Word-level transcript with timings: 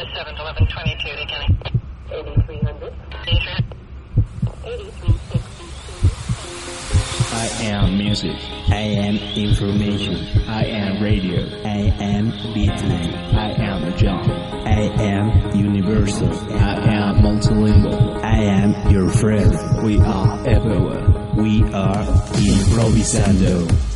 7 0.00 0.34
to 0.34 0.42
1122 0.42 1.12
to 1.12 1.26
Kenny. 1.28 1.52
8300. 2.08 2.94
8362. 4.64 5.50
I 7.32 7.46
am 7.68 7.98
music. 7.98 8.36
I 8.70 8.80
am 8.80 9.16
information. 9.36 10.16
I 10.48 10.64
am 10.64 11.02
radio. 11.02 11.40
I 11.64 11.92
am 12.00 12.30
business. 12.54 13.14
I 13.34 13.50
am 13.58 13.94
John. 13.98 14.30
I 14.66 14.88
am 15.02 15.54
universal. 15.54 16.32
I 16.50 16.76
am 16.94 17.16
multilingual. 17.16 18.24
I 18.24 18.38
am 18.38 18.90
your 18.90 19.10
friend. 19.10 19.52
We 19.84 20.00
are 20.00 20.48
everywhere. 20.48 21.06
We 21.36 21.62
are 21.74 22.06
improvisando. 22.40 23.89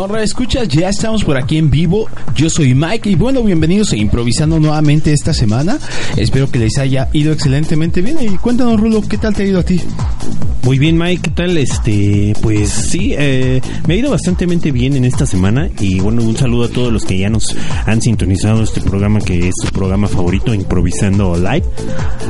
Bueno, 0.00 0.16
escuchas, 0.16 0.66
ya 0.68 0.88
estamos 0.88 1.24
por 1.24 1.36
aquí 1.36 1.58
en 1.58 1.70
vivo. 1.70 2.08
Yo 2.34 2.48
soy 2.48 2.74
Mike 2.74 3.10
y 3.10 3.16
bueno, 3.16 3.42
bienvenidos 3.42 3.92
a 3.92 3.96
Improvisando 3.96 4.58
nuevamente 4.58 5.12
esta 5.12 5.34
semana. 5.34 5.78
Espero 6.16 6.50
que 6.50 6.58
les 6.58 6.78
haya 6.78 7.10
ido 7.12 7.34
excelentemente 7.34 8.00
bien. 8.00 8.16
Y 8.18 8.38
cuéntanos, 8.38 8.80
Rulo, 8.80 9.02
¿qué 9.02 9.18
tal 9.18 9.34
te 9.34 9.42
ha 9.42 9.46
ido 9.46 9.60
a 9.60 9.62
ti? 9.62 9.78
Muy 10.62 10.78
bien, 10.78 10.96
Mike, 10.96 11.22
¿qué 11.22 11.30
tal? 11.30 11.56
Este, 11.56 12.34
pues 12.40 12.70
sí, 12.70 13.14
eh, 13.16 13.60
me 13.86 13.94
ha 13.94 13.96
ido 13.98 14.10
bastante 14.10 14.46
bien 14.46 14.94
en 14.94 15.04
esta 15.04 15.26
semana 15.26 15.70
y 15.80 16.00
bueno, 16.00 16.22
un 16.22 16.36
saludo 16.36 16.64
a 16.64 16.68
todos 16.68 16.92
los 16.92 17.04
que 17.04 17.18
ya 17.18 17.30
nos 17.30 17.56
han 17.86 18.00
sintonizado 18.02 18.62
este 18.62 18.80
programa 18.80 19.20
que 19.20 19.48
es 19.48 19.54
su 19.62 19.72
programa 19.72 20.06
favorito, 20.06 20.52
Improvisando 20.52 21.36
Live, 21.36 21.64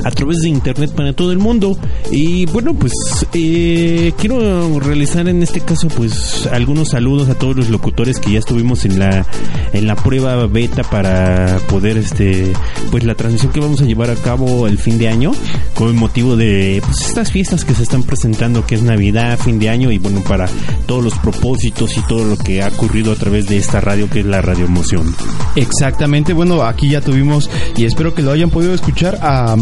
a 0.04 0.10
través 0.10 0.38
de 0.38 0.48
internet 0.48 0.92
para 0.94 1.12
todo 1.12 1.32
el 1.32 1.38
mundo. 1.38 1.78
Y 2.10 2.46
bueno, 2.46 2.74
pues 2.74 2.92
eh, 3.32 4.12
quiero 4.18 4.78
realizar 4.80 5.28
en 5.28 5.42
este 5.42 5.60
caso 5.60 5.88
pues 5.88 6.48
algunos 6.52 6.90
saludos 6.90 7.28
a 7.28 7.34
todos 7.34 7.56
los 7.56 7.70
locutores 7.70 8.18
que 8.18 8.32
ya 8.32 8.38
estuvimos 8.38 8.84
en 8.84 8.98
la 8.98 9.26
en 9.72 9.86
la 9.86 9.96
prueba 9.96 10.46
beta 10.46 10.82
para 10.82 11.58
poder 11.68 11.98
este 11.98 12.52
pues 12.90 13.04
la 13.04 13.14
transmisión 13.14 13.52
que 13.52 13.60
vamos 13.60 13.80
a 13.80 13.84
llevar 13.84 14.10
a 14.10 14.16
cabo 14.16 14.66
el 14.66 14.78
fin 14.78 14.98
de 14.98 15.08
año 15.08 15.32
con 15.74 15.88
el 15.88 15.94
motivo 15.94 16.36
de 16.36 16.82
pues 16.84 17.06
estas 17.06 17.30
fiestas 17.30 17.64
que 17.64 17.74
se 17.74 17.82
están 17.82 18.02
presentando 18.02 18.66
que 18.66 18.74
es 18.74 18.82
Navidad, 18.82 19.38
fin 19.38 19.58
de 19.58 19.68
año 19.68 19.90
y 19.90 19.98
bueno, 19.98 20.22
para 20.22 20.48
todos 20.86 21.04
los 21.04 21.14
propósitos 21.18 21.96
y 21.96 22.02
todo 22.02 22.24
lo 22.24 22.36
que 22.36 22.62
ha 22.62 22.68
ocurrido 22.68 23.12
a 23.12 23.16
través 23.16 23.46
de 23.46 23.56
esta 23.56 23.80
radio 23.80 24.08
que 24.08 24.20
es 24.20 24.26
la 24.26 24.40
Radio 24.42 24.66
Emoción. 24.66 25.14
Exactamente, 25.56 26.32
bueno, 26.32 26.62
aquí 26.62 26.90
ya 26.90 27.00
tuvimos 27.00 27.50
y 27.76 27.84
espero 27.84 28.14
que 28.14 28.22
lo 28.22 28.32
hayan 28.32 28.50
podido 28.50 28.74
escuchar 28.74 29.18
a 29.22 29.56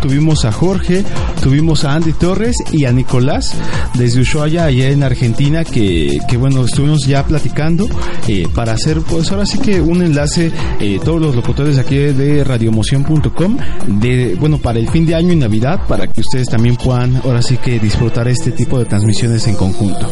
Tuvimos 0.00 0.44
a 0.44 0.52
Jorge, 0.52 1.04
tuvimos 1.42 1.84
a 1.84 1.94
Andy 1.94 2.12
Torres 2.12 2.56
y 2.70 2.84
a 2.84 2.92
Nicolás 2.92 3.52
desde 3.94 4.20
Ushuaia 4.20 4.66
allá 4.66 4.90
en 4.90 5.02
Argentina 5.02 5.64
que, 5.64 6.18
que 6.28 6.36
bueno, 6.36 6.64
estuvimos 6.64 7.04
ya 7.04 7.24
platicando 7.24 7.88
eh, 8.28 8.46
para 8.54 8.74
hacer 8.74 9.00
pues 9.00 9.32
ahora 9.32 9.44
sí 9.44 9.58
que 9.58 9.80
un 9.80 10.02
enlace 10.02 10.52
eh, 10.78 11.00
todos 11.04 11.20
los 11.20 11.34
locutores 11.34 11.78
aquí 11.78 11.96
de 11.96 12.44
radioemoción.com 12.44 13.56
de 13.88 14.36
bueno, 14.38 14.58
para 14.58 14.78
el 14.78 14.88
fin 14.88 15.04
de 15.04 15.16
año 15.16 15.32
y 15.32 15.36
Navidad 15.36 15.80
para 15.88 16.06
que 16.06 16.20
ustedes 16.20 16.48
también 16.48 16.76
puedan 16.76 17.16
ahora 17.24 17.42
sí 17.42 17.56
que 17.56 17.80
disfrutar 17.80 18.28
este 18.28 18.52
tipo 18.52 18.78
de 18.78 18.84
transmisiones 18.84 19.48
en 19.48 19.56
conjunto. 19.56 20.08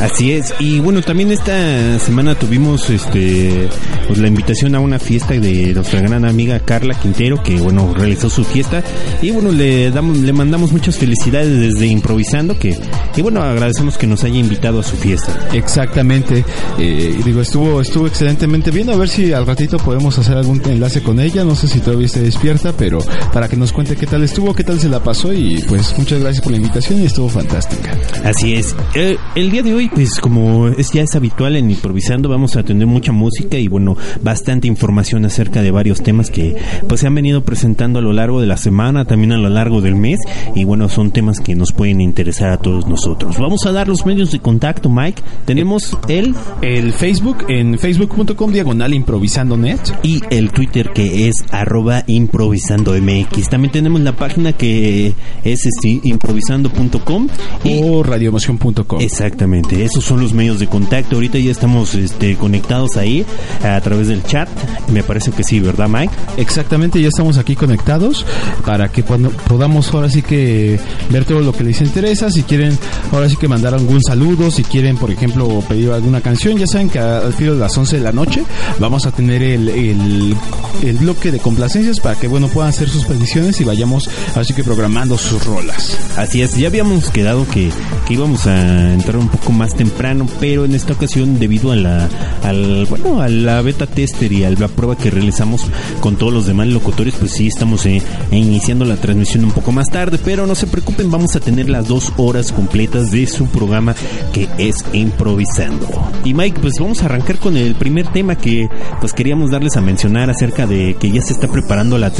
Así 0.00 0.32
es, 0.32 0.54
y 0.58 0.78
bueno, 0.80 1.00
también 1.00 1.32
esta 1.32 1.98
semana 1.98 2.34
tuvimos 2.34 2.90
este 2.90 3.68
pues 4.06 4.18
la 4.18 4.28
invitación 4.28 4.74
a 4.74 4.80
una 4.80 4.98
fiesta 4.98 5.34
de 5.34 5.72
nuestra 5.72 6.00
gran 6.00 6.24
amiga 6.26 6.60
Carla 6.60 6.94
Quintero, 6.94 7.42
que 7.42 7.56
bueno, 7.56 7.94
realizó 7.94 8.28
su 8.28 8.44
fiesta 8.44 8.84
y 9.22 9.30
bueno, 9.30 9.50
le 9.52 9.90
damos 9.90 10.18
le 10.18 10.32
mandamos 10.34 10.72
muchas 10.72 10.98
felicidades 10.98 11.58
desde 11.58 11.86
improvisando 11.86 12.58
que 12.58 12.76
y 13.16 13.22
bueno, 13.22 13.42
agradecemos 13.42 13.96
que 13.96 14.06
nos 14.06 14.22
haya 14.24 14.38
invitado 14.38 14.80
a 14.80 14.82
su 14.82 14.96
fiesta. 14.96 15.48
Exactamente. 15.54 16.44
Eh, 16.78 17.18
digo, 17.24 17.40
estuvo 17.40 17.80
estuvo 17.80 18.06
excelentemente 18.06 18.70
bien, 18.70 18.90
a 18.90 18.96
ver 18.96 19.08
si 19.08 19.32
al 19.32 19.46
ratito 19.46 19.78
podemos 19.78 20.18
hacer 20.18 20.36
algún 20.36 20.60
enlace 20.66 21.02
con 21.02 21.20
ella, 21.20 21.42
no 21.42 21.56
sé 21.56 21.68
si 21.68 21.80
todavía 21.80 22.06
esté 22.06 22.20
despierta, 22.20 22.74
pero 22.76 22.98
para 23.32 23.48
que 23.48 23.56
nos 23.56 23.72
cuente 23.72 23.96
qué 23.96 24.06
tal 24.06 24.22
estuvo, 24.22 24.54
qué 24.54 24.62
tal 24.62 24.78
se 24.78 24.90
la 24.90 25.02
pasó 25.02 25.32
y 25.32 25.64
pues 25.66 25.96
muchas 25.96 26.20
gracias 26.20 26.42
por 26.42 26.52
la 26.52 26.58
invitación 26.58 27.00
y 27.00 27.06
estuvo 27.06 27.30
fantástica. 27.30 27.98
Así 28.24 28.54
es. 28.54 28.76
Eh, 28.94 29.16
el 29.34 29.50
día 29.50 29.62
de 29.62 29.72
hoy 29.72 29.85
pues 29.88 30.20
como 30.20 30.68
es 30.68 30.90
ya 30.92 31.02
es 31.02 31.14
habitual 31.14 31.56
en 31.56 31.70
improvisando, 31.70 32.28
vamos 32.28 32.56
a 32.56 32.62
tener 32.62 32.86
mucha 32.86 33.12
música 33.12 33.58
y 33.58 33.68
bueno, 33.68 33.96
bastante 34.22 34.68
información 34.68 35.24
acerca 35.24 35.62
de 35.62 35.70
varios 35.70 36.02
temas 36.02 36.30
que 36.30 36.56
pues 36.88 37.00
se 37.00 37.06
han 37.06 37.14
venido 37.14 37.42
presentando 37.42 37.98
a 37.98 38.02
lo 38.02 38.12
largo 38.12 38.40
de 38.40 38.46
la 38.46 38.56
semana, 38.56 39.04
también 39.04 39.32
a 39.32 39.38
lo 39.38 39.48
largo 39.48 39.80
del 39.80 39.94
mes 39.94 40.20
y 40.54 40.64
bueno, 40.64 40.88
son 40.88 41.10
temas 41.10 41.40
que 41.40 41.54
nos 41.54 41.72
pueden 41.72 42.00
interesar 42.00 42.50
a 42.50 42.58
todos 42.58 42.86
nosotros. 42.86 43.38
Vamos 43.38 43.66
a 43.66 43.72
dar 43.72 43.88
los 43.88 44.06
medios 44.06 44.30
de 44.30 44.40
contacto, 44.40 44.88
Mike. 44.88 45.22
Tenemos 45.44 45.96
el 46.08 46.34
el 46.62 46.92
Facebook 46.92 47.44
en 47.48 47.78
facebook.com 47.78 48.52
diagonal 48.52 48.94
improvisando 48.94 49.56
net 49.56 49.80
y 50.02 50.20
el 50.30 50.50
Twitter 50.50 50.90
que 50.92 51.28
es 51.28 51.34
arroba 51.50 52.04
improvisando 52.06 52.94
mx. 52.94 53.48
También 53.48 53.72
tenemos 53.72 54.00
la 54.00 54.12
página 54.12 54.52
que 54.52 55.14
es 55.44 55.66
este, 55.66 56.00
improvisando.com 56.02 57.28
o 57.64 58.02
radioemoción.com. 58.02 59.00
Exactamente, 59.00 59.75
esos 59.84 60.04
son 60.04 60.20
los 60.20 60.32
medios 60.32 60.58
de 60.58 60.66
contacto. 60.66 61.16
Ahorita 61.16 61.38
ya 61.38 61.50
estamos 61.50 61.94
este, 61.94 62.36
conectados 62.36 62.96
ahí 62.96 63.24
a 63.62 63.80
través 63.80 64.08
del 64.08 64.22
chat. 64.24 64.48
Me 64.90 65.02
parece 65.02 65.30
que 65.32 65.42
sí, 65.44 65.60
¿verdad, 65.60 65.88
Mike? 65.88 66.12
Exactamente, 66.36 67.00
ya 67.00 67.08
estamos 67.08 67.38
aquí 67.38 67.56
conectados 67.56 68.24
para 68.64 68.88
que 68.88 69.02
cuando 69.02 69.30
podamos 69.30 69.92
ahora 69.92 70.10
sí 70.10 70.22
que 70.22 70.78
ver 71.10 71.24
todo 71.24 71.40
lo 71.40 71.52
que 71.52 71.64
les 71.64 71.80
interesa. 71.80 72.30
Si 72.30 72.42
quieren 72.42 72.78
ahora 73.12 73.28
sí 73.28 73.36
que 73.36 73.48
mandar 73.48 73.74
algún 73.74 74.02
saludo, 74.02 74.50
si 74.50 74.62
quieren, 74.62 74.96
por 74.96 75.10
ejemplo, 75.10 75.48
pedir 75.68 75.90
alguna 75.90 76.20
canción, 76.20 76.56
ya 76.56 76.66
saben 76.66 76.88
que 76.88 76.98
al 76.98 77.32
filo 77.32 77.54
de 77.54 77.60
las 77.60 77.76
11 77.76 77.96
de 77.96 78.02
la 78.02 78.12
noche 78.12 78.42
vamos 78.78 79.06
a 79.06 79.10
tener 79.10 79.42
el, 79.42 79.68
el, 79.68 80.36
el 80.82 80.96
bloque 80.98 81.32
de 81.32 81.38
complacencias 81.38 82.00
para 82.00 82.16
que, 82.16 82.28
bueno, 82.28 82.48
puedan 82.48 82.70
hacer 82.70 82.88
sus 82.88 83.04
peticiones 83.04 83.60
y 83.60 83.64
vayamos 83.64 84.08
así 84.34 84.54
que 84.54 84.64
programando 84.64 85.18
sus 85.18 85.44
rolas. 85.44 85.98
Así 86.16 86.42
es, 86.42 86.56
ya 86.56 86.68
habíamos 86.68 87.10
quedado 87.10 87.46
que, 87.48 87.70
que 88.06 88.14
íbamos 88.14 88.46
a 88.46 88.92
entrar 88.92 89.16
un 89.16 89.28
poco 89.28 89.52
más 89.52 89.65
temprano, 89.74 90.26
pero 90.40 90.64
en 90.64 90.74
esta 90.74 90.92
ocasión 90.92 91.38
debido 91.38 91.72
a 91.72 91.76
la 91.76 92.08
al 92.42 92.86
bueno, 92.86 93.20
a 93.20 93.28
la 93.28 93.62
beta 93.62 93.86
tester 93.86 94.32
y 94.32 94.44
a 94.44 94.50
la 94.50 94.68
prueba 94.68 94.96
que 94.96 95.10
realizamos 95.10 95.62
con 96.00 96.16
todos 96.16 96.32
los 96.32 96.46
demás 96.46 96.68
locutores, 96.68 97.14
pues 97.18 97.32
sí 97.32 97.46
estamos 97.46 97.86
eh, 97.86 98.02
iniciando 98.30 98.84
la 98.84 98.96
transmisión 98.96 99.44
un 99.44 99.52
poco 99.52 99.72
más 99.72 99.88
tarde, 99.88 100.18
pero 100.22 100.46
no 100.46 100.54
se 100.54 100.66
preocupen, 100.66 101.10
vamos 101.10 101.36
a 101.36 101.40
tener 101.40 101.68
las 101.68 101.88
dos 101.88 102.12
horas 102.16 102.52
completas 102.52 103.10
de 103.10 103.26
su 103.26 103.46
programa 103.46 103.94
que 104.32 104.48
es 104.58 104.84
improvisando. 104.92 105.86
Y 106.24 106.34
Mike, 106.34 106.60
pues 106.60 106.74
vamos 106.80 107.02
a 107.02 107.06
arrancar 107.06 107.38
con 107.38 107.56
el 107.56 107.74
primer 107.74 108.08
tema 108.08 108.36
que 108.36 108.68
pues 109.00 109.12
queríamos 109.12 109.50
darles 109.50 109.76
a 109.76 109.80
mencionar 109.80 110.30
acerca 110.30 110.66
de 110.66 110.96
que 110.98 111.10
ya 111.10 111.22
se 111.22 111.32
está 111.32 111.48
preparando 111.48 111.98
la 111.98 112.12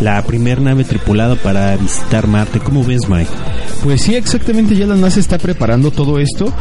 la 0.00 0.22
primer 0.22 0.60
nave 0.60 0.84
tripulada 0.84 1.36
para 1.36 1.76
visitar 1.76 2.26
Marte. 2.26 2.60
¿Cómo 2.60 2.84
ves, 2.84 3.08
Mike? 3.08 3.30
Pues 3.82 4.02
sí, 4.02 4.14
exactamente, 4.14 4.76
ya 4.76 4.86
la 4.86 4.94
NASA 4.94 5.20
está 5.20 5.38
preparando 5.38 5.90
todo 5.90 6.18
esto. 6.18 6.52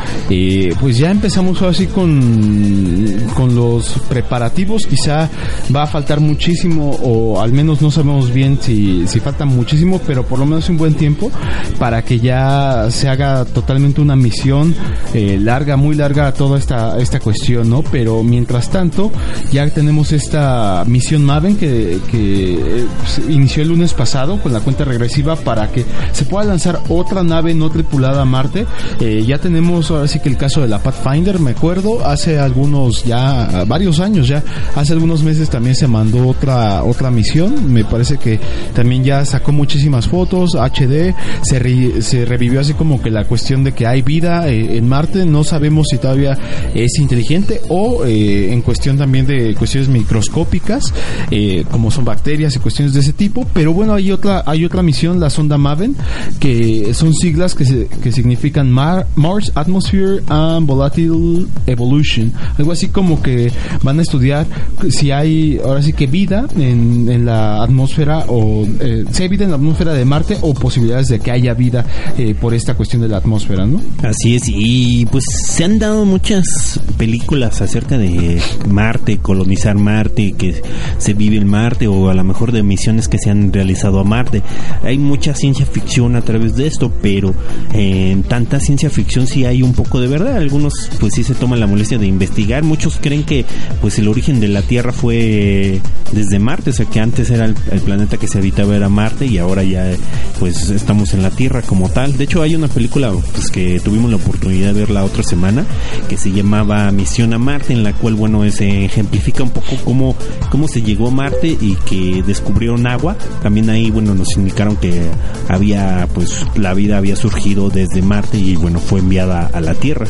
Pues 0.80 0.98
ya 0.98 1.12
empezamos 1.12 1.62
así 1.62 1.88
con, 1.88 3.28
con 3.36 3.54
los 3.56 3.96
preparativos. 4.08 4.86
Quizá 4.86 5.30
va 5.76 5.84
a 5.84 5.88
faltar 5.88 6.20
muchísimo, 6.20 6.92
o 7.04 7.42
al 7.42 7.52
menos 7.52 7.82
no 7.82 7.92
sabemos 7.92 8.32
bien 8.32 8.58
si, 8.62 9.08
si 9.08 9.20
falta 9.20 9.46
muchísimo, 9.46 10.00
pero 10.06 10.26
por 10.26 10.40
lo 10.40 10.46
menos 10.46 10.70
un 10.70 10.78
buen 10.78 10.94
tiempo 10.96 11.32
para 11.80 12.04
que 12.04 12.20
ya 12.20 12.88
se 12.90 13.10
haga 13.10 13.46
totalmente 13.46 14.02
una 14.02 14.16
misión 14.16 14.74
eh, 15.14 15.38
larga, 15.40 15.78
muy 15.78 15.96
larga 15.96 16.34
toda 16.34 16.58
esta, 16.58 16.98
esta 17.00 17.20
cuestión, 17.20 17.70
¿no? 17.70 17.84
Pero 17.84 18.24
mientras 18.24 18.70
tanto, 18.70 19.12
ya 19.52 19.70
tenemos 19.70 20.12
esta 20.12 20.84
misión 20.88 21.24
Maven 21.24 21.58
que, 21.58 22.00
que 22.10 22.54
eh, 22.54 22.86
inició 23.30 23.64
el 23.64 23.70
lunes 23.70 23.94
pasado 23.94 24.42
con 24.42 24.54
la 24.54 24.60
cuenta 24.60 24.86
regresiva 24.86 25.36
para 25.36 25.72
que 25.72 25.86
se 26.14 26.26
pueda 26.26 26.46
lanzar 26.46 26.80
otra 26.90 27.24
nave 27.24 27.54
no 27.54 27.70
tripulada 27.70 28.22
a 28.22 28.26
Marte. 28.26 28.66
Eh, 29.00 29.24
ya 29.26 29.38
tenemos 29.38 29.92
sí 30.12 30.20
que 30.20 30.28
el 30.28 30.36
caso 30.36 30.62
de 30.62 30.68
la 30.68 30.80
Pathfinder, 30.80 31.40
me 31.40 31.52
acuerdo, 31.52 32.06
hace 32.06 32.38
algunos 32.38 33.06
ya 33.06 33.64
varios 33.66 34.02
años 34.02 34.28
ya, 34.28 34.44
hace 34.76 34.92
algunos 34.92 35.24
meses 35.24 35.50
también 35.50 35.74
se 35.76 35.88
mandó 35.88 36.28
otra 36.28 36.84
otra 36.84 37.10
misión, 37.10 37.72
me 37.72 37.86
parece 37.86 38.18
que 38.18 38.38
también 38.74 39.06
ya 39.06 39.24
sacó 39.24 39.54
muchísimas 39.54 40.08
fotos 40.08 40.56
HD, 40.56 41.16
se, 41.44 41.60
re, 41.60 42.02
se 42.02 42.26
revivió 42.26 42.60
así 42.60 42.74
como 42.74 43.02
que 43.02 43.10
la 43.10 43.24
cuestión 43.24 43.64
de 43.64 43.72
que 43.72 43.88
hay 43.88 44.02
vida 44.02 44.50
eh, 44.50 44.78
en 44.78 44.90
Marte, 44.90 45.26
no 45.26 45.46
sabemos 45.46 45.88
si 45.90 45.98
todavía 45.98 46.38
es 46.74 47.00
inteligente 47.00 47.62
o 47.70 48.04
eh, 48.04 48.52
en 48.52 48.62
cuestión 48.62 48.98
también 48.98 49.26
de 49.26 49.56
cuestiones 49.56 49.88
microscópicas, 49.88 50.94
eh, 51.32 51.64
como 51.72 51.90
son 51.90 52.04
bacterias 52.04 52.54
y 52.58 52.60
cuestiones 52.60 52.94
de 52.94 53.00
ese 53.00 53.14
tipo, 53.14 53.48
pero 53.54 53.72
bueno, 53.72 53.94
hay 53.94 54.12
otra 54.12 54.44
hay 54.46 54.66
otra 54.66 54.84
misión, 54.84 55.22
la 55.22 55.30
sonda 55.30 55.58
Maven, 55.58 55.96
que 56.40 56.94
son 56.94 57.14
siglas 57.14 57.56
que, 57.56 57.64
se, 57.64 57.88
que 57.88 58.12
significan 58.12 58.70
Mar, 58.70 59.08
Mars 59.16 59.54
Atmosphere 59.56 59.91
and 60.28 60.68
Volatile 60.68 61.46
Evolution, 61.68 62.32
algo 62.58 62.72
así 62.72 62.88
como 62.88 63.22
que 63.22 63.52
van 63.84 64.00
a 64.00 64.02
estudiar 64.02 64.46
si 64.90 65.12
hay 65.12 65.60
ahora 65.64 65.82
sí 65.82 65.94
que 65.94 66.08
vida 66.08 66.48
en, 66.56 67.10
en 67.10 67.26
la 67.26 67.64
atmósfera 67.64 68.26
o 68.28 68.66
eh, 68.80 69.06
si 69.12 69.24
hay 69.24 69.30
vida 69.30 69.46
en 69.46 69.52
la 69.52 69.58
atmósfera 69.58 69.94
de 69.94 70.06
Marte 70.06 70.38
o 70.42 70.54
posibilidades 70.54 71.08
de 71.08 71.20
que 71.20 71.32
haya 71.32 71.54
vida 71.54 71.86
eh, 72.18 72.36
por 72.40 72.54
esta 72.54 72.76
cuestión 72.76 73.02
de 73.02 73.10
la 73.10 73.18
atmósfera, 73.18 73.66
¿no? 73.66 73.82
Así 74.04 74.36
es, 74.36 74.44
y 74.48 75.06
pues 75.08 75.24
se 75.46 75.64
han 75.64 75.80
dado 75.80 76.06
muchas 76.06 76.80
películas 76.98 77.62
acerca 77.62 77.98
de 77.98 78.42
Marte, 78.70 79.18
colonizar 79.18 79.76
Marte, 79.76 80.34
que 80.38 80.62
se 80.98 81.14
vive 81.14 81.38
en 81.38 81.48
Marte 81.48 81.88
o 81.88 82.10
a 82.10 82.14
lo 82.14 82.24
mejor 82.24 82.52
de 82.52 82.64
misiones 82.64 83.08
que 83.08 83.18
se 83.18 83.30
han 83.30 83.52
realizado 83.52 84.00
a 84.00 84.04
Marte. 84.04 84.42
Hay 84.84 84.98
mucha 84.98 85.34
ciencia 85.34 85.66
ficción 85.66 86.16
a 86.16 86.22
través 86.22 86.56
de 86.56 86.68
esto, 86.68 86.92
pero 87.02 87.34
en 87.74 88.24
tanta 88.24 88.60
ciencia 88.60 88.90
ficción 88.90 89.28
sí 89.28 89.46
hay 89.46 89.64
un 89.64 89.74
poco 89.82 90.00
de 90.00 90.08
verdad. 90.08 90.38
Algunos 90.38 90.90
pues 91.00 91.14
sí 91.16 91.24
se 91.24 91.34
toman 91.34 91.60
la 91.60 91.68
molestia 91.68 91.98
de 91.98 92.06
investigar. 92.06 92.64
Muchos 92.64 92.98
creen 93.02 93.24
que 93.24 93.46
pues 93.82 93.98
el 93.98 94.08
origen 94.08 94.40
de 94.40 94.48
la 94.48 94.62
Tierra 94.62 94.92
fue 94.92 95.82
desde 96.12 96.40
Marte, 96.40 96.72
o 96.72 96.74
sea 96.74 96.86
que 96.86 97.00
antes 97.00 97.30
era 97.30 97.46
el, 97.46 97.56
planeta 97.82 98.18
que 98.18 98.28
se 98.28 98.38
habitaba 98.38 98.76
era 98.76 98.90
Marte 98.90 99.26
y 99.26 99.38
ahora 99.38 99.64
ya 99.64 99.92
pues 100.40 100.70
estamos 100.70 101.14
en 101.14 101.24
la 101.24 101.32
Tierra 101.32 101.62
como 101.62 101.90
tal. 101.90 102.18
De 102.18 102.26
hecho 102.26 102.42
hay 102.42 102.56
una 102.56 102.68
película 102.68 103.12
pues 103.34 103.50
que 103.50 103.80
tuvimos 103.80 104.12
la 104.12 104.18
oportunidad 104.18 104.74
de 104.74 104.82
ver 104.82 104.92
la 104.92 105.04
otra 105.04 105.24
semana 105.24 105.66
que 106.08 106.18
se 106.18 106.32
llamaba 106.32 106.92
Misión 106.92 107.34
a 107.34 107.38
Marte 107.38 107.74
en 107.74 107.84
la 107.84 107.94
cual 107.94 108.16
bueno 108.16 108.50
se 108.52 108.86
ejemplifica 108.86 109.44
un 109.44 109.52
poco 109.52 109.78
cómo 109.84 110.16
cómo 110.50 110.68
se 110.68 110.82
llegó 110.82 111.08
a 111.08 111.12
Marte 111.12 111.58
y 111.60 111.76
que 111.86 112.24
descubrieron 112.26 112.86
agua. 112.86 113.18
También 113.42 113.70
ahí 113.70 113.90
bueno 113.90 114.14
nos 114.14 114.36
indicaron 114.38 114.76
que 114.76 115.02
había 115.48 116.08
pues 116.14 116.46
la 116.56 116.74
vida 116.74 116.98
había 116.98 117.16
surgido 117.16 117.70
desde 117.70 118.02
Marte 118.02 118.38
y 118.38 118.56
bueno 118.56 118.80
fue 118.80 119.00
enviada 119.00 119.50
a 119.52 119.62
la 119.62 119.71
Tierra. 119.76 120.08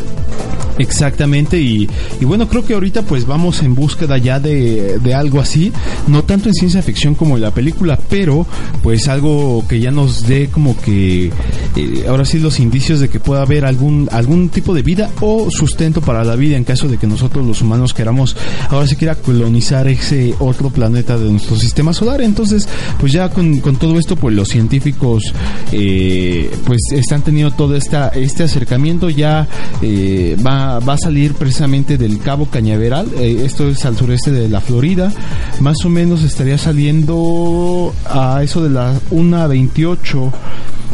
Exactamente, 0.77 1.59
y, 1.59 1.87
y, 2.19 2.25
bueno, 2.25 2.47
creo 2.47 2.65
que 2.65 2.73
ahorita 2.73 3.03
pues 3.03 3.27
vamos 3.27 3.61
en 3.61 3.75
búsqueda 3.75 4.17
ya 4.17 4.39
de, 4.39 4.99
de, 4.99 5.13
algo 5.13 5.39
así, 5.39 5.71
no 6.07 6.23
tanto 6.23 6.49
en 6.49 6.55
ciencia 6.55 6.81
ficción 6.81 7.13
como 7.13 7.35
en 7.35 7.43
la 7.43 7.51
película, 7.51 7.99
pero 8.09 8.47
pues 8.81 9.07
algo 9.07 9.63
que 9.67 9.79
ya 9.79 9.91
nos 9.91 10.25
dé 10.25 10.47
como 10.47 10.79
que 10.79 11.31
eh, 11.75 12.05
ahora 12.07 12.25
sí 12.25 12.39
los 12.39 12.59
indicios 12.59 12.99
de 12.99 13.09
que 13.09 13.19
pueda 13.19 13.43
haber 13.43 13.65
algún, 13.65 14.09
algún 14.11 14.49
tipo 14.49 14.73
de 14.73 14.81
vida 14.81 15.09
o 15.19 15.51
sustento 15.51 16.01
para 16.01 16.23
la 16.23 16.35
vida 16.35 16.57
en 16.57 16.63
caso 16.63 16.87
de 16.87 16.97
que 16.97 17.05
nosotros 17.05 17.45
los 17.45 17.61
humanos 17.61 17.93
queramos 17.93 18.35
ahora 18.69 18.87
sí 18.87 18.95
quiera 18.95 19.15
colonizar 19.15 19.87
ese 19.87 20.33
otro 20.39 20.69
planeta 20.69 21.17
de 21.17 21.29
nuestro 21.29 21.57
sistema 21.57 21.93
solar. 21.93 22.21
Entonces, 22.21 22.67
pues 22.99 23.11
ya 23.11 23.29
con, 23.29 23.59
con 23.59 23.75
todo 23.75 23.99
esto, 23.99 24.15
pues 24.15 24.35
los 24.35 24.47
científicos 24.47 25.33
eh, 25.71 26.49
pues 26.65 26.81
están 26.91 27.21
teniendo 27.21 27.53
todo 27.53 27.75
esta, 27.75 28.09
este 28.09 28.43
acercamiento, 28.43 29.09
ya 29.09 29.47
eh, 29.81 30.37
va 30.45 30.79
va 30.79 30.93
a 30.93 30.97
salir 30.97 31.33
precisamente 31.33 31.97
del 31.97 32.19
Cabo 32.19 32.45
Cañaveral, 32.47 33.07
eh, 33.17 33.43
esto 33.45 33.67
es 33.67 33.85
al 33.85 33.97
sureste 33.97 34.31
de 34.31 34.49
la 34.49 34.61
Florida, 34.61 35.11
más 35.59 35.77
o 35.85 35.89
menos 35.89 36.23
estaría 36.23 36.57
saliendo 36.57 37.93
a 38.05 38.41
eso 38.43 38.63
de 38.63 38.69
las 38.69 39.01
1.28. 39.11 40.31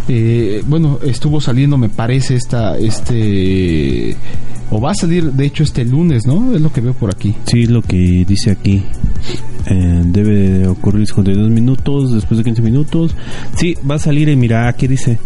Eh, 0.10 0.64
bueno, 0.66 1.00
estuvo 1.04 1.42
saliendo, 1.42 1.78
me 1.78 1.90
parece, 1.90 2.36
esta, 2.36 2.78
este, 2.78 4.16
o 4.70 4.80
va 4.80 4.92
a 4.92 4.96
salir, 4.96 5.32
de 5.32 5.46
hecho, 5.46 5.64
este 5.64 5.84
lunes, 5.84 6.26
¿no? 6.26 6.54
Es 6.54 6.62
lo 6.62 6.72
que 6.72 6.82
veo 6.82 6.94
por 6.94 7.10
aquí. 7.10 7.36
Sí, 7.46 7.66
lo 7.66 7.82
que 7.82 8.26
dice 8.26 8.52
aquí. 8.52 8.84
Eh, 9.70 10.02
debe 10.06 10.34
de 10.34 10.68
ocurrir 10.68 11.06
52 11.06 11.50
minutos, 11.50 12.14
después 12.14 12.38
de 12.38 12.44
15 12.46 12.62
minutos. 12.62 13.16
Sí, 13.56 13.76
va 13.90 13.96
a 13.96 14.00
salir, 14.00 14.30
y 14.30 14.36
mira, 14.38 14.70
aquí 14.70 14.88
dice, 14.88 15.20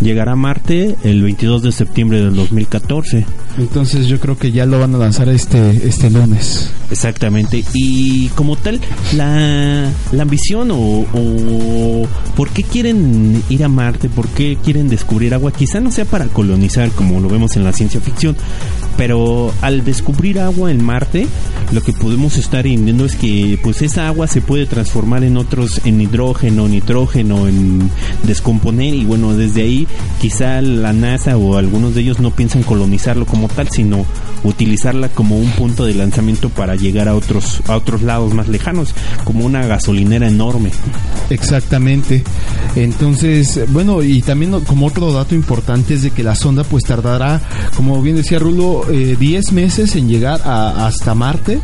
llegará 0.00 0.32
a 0.32 0.36
Marte 0.36 0.96
el 1.04 1.22
22 1.22 1.62
de 1.62 1.72
septiembre 1.72 2.22
del 2.22 2.34
2014. 2.34 3.24
Entonces 3.58 4.06
yo 4.06 4.18
creo 4.18 4.36
que 4.38 4.50
ya 4.50 4.66
lo 4.66 4.78
van 4.78 4.94
a 4.94 4.98
lanzar 4.98 5.28
este 5.28 5.86
este 5.86 6.10
lunes. 6.10 6.70
Exactamente. 6.90 7.64
Y 7.74 8.28
como 8.28 8.56
tal, 8.56 8.80
la, 9.16 9.90
la 10.12 10.22
ambición 10.22 10.70
o, 10.70 10.76
o 10.76 12.06
por 12.36 12.50
qué 12.50 12.62
quieren 12.62 13.42
ir 13.48 13.64
a 13.64 13.68
Marte, 13.68 14.08
por 14.08 14.28
qué 14.28 14.58
quieren 14.62 14.88
descubrir 14.88 15.34
agua, 15.34 15.52
quizá 15.52 15.80
no 15.80 15.90
sea 15.90 16.04
para 16.04 16.26
colonizar 16.26 16.90
como 16.90 17.20
lo 17.20 17.28
vemos 17.28 17.56
en 17.56 17.64
la 17.64 17.72
ciencia 17.72 18.00
ficción, 18.00 18.36
pero 18.96 19.52
al 19.62 19.84
descubrir 19.84 20.38
agua 20.40 20.70
en 20.70 20.84
Marte, 20.84 21.26
lo 21.72 21.82
que 21.82 21.92
podemos 21.92 22.36
estar 22.36 22.66
entendiendo 22.66 23.04
es 23.04 23.16
que 23.16 23.58
pues 23.62 23.82
esa 23.82 24.06
agua 24.08 24.26
se 24.26 24.42
puede 24.42 24.66
transformar 24.66 25.24
en 25.24 25.36
otros, 25.36 25.80
en 25.84 26.00
hidrógeno, 26.00 26.68
nitrógeno, 26.68 27.48
en 27.48 27.90
descomponer 28.24 28.94
y 28.94 29.04
bueno, 29.04 29.34
desde 29.34 29.61
ahí 29.62 29.88
quizá 30.20 30.60
la 30.60 30.92
NASA 30.92 31.36
o 31.36 31.56
algunos 31.56 31.94
de 31.94 32.02
ellos 32.02 32.20
no 32.20 32.30
piensan 32.30 32.62
colonizarlo 32.62 33.26
como 33.26 33.48
tal, 33.48 33.68
sino 33.68 34.04
utilizarla 34.44 35.08
como 35.08 35.38
un 35.38 35.50
punto 35.52 35.84
de 35.84 35.94
lanzamiento 35.94 36.48
para 36.48 36.74
llegar 36.76 37.08
a 37.08 37.14
otros, 37.14 37.62
a 37.68 37.76
otros 37.76 38.02
lados 38.02 38.34
más 38.34 38.48
lejanos, 38.48 38.94
como 39.24 39.44
una 39.44 39.66
gasolinera 39.66 40.28
enorme. 40.28 40.70
Exactamente. 41.30 42.22
Entonces, 42.76 43.60
bueno, 43.72 44.02
y 44.02 44.22
también 44.22 44.60
como 44.60 44.86
otro 44.86 45.12
dato 45.12 45.34
importante 45.34 45.94
es 45.94 46.02
de 46.02 46.10
que 46.10 46.22
la 46.22 46.34
sonda 46.34 46.64
pues 46.64 46.84
tardará, 46.84 47.40
como 47.76 48.00
bien 48.02 48.16
decía 48.16 48.38
Rulo, 48.38 48.84
10 48.88 49.20
eh, 49.48 49.52
meses 49.52 49.96
en 49.96 50.08
llegar 50.08 50.40
a, 50.44 50.86
hasta 50.86 51.14
Marte. 51.14 51.60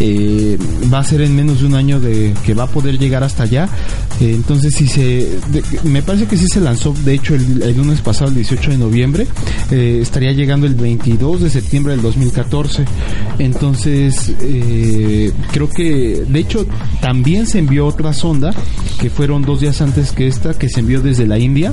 Eh, 0.00 0.58
va 0.92 0.98
a 0.98 1.04
ser 1.04 1.22
en 1.22 1.34
menos 1.34 1.60
de 1.60 1.66
un 1.66 1.74
año 1.74 2.00
de 2.00 2.34
que 2.44 2.54
va 2.54 2.64
a 2.64 2.68
poder 2.68 2.98
llegar 2.98 3.22
hasta 3.22 3.44
allá. 3.44 3.68
Eh, 4.20 4.32
entonces, 4.34 4.74
si 4.74 4.86
se, 4.86 5.38
me 5.84 6.02
parece 6.02 6.26
que 6.26 6.36
sí 6.36 6.46
se 6.52 6.60
lanzó, 6.60 6.94
de 7.04 7.14
hecho, 7.14 7.34
el, 7.36 7.76
lunes 7.76 8.00
pasado, 8.00 8.30
el 8.30 8.36
18 8.36 8.72
de 8.72 8.78
noviembre, 8.78 9.26
eh, 9.70 9.98
estaría 10.00 10.32
llegando 10.32 10.66
el 10.66 10.74
22 10.74 11.42
de 11.42 11.50
septiembre 11.50 11.92
del 11.92 12.02
2014. 12.02 12.84
Entonces, 13.38 14.32
eh, 14.40 15.32
creo 15.52 15.68
que, 15.68 16.24
de 16.26 16.38
hecho, 16.38 16.66
también 17.00 17.46
se 17.46 17.58
envió 17.58 17.86
otra 17.86 18.12
sonda, 18.12 18.52
que 19.00 19.10
fueron 19.10 19.42
dos 19.42 19.60
días 19.60 19.80
antes 19.80 20.12
que 20.12 20.26
esta, 20.26 20.54
que 20.54 20.68
se 20.68 20.80
envió 20.80 21.00
desde 21.00 21.26
la 21.26 21.38
India, 21.38 21.72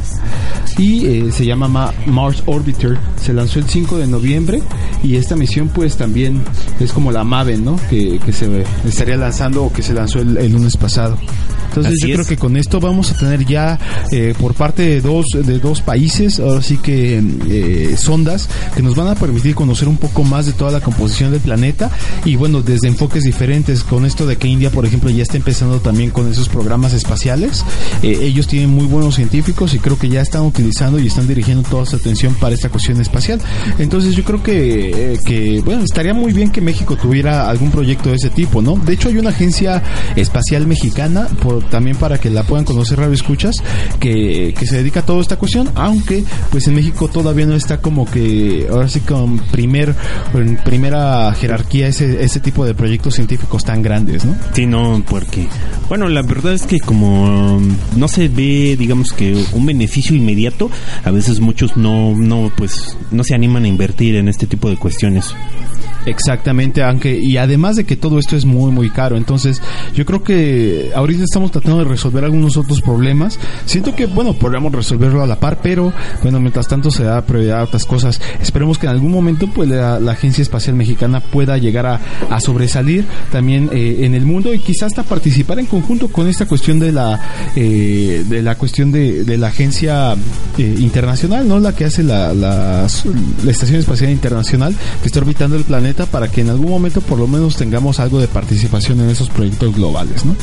y 0.77 1.05
eh, 1.05 1.31
se 1.31 1.45
llama 1.45 1.67
Ma 1.67 1.93
Mars 2.05 2.43
Orbiter. 2.45 2.97
Se 3.21 3.33
lanzó 3.33 3.59
el 3.59 3.65
5 3.65 3.97
de 3.97 4.07
noviembre, 4.07 4.61
y 5.03 5.15
esta 5.15 5.35
misión, 5.35 5.69
pues 5.69 5.97
también 5.97 6.41
es 6.79 6.91
como 6.91 7.11
la 7.11 7.23
Maven, 7.23 7.63
¿no? 7.63 7.79
Que, 7.89 8.19
se 8.33 8.63
estaría 8.87 9.15
lanzando 9.15 9.65
o 9.65 9.71
que 9.71 9.81
se 9.83 9.93
lanzó 9.93 10.19
el 10.19 10.51
lunes 10.51 10.75
pasado. 10.77 11.17
Entonces, 11.73 11.93
Así 11.93 12.07
yo 12.07 12.13
es. 12.13 12.13
creo 12.19 12.27
que 12.27 12.37
con 12.37 12.55
esto 12.55 12.79
vamos 12.79 13.09
a 13.11 13.17
tener 13.17 13.45
ya 13.45 13.79
eh, 14.11 14.35
por 14.39 14.53
parte 14.53 14.83
de 14.83 15.01
dos, 15.01 15.25
de 15.33 15.57
dos 15.57 15.81
países, 15.81 16.39
ahora 16.39 16.61
sí 16.61 16.77
que 16.77 17.17
eh, 17.49 17.95
sondas 17.97 18.47
que 18.75 18.83
nos 18.83 18.95
van 18.95 19.07
a 19.07 19.15
permitir 19.15 19.55
conocer 19.55 19.87
un 19.87 19.97
poco 19.97 20.23
más 20.23 20.45
de 20.45 20.53
toda 20.53 20.69
la 20.71 20.81
composición 20.81 21.31
del 21.31 21.41
planeta 21.41 21.89
y 22.25 22.35
bueno, 22.35 22.61
desde 22.61 22.87
enfoques 22.87 23.23
diferentes, 23.23 23.83
con 23.83 24.05
esto 24.05 24.27
de 24.27 24.35
que 24.37 24.47
India, 24.47 24.69
por 24.69 24.85
ejemplo, 24.85 25.09
ya 25.09 25.23
está 25.23 25.37
empezando 25.37 25.79
también 25.79 26.11
con 26.11 26.31
esos 26.31 26.47
programas 26.47 26.93
espaciales. 26.93 27.65
Eh, 28.03 28.19
ellos 28.21 28.45
tienen 28.45 28.69
muy 28.69 28.85
buenos 28.85 29.15
científicos 29.15 29.73
y 29.73 29.79
creo 29.79 29.97
que 29.97 30.09
ya 30.09 30.21
están 30.21 30.43
utilizando 30.43 30.99
y 30.99 31.07
están 31.07 31.27
dirigiendo 31.27 31.67
toda 31.67 31.87
su 31.87 31.95
atención 31.95 32.35
para 32.35 32.53
esta 32.53 32.69
cuestión 32.69 33.01
espacial. 33.01 33.41
Entonces 33.79 34.15
yo 34.15 34.23
creo 34.23 34.43
que, 34.43 35.17
que 35.25 35.61
bueno, 35.65 35.83
estaría 35.83 36.13
muy 36.13 36.33
bien 36.33 36.51
que 36.51 36.61
México 36.61 36.95
tuviera 36.97 37.49
algún 37.49 37.71
proyecto 37.71 38.09
de 38.09 38.17
ese 38.17 38.29
tipo, 38.29 38.61
¿no? 38.61 38.75
De 38.75 38.93
hecho 38.93 39.09
hay 39.09 39.17
una 39.17 39.29
agencia 39.29 39.81
espacial 40.15 40.67
mexicana, 40.67 41.27
por, 41.41 41.62
también 41.69 41.97
para 41.97 42.17
que 42.19 42.29
la 42.29 42.43
puedan 42.43 42.65
conocer 42.65 42.99
radio 42.99 43.13
escuchas, 43.13 43.55
que, 43.99 44.53
que 44.57 44.65
se 44.65 44.77
dedica 44.77 45.01
a 45.01 45.05
toda 45.05 45.21
esta 45.21 45.37
cuestión, 45.37 45.69
aunque 45.75 46.23
pues 46.51 46.67
en 46.67 46.75
México 46.75 47.07
todavía 47.07 47.45
no 47.45 47.55
está 47.55 47.81
como 47.81 48.05
que 48.09 48.67
ahora 48.69 48.87
sí 48.87 48.99
con 49.01 49.39
primer 49.39 49.95
primera 50.63 51.33
jerarquía 51.33 51.87
ese 51.87 52.23
ese 52.23 52.39
tipo 52.39 52.65
de 52.65 52.73
proyectos 52.73 53.15
científicos 53.15 53.63
tan 53.63 53.81
grandes, 53.81 54.25
¿no? 54.25 54.35
Sí, 54.53 54.65
no, 54.65 55.03
porque 55.07 55.47
bueno, 55.89 56.07
la 56.07 56.21
verdad 56.21 56.53
es 56.53 56.63
que 56.63 56.79
como 56.79 57.61
no 57.95 58.07
se 58.07 58.27
ve, 58.27 58.75
digamos 58.77 59.13
que 59.13 59.43
un 59.53 59.65
beneficio 59.65 60.15
inmediato, 60.15 60.69
a 61.03 61.11
veces 61.11 61.39
muchos 61.39 61.77
no 61.77 62.15
no 62.15 62.51
pues 62.55 62.97
no 63.11 63.23
se 63.23 63.35
animan 63.35 63.65
a 63.65 63.67
invertir 63.67 64.15
en 64.15 64.27
este 64.27 64.47
tipo 64.47 64.69
de 64.69 64.77
cuestiones. 64.77 65.33
Exactamente, 66.05 66.83
aunque 66.83 67.17
y 67.21 67.37
además 67.37 67.75
de 67.75 67.85
que 67.85 67.95
todo 67.95 68.19
esto 68.19 68.35
es 68.35 68.45
muy 68.45 68.71
muy 68.71 68.89
caro, 68.89 69.17
entonces 69.17 69.61
yo 69.95 70.05
creo 70.05 70.23
que 70.23 70.91
ahorita 70.95 71.23
estamos 71.23 71.51
tratando 71.51 71.79
de 71.79 71.85
resolver 71.85 72.23
algunos 72.23 72.57
otros 72.57 72.81
problemas. 72.81 73.39
Siento 73.65 73.95
que 73.95 74.05
bueno, 74.05 74.33
podríamos 74.33 74.71
resolverlo 74.71 75.21
a 75.21 75.27
la 75.27 75.39
par, 75.39 75.59
pero 75.61 75.93
bueno, 76.21 76.39
mientras 76.39 76.67
tanto 76.67 76.91
se 76.91 77.03
da 77.03 77.21
prioridad 77.25 77.61
a 77.61 77.63
otras 77.63 77.85
cosas. 77.85 78.19
Esperemos 78.41 78.77
que 78.77 78.85
en 78.87 78.91
algún 78.93 79.11
momento 79.11 79.47
pues 79.47 79.69
la, 79.69 80.13
Agencia 80.13 80.43
Espacial 80.43 80.75
Mexicana 80.75 81.21
pueda 81.21 81.57
llegar 81.57 81.87
a, 81.87 81.99
a 82.29 82.39
sobresalir 82.39 83.03
también 83.31 83.69
eh, 83.73 84.01
en 84.01 84.13
el 84.13 84.25
mundo 84.25 84.53
y 84.53 84.59
quizás 84.59 84.83
hasta 84.83 85.03
participar 85.03 85.59
en 85.59 85.65
conjunto 85.65 86.09
con 86.09 86.27
esta 86.27 86.45
cuestión 86.45 86.79
de 86.79 86.91
la 86.91 87.19
eh, 87.55 88.23
de 88.27 88.41
la 88.43 88.55
cuestión 88.55 88.91
de, 88.91 89.23
de 89.23 89.37
la 89.37 89.47
agencia 89.47 90.13
eh, 90.57 90.75
internacional, 90.79 91.47
¿no? 91.47 91.59
La 91.59 91.73
que 91.73 91.85
hace 91.85 92.03
la, 92.03 92.33
la 92.33 92.85
Estación 93.47 93.79
Espacial 93.79 94.11
Internacional 94.11 94.75
que 95.01 95.07
está 95.07 95.19
orbitando 95.19 95.55
el 95.55 95.63
planeta 95.63 95.92
para 95.93 96.29
que 96.29 96.41
en 96.41 96.49
algún 96.49 96.69
momento 96.69 97.01
por 97.01 97.19
lo 97.19 97.27
menos 97.27 97.55
tengamos 97.55 97.99
algo 97.99 98.19
de 98.19 98.27
participación 98.27 98.99
en 99.01 99.09
esos 99.09 99.29
proyectos 99.29 99.75
globales, 99.75 100.25
¿no? 100.25 100.35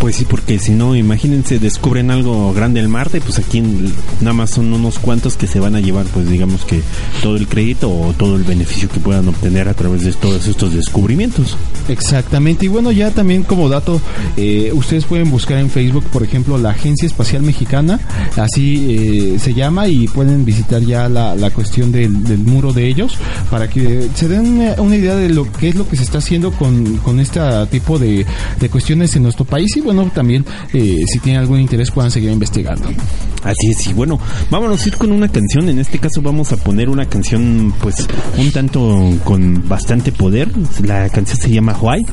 Pues 0.00 0.16
sí, 0.16 0.24
porque 0.24 0.58
si 0.58 0.72
no, 0.72 0.96
imagínense, 0.96 1.58
descubren 1.58 2.10
algo 2.10 2.52
grande 2.52 2.80
en 2.80 2.90
Marte, 2.90 3.20
pues 3.20 3.38
aquí 3.38 3.62
nada 4.20 4.32
más 4.32 4.50
son 4.50 4.72
unos 4.72 4.98
cuantos 4.98 5.36
que 5.36 5.46
se 5.46 5.60
van 5.60 5.76
a 5.76 5.80
llevar, 5.80 6.06
pues 6.06 6.28
digamos 6.28 6.64
que 6.64 6.82
todo 7.22 7.36
el 7.36 7.46
crédito 7.46 7.88
o 7.88 8.12
todo 8.12 8.36
el 8.36 8.42
beneficio 8.42 8.88
que 8.88 8.98
puedan 8.98 9.28
obtener 9.28 9.68
a 9.68 9.74
través 9.74 10.02
de 10.02 10.12
todos 10.12 10.46
estos 10.46 10.74
descubrimientos. 10.74 11.56
Exactamente, 11.88 12.66
y 12.66 12.68
bueno, 12.68 12.90
ya 12.90 13.10
también 13.10 13.44
como 13.44 13.68
dato, 13.68 14.00
eh, 14.36 14.72
ustedes 14.74 15.04
pueden 15.04 15.30
buscar 15.30 15.58
en 15.58 15.70
Facebook, 15.70 16.04
por 16.12 16.22
ejemplo, 16.22 16.58
la 16.58 16.70
Agencia 16.70 17.06
Espacial 17.06 17.42
Mexicana, 17.42 18.00
así 18.36 18.86
eh, 18.88 19.38
se 19.38 19.54
llama, 19.54 19.86
y 19.86 20.08
pueden 20.08 20.44
visitar 20.44 20.82
ya 20.82 21.08
la, 21.08 21.36
la 21.36 21.50
cuestión 21.50 21.92
del, 21.92 22.24
del, 22.24 22.38
muro 22.38 22.72
de 22.72 22.88
ellos 22.88 23.14
para 23.50 23.68
que 23.68 24.08
se 24.14 24.28
den 24.28 24.74
una, 24.78 24.91
una 24.92 25.00
idea 25.00 25.16
de 25.16 25.30
lo 25.30 25.50
que 25.50 25.70
es 25.70 25.74
lo 25.74 25.88
que 25.88 25.96
se 25.96 26.02
está 26.02 26.18
haciendo 26.18 26.52
con, 26.52 26.98
con 26.98 27.18
este 27.18 27.40
tipo 27.70 27.98
de, 27.98 28.26
de 28.60 28.68
cuestiones 28.68 29.16
en 29.16 29.22
nuestro 29.22 29.46
país 29.46 29.74
y 29.74 29.80
bueno, 29.80 30.10
también 30.14 30.44
eh, 30.74 31.00
si 31.10 31.18
tienen 31.20 31.40
algún 31.40 31.60
interés 31.60 31.90
puedan 31.90 32.10
seguir 32.10 32.30
investigando. 32.30 32.90
Así 33.42 33.70
es, 33.70 33.86
y 33.88 33.92
bueno, 33.92 34.20
vámonos 34.50 34.84
a 34.84 34.88
ir 34.88 34.96
con 34.96 35.10
una 35.10 35.28
canción. 35.28 35.68
En 35.68 35.80
este 35.80 35.98
caso 35.98 36.22
vamos 36.22 36.52
a 36.52 36.56
poner 36.56 36.88
una 36.88 37.06
canción, 37.06 37.74
pues, 37.80 37.96
un 38.38 38.52
tanto 38.52 39.18
con 39.24 39.68
bastante 39.68 40.12
poder. 40.12 40.48
La 40.84 41.08
canción 41.08 41.38
se 41.38 41.50
llama 41.50 41.76
Why 41.80 42.06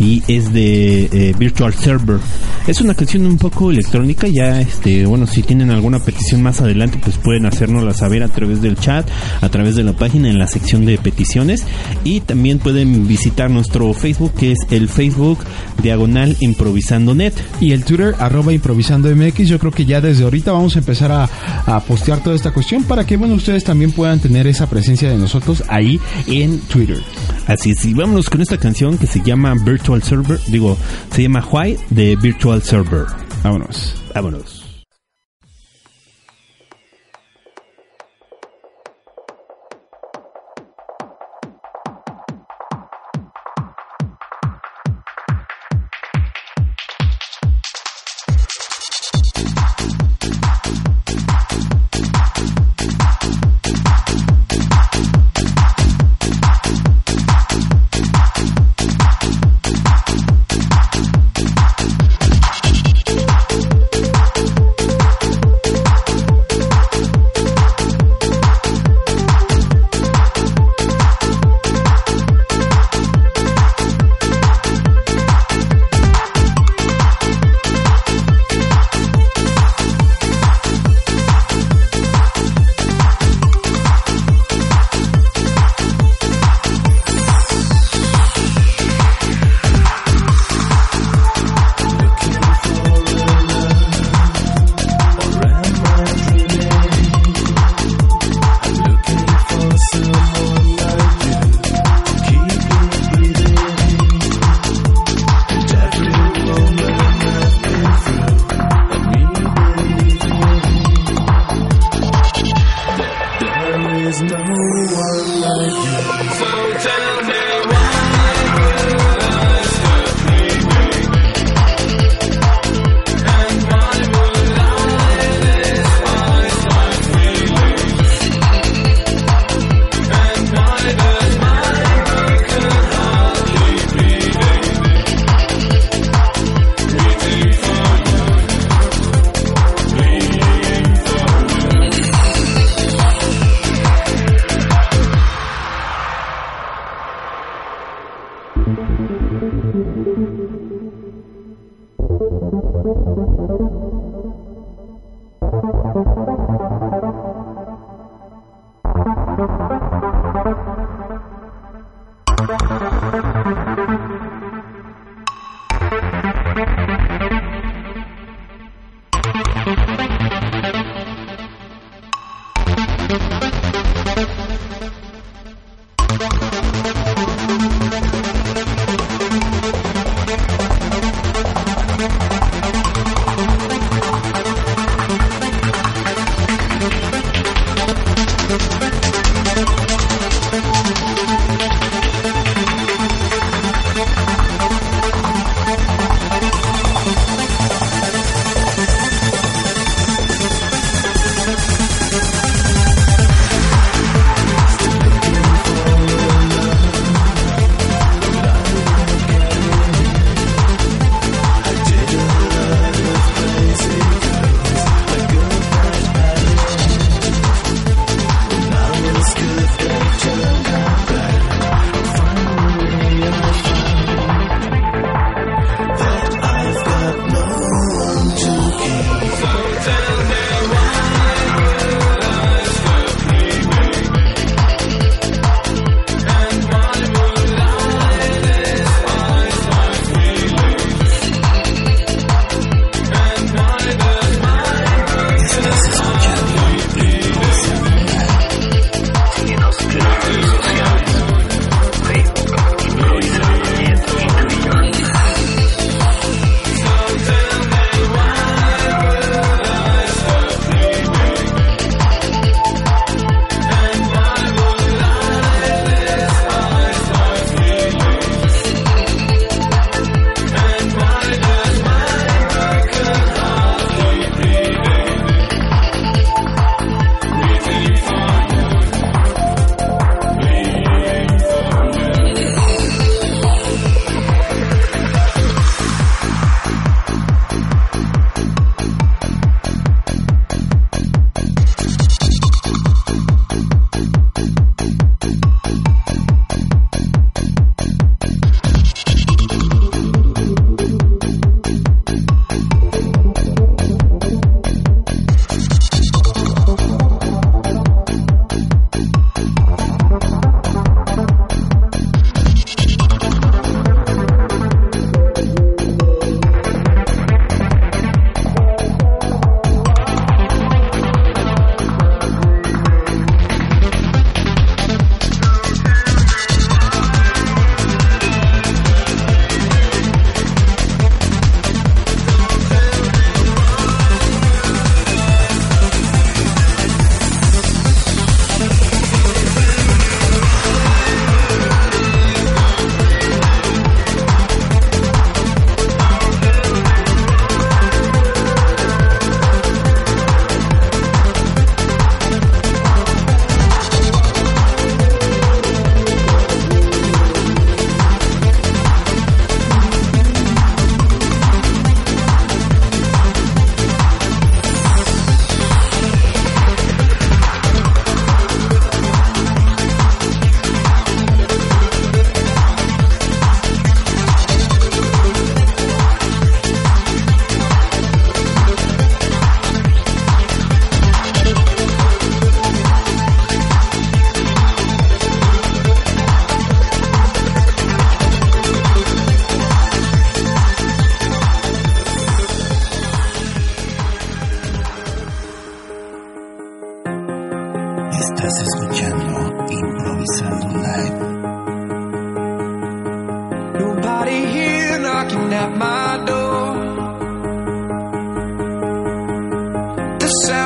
y 0.00 0.22
es 0.26 0.52
de 0.52 1.04
eh, 1.04 1.34
Virtual 1.38 1.72
Server. 1.72 2.18
Es 2.66 2.80
una 2.80 2.94
canción 2.94 3.26
un 3.26 3.38
poco 3.38 3.70
electrónica. 3.70 4.26
Ya, 4.26 4.60
este, 4.60 5.06
bueno, 5.06 5.28
si 5.28 5.42
tienen 5.42 5.70
alguna 5.70 6.00
petición 6.00 6.42
más 6.42 6.60
adelante, 6.60 6.98
pues 7.00 7.16
pueden 7.16 7.46
hacérnosla 7.46 7.94
saber 7.94 8.24
a 8.24 8.28
través 8.28 8.60
del 8.60 8.76
chat, 8.76 9.08
a 9.40 9.48
través 9.50 9.76
de 9.76 9.84
la 9.84 9.92
página 9.92 10.30
en 10.30 10.38
la 10.38 10.48
sección 10.48 10.84
de 10.84 10.98
peticiones. 10.98 11.64
Y 12.02 12.21
también 12.26 12.58
pueden 12.58 13.06
visitar 13.06 13.50
nuestro 13.50 13.92
Facebook, 13.94 14.34
que 14.34 14.52
es 14.52 14.58
el 14.70 14.88
Facebook 14.88 15.38
Diagonal 15.82 16.36
Improvisando 16.40 17.14
Net. 17.14 17.34
Y 17.60 17.72
el 17.72 17.84
Twitter, 17.84 18.14
arroba 18.18 18.52
improvisando 18.52 19.14
MX. 19.14 19.48
Yo 19.48 19.58
creo 19.58 19.72
que 19.72 19.84
ya 19.84 20.00
desde 20.00 20.24
ahorita 20.24 20.52
vamos 20.52 20.76
a 20.76 20.80
empezar 20.80 21.12
a, 21.12 21.28
a 21.66 21.80
postear 21.80 22.22
toda 22.22 22.36
esta 22.36 22.52
cuestión 22.52 22.84
para 22.84 23.06
que, 23.06 23.16
bueno, 23.16 23.34
ustedes 23.34 23.64
también 23.64 23.92
puedan 23.92 24.20
tener 24.20 24.46
esa 24.46 24.68
presencia 24.68 25.10
de 25.10 25.18
nosotros 25.18 25.64
ahí 25.68 26.00
en 26.26 26.58
Twitter. 26.60 27.00
Así 27.46 27.70
es, 27.70 27.84
y 27.84 27.94
vámonos 27.94 28.30
con 28.30 28.40
esta 28.40 28.58
canción 28.58 28.98
que 28.98 29.06
se 29.06 29.20
llama 29.20 29.54
Virtual 29.54 30.02
Server, 30.02 30.38
digo, 30.46 30.76
se 31.10 31.22
llama 31.22 31.46
Why 31.50 31.76
de 31.90 32.16
Virtual 32.16 32.62
Server. 32.62 33.06
Vámonos. 33.42 33.94
Vámonos. 34.14 34.61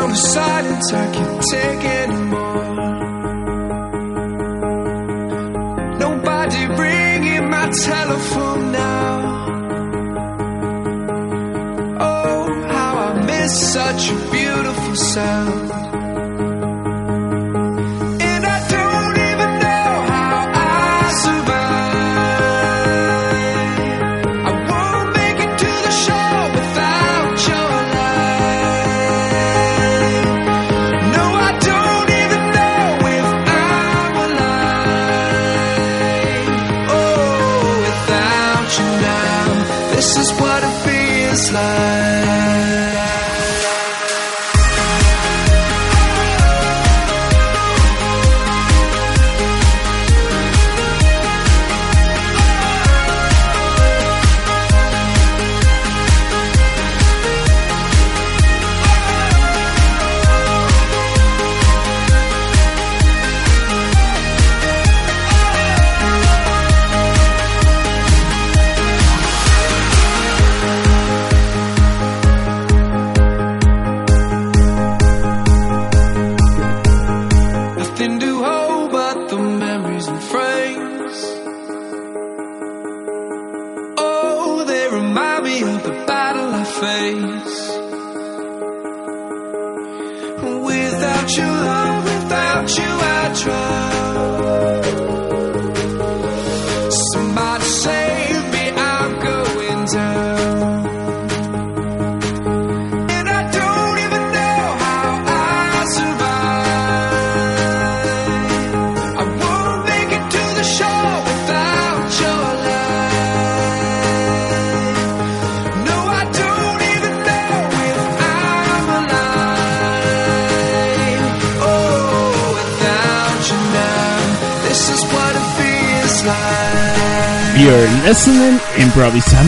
The 0.07 0.15
silence 0.15 0.93
I 0.93 1.13
can't 1.13 1.43
take 1.51 1.85
anymore. 1.85 2.75
Nobody 5.99 6.67
ringing 6.81 7.51
my 7.51 7.71
telephone 7.71 8.73
now. 8.73 9.47
Oh, 12.01 12.67
how 12.69 12.93
I 13.09 13.25
miss 13.27 13.73
such 13.73 14.11
a 14.11 14.31
beautiful 14.31 14.95
sound. 14.95 15.86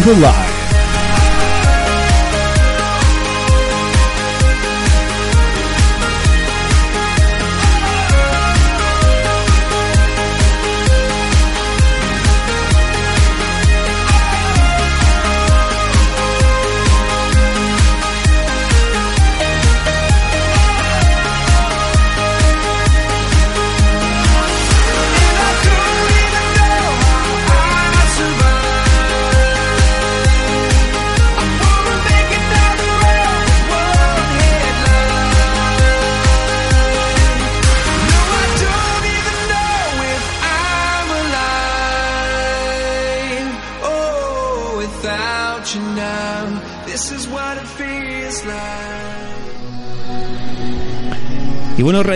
Improvisando 0.08 0.26
Live. 0.26 0.37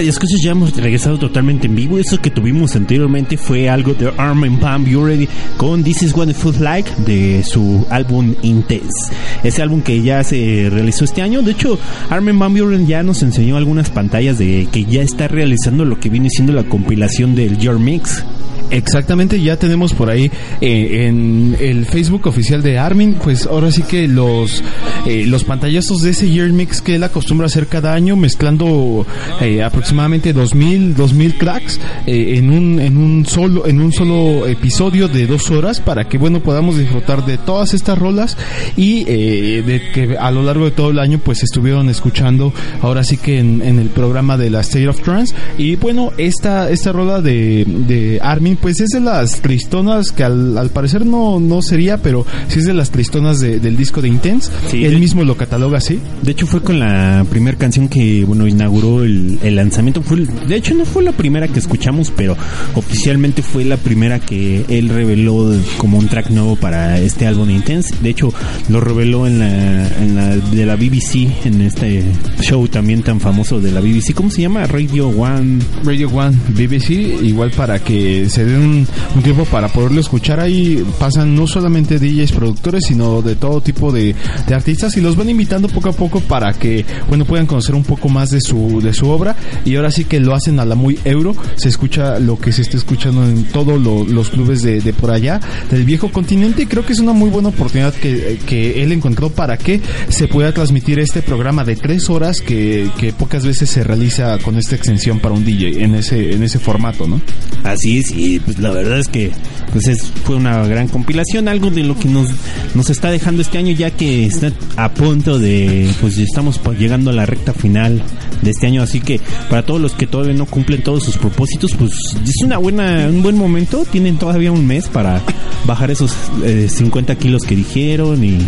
Radio 0.03 0.11
Escuchas, 0.11 0.41
ya 0.43 0.51
hemos 0.51 0.77
regresado 0.77 1.17
totalmente 1.17 1.69
en 1.69 1.77
vivo. 1.77 1.97
Eso 1.97 2.21
que 2.21 2.29
tuvimos 2.29 2.75
anteriormente 2.75 3.37
fue 3.37 3.71
algo 3.71 3.95
de 3.95 4.13
Arm 4.17 4.43
and 4.43 4.59
Pam 4.59 4.85
You 4.85 5.05
Ready 5.07 5.29
con 5.57 5.85
This 5.85 6.03
Is 6.03 6.13
What 6.13 6.27
It 6.27 6.35
Feels 6.35 6.59
Like 6.59 6.91
de 7.07 7.45
su 7.45 7.87
álbum 7.89 8.35
Intense. 8.43 9.13
Ese 9.45 9.63
álbum 9.63 9.81
que 9.81 10.03
ya 10.03 10.25
se 10.25 10.69
realizó 10.73 11.05
este 11.05 11.23
año. 11.23 11.43
De 11.43 11.53
hecho, 11.53 11.79
Armin 12.11 12.37
Van 12.37 12.53
Buren 12.53 12.89
ya 12.89 13.05
nos 13.05 13.23
enseñó 13.23 13.57
algunas 13.57 13.91
pantallas 13.91 14.39
de 14.39 14.67
que 14.73 14.85
ya 14.87 15.03
está 15.03 15.29
realizando 15.29 15.85
lo 15.85 16.01
que 16.01 16.09
viene 16.09 16.31
siendo 16.31 16.53
la 16.53 16.65
compilación 16.65 17.37
del 17.37 17.59
Your 17.59 17.79
Mix. 17.79 18.25
Exactamente, 18.73 19.41
ya 19.41 19.59
tenemos 19.59 19.93
por 19.93 20.09
ahí 20.09 20.31
eh, 20.63 21.07
en 21.07 21.57
el 21.61 21.85
Facebook 21.85 22.27
oficial 22.27 22.63
de 22.63 22.79
Armin, 22.79 23.15
pues 23.23 23.47
ahora 23.47 23.71
sí 23.71 23.83
que 23.83 24.09
los 24.09 24.63
eh, 25.05 25.27
los 25.27 25.45
pantallazos 25.45 26.03
de 26.03 26.11
ese 26.11 26.31
Year 26.31 26.49
Mix 26.51 26.81
que 26.81 26.95
él 26.95 27.05
acostumbra 27.05 27.47
hacer 27.47 27.67
cada 27.67 27.93
año, 27.93 28.17
mezclando 28.17 29.05
eh, 29.43 29.63
aproximadamente 29.63 30.33
2000 30.33 30.95
2000 30.95 31.39
tracks 31.39 31.81
eh, 32.07 32.39
en 32.39 32.51
un 32.51 32.81
en 32.81 32.97
un 32.97 33.27
solo 33.27 33.67
en 33.67 33.81
un 33.81 33.93
solo 33.93 34.47
episodio 34.47 35.07
de 35.07 35.27
dos 35.27 35.51
horas 35.51 35.81
para 35.81 36.09
que 36.09 36.17
bueno 36.17 36.41
podamos 36.41 36.79
disfrutar 36.79 37.27
de 37.27 37.37
todas 37.37 37.75
estas 37.75 37.99
rolas 37.99 38.39
y 38.77 39.05
de 39.05 39.83
que 39.93 40.17
a 40.19 40.31
lo 40.31 40.43
largo 40.43 40.65
de 40.65 40.71
todo 40.71 40.91
el 40.91 40.99
año 40.99 41.19
pues 41.19 41.43
estuvieron 41.43 41.91
escuchando 41.91 42.55
ahora 42.81 43.05
sí 43.05 43.19
que 43.19 43.39
en, 43.39 43.61
en 43.61 43.79
el 43.79 43.89
programa 43.89 44.39
de 44.39 44.49
la 44.49 44.61
State 44.61 44.89
of 44.89 45.03
Trance. 45.03 45.35
Y 45.59 45.77
bueno 45.77 46.13
esta 46.17 46.71
esta 46.71 46.93
rola 46.93 47.21
de, 47.21 47.67
de 47.67 48.19
Armin 48.23 48.57
pues 48.63 48.81
es 48.81 48.89
de 48.91 49.01
las 49.01 49.41
tristonas 49.43 50.11
que 50.13 50.25
al, 50.25 50.57
al 50.57 50.71
parecer 50.71 51.05
no, 51.05 51.39
no 51.41 51.61
sería, 51.61 51.99
pero 51.99 52.25
sí 52.49 52.61
es 52.61 52.65
de 52.67 52.73
las 52.75 52.91
tristonas 52.91 53.41
de- 53.41 53.61
del 53.61 53.77
disco 53.77 54.01
de 54.01 54.09
Intense. 54.09 54.51
Sí, 54.71 54.85
Él 54.85 54.93
de- 54.95 54.99
mismo 55.01 55.25
lo 55.25 55.37
cataloga 55.37 55.79
así. 55.79 55.99
De 56.23 56.31
hecho 56.33 56.47
fue 56.47 56.63
con 56.63 56.79
la 56.79 57.27
primera 57.29 57.59
canción 57.59 57.89
que 57.89 58.25
bueno 58.25 58.47
inauguró 58.47 59.03
el, 59.05 59.39
el 59.43 59.57
lanzamiento. 59.57 60.01
Fue, 60.03 60.17
el- 60.19 60.29
de 60.49 60.57
hecho 60.57 60.75
no 60.75 60.85
fue 60.87 61.03
la 61.03 61.13
primera 61.13 61.49
que 61.49 61.59
escuchamos, 61.59 62.11
pero 62.17 62.37
oficialmente 62.77 63.43
fue 63.43 63.65
la 63.65 63.77
primera 63.77 64.19
que 64.21 64.65
él 64.69 64.89
reveló 64.89 65.53
como 65.79 65.99
un 65.99 66.09
track 66.09 66.31
nuevo 66.31 66.57
para 66.57 66.99
este 67.01 67.27
álbum 67.27 67.49
de 67.49 67.55
Intense. 67.55 67.95
De 68.03 68.11
hecho 68.11 68.33
lo 68.69 68.81
reveló 68.81 69.27
en 69.27 69.39
la, 69.39 69.89
en 69.99 70.15
la 70.17 70.37
de 70.37 70.67
la 70.67 70.77
BBC 70.77 71.45
en 71.45 71.61
este 71.63 72.05
show 72.41 72.67
también 72.69 73.03
tan 73.03 73.21
famoso 73.21 73.61
de 73.61 73.73
la 73.73 73.81
BBC. 73.81 74.15
¿Cómo 74.15 74.31
se 74.31 74.43
llama? 74.43 74.67
Radio 74.67 75.09
One. 75.09 75.59
Radio 75.85 76.09
One, 76.11 76.37
BBC, 76.57 76.91
igual 77.23 77.51
para 77.51 77.79
que 77.79 78.29
se 78.29 78.45
un, 78.59 78.87
tiempo 79.23 79.45
para 79.45 79.69
poderlo 79.69 80.01
escuchar. 80.01 80.41
Ahí 80.41 80.85
pasan 80.99 81.35
no 81.35 81.47
solamente 81.47 81.99
DJs, 81.99 82.33
productores, 82.33 82.85
sino 82.89 83.23
de 83.23 83.37
todo 83.37 83.61
tipo 83.61 83.93
de, 83.93 84.15
de 84.47 84.55
artistas 84.55 84.97
y 84.97 85.01
los 85.01 85.17
van 85.17 85.29
invitando 85.31 85.69
poco 85.69 85.89
a 85.91 85.93
poco 85.93 86.21
para 86.21 86.53
que, 86.55 86.85
bueno, 87.09 87.25
puedan 87.25 87.47
conocer 87.47 87.75
un 87.75 87.85
poco 87.85 88.09
más 88.09 88.31
de 88.31 88.41
su, 88.41 88.81
de 88.83 88.93
su 88.93 89.09
obra 89.09 89.37
y 89.65 89.77
ahora 89.77 89.91
sí 89.91 90.05
que 90.05 90.19
lo 90.21 90.35
hacen 90.35 90.59
a 90.61 90.65
la 90.65 90.75
muy 90.75 90.99
euro, 91.05 91.35
se 91.57 91.69
escucha 91.69 92.19
lo 92.19 92.39
que 92.39 92.53
se 92.53 92.63
está 92.63 92.77
escuchando 92.77 93.25
en 93.25 93.45
todos 93.45 93.81
lo- 93.81 94.05
los 94.05 94.31
clubes 94.31 94.63
de, 94.63 94.81
de 94.81 94.93
por 94.93 95.11
allá, 95.11 95.41
del 95.71 95.85
viejo 95.85 96.11
continente 96.11 96.63
y 96.63 96.67
creo 96.67 96.85
que 96.85 96.93
es 96.93 96.99
una 96.99 97.13
muy 97.13 97.31
buena 97.31 97.51
oportunidad 97.51 97.95
que, 97.95 98.39
que 98.47 98.83
él 98.83 98.93
encontró 98.93 99.31
para 99.31 99.57
que 99.57 99.81
se 100.09 100.29
pueda 100.29 100.53
transmitir 100.53 100.99
este 100.99 101.23
programa 101.23 101.65
de 101.65 101.77
tres 101.77 102.11
horas 102.11 102.41
que, 102.41 102.91
que 102.99 103.13
pocas 103.13 103.45
veces 103.47 103.71
se 103.71 103.85
realiza 103.85 104.39
con 104.39 104.57
esta 104.59 104.75
extensión 104.77 105.21
para 105.21 105.35
un 105.35 105.45
DJ 105.45 105.85
en 105.85 105.95
ese, 105.95 106.33
en 106.33 106.43
ese 106.43 106.59
formato, 106.59 107.07
¿no? 107.07 107.21
Así 107.65 107.99
es, 107.99 108.11
y 108.11 108.41
pues 108.45 108.59
la 108.59 108.71
verdad 108.71 108.99
es 108.99 109.09
que 109.09 109.31
pues 109.73 109.89
es, 109.89 110.13
fue 110.25 110.37
una 110.37 110.67
gran 110.67 110.89
compilación, 110.89 111.49
algo 111.49 111.71
de 111.71 111.83
lo 111.83 111.99
que 111.99 112.09
nos, 112.09 112.29
nos 112.75 112.91
está 112.91 113.11
dejando 113.11 113.43
este 113.43 113.59
año, 113.59 113.73
ya 113.73 113.91
que 113.91 114.27
está 114.27 114.53
a 114.77 114.93
punto 114.93 115.39
de, 115.39 115.91
pues 116.01 116.19
estamos 116.19 116.61
llegando 116.79 117.11
a 117.11 117.15
la 117.15 117.27
recta 117.27 117.53
final 117.53 118.03
de 118.43 118.51
este 118.51 118.67
año, 118.67 118.83
así 118.83 119.01
que 119.01 119.21
para 119.49 119.65
todos 119.65 119.81
los 119.81 119.93
que 119.93 120.07
todavía 120.07 120.35
no 120.35 120.47
cumplen 120.47 120.83
todos 120.83 121.05
sus 121.05 121.17
propósitos, 121.17 121.73
pues 121.73 121.93
es 122.25 122.45
una 122.45 122.59
buena, 122.59 123.07
un 123.09 123.23
buen 123.23 123.37
momento, 123.37 123.85
tienen 123.91 124.19
todavía 124.19 124.53
un 124.53 124.67
mes 124.67 124.89
para 124.89 125.23
bajar 125.65 125.91
esos 125.91 126.13
eh, 126.45 126.69
50 126.69 127.17
kilos 127.17 127.43
que 127.43 127.57
dijeron 127.57 128.23
y... 128.25 128.39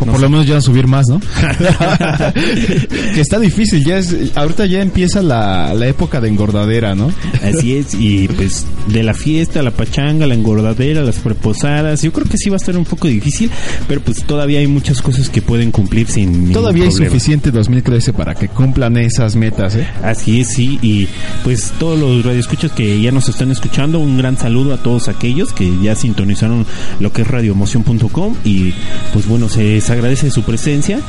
O 0.00 0.04
no 0.06 0.12
por 0.12 0.20
sé. 0.20 0.26
lo 0.26 0.30
menos 0.30 0.46
ya 0.46 0.60
subir 0.60 0.86
más, 0.86 1.06
¿no? 1.08 1.20
que 3.14 3.20
está 3.20 3.38
difícil, 3.38 3.84
ya 3.84 3.98
es, 3.98 4.14
ahorita 4.34 4.66
ya 4.66 4.82
empieza 4.82 5.22
la, 5.22 5.74
la 5.74 5.86
época 5.86 6.20
de 6.20 6.28
engordadera, 6.28 6.94
¿no? 6.94 7.12
Así 7.42 7.76
es, 7.76 7.94
y 7.94 8.26
pues 8.28 8.66
de 8.88 9.02
la 9.02 9.11
fiesta, 9.14 9.62
la 9.62 9.70
pachanga, 9.70 10.26
la 10.26 10.34
engordadera, 10.34 11.02
las 11.02 11.16
preposadas, 11.16 12.02
yo 12.02 12.12
creo 12.12 12.26
que 12.28 12.36
sí 12.38 12.50
va 12.50 12.56
a 12.56 12.58
estar 12.58 12.76
un 12.76 12.84
poco 12.84 13.08
difícil, 13.08 13.50
pero 13.88 14.00
pues 14.00 14.22
todavía 14.24 14.58
hay 14.60 14.66
muchas 14.66 15.00
cosas 15.02 15.28
que 15.28 15.42
pueden 15.42 15.70
cumplir 15.70 16.06
sin 16.08 16.52
Todavía 16.52 16.84
hay 16.84 16.90
problema. 16.90 17.10
suficiente 17.10 17.50
2013 17.50 18.12
para 18.12 18.34
que 18.34 18.48
cumplan 18.48 18.96
esas 18.96 19.36
metas, 19.36 19.74
¿eh? 19.76 19.86
Así 20.02 20.40
es, 20.40 20.48
sí, 20.48 20.78
y 20.82 21.08
pues 21.44 21.72
todos 21.78 21.98
los 21.98 22.24
radioescuchas 22.24 22.72
que 22.72 23.00
ya 23.00 23.12
nos 23.12 23.28
están 23.28 23.50
escuchando, 23.50 23.98
un 23.98 24.16
gran 24.16 24.36
saludo 24.38 24.74
a 24.74 24.78
todos 24.82 25.08
aquellos 25.08 25.52
que 25.52 25.70
ya 25.82 25.94
sintonizaron 25.94 26.66
lo 27.00 27.12
que 27.12 27.22
es 27.22 27.28
radiomoción.com 27.28 28.34
y 28.44 28.72
pues 29.12 29.26
bueno, 29.26 29.48
se 29.48 29.62
les 29.62 29.90
agradece 29.90 30.30
su 30.30 30.42
presencia. 30.42 31.00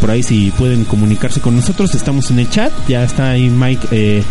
Por 0.00 0.10
ahí 0.10 0.22
si 0.22 0.50
pueden 0.58 0.84
comunicarse 0.84 1.40
con 1.40 1.56
nosotros, 1.56 1.94
estamos 1.94 2.30
en 2.30 2.38
el 2.40 2.50
chat, 2.50 2.72
ya 2.88 3.04
está 3.04 3.30
ahí 3.30 3.48
Mike 3.48 3.86
eh, 3.90 4.22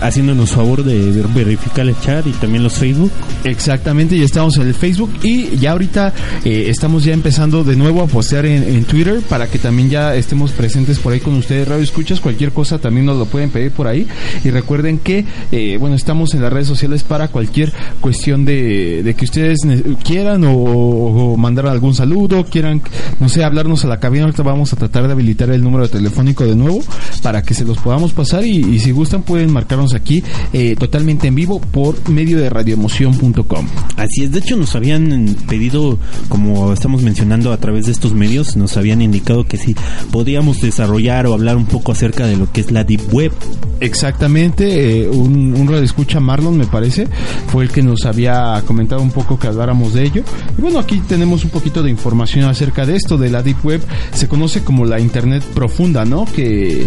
haciéndonos 0.00 0.50
favor 0.50 0.84
de 0.84 1.10
ver- 1.10 1.28
verificar 1.28 1.86
el 1.86 1.98
chat 2.00 2.26
y 2.26 2.30
también 2.32 2.62
los 2.62 2.69
Facebook. 2.72 3.10
Exactamente, 3.44 4.18
ya 4.18 4.24
estamos 4.24 4.56
en 4.56 4.68
el 4.68 4.74
Facebook 4.74 5.10
y 5.22 5.56
ya 5.56 5.72
ahorita 5.72 6.12
eh, 6.44 6.66
estamos 6.68 7.04
ya 7.04 7.12
empezando 7.12 7.64
de 7.64 7.76
nuevo 7.76 8.02
a 8.02 8.06
postear 8.06 8.46
en, 8.46 8.84
Twitter 8.84 9.20
para 9.28 9.46
que 9.46 9.58
también 9.58 9.90
ya 9.90 10.14
estemos 10.14 10.52
presentes 10.52 10.98
por 10.98 11.12
ahí 11.12 11.20
con 11.20 11.34
ustedes, 11.34 11.68
Radio 11.68 11.82
Escuchas, 11.82 12.20
cualquier 12.20 12.52
cosa 12.52 12.78
también 12.78 13.06
nos 13.06 13.18
lo 13.18 13.26
pueden 13.26 13.50
pedir 13.50 13.70
por 13.72 13.86
ahí. 13.86 14.06
Y 14.44 14.50
recuerden 14.50 14.98
que, 14.98 15.24
eh, 15.52 15.76
bueno, 15.78 15.96
estamos 15.96 16.34
en 16.34 16.42
las 16.42 16.52
redes 16.52 16.66
sociales 16.66 17.02
para 17.02 17.28
cualquier 17.28 17.72
cuestión 18.00 18.44
de, 18.44 19.14
que 19.16 19.24
ustedes 19.24 19.58
quieran 20.02 20.44
o, 20.46 21.36
mandar 21.36 21.66
algún 21.66 21.94
saludo, 21.94 22.44
quieran, 22.44 22.82
no 23.20 23.28
sé, 23.28 23.44
hablarnos 23.44 23.84
a 23.84 23.88
la 23.88 24.00
cabina, 24.00 24.24
ahorita 24.24 24.42
vamos 24.42 24.72
a 24.72 24.76
tratar 24.76 25.06
de 25.06 25.12
habilitar 25.12 25.50
el 25.50 25.62
número 25.62 25.88
telefónico 25.88 26.44
de 26.44 26.56
nuevo 26.56 26.80
para 27.22 27.42
que 27.42 27.54
se 27.54 27.64
los 27.64 27.78
podamos 27.78 28.12
pasar 28.12 28.44
y, 28.44 28.58
y 28.58 28.78
si 28.78 28.90
gustan 28.90 29.22
pueden 29.22 29.52
marcarnos 29.52 29.94
aquí 29.94 30.22
eh, 30.52 30.76
totalmente 30.78 31.28
en 31.28 31.34
vivo 31.34 31.60
por 31.60 32.08
medio 32.08 32.38
de 32.38 32.50
radioemoción.com. 32.60 33.66
Así 33.96 34.24
es, 34.24 34.32
de 34.32 34.40
hecho 34.40 34.56
nos 34.56 34.76
habían 34.76 35.34
pedido, 35.48 35.98
como 36.28 36.72
estamos 36.72 37.02
mencionando 37.02 37.52
a 37.52 37.56
través 37.56 37.86
de 37.86 37.92
estos 37.92 38.12
medios, 38.12 38.56
nos 38.56 38.76
habían 38.76 39.00
indicado 39.00 39.44
que 39.44 39.56
si 39.56 39.74
podíamos 40.10 40.60
desarrollar 40.60 41.26
o 41.26 41.32
hablar 41.32 41.56
un 41.56 41.66
poco 41.66 41.92
acerca 41.92 42.26
de 42.26 42.36
lo 42.36 42.50
que 42.52 42.60
es 42.60 42.70
la 42.70 42.84
Deep 42.84 43.12
Web. 43.12 43.32
Exactamente, 43.80 45.04
eh, 45.04 45.08
un, 45.08 45.54
un 45.54 45.74
escucha 45.82 46.20
Marlon 46.20 46.58
me 46.58 46.66
parece, 46.66 47.08
fue 47.46 47.64
el 47.64 47.70
que 47.70 47.82
nos 47.82 48.04
había 48.04 48.62
comentado 48.66 49.00
un 49.00 49.10
poco 49.10 49.38
que 49.38 49.46
habláramos 49.46 49.94
de 49.94 50.04
ello. 50.04 50.22
Y 50.58 50.60
bueno, 50.60 50.78
aquí 50.78 51.00
tenemos 51.08 51.44
un 51.44 51.50
poquito 51.50 51.82
de 51.82 51.90
información 51.90 52.44
acerca 52.44 52.84
de 52.84 52.96
esto, 52.96 53.16
de 53.16 53.30
la 53.30 53.42
Deep 53.42 53.64
Web, 53.64 53.80
se 54.12 54.28
conoce 54.28 54.62
como 54.62 54.84
la 54.84 55.00
Internet 55.00 55.42
profunda, 55.54 56.04
¿no? 56.04 56.26
Que, 56.26 56.86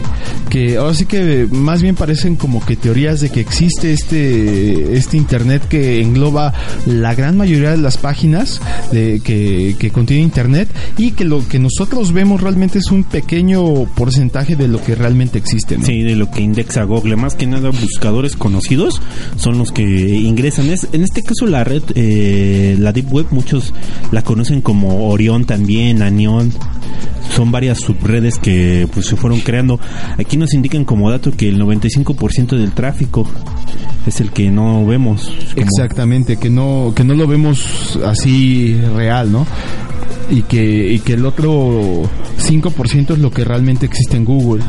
que 0.49 0.77
ahora 0.77 0.93
sí 0.93 1.05
que 1.07 1.47
más 1.49 1.81
bien 1.81 1.95
parecen 1.95 2.35
como 2.35 2.63
que 2.63 2.75
teorías 2.75 3.21
de 3.21 3.31
que 3.31 3.39
existe 3.39 3.91
este, 3.91 4.95
este 4.95 5.17
Internet 5.17 5.62
que 5.69 6.01
engloba 6.01 6.53
la 6.85 7.15
gran 7.15 7.37
mayoría 7.37 7.71
de 7.71 7.77
las 7.77 7.97
páginas 7.97 8.61
de, 8.91 9.21
que, 9.23 9.75
que 9.79 9.91
contiene 9.91 10.23
Internet 10.23 10.69
y 10.97 11.11
que 11.11 11.25
lo 11.25 11.47
que 11.47 11.59
nosotros 11.59 12.13
vemos 12.13 12.41
realmente 12.41 12.79
es 12.79 12.91
un 12.91 13.03
pequeño 13.03 13.85
porcentaje 13.95 14.55
de 14.55 14.67
lo 14.67 14.81
que 14.81 14.95
realmente 14.95 15.37
existe, 15.37 15.77
¿no? 15.77 15.85
Sí, 15.85 16.03
de 16.03 16.15
lo 16.15 16.29
que 16.29 16.41
indexa 16.41 16.83
Google, 16.83 17.15
más 17.15 17.35
que 17.35 17.47
nada 17.47 17.69
buscadores 17.69 18.35
conocidos 18.35 19.01
son 19.37 19.57
los 19.57 19.71
que 19.71 19.83
ingresan. 19.83 20.69
Es, 20.69 20.87
en 20.91 21.03
este 21.03 21.21
caso 21.21 21.45
la 21.45 21.63
red, 21.63 21.83
eh, 21.95 22.75
la 22.79 22.91
Deep 22.91 23.11
Web, 23.11 23.27
muchos 23.31 23.73
la 24.11 24.21
conocen 24.21 24.61
como 24.61 25.09
Orión 25.09 25.45
también, 25.45 26.01
Anion. 26.01 26.51
Son 27.35 27.51
varias 27.51 27.79
subredes 27.79 28.37
que 28.37 28.87
pues 28.93 29.07
se 29.07 29.15
fueron 29.15 29.39
creando. 29.39 29.79
Aquí 30.17 30.37
nos 30.37 30.53
indican 30.53 30.85
como 30.85 31.09
dato 31.09 31.31
que 31.31 31.47
el 31.47 31.59
95% 31.59 32.57
del 32.57 32.73
tráfico 32.73 33.27
es 34.05 34.19
el 34.21 34.31
que 34.31 34.49
no 34.51 34.85
vemos. 34.85 35.25
Como- 35.53 35.65
Exactamente, 35.67 36.37
que 36.37 36.49
no, 36.49 36.93
que 36.95 37.03
no 37.03 37.13
lo 37.13 37.27
vemos 37.27 37.99
así 38.05 38.79
real, 38.95 39.31
¿no? 39.31 39.45
Y 40.29 40.41
que, 40.43 40.93
y 40.93 40.99
que 40.99 41.13
el 41.13 41.25
otro 41.25 42.03
5% 42.39 43.11
es 43.13 43.19
lo 43.19 43.29
que 43.29 43.43
realmente 43.43 43.85
existe 43.85 44.15
en 44.17 44.23
Google. 44.25 44.63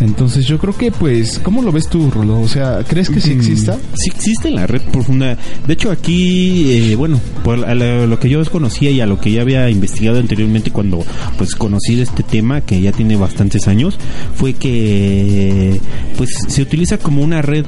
Entonces 0.00 0.46
yo 0.46 0.58
creo 0.58 0.76
que 0.76 0.90
pues, 0.92 1.38
¿cómo 1.42 1.62
lo 1.62 1.72
ves 1.72 1.88
tú, 1.88 2.10
Rolo? 2.10 2.40
O 2.40 2.48
sea, 2.48 2.80
¿crees 2.86 3.08
que 3.08 3.20
sí 3.20 3.32
exista? 3.32 3.74
Sí 3.94 4.10
existe 4.14 4.50
la 4.50 4.66
red 4.66 4.82
profunda. 4.92 5.36
De 5.66 5.72
hecho, 5.72 5.90
aquí, 5.90 6.90
eh, 6.92 6.96
bueno, 6.96 7.18
por 7.42 7.64
a 7.64 7.74
lo, 7.74 8.06
lo 8.06 8.18
que 8.18 8.28
yo 8.28 8.38
desconocía 8.40 8.90
y 8.90 9.00
a 9.00 9.06
lo 9.06 9.18
que 9.20 9.32
ya 9.32 9.40
había 9.42 9.70
investigado 9.70 10.18
anteriormente 10.20 10.70
cuando 10.70 11.04
pues 11.38 11.54
conocí 11.54 11.94
de 11.96 12.02
este 12.02 12.22
tema, 12.22 12.60
que 12.60 12.80
ya 12.80 12.92
tiene 12.92 13.16
bastantes 13.16 13.66
años, 13.68 13.98
fue 14.34 14.52
que 14.54 15.80
pues 16.18 16.30
se 16.48 16.62
utiliza 16.62 16.98
como 16.98 17.22
una 17.22 17.40
red 17.42 17.64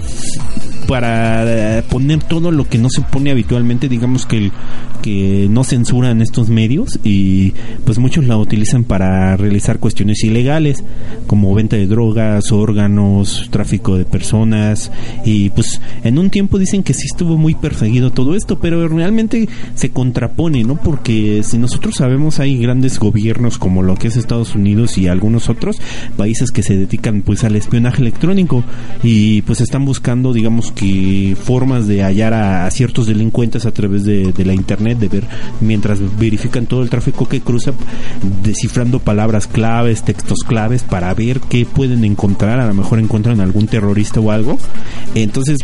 para 0.87 1.79
eh, 1.79 1.83
poner 1.83 2.23
todo 2.23 2.51
lo 2.51 2.69
que 2.69 2.79
no 2.79 2.89
se 2.91 3.03
pone 3.03 3.31
habitualmente, 3.31 3.89
digamos 3.89 4.27
que 4.27 4.51
que 5.07 5.47
no 5.49 5.63
censuran 5.63 6.21
estos 6.21 6.49
medios 6.49 6.99
y 7.05 7.53
pues 7.85 7.99
muchos 7.99 8.27
la 8.27 8.37
utilizan 8.37 8.83
para 8.83 9.37
realizar 9.37 9.79
cuestiones 9.79 10.25
ilegales 10.25 10.83
como 11.29 11.55
venta 11.55 11.77
de 11.77 11.87
drogas, 11.87 12.51
órganos, 12.51 13.49
tráfico 13.51 13.97
de 13.97 14.05
personas 14.05 14.91
y 15.25 15.51
pues 15.51 15.81
en 16.03 16.19
un 16.19 16.31
tiempo 16.31 16.59
dicen 16.59 16.83
que 16.83 16.93
sí 16.93 17.07
estuvo 17.07 17.37
muy 17.37 17.55
perseguido 17.55 18.11
todo 18.11 18.35
esto, 18.35 18.59
pero 18.59 18.89
realmente 18.89 19.49
se 19.75 19.91
contrapone, 19.91 20.65
¿no? 20.65 20.77
Porque 20.77 21.43
si 21.45 21.59
nosotros 21.59 21.97
sabemos 21.97 22.41
hay 22.41 22.59
grandes 22.59 22.99
gobiernos 22.99 23.59
como 23.59 23.83
lo 23.83 23.95
que 23.95 24.09
es 24.09 24.17
Estados 24.17 24.55
Unidos 24.55 24.99
y 24.99 25.09
algunos 25.09 25.49
otros 25.49 25.77
países 26.17 26.51
que 26.51 26.63
se 26.65 26.77
dedican 26.77 27.23
pues 27.23 27.45
al 27.45 27.57
espionaje 27.57 28.03
electrónico 28.03 28.65
y 29.03 29.43
pues 29.43 29.61
están 29.61 29.85
buscando 29.85 30.33
digamos 30.33 30.73
que 30.77 31.37
formas 31.43 31.89
de 31.89 32.03
hallar 32.03 32.35
a, 32.35 32.71
ciertos 32.71 33.07
delincuentes 33.07 33.67
a 33.67 33.73
través 33.73 34.05
de, 34.05 34.33
de 34.33 34.45
la 34.45 34.55
internet, 34.55 34.99
de 34.99 35.09
ver 35.09 35.25
mientras 35.61 35.99
verifican 36.19 36.67
todo 36.67 36.83
el 36.83 36.91
tráfico 36.91 37.27
que 37.27 37.41
cruza, 37.41 37.73
descifrando 38.43 39.01
palabras 39.01 39.49
claves, 39.49 40.05
textos 40.05 40.41
claves 40.47 40.85
para 40.85 41.13
ver 41.15 41.41
qué 41.41 41.65
pueden 41.65 42.05
encontrar, 42.05 42.61
a 42.61 42.67
lo 42.67 42.75
mejor 42.75 43.01
encuentran 43.01 43.41
algún 43.41 43.67
terrorista 43.67 44.21
o 44.21 44.31
algo. 44.31 44.59
Entonces, 45.15 45.59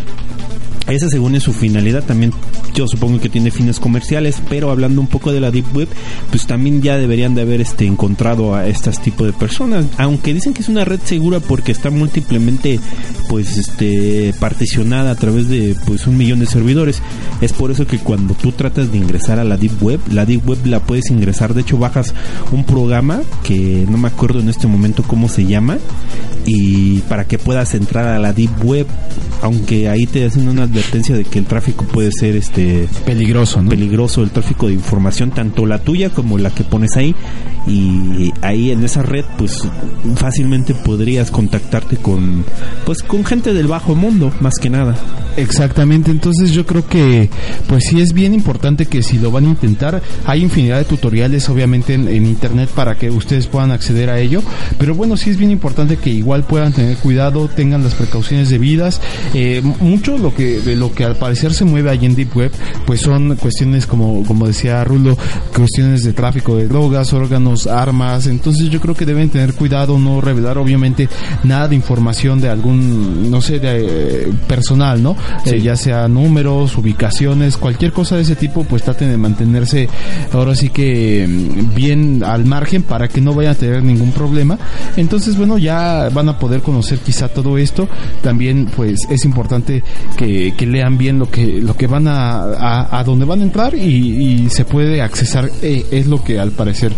esa 0.88 1.08
según 1.08 1.34
es 1.34 1.44
su 1.44 1.52
finalidad, 1.52 2.04
también 2.04 2.32
yo 2.74 2.86
supongo 2.88 3.20
que 3.20 3.28
tiene 3.28 3.50
fines 3.50 3.78
comerciales, 3.78 4.42
pero 4.48 4.70
hablando 4.70 5.00
un 5.00 5.06
poco 5.06 5.32
de 5.32 5.40
la 5.40 5.50
Deep 5.50 5.76
Web, 5.76 5.88
pues 6.30 6.46
también 6.46 6.82
ya 6.82 6.96
deberían 6.96 7.34
de 7.34 7.42
haber 7.42 7.60
este 7.60 7.86
encontrado 7.86 8.54
a 8.54 8.66
estas 8.66 9.00
tipo 9.00 9.24
de 9.24 9.32
personas, 9.32 9.86
aunque 9.98 10.34
dicen 10.34 10.54
que 10.54 10.62
es 10.62 10.68
una 10.68 10.84
red 10.84 11.00
segura 11.04 11.40
porque 11.40 11.72
está 11.72 11.90
múltiplemente 11.90 12.80
pues 13.28 13.56
este 13.56 14.34
particionada 14.40 15.12
a 15.12 15.14
través 15.14 15.48
de 15.48 15.76
pues 15.86 16.06
un 16.06 16.16
millón 16.16 16.40
de 16.40 16.46
servidores. 16.46 17.02
Es 17.40 17.52
por 17.52 17.70
eso 17.70 17.86
que 17.86 17.98
cuando 17.98 18.34
tú 18.34 18.52
tratas 18.52 18.90
de 18.90 18.98
ingresar 18.98 19.38
a 19.38 19.44
la 19.44 19.56
Deep 19.56 19.82
Web, 19.82 20.00
la 20.10 20.26
Deep 20.26 20.48
Web 20.48 20.66
la 20.66 20.80
puedes 20.80 21.10
ingresar, 21.10 21.54
de 21.54 21.62
hecho 21.62 21.78
bajas 21.78 22.14
un 22.50 22.64
programa 22.64 23.22
que 23.42 23.86
no 23.88 23.98
me 23.98 24.08
acuerdo 24.08 24.40
en 24.40 24.48
este 24.48 24.66
momento 24.66 25.02
cómo 25.02 25.28
se 25.28 25.46
llama 25.46 25.78
y 26.44 27.00
para 27.02 27.24
que 27.26 27.38
puedas 27.38 27.74
entrar 27.74 28.06
a 28.06 28.18
la 28.18 28.32
Deep 28.32 28.64
Web, 28.64 28.86
aunque 29.42 29.88
ahí 29.88 30.06
te 30.06 30.24
hacen 30.24 30.48
una 30.48 30.62
advertencia 30.62 31.14
de 31.14 31.24
que 31.24 31.38
el 31.38 31.46
tráfico 31.46 31.84
puede 31.84 32.10
ser 32.12 32.36
este 32.36 32.88
Peligroso, 33.04 33.60
¿no? 33.60 33.70
peligroso 33.70 34.22
el 34.22 34.30
tráfico 34.30 34.68
de 34.68 34.74
información, 34.74 35.30
tanto 35.30 35.66
la 35.66 35.78
tuya 35.80 36.10
como 36.10 36.38
la 36.38 36.50
que 36.50 36.64
pones 36.64 36.96
ahí. 36.96 37.14
Y 37.66 38.32
ahí 38.42 38.70
en 38.70 38.84
esa 38.84 39.02
red 39.02 39.24
pues 39.38 39.56
fácilmente 40.16 40.74
podrías 40.74 41.30
contactarte 41.30 41.96
con 41.96 42.44
pues 42.84 43.02
con 43.02 43.24
gente 43.24 43.54
del 43.54 43.68
bajo 43.68 43.94
mundo 43.94 44.32
más 44.40 44.54
que 44.60 44.70
nada. 44.70 44.96
Exactamente, 45.36 46.10
entonces 46.10 46.50
yo 46.50 46.66
creo 46.66 46.86
que 46.86 47.30
pues 47.66 47.84
sí 47.88 48.00
es 48.00 48.12
bien 48.12 48.34
importante 48.34 48.86
que 48.86 49.02
si 49.02 49.18
lo 49.18 49.30
van 49.30 49.46
a 49.46 49.50
intentar, 49.50 50.02
hay 50.26 50.42
infinidad 50.42 50.78
de 50.78 50.84
tutoriales 50.84 51.48
obviamente 51.48 51.94
en, 51.94 52.26
internet 52.26 52.68
para 52.74 52.96
que 52.96 53.10
ustedes 53.10 53.46
puedan 53.46 53.70
acceder 53.70 54.10
a 54.10 54.18
ello, 54.18 54.42
pero 54.78 54.94
bueno, 54.94 55.16
sí 55.16 55.30
es 55.30 55.38
bien 55.38 55.50
importante 55.50 55.96
que 55.96 56.10
igual 56.10 56.44
puedan 56.44 56.72
tener 56.72 56.96
cuidado, 56.98 57.48
tengan 57.48 57.82
las 57.82 57.94
precauciones 57.94 58.50
debidas. 58.50 59.00
Eh, 59.34 59.62
mucho 59.80 60.18
lo 60.18 60.34
que 60.34 60.60
de 60.60 60.76
lo 60.76 60.92
que 60.92 61.04
al 61.04 61.16
parecer 61.16 61.54
se 61.54 61.64
mueve 61.64 61.90
allí 61.90 62.06
en 62.06 62.14
Deep 62.14 62.36
Web, 62.36 62.52
pues 62.86 63.00
son 63.00 63.36
cuestiones 63.36 63.86
como 63.86 64.24
como 64.24 64.46
decía 64.46 64.84
Rulo, 64.84 65.16
cuestiones 65.54 66.04
de 66.04 66.12
tráfico 66.12 66.56
de 66.56 66.68
drogas, 66.68 67.12
órganos, 67.12 67.51
armas, 67.66 68.26
entonces 68.26 68.68
yo 68.70 68.80
creo 68.80 68.94
que 68.94 69.06
deben 69.06 69.28
tener 69.30 69.54
cuidado, 69.54 69.98
no 69.98 70.20
revelar 70.20 70.58
obviamente 70.58 71.08
nada 71.44 71.68
de 71.68 71.74
información 71.76 72.40
de 72.40 72.48
algún, 72.48 73.30
no 73.30 73.40
sé, 73.40 73.58
de 73.58 74.26
eh, 74.26 74.32
personal, 74.46 75.02
¿no? 75.02 75.16
Eh, 75.46 75.60
ya 75.60 75.76
sea 75.76 76.08
números, 76.08 76.76
ubicaciones, 76.76 77.56
cualquier 77.56 77.92
cosa 77.92 78.16
de 78.16 78.22
ese 78.22 78.36
tipo, 78.36 78.64
pues 78.64 78.82
traten 78.82 79.10
de 79.10 79.16
mantenerse 79.16 79.88
ahora 80.32 80.54
sí 80.54 80.68
que 80.70 81.26
mm, 81.28 81.74
bien 81.74 82.22
al 82.24 82.44
margen 82.44 82.82
para 82.82 83.08
que 83.08 83.20
no 83.20 83.34
vayan 83.34 83.52
a 83.52 83.56
tener 83.56 83.82
ningún 83.82 84.12
problema. 84.12 84.58
Entonces, 84.96 85.36
bueno, 85.36 85.58
ya 85.58 86.08
van 86.12 86.28
a 86.28 86.38
poder 86.38 86.62
conocer 86.62 86.98
quizá 86.98 87.28
todo 87.28 87.58
esto. 87.58 87.88
También, 88.22 88.68
pues, 88.74 89.00
es 89.10 89.24
importante 89.24 89.82
que, 90.16 90.54
que 90.56 90.66
lean 90.66 90.98
bien 90.98 91.18
lo 91.18 91.30
que 91.30 91.60
lo 91.60 91.76
que 91.76 91.86
van 91.86 92.08
a 92.08 92.42
a, 92.42 92.98
a 92.98 93.04
dónde 93.04 93.24
van 93.24 93.40
a 93.40 93.42
entrar 93.44 93.74
y, 93.74 94.44
y 94.44 94.50
se 94.50 94.64
puede 94.64 95.02
accesar. 95.02 95.50
eh, 95.62 95.84
es 95.90 96.06
lo 96.06 96.22
que 96.22 96.38
al 96.38 96.52
parecer 96.52 96.92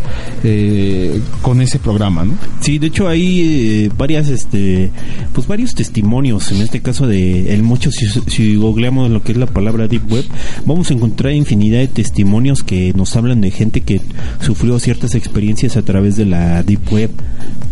eh, 0.44 1.20
con 1.40 1.62
ese 1.62 1.78
programa, 1.78 2.24
¿no? 2.24 2.34
Sí, 2.60 2.78
de 2.78 2.88
hecho 2.88 3.08
hay 3.08 3.40
eh, 3.86 3.90
varias, 3.96 4.28
este, 4.28 4.90
pues 5.32 5.46
varios 5.46 5.74
testimonios. 5.74 6.52
En 6.52 6.60
este 6.60 6.80
caso 6.80 7.06
de 7.06 7.54
el 7.54 7.62
mucho, 7.62 7.90
si, 7.90 8.06
si 8.26 8.56
googleamos 8.56 9.10
lo 9.10 9.22
que 9.22 9.32
es 9.32 9.38
la 9.38 9.46
palabra 9.46 9.88
deep 9.88 10.10
web, 10.12 10.24
vamos 10.66 10.90
a 10.90 10.94
encontrar 10.94 11.32
infinidad 11.32 11.78
de 11.78 11.88
testimonios 11.88 12.62
que 12.62 12.92
nos 12.94 13.16
hablan 13.16 13.40
de 13.40 13.50
gente 13.50 13.80
que 13.80 14.02
sufrió 14.40 14.78
ciertas 14.78 15.14
experiencias 15.14 15.78
a 15.78 15.82
través 15.82 16.16
de 16.16 16.26
la 16.26 16.62
deep 16.62 16.92
web, 16.92 17.10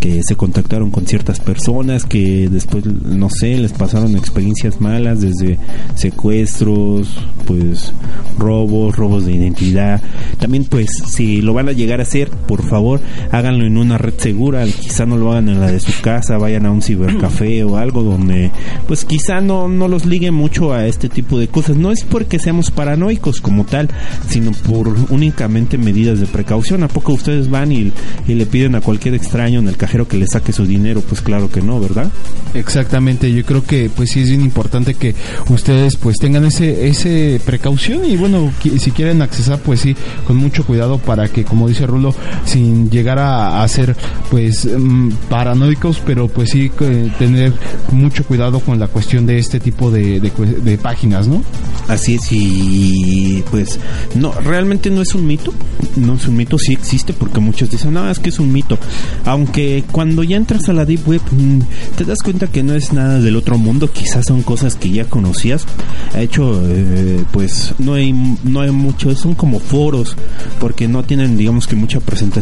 que 0.01 0.23
se 0.23 0.35
contactaron 0.35 0.91
con 0.91 1.07
ciertas 1.07 1.41
personas, 1.41 2.05
que 2.05 2.49
después, 2.49 2.85
no 2.87 3.29
sé, 3.31 3.59
les 3.59 3.73
pasaron 3.73 4.17
experiencias 4.17 4.81
malas 4.81 5.21
desde 5.21 5.59
secuestros, 5.95 7.19
pues 7.47 7.93
robos, 8.39 8.97
robos 8.97 9.27
de 9.27 9.35
identidad. 9.35 10.03
También, 10.39 10.65
pues, 10.65 10.91
si 11.07 11.43
lo 11.43 11.53
van 11.53 11.69
a 11.69 11.73
llegar 11.73 12.01
a 12.01 12.05
hacer, 12.05 12.31
por 12.31 12.62
favor, 12.63 13.01
háganlo 13.31 13.67
en 13.67 13.77
una 13.77 13.99
red 13.99 14.15
segura. 14.17 14.65
Quizá 14.67 15.07
no 15.07 15.17
lo 15.17 15.33
hagan 15.33 15.49
en 15.49 15.61
la 15.61 15.71
de 15.71 15.81
su 15.81 15.93
casa, 16.01 16.39
vayan 16.39 16.67
a 16.67 16.71
un 16.71 16.83
cibercafé 16.83 17.65
o 17.65 17.77
algo 17.77 18.03
donde, 18.03 18.51
pues, 18.87 19.05
quizá 19.05 19.41
no, 19.41 19.69
no 19.69 19.89
los 19.89 20.07
liguen 20.07 20.35
mucho 20.35 20.73
a 20.73 20.87
este 20.87 21.09
tipo 21.09 21.39
de 21.39 21.49
cosas. 21.49 21.77
No 21.77 21.91
es 21.91 22.05
porque 22.05 22.39
seamos 22.39 22.71
paranoicos 22.71 23.41
como 23.41 23.65
tal, 23.65 23.89
sino 24.29 24.53
por 24.53 24.89
únicamente 25.11 25.79
medidas 25.79 26.21
de 26.21 26.27
precaución. 26.27 26.83
¿A 26.83 26.89
poco 26.89 27.13
ustedes 27.13 27.51
van 27.51 27.73
y, 27.73 27.93
y 28.27 28.35
le 28.35 28.47
piden 28.47 28.75
a 28.75 28.81
cualquier 28.81 29.15
extraño 29.15 29.61
en 29.61 29.69
el 29.69 29.77
cajero 29.77 30.09
que 30.09 30.17
le 30.17 30.27
saque 30.27 30.53
su 30.53 30.67
dinero? 30.67 31.01
Pues 31.01 31.21
claro 31.21 31.51
que 31.51 31.63
no, 31.63 31.81
¿verdad? 31.81 32.11
Exactamente, 32.55 33.33
yo 33.33 33.45
creo 33.45 33.65
que 33.65 33.91
pues 33.95 34.11
sí 34.11 34.21
es 34.21 34.31
importante 34.31 34.95
que 34.95 35.15
ustedes 35.49 35.97
pues 35.97 36.17
tengan 36.19 36.45
ese 36.45 36.87
ese 36.87 37.41
precaución 37.45 38.05
y 38.05 38.17
bueno, 38.17 38.53
si 38.79 38.91
quieren 38.91 39.23
accesar 39.23 39.59
pues 39.61 39.81
sí, 39.81 39.97
con 40.27 40.37
mucho 40.37 40.65
cuidado 40.65 40.99
para 40.99 41.29
que 41.29 41.45
como 41.45 41.69
dice 41.69 41.87
Rulo, 41.87 42.15
sin 42.53 42.91
llegar 42.91 43.19
a, 43.19 43.67
ser 43.67 43.97
pues 44.31 44.67
mm, 44.67 45.11
paranoicos, 45.31 46.03
pero 46.05 46.29
pues 46.29 46.51
sí 46.51 46.71
tener 47.19 47.53
mucho 47.91 48.25
cuidado 48.25 48.61
con 48.61 48.79
la 48.79 48.89
cuestión 48.89 49.25
de 49.25 49.39
este 49.39 49.59
tipo 49.59 49.91
de, 49.91 50.21
de 50.21 50.79
páginas, 50.79 51.29
¿no? 51.29 51.43
Así 51.89 52.17
es, 52.17 52.29
y 52.31 53.43
pues 53.51 53.81
no, 54.15 54.33
realmente 54.33 54.91
no 54.91 55.01
es 55.01 55.15
un 55.15 55.27
mito, 55.27 55.53
no 55.97 56.15
es 56.15 56.29
un 56.29 56.37
mito, 56.37 56.59
sí 56.59 56.75
existe 56.75 57.15
porque 57.15 57.41
muchos 57.41 57.71
dicen, 57.71 57.95
no, 57.95 58.11
es 58.11 58.19
que 58.19 58.29
es 58.29 58.39
un 58.39 58.53
mito, 58.53 58.79
aunque 59.25 59.85
cuando 59.91 60.23
ya 60.23 60.37
entras 60.37 60.69
a 60.69 60.75
la 60.75 60.85
Deep 60.85 61.09
Web 61.09 61.23
mm, 61.31 61.61
te 61.97 62.05
das 62.05 62.19
cuenta 62.23 62.49
que 62.49 62.63
no 62.63 62.75
es 62.75 62.93
nada 62.93 63.19
del 63.19 63.37
otro 63.37 63.57
mundo, 63.57 63.91
quizás 63.91 64.27
son 64.27 64.43
cosas 64.43 64.77
que 64.77 64.91
ya 64.91 65.07
conocías, 65.07 65.65
de 66.13 66.23
hecho, 66.23 66.61
eh, 66.69 67.25
pues 67.33 67.75
no 67.79 67.95
hay, 67.95 68.13
no 68.45 68.61
hay 68.61 68.71
mucho, 68.71 69.15
son 69.17 69.35
como 69.35 69.59
foros, 69.59 70.17
porque 70.61 70.87
no 70.87 71.03
tienen 71.03 71.39
digamos 71.39 71.67
que 71.67 71.77
mucha 71.77 72.01
presentación 72.01 72.42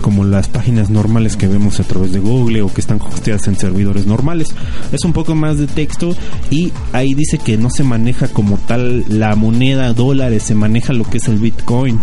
como 0.00 0.24
las 0.24 0.48
páginas 0.48 0.90
normales 0.90 1.36
que 1.36 1.46
vemos 1.46 1.80
a 1.80 1.84
través 1.84 2.12
de 2.12 2.20
Google 2.20 2.62
o 2.62 2.72
que 2.72 2.80
están 2.80 3.00
hosteadas 3.00 3.46
en 3.48 3.56
servidores 3.56 4.06
normales, 4.06 4.54
es 4.92 5.04
un 5.04 5.12
poco 5.12 5.34
más 5.34 5.58
de 5.58 5.66
texto 5.66 6.16
y 6.50 6.72
ahí 6.92 7.14
dice 7.14 7.38
que 7.38 7.56
no 7.56 7.70
se 7.70 7.84
maneja 7.84 8.28
como 8.28 8.58
tal 8.58 9.04
la 9.08 9.34
moneda 9.36 9.92
dólares, 9.92 10.42
se 10.42 10.54
maneja 10.54 10.92
lo 10.92 11.04
que 11.04 11.18
es 11.18 11.28
el 11.28 11.38
Bitcoin. 11.38 11.98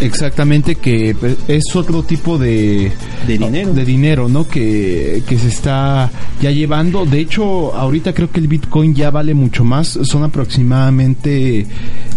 Exactamente, 0.00 0.76
que 0.76 1.14
pues, 1.18 1.36
es 1.46 1.76
otro 1.76 2.02
tipo 2.02 2.38
de, 2.38 2.90
De 3.26 3.38
dinero. 3.38 3.74
de 3.74 3.84
dinero, 3.84 4.28
¿no? 4.28 4.48
Que, 4.48 5.22
que 5.26 5.38
se 5.38 5.48
está 5.48 6.10
ya 6.40 6.50
llevando. 6.50 7.04
De 7.04 7.20
hecho, 7.20 7.74
ahorita 7.74 8.14
creo 8.14 8.30
que 8.30 8.40
el 8.40 8.48
Bitcoin 8.48 8.94
ya 8.94 9.10
vale 9.10 9.34
mucho 9.34 9.62
más. 9.62 9.98
Son 10.02 10.24
aproximadamente, 10.24 11.66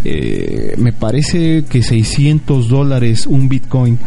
eh, 0.05 0.75
me 0.77 0.91
parece 0.93 1.63
que 1.65 1.81
600 1.81 2.67
dólares 2.67 3.25
un 3.25 3.49
Bitcoin. 3.49 3.99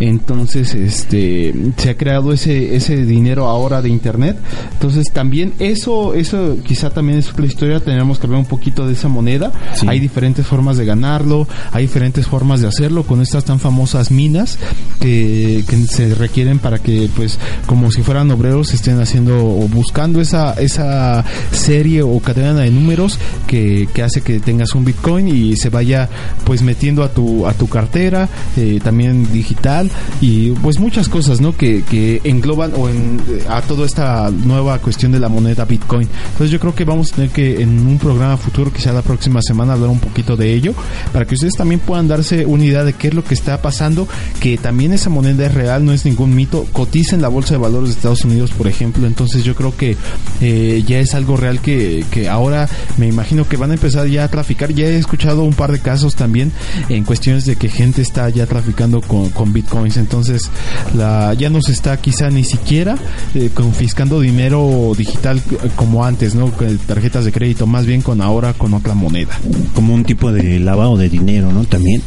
Entonces, 0.00 0.74
este, 0.74 1.54
se 1.76 1.90
ha 1.90 1.96
creado 1.96 2.32
ese, 2.32 2.74
ese 2.76 3.04
dinero 3.04 3.46
ahora 3.46 3.82
de 3.82 3.88
internet. 3.88 4.36
Entonces, 4.72 5.06
también 5.12 5.52
eso, 5.58 6.14
eso 6.14 6.56
quizá 6.64 6.90
también 6.90 7.18
es 7.18 7.30
otra 7.30 7.46
historia. 7.46 7.80
Tenemos 7.80 8.18
que 8.18 8.26
hablar 8.26 8.40
un 8.40 8.46
poquito 8.46 8.86
de 8.86 8.94
esa 8.94 9.08
moneda. 9.08 9.52
Sí. 9.74 9.86
Hay 9.88 10.00
diferentes 10.00 10.46
formas 10.46 10.76
de 10.76 10.84
ganarlo, 10.84 11.46
hay 11.70 11.82
diferentes 11.82 12.26
formas 12.26 12.60
de 12.60 12.68
hacerlo 12.68 13.04
con 13.04 13.20
estas 13.22 13.44
tan 13.44 13.60
famosas 13.60 14.10
minas 14.10 14.58
que, 15.00 15.64
que 15.68 15.76
se 15.86 16.14
requieren 16.14 16.58
para 16.58 16.78
que, 16.78 17.08
pues, 17.14 17.38
como 17.66 17.90
si 17.90 18.02
fueran 18.02 18.30
obreros, 18.30 18.74
estén 18.74 19.00
haciendo 19.00 19.44
o 19.44 19.68
buscando 19.68 20.20
esa, 20.20 20.54
esa 20.54 21.24
serie 21.52 22.02
o 22.02 22.18
cadena 22.20 22.54
de 22.54 22.70
números 22.70 23.18
que, 23.46 23.88
que 23.92 24.02
hace 24.02 24.22
que 24.22 24.40
tengas 24.40 24.74
un 24.74 24.84
Bitcoin 24.84 25.28
y 25.28 25.56
se 25.56 25.68
vaya, 25.68 26.08
pues, 26.44 26.62
metiendo 26.62 27.02
a 27.02 27.08
tu, 27.08 27.46
a 27.46 27.52
tu 27.52 27.68
cartera, 27.68 28.28
eh, 28.56 28.80
también 28.82 29.32
digital 29.32 29.81
y, 30.20 30.50
pues, 30.50 30.78
muchas 30.78 31.08
cosas, 31.08 31.40
¿no? 31.40 31.56
Que, 31.56 31.82
que 31.82 32.20
engloban 32.24 32.72
o 32.76 32.88
en, 32.88 33.20
a 33.48 33.62
toda 33.62 33.86
esta 33.86 34.30
nueva 34.30 34.78
cuestión 34.78 35.12
de 35.12 35.20
la 35.20 35.28
moneda 35.28 35.64
Bitcoin. 35.64 36.08
Entonces, 36.32 36.50
yo 36.50 36.60
creo 36.60 36.74
que 36.74 36.84
vamos 36.84 37.12
a 37.12 37.16
tener 37.16 37.30
que 37.30 37.62
en 37.62 37.86
un 37.86 37.98
programa 37.98 38.36
futuro, 38.36 38.72
quizá 38.72 38.92
la 38.92 39.02
próxima 39.02 39.40
semana, 39.42 39.72
hablar 39.74 39.90
un 39.90 40.00
poquito 40.00 40.36
de 40.36 40.52
ello 40.52 40.74
para 41.12 41.26
que 41.26 41.34
ustedes 41.34 41.54
también 41.54 41.80
puedan 41.80 42.08
darse 42.08 42.46
una 42.46 42.64
idea 42.64 42.84
de 42.84 42.92
qué 42.92 43.08
es 43.08 43.14
lo 43.14 43.24
que 43.24 43.34
está 43.34 43.60
pasando, 43.62 44.08
que 44.40 44.56
también 44.58 44.92
esa 44.92 45.10
moneda 45.10 45.46
es 45.46 45.54
real, 45.54 45.84
no 45.84 45.92
es 45.92 46.04
ningún 46.04 46.34
mito, 46.34 46.66
cotiza 46.72 47.14
en 47.14 47.22
la 47.22 47.28
bolsa 47.28 47.54
de 47.54 47.58
valores 47.58 47.90
de 47.90 47.94
Estados 47.96 48.24
Unidos, 48.24 48.50
por 48.52 48.66
ejemplo, 48.66 49.06
entonces 49.06 49.44
yo 49.44 49.54
creo 49.54 49.76
que 49.76 49.96
eh, 50.40 50.82
ya 50.86 50.98
es 50.98 51.14
algo 51.14 51.36
real 51.36 51.60
que, 51.60 52.04
que 52.10 52.28
ahora 52.28 52.68
me 52.96 53.06
imagino 53.06 53.48
que 53.48 53.56
van 53.56 53.70
a 53.70 53.74
empezar 53.74 54.06
ya 54.06 54.24
a 54.24 54.28
traficar, 54.28 54.72
ya 54.72 54.86
he 54.86 54.96
escuchado 54.96 55.42
un 55.42 55.54
par 55.54 55.72
de 55.72 55.80
casos 55.80 56.14
también 56.14 56.52
en 56.88 57.04
cuestiones 57.04 57.44
de 57.44 57.56
que 57.56 57.68
gente 57.68 58.02
está 58.02 58.28
ya 58.30 58.46
traficando 58.46 59.00
con, 59.00 59.30
con 59.30 59.52
bitcoins, 59.72 59.96
entonces 59.96 60.50
la 60.94 61.34
ya 61.34 61.50
no 61.50 61.60
se 61.62 61.72
está 61.72 61.96
quizá 61.96 62.30
ni 62.30 62.44
siquiera 62.44 62.96
eh, 63.34 63.50
confiscando 63.52 64.20
dinero 64.20 64.92
digital 64.96 65.38
eh, 65.38 65.70
como 65.76 66.04
antes, 66.04 66.34
¿no? 66.34 66.50
Con 66.52 66.78
tarjetas 66.78 67.24
de 67.24 67.32
crédito, 67.32 67.66
más 67.66 67.86
bien 67.86 68.02
con 68.02 68.20
ahora 68.20 68.52
con 68.52 68.74
otra 68.74 68.94
moneda. 68.94 69.38
Como 69.74 69.94
un 69.94 70.04
tipo 70.04 70.32
de 70.32 70.58
lavado 70.58 70.96
de 70.96 71.08
dinero, 71.08 71.52
¿no? 71.52 71.64
También. 71.64 72.02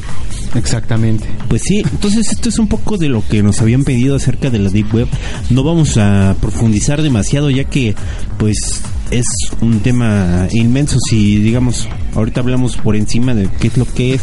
Exactamente. 0.53 1.27
Pues 1.49 1.63
sí, 1.65 1.79
entonces 1.79 2.29
esto 2.31 2.47
es 2.47 2.59
un 2.59 2.67
poco 2.67 2.97
de 2.97 3.09
lo 3.09 3.27
que 3.27 3.43
nos 3.43 3.61
habían 3.61 3.83
pedido 3.83 4.15
acerca 4.15 4.49
de 4.49 4.59
la 4.59 4.69
Deep 4.69 4.93
Web. 4.93 5.07
No 5.49 5.63
vamos 5.63 5.97
a 5.97 6.35
profundizar 6.39 7.01
demasiado 7.01 7.49
ya 7.49 7.65
que 7.65 7.95
pues 8.37 8.81
es 9.11 9.25
un 9.61 9.81
tema 9.81 10.47
inmenso 10.51 10.97
si 10.99 11.37
digamos 11.37 11.87
ahorita 12.15 12.41
hablamos 12.41 12.75
por 12.77 12.95
encima 12.95 13.35
de 13.35 13.47
qué 13.59 13.67
es 13.67 13.77
lo 13.77 13.85
que 13.85 14.15
es 14.15 14.21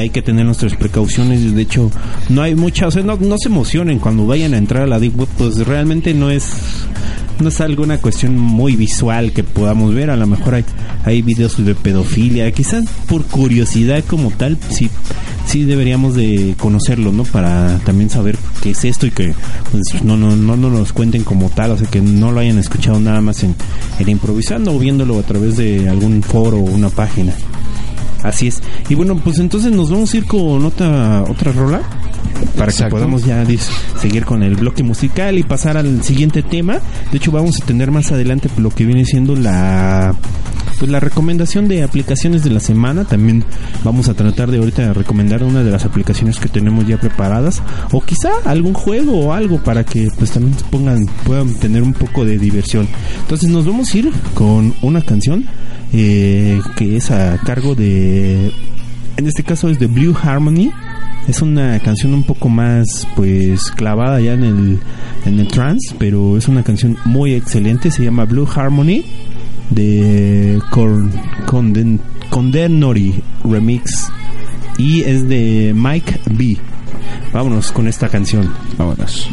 hay 0.00 0.10
que 0.10 0.22
tener 0.22 0.44
nuestras 0.44 0.74
precauciones 0.74 1.54
de 1.54 1.62
hecho 1.62 1.90
no 2.28 2.42
hay 2.42 2.54
mucha 2.54 2.86
o 2.86 2.90
sea 2.90 3.02
no, 3.02 3.16
no 3.16 3.36
se 3.38 3.48
emocionen 3.48 3.98
cuando 3.98 4.26
vayan 4.26 4.54
a 4.54 4.58
entrar 4.58 4.84
a 4.84 4.86
la 4.86 4.98
Deep 4.98 5.18
Web 5.18 5.28
pues 5.36 5.66
realmente 5.66 6.14
no 6.14 6.30
es 6.30 6.86
no 7.42 7.48
es 7.48 7.60
alguna 7.60 7.98
cuestión 7.98 8.38
muy 8.38 8.76
visual 8.76 9.32
que 9.32 9.42
podamos 9.42 9.94
ver, 9.94 10.10
a 10.10 10.16
lo 10.16 10.26
mejor 10.26 10.54
hay, 10.54 10.64
hay 11.04 11.22
videos 11.22 11.62
de 11.62 11.74
pedofilia, 11.74 12.50
quizás 12.52 12.84
por 13.08 13.24
curiosidad 13.24 14.04
como 14.06 14.30
tal, 14.30 14.58
sí, 14.70 14.90
sí 15.46 15.64
deberíamos 15.64 16.14
de 16.14 16.54
conocerlo, 16.58 17.12
¿no? 17.12 17.24
Para 17.24 17.78
también 17.80 18.10
saber 18.10 18.38
qué 18.62 18.70
es 18.70 18.84
esto 18.84 19.06
y 19.06 19.10
que 19.10 19.34
pues, 19.70 20.02
no, 20.04 20.16
no, 20.16 20.36
no, 20.36 20.56
no 20.56 20.70
nos 20.70 20.92
cuenten 20.92 21.24
como 21.24 21.50
tal, 21.50 21.72
o 21.72 21.78
sea, 21.78 21.88
que 21.88 22.00
no 22.00 22.32
lo 22.32 22.40
hayan 22.40 22.58
escuchado 22.58 23.00
nada 23.00 23.20
más 23.20 23.42
en, 23.42 23.54
en 23.98 24.08
improvisando 24.08 24.74
o 24.74 24.78
viéndolo 24.78 25.18
a 25.18 25.22
través 25.22 25.56
de 25.56 25.88
algún 25.88 26.22
foro 26.22 26.58
o 26.58 26.70
una 26.70 26.90
página. 26.90 27.34
Así 28.22 28.48
es. 28.48 28.62
Y 28.88 28.94
bueno, 28.94 29.16
pues 29.16 29.38
entonces 29.38 29.72
nos 29.72 29.90
vamos 29.90 30.12
a 30.14 30.16
ir 30.16 30.26
con 30.26 30.64
otra, 30.64 31.22
otra 31.22 31.52
rola. 31.52 31.82
para 32.56 32.70
Exacto. 32.70 32.84
que 32.84 32.90
podamos 32.90 33.24
ya 33.24 33.44
seguir 34.00 34.24
con 34.24 34.42
el 34.42 34.56
bloque 34.56 34.82
musical 34.82 35.38
y 35.38 35.42
pasar 35.42 35.76
al 35.76 36.02
siguiente 36.02 36.42
tema. 36.42 36.78
De 37.10 37.18
hecho, 37.18 37.32
vamos 37.32 37.60
a 37.60 37.64
tener 37.64 37.90
más 37.90 38.12
adelante 38.12 38.48
lo 38.56 38.70
que 38.70 38.84
viene 38.84 39.04
siendo 39.04 39.34
la 39.36 40.14
pues 40.78 40.90
la 40.90 40.98
recomendación 40.98 41.68
de 41.68 41.84
aplicaciones 41.84 42.42
de 42.42 42.50
la 42.50 42.58
semana. 42.58 43.04
También 43.04 43.44
vamos 43.84 44.08
a 44.08 44.14
tratar 44.14 44.50
de 44.50 44.58
ahorita 44.58 44.92
recomendar 44.92 45.44
una 45.44 45.62
de 45.62 45.70
las 45.70 45.84
aplicaciones 45.84 46.40
que 46.40 46.48
tenemos 46.48 46.86
ya 46.88 46.98
preparadas 46.98 47.62
o 47.92 48.00
quizá 48.00 48.30
algún 48.44 48.74
juego 48.74 49.26
o 49.26 49.32
algo 49.32 49.58
para 49.58 49.84
que 49.84 50.08
pues 50.18 50.32
también 50.32 50.56
pongan 50.70 51.06
puedan 51.24 51.54
tener 51.54 51.84
un 51.84 51.92
poco 51.92 52.24
de 52.24 52.36
diversión. 52.36 52.88
Entonces 53.20 53.48
nos 53.48 53.64
vamos 53.64 53.94
a 53.94 53.98
ir 53.98 54.10
con 54.34 54.74
una 54.82 55.02
canción 55.02 55.44
eh, 55.92 56.60
que 56.76 56.96
es 56.96 57.10
a 57.10 57.38
cargo 57.38 57.74
de 57.74 58.52
en 59.16 59.26
este 59.26 59.42
caso 59.42 59.68
es 59.68 59.78
de 59.78 59.86
Blue 59.86 60.16
Harmony. 60.20 60.70
Es 61.28 61.40
una 61.40 61.78
canción 61.78 62.14
un 62.14 62.24
poco 62.24 62.48
más 62.48 63.06
pues 63.14 63.70
clavada 63.70 64.20
ya 64.20 64.32
en 64.32 64.42
el 64.42 64.80
en 65.24 65.38
el 65.38 65.48
trance, 65.48 65.94
pero 65.98 66.36
es 66.36 66.48
una 66.48 66.64
canción 66.64 66.96
muy 67.04 67.34
excelente, 67.34 67.90
se 67.90 68.04
llama 68.04 68.24
Blue 68.24 68.48
Harmony 68.52 69.04
de 69.70 70.60
Con, 70.70 71.12
Conden, 71.46 72.00
Condenory 72.30 73.22
Remix 73.44 74.10
y 74.78 75.02
es 75.02 75.28
de 75.28 75.72
Mike 75.74 76.20
B. 76.32 76.56
Vámonos 77.32 77.72
con 77.72 77.86
esta 77.86 78.08
canción. 78.08 78.52
Vámonos. 78.76 79.28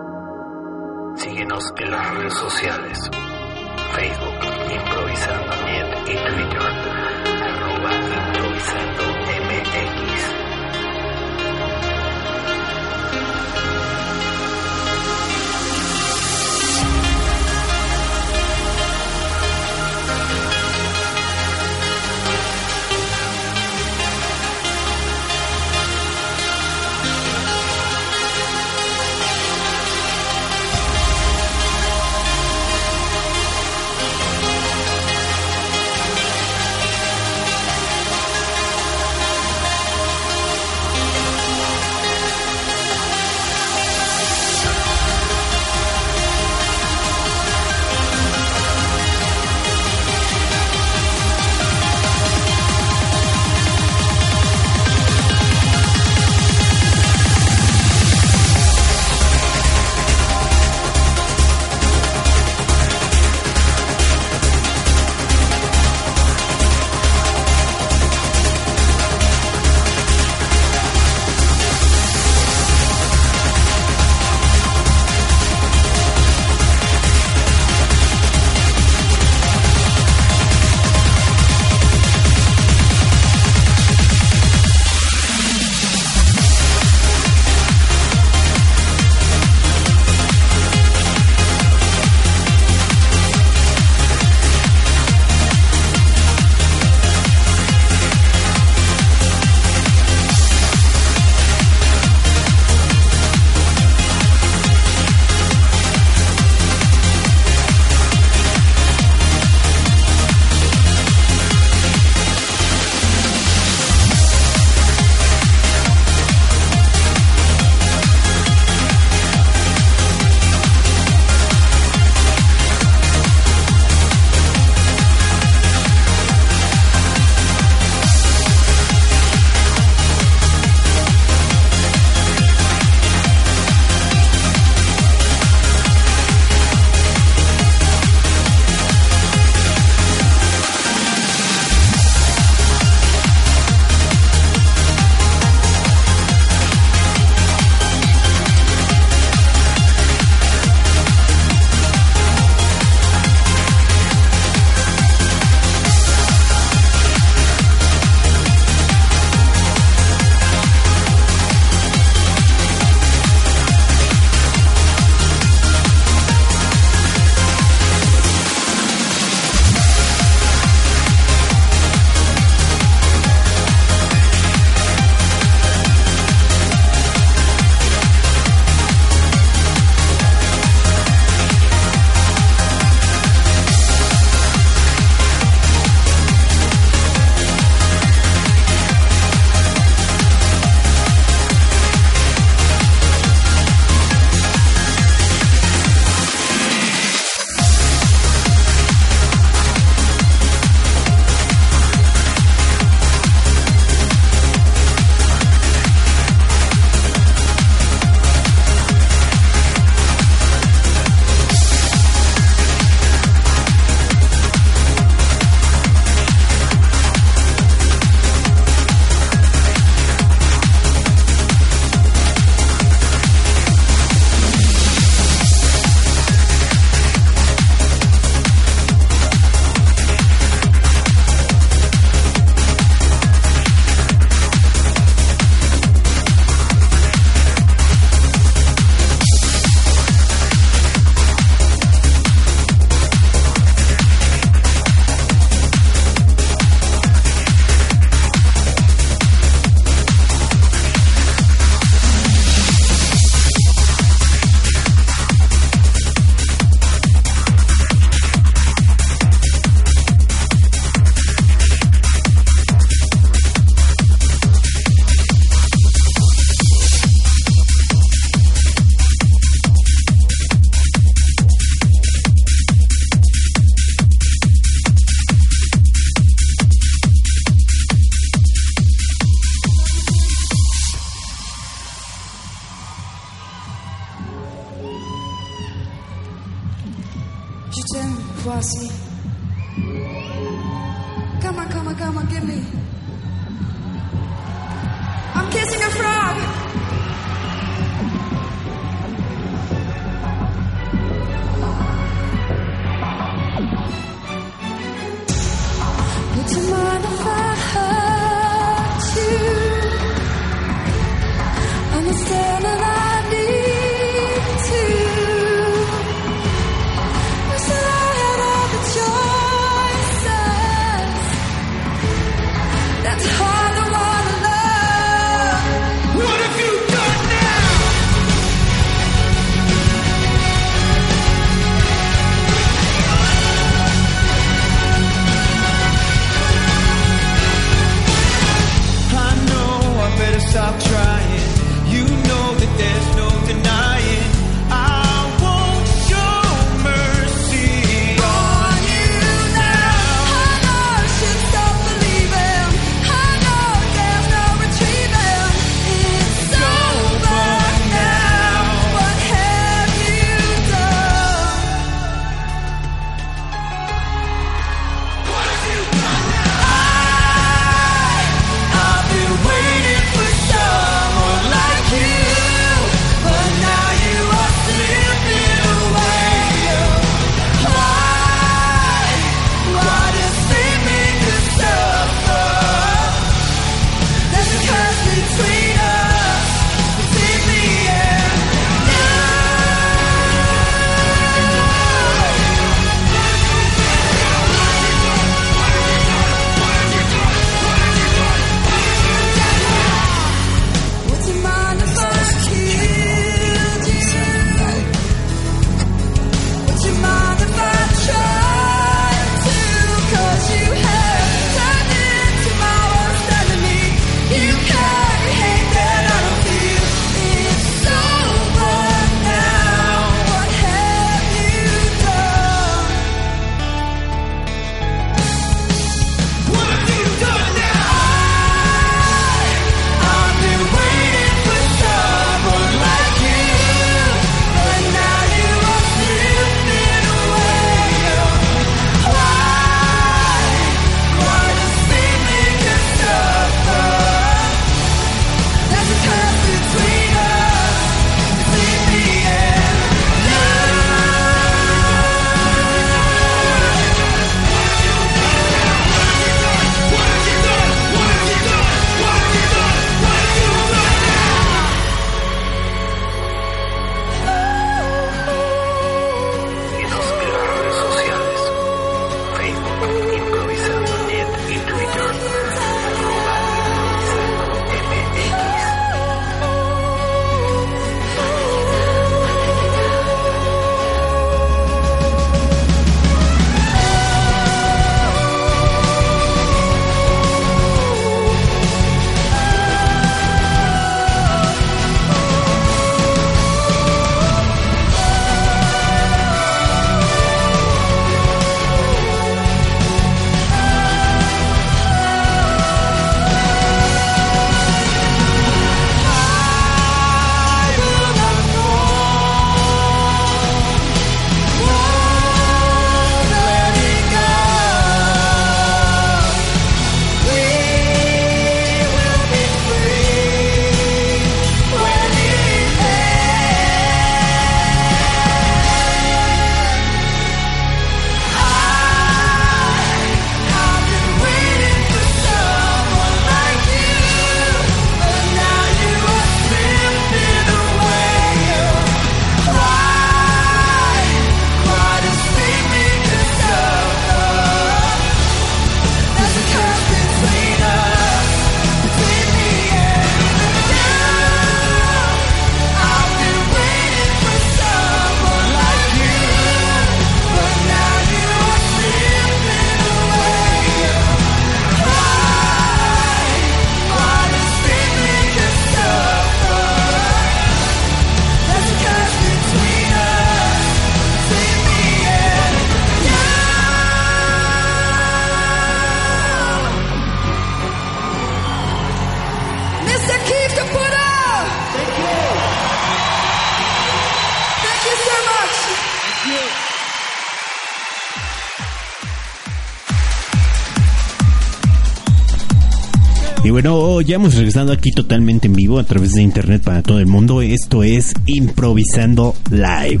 Bueno, 593.52 594.00
ya 594.00 594.16
hemos 594.16 594.34
regresado 594.34 594.72
aquí 594.72 594.92
totalmente 594.92 595.46
en 595.46 595.52
vivo 595.52 595.78
a 595.78 595.84
través 595.84 596.12
de 596.12 596.22
internet 596.22 596.62
para 596.62 596.82
todo 596.82 597.00
el 597.00 597.06
mundo. 597.06 597.42
Esto 597.42 597.82
es 597.82 598.14
Improvisando 598.24 599.34
Live. 599.50 600.00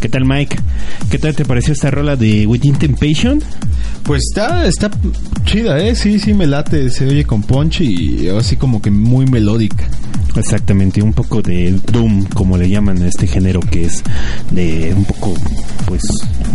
¿Qué 0.00 0.08
tal, 0.08 0.24
Mike? 0.24 0.56
¿Qué 1.08 1.18
tal 1.20 1.36
te 1.36 1.44
pareció 1.44 1.72
esta 1.72 1.92
rola 1.92 2.16
de 2.16 2.48
Within 2.48 2.74
Temptation? 2.74 3.40
Pues 4.02 4.22
está, 4.28 4.66
está 4.66 4.90
chida, 5.44 5.78
¿eh? 5.78 5.94
Sí, 5.94 6.18
sí, 6.18 6.34
me 6.34 6.48
late, 6.48 6.90
se 6.90 7.06
oye 7.06 7.24
con 7.24 7.42
punch 7.42 7.80
y 7.80 8.28
así 8.28 8.56
como 8.56 8.82
que 8.82 8.90
muy 8.90 9.24
melódica. 9.24 9.88
Exactamente, 10.36 11.02
un 11.02 11.12
poco 11.12 11.42
de 11.42 11.72
Doom, 11.92 12.24
como 12.26 12.56
le 12.56 12.68
llaman 12.68 13.02
a 13.02 13.08
este 13.08 13.26
género 13.26 13.60
que 13.60 13.84
es 13.84 14.02
de 14.50 14.94
un 14.96 15.04
poco, 15.04 15.34
pues, 15.86 16.02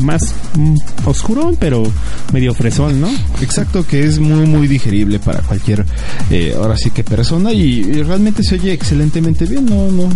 más 0.01 0.21
mm, 0.55 0.75
oscurón, 1.05 1.57
pero 1.59 1.83
medio 2.31 2.53
fresón, 2.53 3.01
¿no? 3.01 3.09
Exacto, 3.41 3.85
que 3.85 4.03
es 4.03 4.19
muy, 4.19 4.45
muy 4.47 4.67
digerible 4.67 5.19
para 5.19 5.41
cualquier, 5.41 5.85
eh, 6.29 6.55
ahora 6.57 6.77
sí 6.77 6.91
que 6.91 7.03
persona 7.03 7.51
y, 7.51 7.81
y 7.81 8.03
realmente 8.03 8.43
se 8.43 8.55
oye 8.55 8.73
excelentemente 8.73 9.45
bien, 9.45 9.65
no, 9.65 9.91
no, 9.91 10.09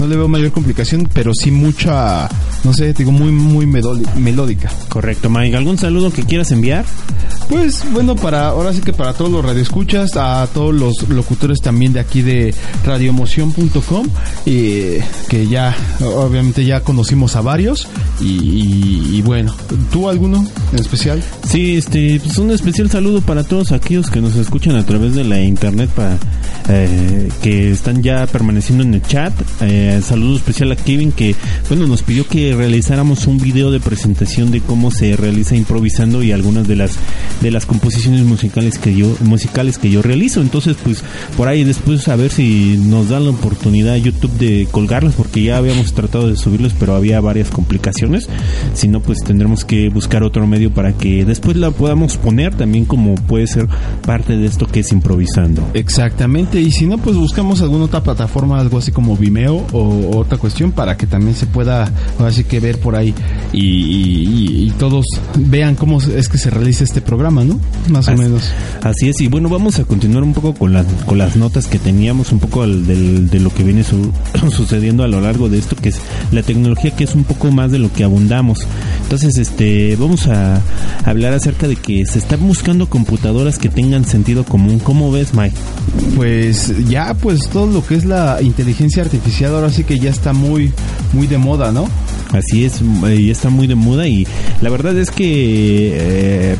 no 0.00 0.06
le 0.06 0.16
veo 0.16 0.28
mayor 0.28 0.50
complicación, 0.50 1.08
pero 1.12 1.32
sí 1.34 1.50
mucha, 1.50 2.26
no 2.64 2.72
sé, 2.72 2.94
digo, 2.94 3.12
muy, 3.12 3.30
muy 3.30 3.66
melódica. 3.66 4.70
Correcto, 4.88 5.28
Mike. 5.28 5.56
¿Algún 5.56 5.76
saludo 5.76 6.10
que 6.10 6.22
quieras 6.22 6.50
enviar? 6.52 6.86
Pues 7.50 7.84
bueno, 7.92 8.16
para 8.16 8.48
ahora 8.48 8.72
sí 8.72 8.80
que 8.80 8.92
para 8.92 9.12
todos 9.12 9.30
los 9.30 9.44
radioescuchas, 9.44 10.16
a 10.16 10.46
todos 10.54 10.74
los 10.74 11.08
locutores 11.08 11.60
también 11.60 11.92
de 11.92 12.00
aquí 12.00 12.22
de 12.22 12.54
radioemoción.com, 12.84 14.06
eh, 14.46 15.02
que 15.28 15.46
ya 15.46 15.74
obviamente 16.00 16.64
ya 16.64 16.80
conocimos 16.80 17.36
a 17.36 17.40
varios 17.40 17.88
y, 18.20 19.22
bueno, 19.22 19.54
¿tú 19.92 20.08
alguno 20.08 20.46
en 20.72 20.78
especial? 20.78 21.22
Sí, 21.48 21.76
este, 21.76 22.20
pues 22.20 22.36
un 22.38 22.50
especial 22.50 22.90
saludo 22.90 23.22
para 23.22 23.44
todos 23.44 23.72
aquellos 23.72 24.10
que 24.10 24.20
nos 24.20 24.36
escuchan 24.36 24.76
a 24.76 24.84
través 24.84 25.14
de 25.14 25.24
la 25.24 25.40
internet, 25.40 25.90
para 25.90 26.18
eh, 26.68 27.28
que 27.42 27.72
están 27.72 28.02
ya 28.02 28.26
permaneciendo 28.26 28.84
en 28.84 28.94
el 28.94 29.02
chat. 29.02 29.32
Eh, 29.60 30.00
saludo 30.04 30.36
especial 30.36 30.70
a 30.72 30.76
Kevin 30.76 31.12
que, 31.12 31.34
bueno, 31.68 31.86
nos 31.86 32.02
pidió 32.02 32.26
que 32.26 32.54
realizáramos 32.54 33.26
un 33.26 33.38
video 33.38 33.70
de 33.70 33.80
presentación 33.80 34.50
de 34.50 34.60
cómo 34.60 34.90
se 34.90 35.16
realiza 35.16 35.56
improvisando 35.56 36.22
y 36.22 36.32
algunas 36.32 36.68
de 36.68 36.76
las 36.76 36.92
de 37.40 37.50
las 37.50 37.66
composiciones 37.66 38.22
musicales 38.22 38.78
que 38.78 38.94
yo 38.94 39.16
musicales 39.20 39.78
que 39.78 39.90
yo 39.90 40.02
realizo. 40.02 40.40
Entonces, 40.40 40.76
pues 40.82 41.02
por 41.36 41.48
ahí 41.48 41.64
después 41.64 42.06
a 42.08 42.16
ver 42.16 42.30
si 42.30 42.69
nos 42.76 43.08
da 43.08 43.20
la 43.20 43.30
oportunidad 43.30 43.96
YouTube 43.96 44.32
de 44.38 44.68
colgarlas 44.70 45.14
porque 45.14 45.42
ya 45.42 45.56
habíamos 45.56 45.92
tratado 45.92 46.28
de 46.28 46.36
subirlos, 46.36 46.74
pero 46.78 46.94
había 46.94 47.20
varias 47.20 47.50
complicaciones. 47.50 48.28
Si 48.74 48.88
no, 48.88 49.00
pues 49.00 49.18
tendremos 49.24 49.64
que 49.64 49.88
buscar 49.88 50.22
otro 50.22 50.46
medio 50.46 50.72
para 50.72 50.92
que 50.92 51.24
después 51.24 51.56
la 51.56 51.70
podamos 51.70 52.16
poner 52.16 52.54
también 52.54 52.84
como 52.84 53.14
puede 53.14 53.46
ser 53.46 53.68
parte 54.06 54.36
de 54.36 54.46
esto 54.46 54.66
que 54.66 54.80
es 54.80 54.92
improvisando. 54.92 55.66
Exactamente, 55.74 56.60
y 56.60 56.70
si 56.70 56.86
no, 56.86 56.98
pues 56.98 57.16
buscamos 57.16 57.60
alguna 57.62 57.84
otra 57.84 58.02
plataforma, 58.02 58.58
algo 58.60 58.78
así 58.78 58.92
como 58.92 59.16
Vimeo 59.16 59.66
o 59.72 60.16
otra 60.18 60.38
cuestión 60.38 60.72
para 60.72 60.96
que 60.96 61.06
también 61.06 61.34
se 61.34 61.46
pueda, 61.46 61.90
ahora 62.18 62.32
sí 62.32 62.44
que 62.44 62.60
ver 62.60 62.78
por 62.80 62.96
ahí 62.96 63.14
y, 63.52 63.60
y- 63.60 64.24
y- 64.28 64.66
y 64.68 64.70
todos 64.72 65.04
vean 65.36 65.74
cómo 65.74 66.00
es 66.00 66.28
que 66.28 66.38
se 66.38 66.50
realiza 66.50 66.84
este 66.84 67.00
programa, 67.00 67.44
¿no? 67.44 67.58
Más 67.88 68.08
o 68.08 68.12
Así- 68.12 68.22
menos. 68.22 68.50
Así 68.82 69.08
es, 69.08 69.20
y 69.20 69.28
bueno, 69.28 69.48
vamos 69.48 69.78
a 69.78 69.84
continuar 69.84 70.22
un 70.22 70.32
poco 70.32 70.54
con 70.54 70.72
las, 70.72 70.86
con 71.06 71.18
las 71.18 71.36
notas 71.36 71.66
que 71.66 71.78
teníamos, 71.78 72.32
un 72.32 72.38
poco 72.38 72.59
al- 72.62 72.86
del- 72.86 73.28
de 73.30 73.40
lo 73.40 73.50
que 73.52 73.62
viene 73.62 73.82
su- 73.84 74.12
sucediendo 74.50 75.02
a 75.04 75.08
lo 75.08 75.20
largo 75.20 75.48
de 75.48 75.58
esto, 75.58 75.76
que 75.76 75.90
es 75.90 75.96
la 76.32 76.42
tecnología, 76.42 76.90
que 76.92 77.04
es 77.04 77.14
un 77.14 77.24
poco 77.24 77.50
más 77.50 77.70
de 77.70 77.78
lo 77.78 77.92
que 77.92 78.04
abundamos. 78.04 78.58
Entonces, 79.02 79.36
este, 79.38 79.96
vamos 79.96 80.26
a 80.28 80.60
hablar 81.04 81.32
acerca 81.32 81.66
de 81.68 81.76
que 81.76 82.04
se 82.06 82.18
están 82.18 82.40
buscando 82.46 82.88
computadoras 82.88 83.58
que 83.58 83.68
tengan 83.68 84.04
sentido 84.04 84.44
común. 84.44 84.78
¿Cómo 84.78 85.10
ves, 85.12 85.34
Mike? 85.34 85.56
Pues 86.16 86.72
ya, 86.88 87.14
pues 87.14 87.48
todo 87.48 87.66
lo 87.66 87.84
que 87.86 87.94
es 87.96 88.04
la 88.04 88.38
inteligencia 88.42 89.02
artificial 89.02 89.54
ahora 89.54 89.70
sí 89.70 89.84
que 89.84 89.98
ya 89.98 90.10
está 90.10 90.32
muy, 90.32 90.72
muy 91.12 91.26
de 91.26 91.38
moda, 91.38 91.72
¿no? 91.72 91.88
Así 92.32 92.64
es, 92.64 92.80
eh, 93.06 93.24
ya 93.26 93.32
está 93.32 93.50
muy 93.50 93.66
de 93.66 93.74
moda 93.74 94.06
y 94.06 94.26
la 94.60 94.70
verdad 94.70 94.96
es 94.98 95.10
que 95.10 95.92
eh, 95.94 96.56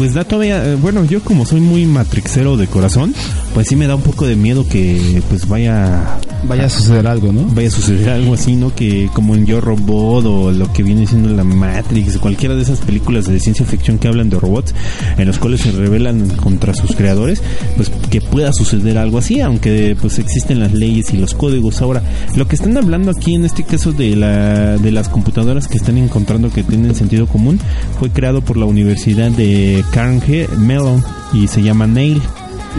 pues 0.00 0.14
da 0.14 0.24
todavía, 0.24 0.64
eh, 0.66 0.76
bueno, 0.76 1.04
yo 1.04 1.22
como 1.22 1.44
soy 1.44 1.60
muy 1.60 1.84
matrixero 1.84 2.56
de 2.56 2.66
corazón, 2.68 3.14
pues 3.52 3.68
sí 3.68 3.76
me 3.76 3.86
da 3.86 3.96
un 3.96 4.00
poco 4.00 4.26
de 4.26 4.34
miedo 4.34 4.66
que 4.66 5.22
pues 5.28 5.46
vaya 5.46 6.18
Vaya 6.42 6.64
a 6.64 6.70
suceder 6.70 7.06
algo, 7.06 7.32
¿no? 7.32 7.44
vaya 7.54 7.68
a 7.68 7.70
suceder 7.70 8.08
algo 8.08 8.32
así, 8.34 8.56
¿no? 8.56 8.74
Que 8.74 9.10
como 9.12 9.34
en 9.34 9.44
Yo 9.44 9.60
Robot 9.60 10.24
o 10.24 10.50
lo 10.50 10.72
que 10.72 10.82
viene 10.82 11.06
siendo 11.06 11.28
la 11.28 11.44
Matrix, 11.44 12.16
cualquiera 12.16 12.54
de 12.54 12.62
esas 12.62 12.78
películas 12.78 13.26
de 13.26 13.38
ciencia 13.38 13.66
ficción 13.66 13.98
que 13.98 14.08
hablan 14.08 14.30
de 14.30 14.40
robots, 14.40 14.74
en 15.18 15.26
los 15.26 15.38
cuales 15.38 15.60
se 15.60 15.72
rebelan 15.72 16.28
contra 16.36 16.72
sus 16.72 16.96
creadores, 16.96 17.42
pues 17.76 17.90
que 18.10 18.22
pueda 18.22 18.52
suceder 18.52 18.96
algo 18.96 19.18
así, 19.18 19.40
aunque 19.40 19.96
pues 20.00 20.18
existen 20.18 20.60
las 20.60 20.72
leyes 20.72 21.12
y 21.12 21.18
los 21.18 21.34
códigos. 21.34 21.82
Ahora, 21.82 22.02
lo 22.34 22.48
que 22.48 22.56
están 22.56 22.76
hablando 22.76 23.10
aquí 23.10 23.34
en 23.34 23.44
este 23.44 23.64
caso 23.64 23.92
de 23.92 24.16
la 24.16 24.78
de 24.78 24.92
las 24.92 25.10
computadoras 25.10 25.68
que 25.68 25.76
están 25.76 25.98
encontrando 25.98 26.50
que 26.50 26.62
tienen 26.62 26.94
sentido 26.94 27.26
común, 27.26 27.60
fue 27.98 28.10
creado 28.10 28.40
por 28.40 28.56
la 28.56 28.64
Universidad 28.64 29.30
de 29.30 29.84
Carnegie 29.92 30.48
Mellon 30.58 31.02
y 31.32 31.46
se 31.48 31.62
llama 31.62 31.86
Nail. 31.86 32.20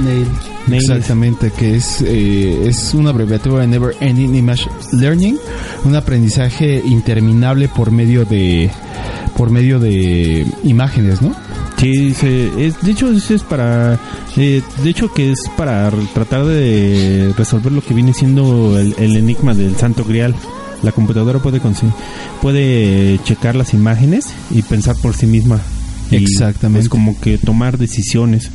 Nail. 0.04 0.28
Exactamente, 0.72 1.52
que 1.52 1.76
es, 1.76 2.02
eh, 2.02 2.68
es 2.68 2.94
una 2.94 3.10
abreviatura 3.10 3.62
de 3.62 3.68
Never 3.68 3.96
Ending 4.00 4.36
Image 4.36 4.70
Learning, 4.94 5.38
un 5.84 5.96
aprendizaje 5.96 6.82
interminable 6.86 7.68
por 7.68 7.92
medio 7.92 8.26
de 8.26 8.70
por 9.36 9.50
medio 9.50 9.80
de 9.80 10.46
imágenes, 10.64 11.22
¿no? 11.22 11.34
Sí, 11.78 12.14
se- 12.14 12.52
es, 12.68 12.80
de 12.82 12.92
hecho 12.92 13.12
es 13.12 13.42
para, 13.42 13.98
eh, 14.38 14.62
de 14.84 14.90
hecho 14.90 15.12
que 15.12 15.32
es 15.32 15.40
para 15.58 15.90
tratar 16.14 16.46
de 16.46 17.34
resolver 17.36 17.72
lo 17.72 17.82
que 17.82 17.96
viene 17.96 18.14
siendo 18.14 18.78
el, 18.78 18.94
el 19.00 19.18
enigma 19.18 19.56
del 19.56 19.76
Santo 19.78 20.04
Grial. 20.06 20.36
La 20.84 20.92
computadora 20.92 21.40
puede 21.40 21.60
puede 22.42 23.20
checar 23.24 23.56
las 23.56 23.74
imágenes 23.74 24.28
y 24.52 24.62
pensar 24.62 24.96
por 25.02 25.16
sí 25.16 25.26
misma. 25.26 25.60
Y, 26.12 26.18
Exactamente. 26.18 26.82
Es 26.82 26.90
como 26.90 27.20
que 27.20 27.38
tomar 27.38 27.78
decisiones. 27.78 28.52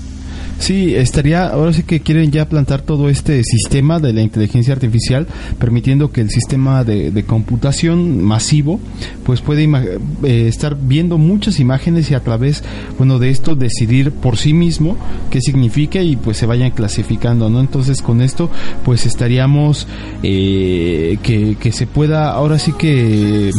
Sí, 0.59 0.95
estaría, 0.95 1.47
ahora 1.47 1.73
sí 1.73 1.83
que 1.83 2.01
quieren 2.01 2.31
ya 2.31 2.49
plantar 2.49 2.83
todo 2.83 3.09
este 3.09 3.43
sistema 3.45 4.01
de 4.01 4.13
la 4.13 4.23
inteligencia 4.23 4.73
artificial, 4.75 5.27
permitiendo 5.59 6.11
que 6.13 6.23
el 6.23 6.31
sistema 6.31 6.83
de, 6.83 7.11
de 7.11 7.25
computación 7.25 8.23
masivo, 8.23 8.81
pues 9.25 9.41
puede 9.41 9.65
eh, 9.65 10.49
estar 10.49 10.77
viendo 10.81 11.19
muchas 11.19 11.61
imágenes 11.61 12.11
y 12.11 12.15
a 12.15 12.21
través, 12.21 12.65
bueno, 12.97 13.19
de 13.19 13.31
esto 13.31 13.55
decidir 13.55 14.13
por 14.13 14.37
sí 14.37 14.55
mismo 14.55 14.97
qué 15.31 15.41
significa 15.41 16.01
y 16.01 16.17
pues 16.17 16.39
se 16.39 16.47
vayan 16.47 16.71
clasificando, 16.71 17.51
¿no? 17.51 17.61
Entonces 17.61 18.03
con 18.03 18.23
esto, 18.23 18.51
pues 18.85 19.07
estaríamos 19.07 19.87
eh, 20.23 21.19
que, 21.23 21.57
que 21.57 21.73
se 21.73 21.87
pueda, 21.87 22.33
ahora 22.33 22.59
sí 22.59 22.73
que 22.73 23.51
eh, 23.51 23.53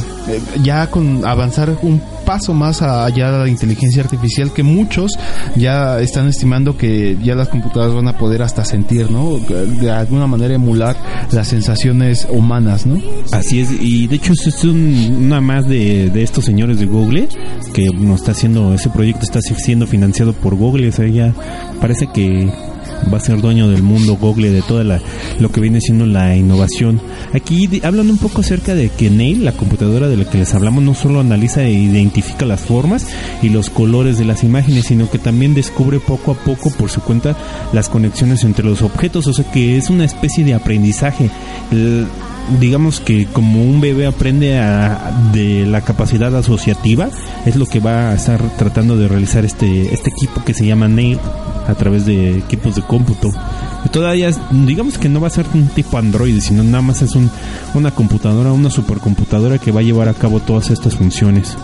ya 0.63 0.89
con 0.89 1.25
avanzar 1.25 1.77
un 1.81 2.01
paso 2.25 2.53
más 2.53 2.81
allá 2.81 3.31
de 3.31 3.39
la 3.39 3.47
inteligencia 3.47 4.03
artificial 4.03 4.51
que 4.51 4.61
muchos 4.61 5.13
ya 5.55 6.01
están 6.01 6.27
estimando 6.27 6.77
que 6.77 6.86
ya 7.23 7.35
las 7.35 7.49
computadoras 7.49 7.93
van 7.95 8.07
a 8.07 8.17
poder 8.17 8.41
hasta 8.41 8.63
sentir, 8.65 9.09
¿no? 9.11 9.37
De 9.39 9.91
alguna 9.91 10.27
manera 10.27 10.53
emular 10.55 10.95
las 11.31 11.47
sensaciones 11.47 12.27
humanas, 12.29 12.85
¿no? 12.85 12.97
Así 13.31 13.59
es, 13.61 13.69
y 13.81 14.07
de 14.07 14.15
hecho 14.15 14.33
es 14.33 14.63
un- 14.63 15.17
una 15.25 15.41
más 15.41 15.67
de, 15.67 16.09
de 16.09 16.23
estos 16.23 16.45
señores 16.45 16.79
de 16.79 16.85
Google 16.85 17.27
que 17.73 17.85
nos 17.93 18.21
está 18.21 18.31
haciendo, 18.31 18.73
ese 18.73 18.89
proyecto 18.89 19.23
está 19.23 19.39
siendo 19.41 19.87
financiado 19.87 20.33
por 20.33 20.55
Google, 20.55 20.89
o 20.89 20.91
sea, 20.91 21.07
ya 21.07 21.33
parece 21.81 22.07
que 22.13 22.49
va 23.13 23.17
a 23.17 23.21
ser 23.21 23.41
dueño 23.41 23.69
del 23.69 23.83
mundo 23.83 24.15
Google 24.19 24.51
de 24.51 24.61
toda 24.61 24.83
la, 24.83 24.99
lo 25.39 25.51
que 25.51 25.61
viene 25.61 25.81
siendo 25.81 26.05
la 26.05 26.35
innovación. 26.35 26.99
Aquí 27.33 27.69
hablan 27.83 28.09
un 28.09 28.17
poco 28.17 28.41
acerca 28.41 28.75
de 28.75 28.89
que 28.89 29.09
Nail, 29.09 29.45
la 29.45 29.51
computadora 29.51 30.07
de 30.07 30.17
la 30.17 30.25
que 30.25 30.37
les 30.39 30.53
hablamos, 30.53 30.83
no 30.83 30.93
solo 30.93 31.19
analiza 31.19 31.63
e 31.63 31.71
identifica 31.71 32.45
las 32.45 32.61
formas 32.61 33.07
y 33.41 33.49
los 33.49 33.69
colores 33.69 34.17
de 34.17 34.25
las 34.25 34.43
imágenes, 34.43 34.85
sino 34.85 35.09
que 35.09 35.19
también 35.19 35.53
descubre 35.53 35.99
poco 35.99 36.31
a 36.31 36.35
poco 36.35 36.69
por 36.71 36.89
su 36.89 37.01
cuenta 37.01 37.35
las 37.73 37.89
conexiones 37.89 38.43
entre 38.43 38.65
los 38.65 38.81
objetos, 38.81 39.27
o 39.27 39.33
sea 39.33 39.49
que 39.51 39.77
es 39.77 39.89
una 39.89 40.05
especie 40.05 40.43
de 40.43 40.53
aprendizaje. 40.53 41.29
El- 41.71 42.05
digamos 42.59 42.99
que 42.99 43.25
como 43.27 43.61
un 43.63 43.81
bebé 43.81 44.07
aprende 44.07 44.57
a- 44.59 45.11
de 45.33 45.65
la 45.65 45.81
capacidad 45.81 46.35
asociativa, 46.35 47.09
es 47.45 47.55
lo 47.55 47.65
que 47.65 47.79
va 47.79 48.09
a 48.09 48.15
estar 48.15 48.41
tratando 48.57 48.97
de 48.97 49.07
realizar 49.07 49.45
este, 49.45 49.93
este 49.93 50.09
equipo 50.09 50.43
que 50.43 50.53
se 50.53 50.65
llama 50.65 50.87
Nail 50.87 51.19
a 51.67 51.75
través 51.75 52.05
de 52.05 52.37
equipos 52.37 52.75
de 52.75 52.81
cómputo. 52.81 53.29
Todavía, 53.91 54.31
digamos 54.51 54.97
que 54.97 55.09
no 55.09 55.19
va 55.21 55.27
a 55.27 55.31
ser 55.31 55.45
un 55.53 55.67
tipo 55.67 55.97
Android, 55.97 56.39
sino 56.39 56.63
nada 56.63 56.81
más 56.81 57.01
es 57.01 57.15
un, 57.15 57.29
una 57.73 57.91
computadora, 57.91 58.51
una 58.53 58.69
supercomputadora 58.69 59.57
que 59.59 59.71
va 59.71 59.81
a 59.81 59.83
llevar 59.83 60.07
a 60.09 60.13
cabo 60.13 60.39
todas 60.39 60.69
estas 60.69 60.95
funciones. 60.95 61.55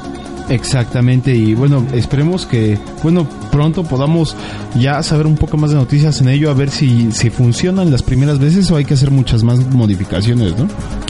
Exactamente, 0.49 1.33
y 1.35 1.53
bueno, 1.53 1.85
esperemos 1.93 2.45
que, 2.45 2.77
bueno, 3.01 3.27
pronto 3.51 3.83
podamos 3.83 4.35
ya 4.77 5.01
saber 5.01 5.25
un 5.25 5.35
poco 5.37 5.57
más 5.57 5.69
de 5.71 5.77
noticias 5.77 6.19
en 6.21 6.27
ello, 6.29 6.49
a 6.51 6.53
ver 6.53 6.69
si, 6.69 7.11
si 7.11 7.29
funcionan 7.29 7.91
las 7.91 8.03
primeras 8.03 8.39
veces 8.39 8.69
o 8.69 8.75
hay 8.75 8.83
que 8.85 8.93
hacer 8.93 9.09
muchas 9.09 9.43
más 9.43 9.59
modificaciones, 9.71 10.53
¿no? 10.57 10.67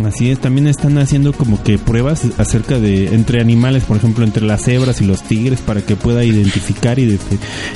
Así 0.07 0.29
es, 0.29 0.39
también 0.39 0.67
están 0.67 0.97
haciendo 0.97 1.33
como 1.33 1.61
que 1.63 1.77
pruebas 1.77 2.21
acerca 2.37 2.79
de 2.79 3.07
entre 3.15 3.41
animales, 3.41 3.83
por 3.85 3.97
ejemplo, 3.97 4.23
entre 4.23 4.45
las 4.45 4.63
cebras 4.63 5.01
y 5.01 5.05
los 5.05 5.23
tigres 5.23 5.59
para 5.61 5.81
que 5.81 5.95
pueda 5.95 6.23
identificar 6.23 6.99
y 6.99 7.07
dif- 7.13 7.19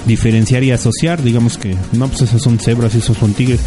diferenciar 0.06 0.64
y 0.64 0.72
asociar, 0.72 1.24
digamos 1.24 1.58
que 1.58 1.76
no, 1.94 2.08
pues 2.08 2.22
esos 2.22 2.42
son 2.42 2.60
cebras 2.60 2.94
y 2.96 3.00
esos 3.00 3.18
son 3.18 3.34
tigres, 3.34 3.62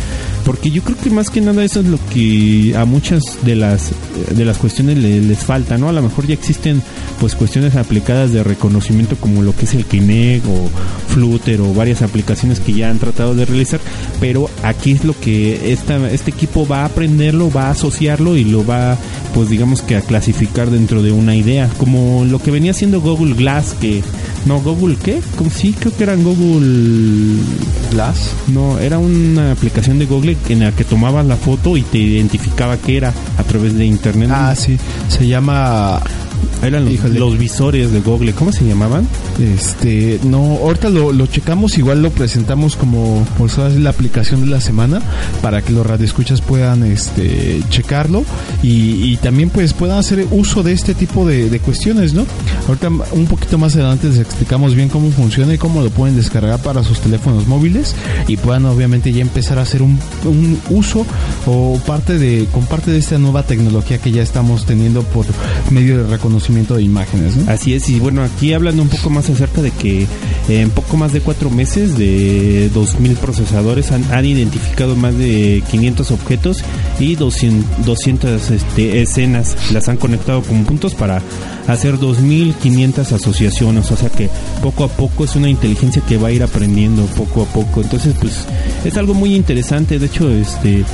porque 0.44 0.70
yo 0.70 0.82
creo 0.82 0.96
que 0.96 1.10
más 1.10 1.30
que 1.30 1.40
nada 1.40 1.64
eso 1.64 1.80
es 1.80 1.86
lo 1.86 1.98
que 2.12 2.74
a 2.76 2.84
muchas 2.84 3.22
de 3.42 3.56
las 3.56 3.90
de 4.34 4.44
las 4.44 4.58
cuestiones 4.58 4.98
le- 4.98 5.20
les 5.22 5.38
falta, 5.38 5.76
¿no? 5.78 5.88
A 5.88 5.92
lo 5.92 6.02
mejor 6.02 6.26
ya 6.26 6.34
existen 6.34 6.82
pues 7.18 7.34
cuestiones 7.34 7.74
aplicadas 7.80 8.32
de 8.32 8.42
reconocimiento 8.42 9.16
como 9.16 9.42
lo 9.42 9.54
que 9.54 9.64
es 9.64 9.74
el 9.74 9.84
Kinect 9.84 10.46
o 10.46 10.70
Flutter 11.08 11.60
o 11.60 11.74
varias 11.74 12.02
aplicaciones 12.02 12.60
que 12.60 12.72
ya 12.72 12.90
han 12.90 12.98
tratado 12.98 13.34
de 13.34 13.44
realizar, 13.44 13.80
pero 14.20 14.48
aquí 14.62 14.92
es 14.92 15.04
lo 15.04 15.18
que 15.18 15.72
esta, 15.72 16.10
este 16.10 16.30
equipo 16.30 16.66
va 16.66 16.82
a 16.82 16.86
aprenderlo, 16.86 17.50
va 17.50 17.66
a 17.66 17.70
asociarlo 17.70 18.36
y 18.36 18.44
lo 18.44 18.64
va, 18.64 18.96
pues 19.34 19.48
digamos 19.48 19.82
que 19.82 19.96
a 19.96 20.02
clasificar 20.02 20.70
dentro 20.70 21.02
de 21.02 21.12
una 21.12 21.34
idea, 21.34 21.68
como 21.78 22.24
lo 22.24 22.40
que 22.40 22.50
venía 22.50 22.70
haciendo 22.70 23.00
Google 23.00 23.34
Glass, 23.34 23.74
que 23.80 24.02
no 24.46 24.60
Google 24.60 24.96
qué, 25.02 25.20
como 25.36 25.50
sí 25.50 25.74
creo 25.78 25.94
que 25.96 26.04
eran 26.04 26.22
Google 26.22 27.42
Glass. 27.90 28.32
no, 28.48 28.78
era 28.78 28.98
una 28.98 29.52
aplicación 29.52 29.98
de 29.98 30.06
Google 30.06 30.36
en 30.48 30.60
la 30.60 30.72
que 30.72 30.84
tomabas 30.84 31.26
la 31.26 31.36
foto 31.36 31.76
y 31.76 31.82
te 31.82 31.98
identificaba 31.98 32.76
qué 32.76 32.96
era 32.96 33.12
a 33.36 33.42
través 33.42 33.74
de 33.76 33.84
internet. 33.84 34.30
Ah, 34.32 34.54
sí, 34.56 34.78
se 35.08 35.26
llama 35.26 36.00
eran 36.62 36.88
los, 37.14 37.38
visores 37.38 37.92
de 37.92 38.00
Google, 38.00 38.32
¿cómo 38.32 38.52
se 38.52 38.64
llamaban? 38.64 39.06
Este, 39.38 40.20
no, 40.24 40.58
ahorita 40.62 40.90
lo, 40.90 41.12
lo 41.12 41.26
checamos, 41.26 41.78
igual 41.78 42.02
lo 42.02 42.10
presentamos 42.10 42.76
como 42.76 43.24
por 43.38 43.48
eso 43.48 43.66
es 43.66 43.76
la 43.76 43.90
aplicación 43.90 44.40
de 44.42 44.46
la 44.46 44.60
semana 44.60 45.00
para 45.42 45.62
que 45.62 45.72
los 45.72 45.86
radioescuchas 45.86 46.40
puedan 46.40 46.84
este 46.84 47.62
checarlo 47.70 48.24
y, 48.62 49.12
y 49.12 49.16
también 49.16 49.50
pues 49.50 49.72
puedan 49.72 49.98
hacer 49.98 50.26
uso 50.30 50.62
de 50.62 50.72
este 50.72 50.94
tipo 50.94 51.26
de, 51.26 51.48
de 51.48 51.60
cuestiones, 51.60 52.14
¿no? 52.14 52.26
Ahorita 52.68 52.88
un 52.88 53.26
poquito 53.26 53.58
más 53.58 53.74
adelante 53.74 54.08
les 54.08 54.18
explicamos 54.18 54.74
bien 54.74 54.88
cómo 54.88 55.10
funciona 55.10 55.54
y 55.54 55.58
cómo 55.58 55.82
lo 55.82 55.90
pueden 55.90 56.16
descargar 56.16 56.60
para 56.60 56.82
sus 56.82 57.00
teléfonos 57.00 57.46
móviles 57.46 57.94
y 58.28 58.36
puedan 58.36 58.66
obviamente 58.66 59.12
ya 59.12 59.22
empezar 59.22 59.58
a 59.58 59.62
hacer 59.62 59.82
un, 59.82 59.98
un 60.24 60.60
uso 60.70 61.06
o 61.46 61.80
parte 61.86 62.18
de, 62.18 62.46
con 62.52 62.66
parte 62.66 62.90
de 62.90 62.98
esta 62.98 63.18
nueva 63.18 63.42
tecnología 63.44 63.98
que 63.98 64.10
ya 64.10 64.22
estamos 64.22 64.66
teniendo 64.66 65.02
por 65.02 65.26
medio 65.70 65.98
de 65.98 66.04
reconocimiento 66.04 66.29
de 66.30 66.82
imágenes. 66.82 67.36
Así 67.48 67.74
es, 67.74 67.88
y 67.88 67.98
bueno, 67.98 68.22
aquí 68.22 68.52
hablando 68.52 68.82
un 68.82 68.88
poco 68.88 69.10
más 69.10 69.28
acerca 69.28 69.62
de 69.62 69.70
que 69.70 70.06
en 70.48 70.70
poco 70.70 70.96
más 70.96 71.12
de 71.12 71.20
cuatro 71.20 71.50
meses 71.50 71.96
de 71.98 72.70
2.000 72.72 73.16
procesadores 73.16 73.92
han, 73.92 74.04
han 74.12 74.24
identificado 74.24 74.96
más 74.96 75.16
de 75.16 75.62
500 75.70 76.10
objetos 76.10 76.58
y 76.98 77.16
200, 77.16 77.84
200 77.84 78.50
este, 78.50 79.02
escenas. 79.02 79.56
Las 79.72 79.88
han 79.88 79.96
conectado 79.96 80.42
con 80.42 80.64
puntos 80.64 80.94
para 80.94 81.22
hacer 81.66 81.98
2.500 81.98 83.12
asociaciones, 83.12 83.90
o 83.90 83.96
sea 83.96 84.10
que 84.10 84.28
poco 84.62 84.84
a 84.84 84.88
poco 84.88 85.24
es 85.24 85.36
una 85.36 85.48
inteligencia 85.48 86.02
que 86.06 86.16
va 86.16 86.28
a 86.28 86.32
ir 86.32 86.42
aprendiendo 86.42 87.04
poco 87.06 87.42
a 87.42 87.46
poco, 87.46 87.82
entonces 87.82 88.14
pues 88.20 88.44
es 88.84 88.96
algo 88.96 89.14
muy 89.14 89.34
interesante, 89.34 89.98
de 89.98 90.06
hecho 90.06 90.30
este 90.30 90.84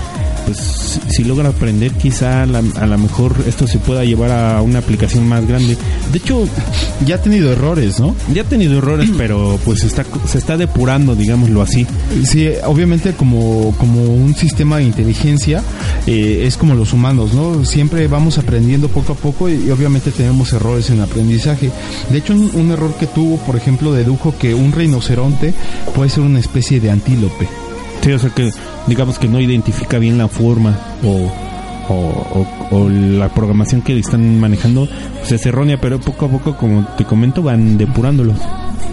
pues 0.46 1.00
si 1.08 1.24
logra 1.24 1.48
aprender 1.50 1.92
quizá 1.92 2.42
a 2.42 2.46
la, 2.46 2.62
a 2.76 2.86
lo 2.86 2.98
mejor 2.98 3.34
esto 3.46 3.66
se 3.66 3.78
pueda 3.78 4.04
llevar 4.04 4.30
a 4.30 4.62
una 4.62 4.78
aplicación 4.78 5.28
más 5.28 5.46
grande. 5.46 5.76
De 6.12 6.18
hecho, 6.18 6.46
Ya 7.04 7.16
ha 7.16 7.22
tenido 7.22 7.52
errores, 7.52 8.00
¿no? 8.00 8.14
ya 8.32 8.42
ha 8.42 8.44
tenido 8.44 8.78
errores, 8.78 9.10
pero 9.18 9.58
pues 9.64 9.84
está, 9.84 10.04
se 10.26 10.38
está 10.38 10.56
depurando, 10.56 11.14
digámoslo 11.14 11.60
así. 11.62 11.86
Sí, 12.24 12.48
obviamente 12.64 13.12
como, 13.12 13.74
como 13.78 14.02
un 14.02 14.34
sistema 14.34 14.78
de 14.78 14.84
inteligencia 14.84 15.62
eh, 16.06 16.44
es 16.46 16.56
como 16.56 16.74
los 16.74 16.92
humanos, 16.92 17.34
¿no? 17.34 17.64
Siempre 17.64 18.06
vamos 18.06 18.38
aprendiendo 18.38 18.88
poco 18.88 19.12
a 19.12 19.16
poco 19.16 19.48
y, 19.48 19.66
y 19.66 19.70
obviamente 19.70 20.10
tenemos 20.12 20.52
errores 20.52 20.88
en 20.90 20.96
el 20.96 21.02
aprendizaje. 21.02 21.70
De 22.10 22.18
hecho, 22.18 22.32
un, 22.34 22.50
un 22.54 22.70
error 22.70 22.94
que 22.98 23.06
tuvo, 23.06 23.36
por 23.38 23.56
ejemplo, 23.56 23.92
dedujo 23.92 24.34
que 24.38 24.54
un 24.54 24.72
rinoceronte 24.72 25.54
puede 25.94 26.10
ser 26.10 26.22
una 26.22 26.38
especie 26.40 26.80
de 26.80 26.90
antílope. 26.90 27.48
Sí, 28.02 28.12
o 28.12 28.18
sea 28.18 28.30
que 28.30 28.50
digamos 28.86 29.18
que 29.18 29.26
no 29.28 29.40
identifica 29.40 29.98
bien 29.98 30.16
la 30.16 30.28
forma 30.28 30.78
o, 31.02 31.32
o, 31.88 32.88
la 32.88 33.28
programación 33.28 33.82
que 33.82 33.98
están 33.98 34.38
manejando 34.38 34.88
pues 35.18 35.32
es 35.32 35.46
errónea, 35.46 35.78
pero 35.80 36.00
poco 36.00 36.26
a 36.26 36.28
poco, 36.28 36.56
como 36.56 36.86
te 36.96 37.04
comento, 37.04 37.42
van 37.42 37.78
depurándolo. 37.78 38.34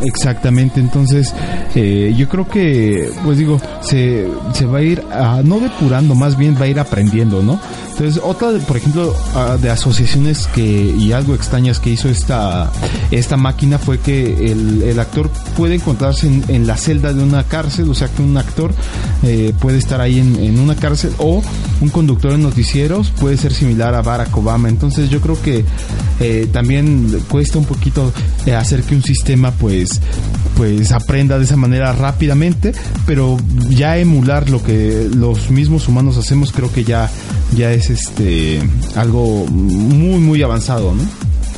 Exactamente, 0.03 0.79
entonces 0.79 1.33
eh, 1.75 2.13
yo 2.17 2.27
creo 2.27 2.47
que, 2.47 3.09
pues 3.23 3.37
digo, 3.37 3.59
se, 3.81 4.27
va 4.65 4.79
a 4.79 4.81
ir, 4.81 5.03
ah, 5.11 5.41
no 5.43 5.59
depurando, 5.59 6.15
más 6.15 6.37
bien 6.37 6.55
va 6.59 6.65
a 6.65 6.67
ir 6.67 6.79
aprendiendo, 6.79 7.41
¿no? 7.41 7.59
Entonces, 7.91 8.21
otra, 8.23 8.49
por 8.67 8.77
ejemplo, 8.77 9.15
de 9.61 9.69
asociaciones 9.69 10.47
que 10.47 10.63
y 10.63 11.11
algo 11.11 11.35
extrañas 11.35 11.79
que 11.79 11.91
hizo 11.91 12.09
esta, 12.09 12.71
esta 13.11 13.37
máquina 13.37 13.77
fue 13.77 13.99
que 13.99 14.51
el, 14.51 14.99
actor 14.99 15.29
puede 15.55 15.75
encontrarse 15.75 16.27
en, 16.27 16.43
en 16.47 16.67
la 16.67 16.77
celda 16.77 17.13
de 17.13 17.21
una 17.21 17.43
cárcel, 17.43 17.89
o 17.89 17.93
sea 17.93 18.07
que 18.07 18.21
un 18.21 18.35
actor 18.37 18.73
eh, 19.23 19.53
puede 19.59 19.77
estar 19.77 20.01
ahí 20.01 20.19
en, 20.19 20.35
en 20.37 20.59
una 20.59 20.75
cárcel 20.75 21.11
o 21.17 21.43
un 21.81 21.89
conductor 21.89 22.31
de 22.31 22.37
noticieros 22.37 23.11
puede 23.19 23.37
ser 23.37 23.53
similar 23.53 23.93
a 23.95 24.01
Barack 24.01 24.35
Obama. 24.35 24.69
Entonces, 24.69 25.09
yo 25.09 25.21
creo 25.21 25.41
que 25.41 25.65
eh, 26.19 26.47
también 26.51 27.21
cuesta 27.29 27.57
un 27.57 27.65
poquito 27.65 28.11
eh, 28.45 28.53
hacer 28.53 28.83
que 28.83 28.95
un 28.95 29.03
sistema 29.03 29.51
pues 29.51 29.92
pues 30.55 30.91
aprenda 30.91 31.37
de 31.37 31.45
esa 31.45 31.57
manera 31.57 31.93
rápidamente 31.93 32.73
pero 33.05 33.37
ya 33.69 33.97
emular 33.97 34.49
lo 34.49 34.61
que 34.63 35.09
los 35.13 35.49
mismos 35.49 35.87
humanos 35.87 36.17
hacemos 36.17 36.51
creo 36.51 36.71
que 36.71 36.83
ya 36.83 37.09
ya 37.55 37.71
es 37.71 37.89
este 37.89 38.61
algo 38.95 39.45
muy 39.47 40.19
muy 40.19 40.41
avanzado 40.43 40.93
no 40.93 41.03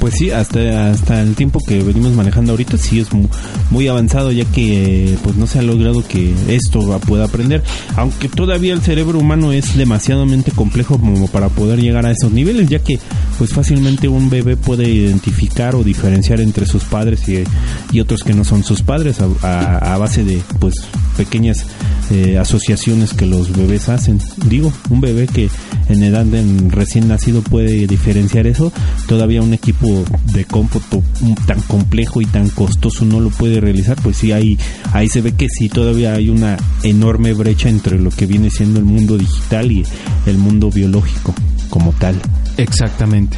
Pues 0.06 0.18
sí, 0.20 0.30
hasta, 0.30 0.92
hasta 0.92 1.20
el 1.24 1.34
tiempo 1.34 1.60
que 1.68 1.82
venimos 1.82 2.12
manejando 2.14 2.52
ahorita 2.52 2.78
sí 2.78 3.00
es 3.00 3.12
mu- 3.12 3.28
muy 3.72 3.88
avanzado 3.88 4.32
ya 4.32 4.46
que 4.46 5.14
eh, 5.14 5.18
pues 5.24 5.36
no 5.36 5.48
se 5.48 5.58
ha 5.58 5.62
logrado 5.64 6.08
que 6.08 6.32
esto 6.48 7.00
pueda 7.08 7.26
aprender, 7.26 7.64
aunque 7.96 8.30
todavía 8.30 8.74
el 8.74 8.82
cerebro 8.82 9.18
humano 9.18 9.52
es 9.52 9.76
demasiadamente 9.76 10.52
complejo 10.52 11.00
como 11.00 11.28
para 11.30 11.50
poder 11.50 11.80
llegar 11.82 12.06
a 12.06 12.12
esos 12.12 12.32
niveles, 12.32 12.70
ya 12.70 12.78
que 12.78 13.00
pues 13.40 13.50
fácilmente 13.52 14.08
un 14.08 14.30
bebé 14.30 14.58
puede 14.58 14.88
identificar 14.88 15.74
o 15.74 15.84
diferenciar 15.84 16.40
entre 16.40 16.68
sus 16.68 16.84
padres 16.84 17.28
y, 17.28 17.44
y 17.92 18.00
otros 18.00 18.22
que 18.22 18.36
no 18.36 18.44
son 18.44 18.64
sus 18.64 18.84
padres 18.84 19.18
a 19.42 19.98
base 19.98 20.24
de 20.24 20.40
pues 20.60 20.76
pequeñas 21.18 21.66
eh, 22.12 22.38
asociaciones 22.38 23.14
que 23.16 23.26
los 23.26 23.52
bebés 23.58 23.90
hacen. 23.90 24.20
Digo, 24.48 24.72
un 24.92 25.02
bebé 25.02 25.26
que 25.26 25.50
en 25.90 26.04
edad 26.04 26.26
de 26.26 26.44
recién 26.70 27.08
nacido 27.08 27.42
puede 27.42 27.88
diferenciar 27.88 28.46
eso, 28.46 28.72
todavía 29.08 29.42
un 29.42 29.54
equipo 29.54 29.95
de 30.34 30.46
cómputo 30.46 31.04
tan 31.46 31.62
complejo 31.62 32.22
y 32.22 32.26
tan 32.26 32.50
costoso 32.50 33.06
no 33.06 33.20
lo 33.20 33.30
puede 33.30 33.60
realizar, 33.62 33.98
pues 34.02 34.18
sí, 34.18 34.32
ahí, 34.32 34.58
ahí 34.94 35.08
se 35.08 35.22
ve 35.22 35.34
que 35.34 35.48
sí, 35.50 35.70
todavía 35.70 36.14
hay 36.14 36.30
una 36.30 36.58
enorme 36.84 37.34
brecha 37.34 37.70
entre 37.70 38.00
lo 38.00 38.10
que 38.10 38.26
viene 38.26 38.50
siendo 38.50 38.80
el 38.80 38.86
mundo 38.86 39.18
digital 39.18 39.72
y 39.72 39.84
el 40.26 40.38
mundo 40.38 40.70
biológico 40.70 41.34
como 41.70 41.92
tal. 41.94 42.22
exactamente 42.58 43.38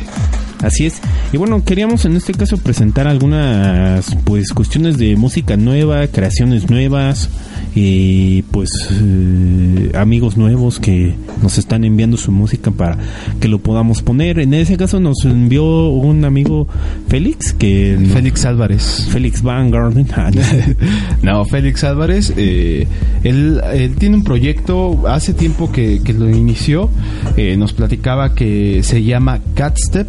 Así 0.62 0.86
es. 0.86 1.02
Y 1.32 1.38
bueno, 1.38 1.64
queríamos 1.64 2.06
en 2.06 2.16
este 2.16 2.34
caso 2.34 2.58
presentar 2.58 3.08
algunas 3.08 4.16
pues 4.24 4.50
cuestiones 4.52 4.98
de 4.98 5.16
música 5.16 5.56
nueva, 5.58 6.08
creaciones 6.08 6.70
nuevas 6.70 7.30
y 7.76 8.42
pues 8.44 8.70
eh, 8.92 9.92
amigos 9.96 10.36
nuevos 10.38 10.80
que 10.80 11.14
nos 11.44 11.58
están 11.58 11.84
enviando 11.84 12.18
su 12.18 12.32
música 12.32 12.72
para 12.72 12.98
que 13.40 13.48
lo 13.48 13.60
podamos 13.60 14.02
poner. 14.02 14.40
En 14.40 14.54
ese 14.54 14.78
caso 14.78 15.00
nos 15.00 15.24
envió 15.26 15.90
un 15.90 16.26
amigo 16.26 16.68
Félix 17.08 17.54
que 17.54 17.98
Félix 18.14 18.46
Álvarez 18.46 19.08
Félix 19.12 19.42
Van 19.42 19.72
Garden. 19.72 20.08
Ah, 20.16 20.32
no, 21.22 21.46
Félix 21.46 21.84
Álvarez, 21.84 22.34
eh, 22.36 22.88
él, 23.24 23.62
él 23.74 23.96
tiene 23.96 24.18
un 24.18 24.24
proyecto, 24.24 25.08
hace 25.08 25.34
tiempo 25.34 25.72
que, 25.72 26.02
que 26.04 26.14
lo 26.14 26.30
inició, 26.30 26.90
eh, 27.36 27.56
nos 27.58 27.74
platicaba 27.74 28.34
que 28.34 28.82
se 28.84 29.04
llama 29.04 29.40
Catstep, 29.54 30.08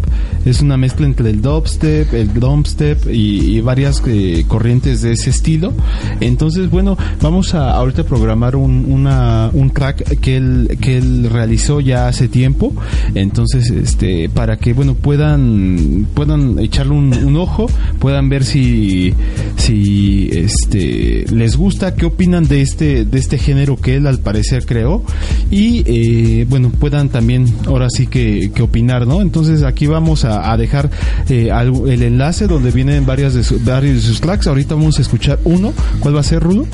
es 0.50 0.60
una 0.60 0.76
mezcla 0.76 1.06
entre 1.06 1.30
el 1.30 1.42
dubstep, 1.42 2.12
el 2.14 2.32
drumstep 2.32 3.06
y, 3.10 3.60
varias 3.60 4.02
eh, 4.06 4.44
corrientes 4.46 5.02
de 5.02 5.12
ese 5.12 5.30
estilo. 5.30 5.72
Entonces, 6.20 6.70
bueno, 6.70 6.96
vamos 7.20 7.54
a 7.54 7.72
ahorita 7.72 8.04
programar 8.04 8.56
un, 8.56 9.06
un 9.52 9.70
track 9.70 10.18
que 10.20 10.36
él, 10.36 10.78
que 10.80 10.96
él 10.98 11.28
realizó 11.30 11.80
ya 11.80 12.08
hace 12.08 12.28
tiempo, 12.28 12.72
entonces, 13.14 13.70
este, 13.70 14.28
para 14.28 14.56
que, 14.56 14.72
bueno, 14.72 14.94
puedan, 14.94 16.06
puedan 16.14 16.58
echarle 16.58 16.92
un, 16.92 17.12
un 17.12 17.36
ojo, 17.36 17.66
puedan 17.98 18.28
ver 18.28 18.44
si, 18.44 19.14
si 19.56 20.30
este 20.32 21.26
les 21.30 21.56
gusta, 21.56 21.94
qué 21.94 22.06
opinan 22.06 22.46
de 22.46 22.62
este, 22.62 23.04
de 23.04 23.18
este 23.18 23.38
género 23.38 23.76
que 23.76 23.96
él 23.96 24.06
al 24.06 24.18
parecer 24.18 24.66
creó 24.66 25.02
y 25.50 25.82
eh, 25.86 26.46
bueno, 26.48 26.70
puedan 26.70 27.08
también 27.08 27.46
ahora 27.66 27.88
sí 27.90 28.06
que, 28.06 28.50
que 28.54 28.62
opinar, 28.62 29.06
¿no? 29.06 29.20
Entonces 29.20 29.62
aquí 29.62 29.86
vamos 29.86 30.24
a, 30.24 30.37
a, 30.40 30.52
a 30.52 30.56
dejar 30.56 30.90
eh, 31.28 31.50
algo- 31.50 31.86
el 31.88 32.02
enlace 32.02 32.46
donde 32.46 32.70
vienen 32.70 33.06
varias 33.06 33.34
de 33.34 33.44
su- 33.44 33.60
varios 33.64 33.96
de 33.96 34.02
sus 34.02 34.20
tracks. 34.20 34.46
Ahorita 34.46 34.74
vamos 34.74 34.98
a 34.98 35.02
escuchar 35.02 35.38
uno. 35.44 35.72
¿Cuál 36.00 36.16
va 36.16 36.20
a 36.20 36.24
ser, 36.24 36.42
Rulo? 36.42 36.66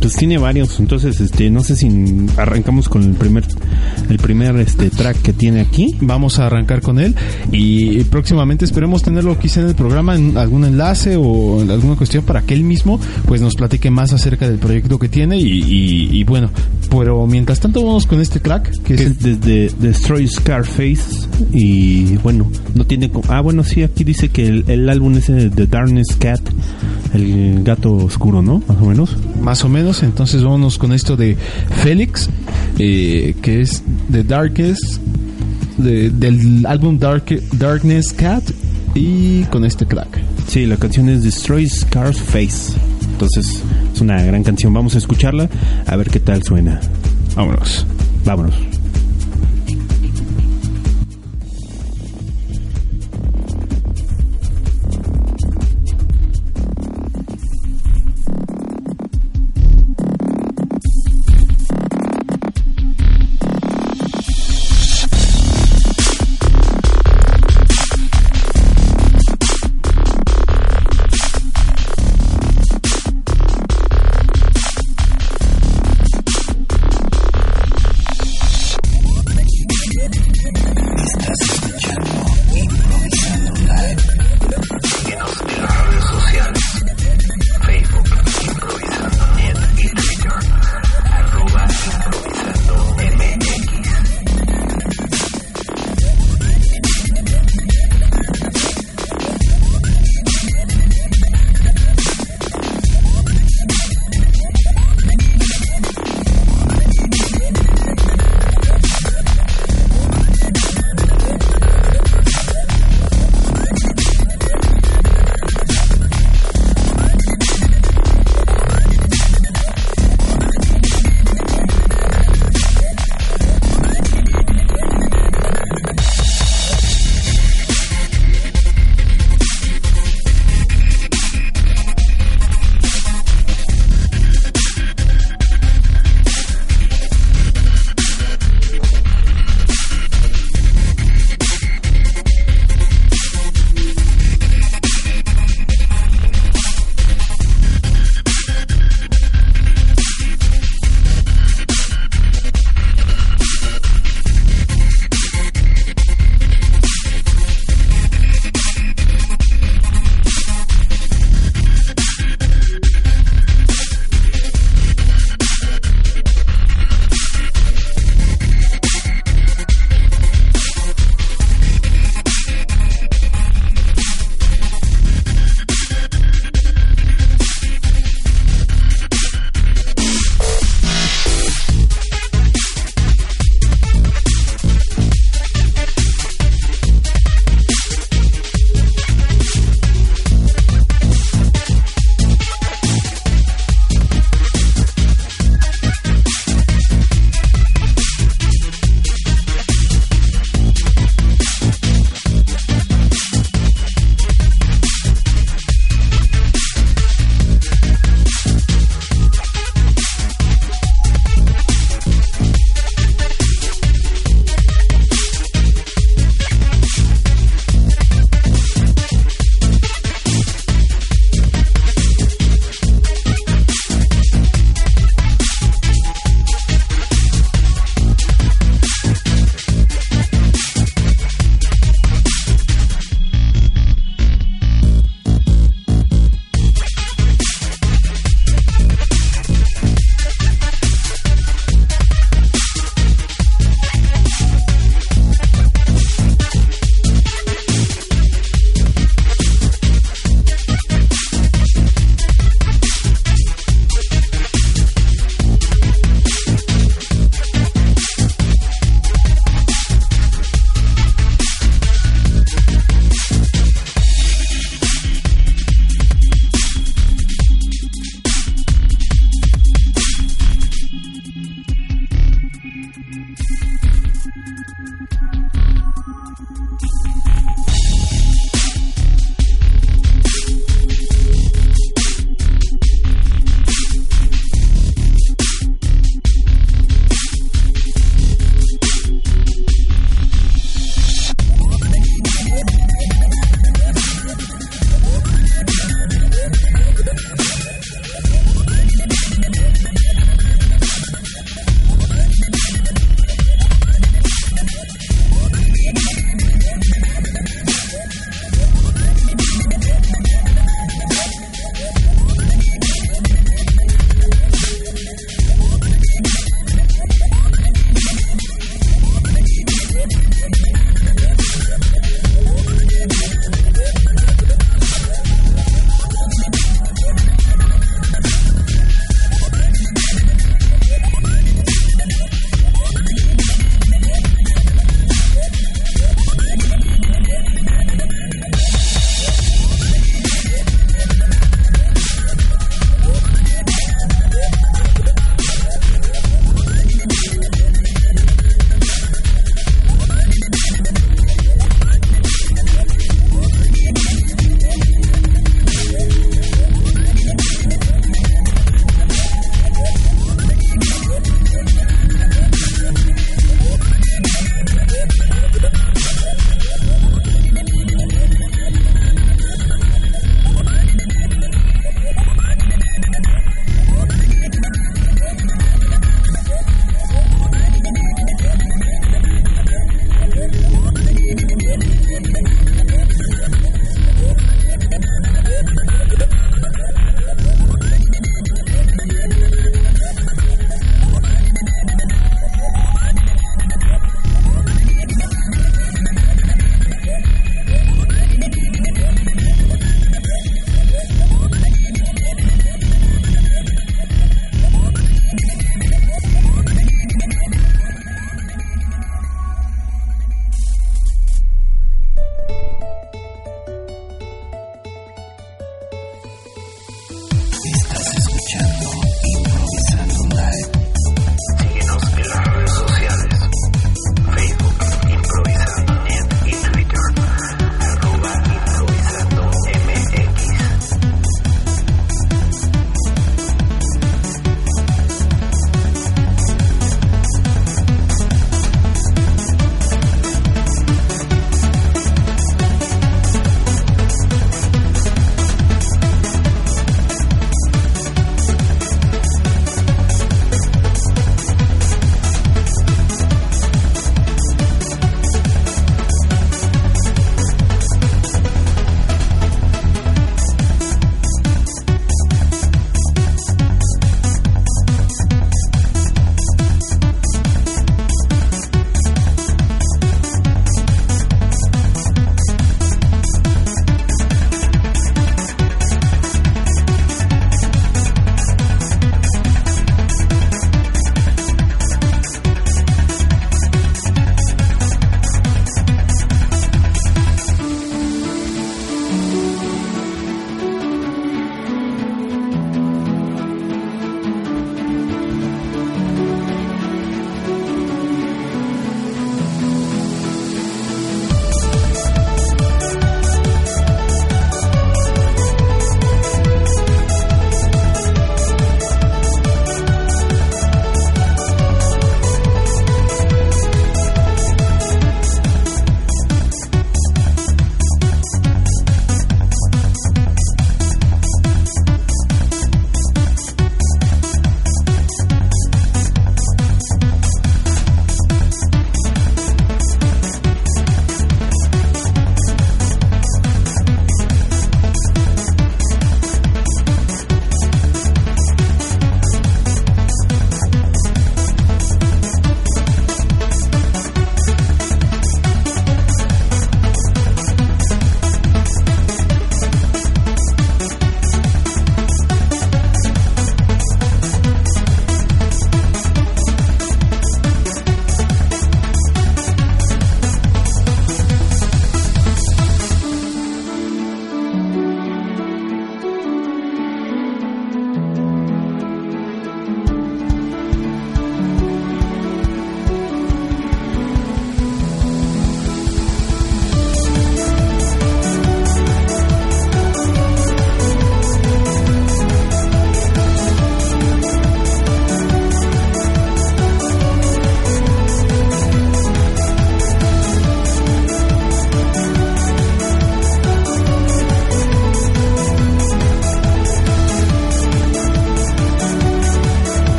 Pues 0.00 0.14
tiene 0.16 0.38
varios, 0.38 0.78
entonces 0.80 1.18
este 1.20 1.50
no 1.50 1.62
sé 1.64 1.74
si 1.74 1.88
arrancamos 2.36 2.88
con 2.88 3.02
el 3.02 3.12
primer 3.14 3.44
el 4.10 4.18
primer 4.18 4.54
este 4.56 4.90
track 4.90 5.20
que 5.22 5.32
tiene 5.32 5.60
aquí. 5.60 5.96
Vamos 6.00 6.38
a 6.38 6.46
arrancar 6.46 6.82
con 6.82 6.98
él 6.98 7.14
y 7.52 8.04
próximamente 8.04 8.64
esperemos 8.64 9.02
tenerlo 9.02 9.38
quizá 9.38 9.60
en 9.60 9.68
el 9.68 9.74
programa 9.74 10.14
en 10.14 10.36
algún 10.36 10.64
enlace 10.64 11.16
o 11.16 11.62
en 11.62 11.70
alguna 11.70 11.96
cuestión 11.96 12.24
para 12.24 12.42
que 12.42 12.54
él 12.54 12.64
mismo 12.64 13.00
pues 13.26 13.40
nos 13.40 13.54
platique 13.54 13.90
más 13.90 14.12
acerca 14.12 14.48
del 14.48 14.58
proyecto 14.58 14.98
que 14.98 15.08
tiene 15.08 15.38
y, 15.38 15.46
y- 15.46 16.08
y 16.18 16.24
bueno, 16.24 16.50
pero 16.90 17.26
mientras 17.26 17.58
tanto 17.60 17.82
vamos 17.84 18.06
con 18.06 18.20
este 18.20 18.40
track 18.40 18.70
que 18.82 18.94
es 18.94 19.00
que 19.00 19.06
el 19.06 19.12
es 19.12 19.18
desde 19.20 19.70
Destroy 19.80 20.28
Scarface 20.28 21.26
y 21.52 22.16
bueno, 22.18 22.50
no 22.74 22.84
tiene 22.88 23.10
ah 23.28 23.40
bueno 23.40 23.62
sí 23.62 23.82
aquí 23.84 24.02
dice 24.02 24.30
que 24.30 24.46
el, 24.48 24.64
el 24.66 24.88
álbum 24.88 25.14
es 25.16 25.26
The 25.26 25.66
Darkness 25.68 26.16
Cat, 26.18 26.40
el 27.14 27.62
gato 27.62 27.92
oscuro, 27.94 28.42
¿no? 28.42 28.62
Más 28.66 28.78
o 28.80 28.84
menos. 28.86 29.16
más 29.40 29.64
o 29.64 29.68
menos, 29.68 30.02
entonces 30.02 30.42
vámonos 30.42 30.78
con 30.78 30.92
esto 30.92 31.16
de 31.16 31.36
Félix, 31.82 32.28
eh, 32.78 33.34
que 33.42 33.60
es 33.60 33.82
The 34.10 34.24
Darkest, 34.24 34.82
de- 35.76 36.10
del 36.10 36.66
álbum 36.66 36.98
Dark, 36.98 37.24
Darkness 37.52 38.12
Cat, 38.12 38.42
y 38.94 39.42
con 39.44 39.64
este 39.64 39.84
track. 39.84 40.08
Sí, 40.48 40.66
la 40.66 40.76
canción 40.76 41.08
es 41.08 41.22
Destroy 41.22 41.68
Scarface. 41.68 42.72
Entonces, 43.12 43.62
es 43.94 44.00
una 44.00 44.20
gran 44.22 44.42
canción. 44.42 44.72
Vamos 44.72 44.94
a 44.94 44.98
escucharla 44.98 45.48
a 45.86 45.96
ver 45.96 46.08
qué 46.08 46.20
tal 46.20 46.42
suena. 46.42 46.80
Vámonos. 47.36 47.86
Vámonos. 48.24 48.54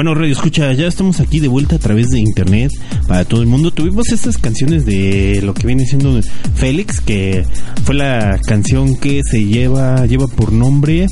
Bueno, 0.00 0.14
Radio 0.14 0.32
Escucha, 0.32 0.72
ya 0.72 0.86
estamos 0.86 1.20
aquí 1.20 1.40
de 1.40 1.48
vuelta 1.48 1.76
a 1.76 1.78
través 1.78 2.08
de 2.08 2.20
internet 2.20 2.72
para 3.06 3.26
todo 3.26 3.42
el 3.42 3.46
mundo. 3.46 3.70
Tuvimos 3.70 4.08
estas 4.08 4.38
canciones 4.38 4.86
de 4.86 5.42
lo 5.42 5.52
que 5.52 5.66
viene 5.66 5.84
siendo 5.84 6.18
Félix, 6.54 7.02
que 7.02 7.44
fue 7.84 7.96
la 7.96 8.40
canción 8.46 8.96
que 8.96 9.20
se 9.22 9.44
lleva, 9.44 10.06
lleva 10.06 10.26
por 10.26 10.52
nombre 10.52 11.06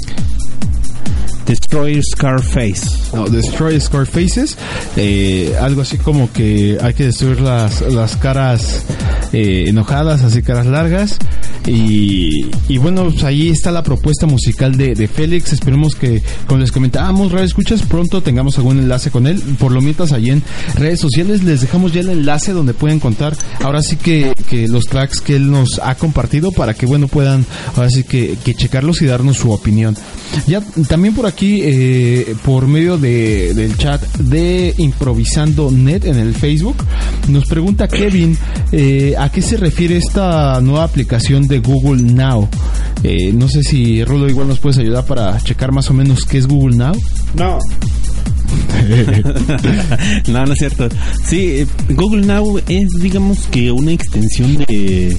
Destroyer 1.48 2.02
Scarface. 2.02 3.14
No, 3.14 3.26
Destroy 3.26 3.78
Scarfaces, 3.78 4.56
eh, 4.96 5.54
algo 5.60 5.82
así 5.82 5.98
como 5.98 6.32
que 6.32 6.78
hay 6.80 6.94
que 6.94 7.04
destruir 7.04 7.42
las, 7.42 7.82
las 7.92 8.16
caras 8.16 8.86
eh, 9.34 9.64
enojadas, 9.66 10.24
así 10.24 10.40
caras 10.40 10.64
largas. 10.64 11.18
Y, 11.68 12.46
y 12.68 12.78
bueno, 12.78 13.04
pues 13.04 13.22
ahí 13.24 13.48
está 13.48 13.70
la 13.70 13.82
propuesta 13.82 14.26
musical 14.26 14.76
de, 14.76 14.94
de 14.94 15.08
Félix. 15.08 15.52
Esperemos 15.52 15.94
que, 15.94 16.22
como 16.46 16.60
les 16.60 16.72
comentábamos, 16.72 17.30
Radio 17.32 17.44
Escuchas, 17.44 17.82
pronto 17.82 18.22
tengamos 18.22 18.56
algún 18.58 18.78
enlace 18.78 19.10
con 19.10 19.26
él. 19.26 19.40
Por 19.58 19.72
lo 19.72 19.80
mientras, 19.80 20.12
allí 20.12 20.30
en 20.30 20.42
redes 20.74 21.00
sociales 21.00 21.42
les 21.44 21.60
dejamos 21.60 21.92
ya 21.92 22.00
el 22.00 22.08
enlace 22.08 22.52
donde 22.52 22.74
pueden 22.74 23.00
contar 23.00 23.36
ahora 23.62 23.82
sí 23.82 23.96
que, 23.96 24.32
que 24.48 24.68
los 24.68 24.84
tracks 24.84 25.20
que 25.20 25.36
él 25.36 25.50
nos 25.50 25.80
ha 25.82 25.94
compartido 25.94 26.52
para 26.52 26.74
que, 26.74 26.86
bueno, 26.86 27.08
puedan 27.08 27.44
ahora 27.76 27.88
que 28.08 28.54
checarlos 28.54 29.02
y 29.02 29.06
darnos 29.06 29.36
su 29.36 29.50
opinión. 29.50 29.96
Ya 30.46 30.60
también 30.88 31.14
por 31.14 31.26
aquí, 31.26 31.60
eh, 31.62 32.36
por 32.44 32.66
medio 32.66 32.98
de, 32.98 33.54
del 33.54 33.76
chat 33.76 34.02
de 34.18 34.74
Improvisando 34.78 35.70
Net 35.70 36.04
en 36.04 36.18
el 36.18 36.34
Facebook, 36.34 36.76
nos 37.28 37.46
pregunta 37.46 37.88
Kevin 37.88 38.36
eh, 38.72 39.14
a 39.18 39.30
qué 39.30 39.42
se 39.42 39.56
refiere 39.56 39.96
esta 39.96 40.60
nueva 40.60 40.84
aplicación 40.84 41.48
de 41.48 41.58
Google 41.58 42.02
Now. 42.02 42.48
Eh, 43.02 43.32
no 43.32 43.48
sé 43.48 43.62
si 43.62 44.04
Rulo 44.04 44.28
igual 44.28 44.48
nos 44.48 44.58
puedes 44.58 44.78
ayudar 44.78 45.04
para 45.06 45.38
checar 45.40 45.72
más 45.72 45.90
o 45.90 45.94
menos 45.94 46.24
qué 46.24 46.38
es 46.38 46.46
Google 46.46 46.76
Now. 46.76 46.94
No. 47.34 47.58
no, 50.28 50.44
no 50.44 50.52
es 50.52 50.58
cierto. 50.58 50.88
Sí, 51.24 51.60
eh, 51.60 51.66
Google 51.90 52.26
Now 52.26 52.60
es, 52.68 52.88
digamos 53.00 53.46
que 53.50 53.70
una 53.70 53.92
extensión 53.92 54.56
de, 54.56 55.16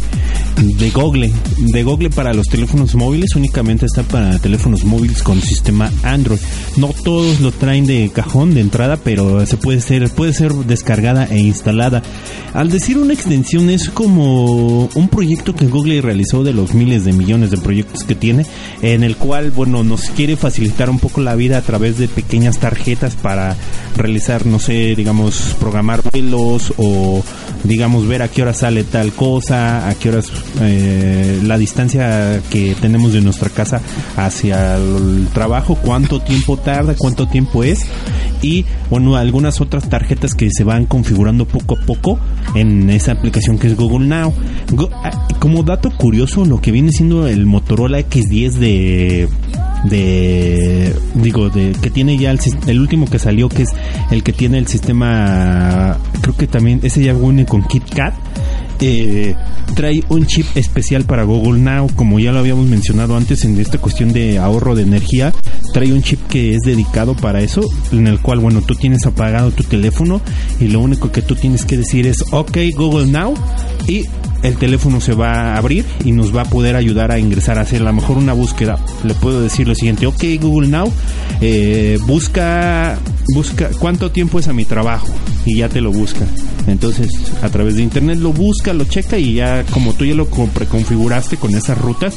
de 0.58 0.90
Google. 0.92 1.32
De 1.58 1.84
Google 1.84 2.10
para 2.10 2.34
los 2.34 2.48
teléfonos 2.48 2.96
móviles. 2.96 3.36
Únicamente 3.36 3.86
está 3.86 4.04
para 4.04 4.40
teléfonos 4.40 4.84
móviles 4.84 5.24
con 5.24 5.42
sistema 5.42 5.92
Android. 6.04 6.40
No 6.78 6.90
todos 7.04 7.40
lo 7.42 7.52
traen 7.52 7.86
de 7.86 8.10
cajón 8.14 8.54
de 8.54 8.62
entrada, 8.62 8.98
pero 8.98 9.46
se 9.46 9.58
puede 9.58 9.82
ser, 9.82 10.10
puede 10.10 10.34
ser 10.34 10.54
descargada 10.54 11.26
e 11.26 11.40
instalada. 11.40 12.02
Al 12.54 12.70
decir 12.70 12.98
una 12.98 13.14
extensión 13.14 13.70
es 13.70 13.90
como 13.90 14.86
un 14.96 15.10
proyecto 15.10 15.56
que 15.56 15.68
Google 15.68 16.02
realizó 16.02 16.44
de 16.44 16.54
los 16.54 16.74
miles 16.74 17.06
de 17.06 17.14
millones 17.14 17.52
de 17.52 17.58
proyectos 17.58 18.04
que 18.04 18.16
tiene, 18.16 18.46
en 18.82 19.04
el 19.04 19.16
cual, 19.16 19.52
bueno, 19.52 19.84
nos 19.84 20.10
quiere 20.10 20.36
facilitar 20.36 20.90
un 20.90 21.00
poco 21.00 21.22
la 21.22 21.36
vida 21.36 21.58
a 21.58 21.62
través 21.62 21.98
de 21.98 22.08
pequeñas 22.08 22.60
tarjetas 22.60 23.16
para 23.20 23.56
realizar, 23.96 24.46
no 24.46 24.60
sé, 24.60 24.96
digamos, 24.96 25.56
programar 25.60 26.02
vuelos 26.12 26.74
o, 26.78 27.24
digamos, 27.64 28.08
ver 28.08 28.22
a 28.22 28.28
qué 28.28 28.42
hora 28.42 28.54
sale 28.54 28.84
tal 28.84 29.12
cosa, 29.12 29.88
a 29.88 29.96
qué 29.96 30.10
horas 30.10 30.32
eh, 30.62 31.40
la 31.44 31.58
distancia 31.58 32.42
que 32.50 32.76
tenemos 32.80 33.14
de 33.14 33.22
nuestra 33.22 33.50
casa 33.50 33.82
hacia 34.16 34.78
el 34.78 35.28
trabajo, 35.34 35.76
cuánto 35.76 36.20
tiempo 36.22 36.58
tarda, 36.58 36.96
cuánto 36.98 37.28
tiempo 37.28 37.64
es 37.64 37.86
y, 38.42 38.66
bueno, 38.90 39.16
algunas 39.16 39.62
otras 39.62 39.90
tarjetas 39.90 40.34
que 40.34 40.50
se 40.52 40.64
van 40.64 40.86
configurando 40.86 41.46
poco 41.46 41.78
a 41.78 41.86
poco 41.86 42.20
en 42.56 42.90
esa 42.90 43.12
aplicación 43.12 43.58
que 43.58 43.68
es 43.68 43.76
Google 43.76 44.08
Now. 44.08 44.34
Ah, 45.04 45.28
como 45.40 45.64
dato 45.64 45.92
curioso, 45.92 46.46
lo 46.46 46.62
que 46.62 46.72
viene 46.72 46.92
siendo 46.92 47.28
el 47.28 47.46
Motorola 47.46 48.00
X10 48.00 48.52
de 48.54 49.30
de 49.86 50.94
digo 51.16 51.50
de 51.50 51.72
que 51.72 51.90
tiene 51.90 52.18
ya 52.18 52.32
el, 52.32 52.40
el 52.68 52.80
último 52.80 53.06
que 53.06 53.20
salió 53.20 53.48
que 53.50 53.64
es 53.64 53.70
el 54.12 54.24
que 54.24 54.34
tiene 54.34 54.58
el 54.58 54.68
sistema 54.68 55.98
creo 56.22 56.36
que 56.36 56.48
también 56.48 56.80
ese 56.84 57.02
ya 57.04 57.14
viene 57.14 57.46
con 57.46 57.64
KitKat 57.64 58.14
eh, 58.82 59.36
trae 59.76 60.04
un 60.08 60.26
chip 60.26 60.46
especial 60.56 61.04
para 61.04 61.24
Google 61.24 61.60
Now, 61.60 61.90
como 61.96 62.20
ya 62.20 62.32
lo 62.32 62.40
habíamos 62.40 62.66
mencionado 62.66 63.18
antes 63.18 63.44
en 63.44 63.60
esta 63.60 63.78
cuestión 63.78 64.14
de 64.14 64.40
ahorro 64.40 64.74
de 64.74 64.84
energía, 64.84 65.34
trae 65.74 65.92
un 65.92 66.02
chip 66.02 66.20
que 66.28 66.56
es 66.56 66.62
dedicado 66.62 67.14
para 67.14 67.42
eso, 67.42 67.62
en 67.92 68.08
el 68.08 68.22
cual, 68.22 68.40
bueno, 68.40 68.62
tú 68.62 68.76
tienes 68.76 69.06
apagado 69.06 69.52
tu 69.52 69.64
teléfono 69.64 70.22
y 70.60 70.70
lo 70.70 70.80
único 70.80 71.12
que 71.12 71.22
tú 71.22 71.36
tienes 71.36 71.66
que 71.66 71.78
decir 71.78 72.08
es, 72.08 72.24
ok, 72.32 72.58
Google 72.76 73.08
Now, 73.08 73.34
y 73.88 74.06
el 74.44 74.56
teléfono 74.58 75.02
se 75.02 75.14
va 75.14 75.54
a 75.54 75.58
abrir 75.58 75.86
y 76.06 76.12
nos 76.12 76.36
va 76.36 76.42
a 76.44 76.46
poder 76.46 76.76
ayudar 76.76 77.12
a 77.12 77.20
ingresar 77.20 77.58
a 77.58 77.62
hacer 77.62 77.82
a 77.82 77.86
lo 77.86 77.94
mejor 77.94 78.18
una 78.18 78.34
búsqueda. 78.34 78.78
Le 79.04 79.14
puedo 79.14 79.42
decir 79.42 79.68
lo 79.68 79.76
siguiente, 79.76 80.06
ok, 80.08 80.24
Google 80.42 80.68
Now, 80.70 80.92
eh, 81.42 82.00
busca, 82.06 82.98
busca, 83.34 83.70
¿cuánto 83.80 84.12
tiempo 84.12 84.40
es 84.40 84.48
a 84.48 84.54
mi 84.54 84.66
trabajo? 84.66 85.08
Y 85.46 85.58
ya 85.58 85.70
te 85.70 85.82
lo 85.82 85.92
busca. 85.92 86.26
Entonces, 86.68 87.10
a 87.42 87.50
través 87.50 87.76
de 87.76 87.82
internet 87.84 88.20
lo 88.20 88.32
busca, 88.34 88.74
lo 88.74 88.84
checa 88.86 89.18
y 89.18 89.34
ya 89.36 89.64
como 89.72 89.94
tú 89.94 90.06
ya 90.06 90.14
lo 90.16 90.30
co- 90.30 90.48
preconfiguraste 90.48 91.38
con 91.38 91.56
esas 91.56 91.78
rutas, 91.78 92.16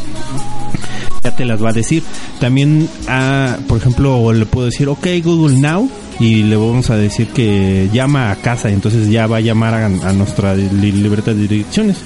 ya 1.22 1.34
te 1.34 1.44
las 1.44 1.62
va 1.62 1.70
a 1.70 1.72
decir. 1.72 2.02
También, 2.40 2.88
ah, 3.08 3.56
por 3.68 3.78
ejemplo, 3.78 4.32
le 4.32 4.44
puedo 4.46 4.66
decir, 4.66 4.88
ok, 4.88 5.06
Google 5.24 5.58
Now, 5.58 5.88
y 6.22 6.44
le 6.44 6.54
vamos 6.56 6.88
a 6.90 6.96
decir 6.96 7.26
que 7.28 7.88
llama 7.92 8.30
a 8.30 8.36
casa, 8.36 8.70
entonces 8.70 9.08
ya 9.10 9.26
va 9.26 9.38
a 9.38 9.40
llamar 9.40 9.74
a, 9.74 10.12
nuestra 10.12 10.54
li- 10.54 10.92
libreta 10.92 11.34
de 11.34 11.48
direcciones. 11.48 11.96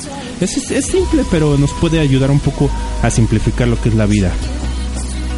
Es, 0.40 0.56
es- 0.56 0.70
es 0.70 0.86
simple, 0.86 1.22
pero 1.30 1.58
nos 1.58 1.72
puede 1.74 2.00
ayudar 2.00 2.30
un 2.30 2.40
poco 2.40 2.70
a 3.02 3.10
simplificar 3.10 3.68
lo 3.68 3.78
que 3.80 3.90
es 3.90 3.94
la 3.94 4.06
vida. 4.06 4.32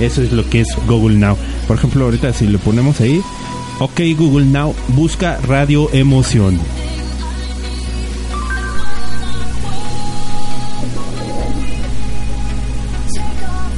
Eso 0.01 0.23
es 0.23 0.31
lo 0.33 0.49
que 0.49 0.61
es 0.61 0.69
Google 0.87 1.17
Now. 1.19 1.37
Por 1.67 1.77
ejemplo, 1.77 2.05
ahorita 2.05 2.33
si 2.33 2.47
le 2.47 2.59
ponemos 2.59 3.01
ahí, 3.01 3.21
ok 3.81 4.01
Google 4.17 4.47
Now, 4.47 4.75
busca 4.95 5.39
Radio 5.49 5.91
Emoción. 5.93 6.59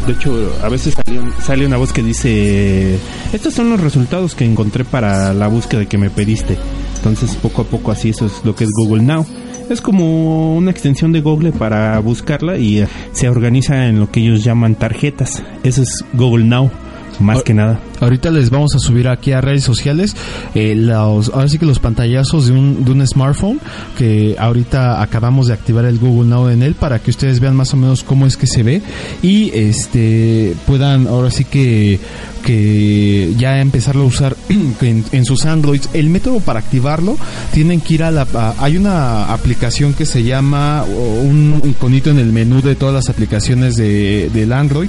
De 0.06 0.12
hecho, 0.12 0.52
a 0.62 0.68
veces 0.68 0.94
sale, 0.94 1.20
sale 1.40 1.66
una 1.66 1.76
voz 1.76 1.92
que 1.92 2.02
dice, 2.02 2.98
estos 3.32 3.54
son 3.54 3.70
los 3.70 3.80
resultados 3.80 4.34
que 4.34 4.44
encontré 4.44 4.84
para 4.84 5.32
la 5.34 5.46
búsqueda 5.48 5.84
que 5.84 5.98
me 5.98 6.10
pediste. 6.10 6.56
Entonces, 6.96 7.36
poco 7.36 7.62
a 7.62 7.64
poco 7.64 7.92
así 7.92 8.10
eso 8.10 8.26
es 8.26 8.44
lo 8.44 8.54
que 8.54 8.64
es 8.64 8.70
Google 8.74 9.02
Now. 9.02 9.26
Es 9.68 9.80
como 9.80 10.56
una 10.56 10.70
extensión 10.70 11.12
de 11.12 11.20
Google 11.20 11.52
para 11.52 11.98
buscarla 12.00 12.58
y 12.58 12.80
eh, 12.80 12.88
se 13.12 13.28
organiza 13.28 13.86
en 13.86 14.00
lo 14.00 14.10
que 14.10 14.20
ellos 14.20 14.42
llaman 14.42 14.74
tarjetas. 14.74 15.42
Eso 15.62 15.82
es 15.82 16.04
Google 16.12 16.44
Now, 16.44 16.70
más 17.20 17.42
que 17.42 17.54
nada. 17.54 17.78
Ahorita 18.00 18.30
les 18.30 18.50
vamos 18.50 18.74
a 18.74 18.78
subir 18.78 19.08
aquí 19.08 19.32
a 19.32 19.40
redes 19.40 19.64
sociales 19.64 20.16
eh, 20.54 20.74
los, 20.74 21.28
ahora 21.30 21.48
sí 21.48 21.58
que 21.58 21.66
los 21.66 21.78
pantallazos 21.78 22.46
de 22.46 22.52
un, 22.52 22.84
de 22.84 22.92
un 22.92 23.06
smartphone 23.06 23.60
que 23.96 24.36
ahorita 24.38 25.02
acabamos 25.02 25.46
de 25.46 25.54
activar 25.54 25.84
el 25.84 25.98
Google 25.98 26.28
Now 26.28 26.48
en 26.48 26.62
él 26.62 26.74
para 26.74 26.98
que 26.98 27.10
ustedes 27.10 27.40
vean 27.40 27.56
más 27.56 27.72
o 27.74 27.76
menos 27.76 28.02
cómo 28.02 28.26
es 28.26 28.36
que 28.36 28.46
se 28.46 28.62
ve 28.62 28.82
y 29.22 29.50
este 29.54 30.54
puedan 30.66 31.06
ahora 31.06 31.30
sí 31.30 31.44
que 31.44 32.00
que 32.40 33.34
ya 33.36 33.60
empezarlo 33.60 34.02
a 34.02 34.06
usar 34.06 34.36
en, 34.80 35.04
en 35.12 35.24
sus 35.24 35.44
Androids. 35.44 35.90
El 35.92 36.08
método 36.08 36.40
para 36.40 36.60
activarlo 36.60 37.16
tienen 37.52 37.80
que 37.80 37.94
ir 37.94 38.02
a 38.02 38.10
la 38.10 38.26
hay 38.58 38.76
una 38.76 39.32
aplicación 39.32 39.94
que 39.94 40.06
se 40.06 40.22
llama 40.22 40.84
un 40.84 41.60
iconito 41.64 42.10
en 42.10 42.18
el 42.18 42.32
menú 42.32 42.62
de 42.62 42.74
todas 42.74 42.94
las 42.94 43.08
aplicaciones 43.08 43.76
de, 43.76 44.30
del 44.32 44.52
Android 44.52 44.88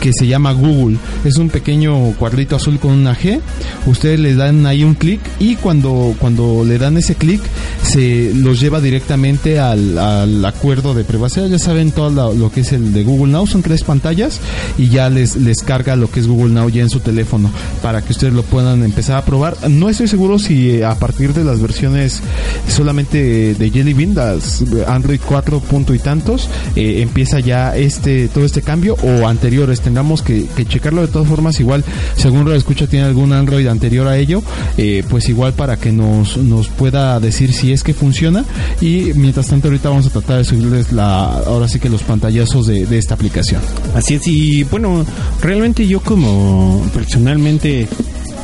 que 0.00 0.12
se 0.12 0.26
llama 0.26 0.52
Google. 0.52 0.98
Es 1.24 1.36
un 1.36 1.48
pequeño 1.48 2.12
cuadrito 2.12 2.51
azul 2.56 2.78
con 2.78 2.92
una 2.92 3.16
G. 3.16 3.40
Ustedes 3.86 4.20
le 4.20 4.34
dan 4.34 4.66
ahí 4.66 4.84
un 4.84 4.94
clic 4.94 5.20
y 5.38 5.56
cuando, 5.56 6.14
cuando 6.18 6.64
le 6.64 6.78
dan 6.78 6.96
ese 6.96 7.14
clic 7.14 7.40
se 7.82 8.32
los 8.34 8.60
lleva 8.60 8.80
directamente 8.80 9.58
al, 9.58 10.44
acuerdo 10.44 10.94
de 10.94 11.04
privacidad. 11.04 11.46
Ya 11.46 11.58
saben 11.58 11.92
todo 11.92 12.34
lo, 12.34 12.50
que 12.50 12.60
es 12.60 12.72
el 12.72 12.92
de 12.92 13.04
Google 13.04 13.32
Now. 13.32 13.46
Son 13.46 13.62
tres 13.62 13.84
pantallas 13.84 14.40
y 14.78 14.88
ya 14.88 15.10
les, 15.10 15.36
les 15.36 15.62
carga 15.62 15.96
lo 15.96 16.10
que 16.10 16.20
es 16.20 16.26
Google 16.26 16.54
Now 16.54 16.68
ya 16.68 16.82
en 16.82 16.90
su 16.90 17.00
teléfono 17.00 17.50
para 17.82 18.02
que 18.02 18.12
ustedes 18.12 18.32
lo 18.32 18.42
puedan 18.42 18.82
empezar 18.82 19.16
a 19.16 19.24
probar. 19.24 19.56
No 19.68 19.88
estoy 19.88 20.08
seguro 20.08 20.38
si 20.38 20.70
eh, 20.70 20.84
a 20.84 20.94
partir 20.96 21.34
de 21.34 21.44
las 21.44 21.60
versiones 21.60 22.20
solamente 22.68 23.54
de 23.54 23.70
Jelly 23.70 23.94
Bean, 23.94 24.14
las 24.14 24.62
Android 24.86 25.20
4 25.24 25.60
punto 25.60 25.94
y 25.94 25.98
tantos, 25.98 26.48
eh, 26.76 27.02
empieza 27.02 27.40
ya 27.40 27.76
este 27.76 28.28
todo 28.28 28.44
este 28.44 28.62
cambio 28.62 28.96
o 29.02 29.26
anteriores. 29.26 29.80
Tengamos 29.80 30.22
que 30.22 30.46
checarlo 30.68 31.02
de 31.02 31.08
todas 31.08 31.28
formas. 31.28 31.60
Igual, 31.60 31.84
según 32.16 32.41
escucha, 32.54 32.86
tiene 32.86 33.06
algún 33.06 33.32
Android 33.32 33.66
anterior 33.66 34.06
a 34.08 34.18
ello, 34.18 34.42
eh, 34.76 35.04
pues 35.08 35.28
igual 35.28 35.52
para 35.54 35.76
que 35.76 35.92
nos, 35.92 36.36
nos 36.36 36.68
pueda 36.68 37.18
decir 37.20 37.52
si 37.52 37.72
es 37.72 37.82
que 37.82 37.94
funciona. 37.94 38.44
Y 38.80 39.12
mientras 39.14 39.48
tanto, 39.48 39.68
ahorita 39.68 39.88
vamos 39.88 40.06
a 40.06 40.10
tratar 40.10 40.38
de 40.38 40.44
subirles 40.44 40.92
la, 40.92 41.24
ahora 41.24 41.68
sí 41.68 41.78
que 41.78 41.88
los 41.88 42.02
pantallazos 42.02 42.66
de, 42.66 42.86
de 42.86 42.98
esta 42.98 43.14
aplicación. 43.14 43.62
Así 43.94 44.14
es, 44.14 44.26
y 44.26 44.64
bueno, 44.64 45.04
realmente 45.40 45.86
yo 45.86 46.00
como 46.00 46.82
personalmente, 46.94 47.88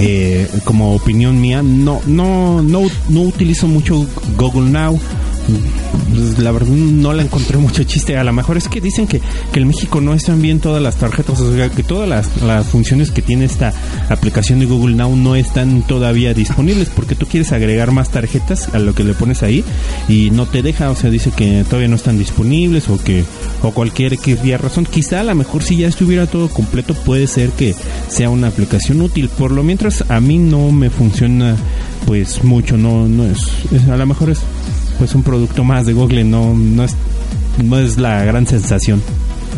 eh, 0.00 0.48
como 0.64 0.94
opinión 0.94 1.40
mía, 1.40 1.62
no, 1.62 2.00
no, 2.06 2.62
no, 2.62 2.82
no 3.08 3.20
utilizo 3.20 3.66
mucho 3.66 4.06
Google 4.36 4.70
Now. 4.70 4.98
La 6.38 6.50
verdad 6.52 6.68
no 6.68 7.12
la 7.12 7.22
encontré 7.22 7.58
mucho 7.58 7.82
chiste. 7.84 8.16
A 8.16 8.24
lo 8.24 8.32
mejor 8.32 8.56
es 8.56 8.68
que 8.68 8.80
dicen 8.80 9.06
que, 9.06 9.20
que 9.52 9.60
en 9.60 9.68
México 9.68 10.00
no 10.00 10.14
están 10.14 10.40
bien 10.42 10.60
todas 10.60 10.82
las 10.82 10.96
tarjetas, 10.96 11.40
o 11.40 11.52
sea, 11.54 11.68
que 11.70 11.82
todas 11.82 12.08
las, 12.08 12.42
las 12.42 12.66
funciones 12.66 13.10
que 13.10 13.22
tiene 13.22 13.44
esta 13.44 13.72
aplicación 14.08 14.58
de 14.60 14.66
Google 14.66 14.96
Now 14.96 15.14
no 15.16 15.36
están 15.36 15.82
todavía 15.82 16.34
disponibles 16.34 16.88
porque 16.94 17.14
tú 17.14 17.26
quieres 17.26 17.52
agregar 17.52 17.90
más 17.92 18.10
tarjetas 18.10 18.68
a 18.74 18.78
lo 18.78 18.94
que 18.94 19.04
le 19.04 19.14
pones 19.14 19.42
ahí 19.42 19.64
y 20.08 20.30
no 20.30 20.46
te 20.46 20.62
deja, 20.62 20.90
o 20.90 20.96
sea, 20.96 21.10
dice 21.10 21.30
que 21.30 21.64
todavía 21.64 21.88
no 21.88 21.96
están 21.96 22.18
disponibles 22.18 22.88
o 22.88 22.98
que 23.02 23.24
o 23.62 23.70
cualquier 23.72 24.14
X 24.14 24.42
día 24.42 24.58
razón. 24.58 24.86
Quizá 24.86 25.20
a 25.20 25.24
lo 25.24 25.34
mejor 25.34 25.62
si 25.62 25.76
ya 25.76 25.88
estuviera 25.88 26.26
todo 26.26 26.48
completo 26.48 26.94
puede 26.94 27.26
ser 27.26 27.50
que 27.50 27.74
sea 28.08 28.30
una 28.30 28.48
aplicación 28.48 29.00
útil. 29.00 29.28
Por 29.28 29.50
lo 29.52 29.62
mientras 29.62 30.04
a 30.10 30.20
mí 30.20 30.38
no 30.38 30.70
me 30.72 30.90
funciona 30.90 31.56
pues 32.06 32.42
mucho, 32.44 32.76
no 32.76 33.06
no 33.08 33.24
es, 33.24 33.38
es- 33.72 33.88
a 33.88 33.96
lo 33.96 34.06
mejor 34.06 34.30
es 34.30 34.38
pues 34.98 35.14
un 35.14 35.22
producto 35.22 35.64
más 35.64 35.86
de 35.86 35.92
Google, 35.92 36.24
no 36.24 36.54
no 36.54 36.84
es 36.84 36.96
no 37.62 37.78
es 37.78 37.98
la 37.98 38.24
gran 38.24 38.46
sensación. 38.46 39.02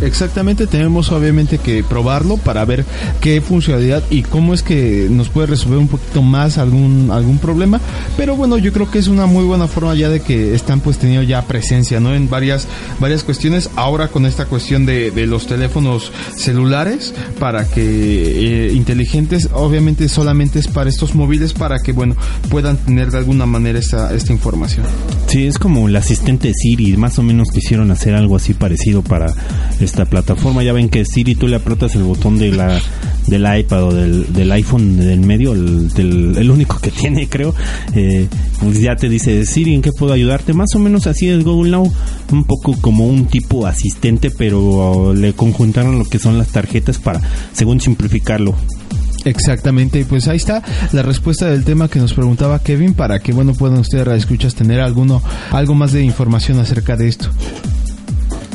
Exactamente, 0.01 0.67
tenemos 0.67 1.13
obviamente 1.13 1.59
que 1.59 1.85
probarlo 1.85 2.37
para 2.37 2.65
ver 2.65 2.85
qué 3.21 3.41
funcionalidad 3.41 4.03
y 4.11 4.23
cómo 4.23 4.55
es 4.55 4.63
que 4.63 5.09
nos 5.11 5.29
puede 5.29 5.49
resolver 5.49 5.79
un 5.79 5.89
poquito 5.89 6.23
más 6.23 6.59
algún 6.59 7.11
algún 7.11 7.39
problema. 7.39 7.81
Pero 8.17 8.37
bueno, 8.37 8.59
yo 8.59 8.73
creo 8.73 8.91
que 8.91 8.99
es 8.99 9.09
una 9.09 9.27
muy 9.27 9.45
buena 9.45 9.67
forma 9.67 9.95
ya 9.95 10.09
de 10.09 10.21
que 10.21 10.55
están 10.55 10.81
pues 10.81 10.99
teniendo 10.99 11.23
ya 11.23 11.43
presencia, 11.43 12.01
¿no? 12.01 12.15
En 12.15 12.29
varias 12.31 12.67
varias 12.99 13.25
cuestiones. 13.25 13.71
Ahora 13.77 14.09
con 14.09 14.27
esta 14.27 14.47
cuestión 14.47 14.87
de, 14.87 15.11
de 15.11 15.27
los 15.27 15.47
teléfonos 15.47 16.13
celulares 16.35 17.15
para 17.39 17.67
que 17.67 18.69
eh, 18.69 18.73
inteligentes, 18.73 19.49
obviamente 19.53 20.09
solamente 20.09 20.59
es 20.59 20.69
para 20.69 20.89
estos 20.89 21.15
móviles 21.15 21.53
para 21.53 21.79
que 21.79 21.93
bueno 21.93 22.17
puedan 22.49 22.77
tener 22.79 23.11
de 23.11 23.19
alguna 23.19 23.47
manera 23.47 23.79
esta 23.79 24.15
esta 24.15 24.33
información. 24.33 24.87
Sí, 25.27 25.47
es 25.47 25.59
como 25.59 25.89
el 25.89 25.97
asistente 25.97 26.53
Siri, 26.55 26.97
más 26.97 27.19
o 27.19 27.23
menos 27.23 27.51
quisieron 27.53 27.91
hacer 27.91 28.15
algo 28.15 28.37
así 28.37 28.55
parecido 28.55 29.03
para 29.03 29.33
esta 29.81 30.05
plataforma. 30.05 30.63
Ya 30.63 30.73
ven 30.73 30.89
que 30.89 31.05
Siri 31.05 31.35
tú 31.35 31.49
le 31.49 31.57
aprietas 31.57 31.95
el 31.95 32.03
botón 32.03 32.39
de 32.39 32.53
la 32.53 32.81
del 33.27 33.47
iPad 33.61 33.85
o 33.85 33.95
del, 33.95 34.33
del 34.33 34.53
iPhone 34.53 34.97
del 34.99 35.21
medio, 35.21 35.53
el, 35.53 35.91
el 35.97 36.51
único 36.51 36.79
que 36.79 36.91
tiene 36.91 37.29
creo, 37.29 37.55
eh, 37.95 38.27
pues 38.61 38.81
ya 38.81 38.97
te 38.97 39.09
dice 39.09 39.47
Siri, 39.47 39.75
¿en 39.75 39.83
qué 39.83 39.93
puedo 39.93 40.13
ayudarte? 40.13 40.53
Más 40.53 40.75
o 40.75 40.79
menos 40.79 41.07
así 41.07 41.29
es 41.29 41.45
Google 41.45 41.71
Now, 41.71 41.93
un 42.33 42.45
poco 42.45 42.75
como 42.81 43.07
un 43.07 43.27
tipo 43.27 43.67
asistente, 43.67 44.31
pero 44.31 45.15
le 45.15 45.33
conjuntaron 45.33 45.99
lo 45.99 46.05
que 46.05 46.19
son 46.19 46.39
las 46.39 46.49
tarjetas 46.49 46.99
para, 46.99 47.21
según 47.53 47.81
simplificarlo. 47.81 48.55
Exactamente, 49.25 50.01
y 50.01 50.05
pues 50.05 50.29
ahí 50.29 50.39
está 50.39 50.63
la 50.93 51.03
respuesta 51.03 51.47
del 51.47 51.65
tema 51.65 51.89
que 51.89 51.99
nos 51.99 52.15
preguntaba 52.15 52.63
Kevin 52.63 52.95
para 52.95 53.21
que 53.21 53.33
bueno 53.33 53.53
puedan 53.53 53.79
ustedes 53.79 54.09
escuchas 54.09 54.55
tener 54.55 54.81
alguno 54.81 55.23
algo 55.51 55.75
más 55.75 55.93
de 55.93 56.03
información 56.03 56.59
acerca 56.59 56.97
de 56.97 57.09
esto. 57.09 57.29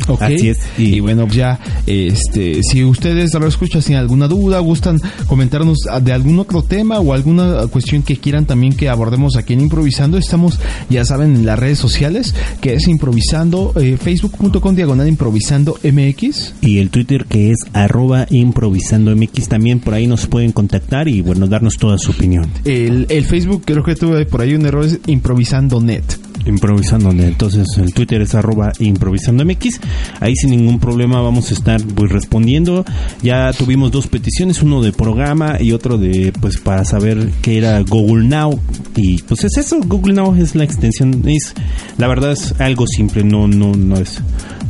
Ok. 0.07 0.22
Así 0.22 0.49
es, 0.49 0.60
Y, 0.77 0.95
y- 0.95 0.99
bueno, 0.99 1.27
ya, 1.27 1.60
este, 1.88 2.61
si 2.64 2.84
ustedes 2.84 3.34
lo 3.34 3.48
escuchan 3.48 3.82
sin 3.82 3.95
alguna 3.95 4.27
duda, 4.27 4.60
gustan 4.60 4.99
comentarnos 5.27 5.80
de 6.02 6.11
algún 6.14 6.40
otro 6.40 6.61
tema 6.64 6.99
o 6.99 7.14
alguna 7.14 7.68
cuestión 7.68 8.03
que 8.03 8.18
quieran 8.18 8.45
también 8.45 8.73
que 8.73 8.90
abordemos 8.90 9.36
aquí 9.36 9.53
en 9.53 9.61
Improvisando, 9.61 10.18
estamos, 10.18 10.60
ya 10.90 11.06
saben, 11.06 11.36
en 11.36 11.45
las 11.45 11.57
redes 11.60 11.80
sociales, 11.80 12.34
que 12.61 12.73
es 12.76 12.88
improvisando, 12.88 13.73
eh, 13.76 13.98
facebook.com 14.02 14.76
diagonal 14.76 15.07
improvisando 15.07 15.77
MX. 15.84 16.53
Y 16.61 16.77
el 16.80 16.90
Twitter 16.90 17.26
que 17.26 17.52
es 17.52 17.57
arroba 17.73 18.27
improvisando 18.30 19.15
MX 19.15 19.48
también 19.48 19.80
por 19.80 19.94
ahí 19.94 20.07
nos 20.07 20.27
pueden 20.27 20.52
contactar 20.52 21.07
y 21.07 21.22
bueno, 21.22 21.48
darnos 21.48 21.77
toda 21.77 21.98
su 21.98 22.11
opinión. 22.11 22.48
El, 22.64 23.06
el 23.10 23.26
Facebook, 23.26 23.64
creo 23.65 23.84
que 23.84 23.95
tuve 23.95 24.26
por 24.26 24.41
ahí 24.41 24.53
un 24.53 24.65
error, 24.65 24.86
es 24.86 24.99
improvisando 25.07 25.82
net. 25.82 26.03
Improvisando, 26.45 27.09
entonces 27.11 27.65
el 27.77 27.93
Twitter 27.93 28.22
es 28.22 28.35
arroba 28.35 28.72
improvisando 28.80 29.43
MX. 29.43 29.80
Ahí 30.19 30.35
sin 30.35 30.51
ningún 30.51 30.80
problema 30.80 31.22
vamos 31.22 31.49
a 31.49 31.53
estar 31.53 31.81
pues 31.81 32.11
respondiendo. 32.11 32.85
Ya 33.23 33.51
tuvimos 33.53 33.91
dos 33.91 34.07
peticiones, 34.07 34.61
uno 34.61 34.81
de 34.81 34.91
programa 34.91 35.57
y 35.59 35.72
otro 35.72 35.97
de 35.97 36.31
pues 36.39 36.57
para 36.57 36.85
saber 36.85 37.31
qué 37.41 37.57
era 37.57 37.80
Google 37.81 38.27
Now. 38.27 38.59
Y 38.95 39.22
pues 39.23 39.43
es 39.43 39.57
eso, 39.57 39.80
Google 39.85 40.13
Now 40.13 40.35
es 40.35 40.55
la 40.55 40.63
extensión, 40.63 41.23
es 41.27 41.53
la 41.97 42.07
verdad 42.07 42.31
es 42.31 42.53
algo 42.59 42.85
simple, 42.88 43.23
no, 43.23 43.47
no, 43.47 43.73
no 43.73 43.97
es 43.97 44.22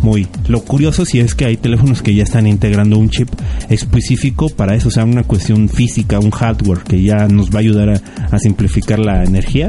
muy. 0.02 0.28
Lo 0.48 0.62
curioso 0.64 1.06
si 1.06 1.20
es 1.20 1.36
que 1.36 1.46
hay 1.46 1.58
teléfonos 1.58 2.02
que 2.02 2.14
ya 2.14 2.24
están 2.24 2.48
integrando 2.48 2.98
un 2.98 3.10
chip 3.10 3.30
específico 3.70 4.50
para 4.50 4.76
eso, 4.76 4.88
o 4.88 4.92
sea, 4.92 5.04
una 5.04 5.24
cuestión 5.24 5.68
física, 5.68 6.20
un 6.20 6.32
hardware 6.32 6.80
que 6.80 7.02
ya 7.02 7.28
nos 7.28 7.50
va 7.50 7.56
a 7.56 7.60
ayudar 7.60 8.02
a 8.32 8.40
simplificar 8.40 9.00
la 9.00 9.24
energía 9.24 9.68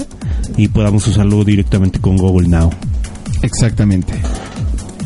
y 0.57 0.69
podamos 0.69 1.07
usarlo 1.07 1.45
directamente 1.45 1.96
con 2.01 2.17
Google 2.17 2.49
Now. 2.49 2.71
Exactamente. 3.43 4.15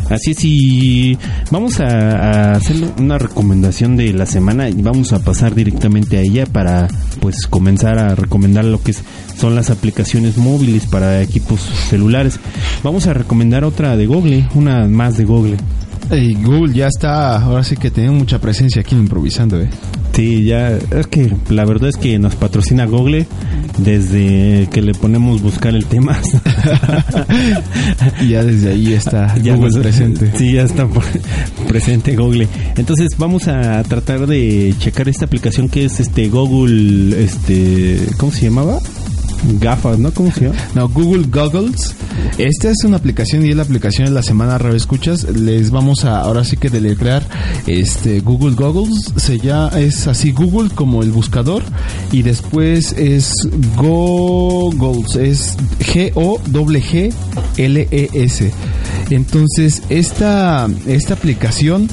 Así 0.09 0.33
es, 0.33 0.39
y 0.45 1.19
vamos 1.53 1.79
a, 1.79 1.85
a 1.87 2.53
hacer 2.57 2.77
una 2.99 3.17
recomendación 3.17 3.97
de 3.97 4.13
la 4.13 4.27
semana 4.27 4.69
y 4.69 4.83
vamos 4.83 5.13
a 5.13 5.21
pasar 5.21 5.55
directamente 5.55 6.19
a 6.19 6.23
ella 6.23 6.47
para 6.47 6.89
pues 7.21 7.47
comenzar 7.49 7.97
a 7.99 8.17
recomendar 8.17 8.65
lo 8.65 8.83
que 8.83 8.91
es- 8.91 9.05
son 9.39 9.55
las 9.55 9.71
aplicaciones 9.71 10.37
móviles 10.37 10.87
para 10.87 11.23
equipos 11.23 11.61
celulares. 11.89 12.41
Vamos 12.83 13.07
a 13.07 13.15
recomendar 13.15 13.63
otra 13.63 13.97
de 13.97 14.07
Google, 14.07 14.49
una 14.57 14.89
más 14.89 15.17
de 15.17 15.25
Google. 15.25 15.57
Google 16.43 16.75
ya 16.75 16.89
está, 16.89 17.41
ahora 17.41 17.63
sí 17.63 17.77
que 17.77 17.93
tiene 17.93 18.11
mucha 18.11 18.41
presencia 18.41 18.83
aquí 18.83 18.97
Improvisando, 18.97 19.61
¿eh? 19.61 19.69
Sí, 20.13 20.45
ya, 20.45 20.77
es 20.77 21.07
que 21.07 21.33
la 21.49 21.65
verdad 21.65 21.89
es 21.89 21.97
que 21.97 22.19
nos 22.19 22.35
patrocina 22.35 22.85
Google 22.85 23.27
desde 23.79 24.69
que 24.71 24.83
le 24.83 24.93
ponemos 24.93 25.41
buscar 25.41 25.75
el 25.75 25.87
tema. 25.87 26.19
Y 28.21 28.29
ya 28.29 28.45
desde 28.45 28.71
ahí 28.73 28.93
está 28.93 29.35
Ya 29.43 29.55
Google 29.55 29.71
nos- 29.71 29.79
presente. 29.83 30.33
Sí, 30.37 30.53
ya 30.53 30.63
está 30.63 30.87
presente 31.69 32.17
Google. 32.17 32.49
Entonces 32.77 33.09
vamos 33.19 33.49
a 33.49 33.83
tratar 33.85 34.27
de 34.27 34.75
checar 34.79 35.09
esta 35.09 35.25
aplicación 35.25 35.69
que 35.69 35.85
es 35.87 36.01
este 36.01 36.29
Google, 36.29 37.23
este, 37.23 37.99
¿cómo 38.19 38.33
se 38.33 38.45
llamaba? 38.47 38.79
Gafas, 39.59 39.99
¿no? 39.99 40.13
¿Cómo 40.13 40.33
se 40.33 40.47
llama? 40.47 40.57
No, 40.75 40.89
Google 40.89 41.27
Goggles. 41.31 41.95
Esta 42.39 42.71
es 42.71 42.85
una 42.85 42.97
aplicación 42.97 43.45
y 43.45 43.51
es 43.51 43.57
la 43.57 43.63
aplicación 43.63 44.07
de 44.07 44.13
la 44.13 44.23
semana 44.23 44.59
Escuchas. 44.77 45.25
Les 45.25 45.71
vamos 45.71 46.05
a 46.05 46.21
ahora 46.21 46.45
sí 46.45 46.57
que 46.57 46.71
deletrear 46.71 47.23
este 47.67 48.21
Google 48.21 48.55
Goggles. 48.55 49.13
Se 49.17 49.39
llama 49.39 49.79
es 49.81 50.07
así 50.07 50.33
Google 50.33 50.71
como 50.75 51.03
el 51.03 51.11
buscador 51.11 51.63
y 52.13 52.23
después 52.23 52.93
es 52.93 53.33
Goggles 53.77 55.17
es 55.17 55.57
G 55.79 56.13
O 56.15 56.41
G 56.81 57.13
L 57.57 57.89
E 57.91 58.11
S. 58.15 58.53
Entonces, 59.11 59.83
esta 59.89 60.69
esta 60.87 61.15
aplicación 61.15 61.89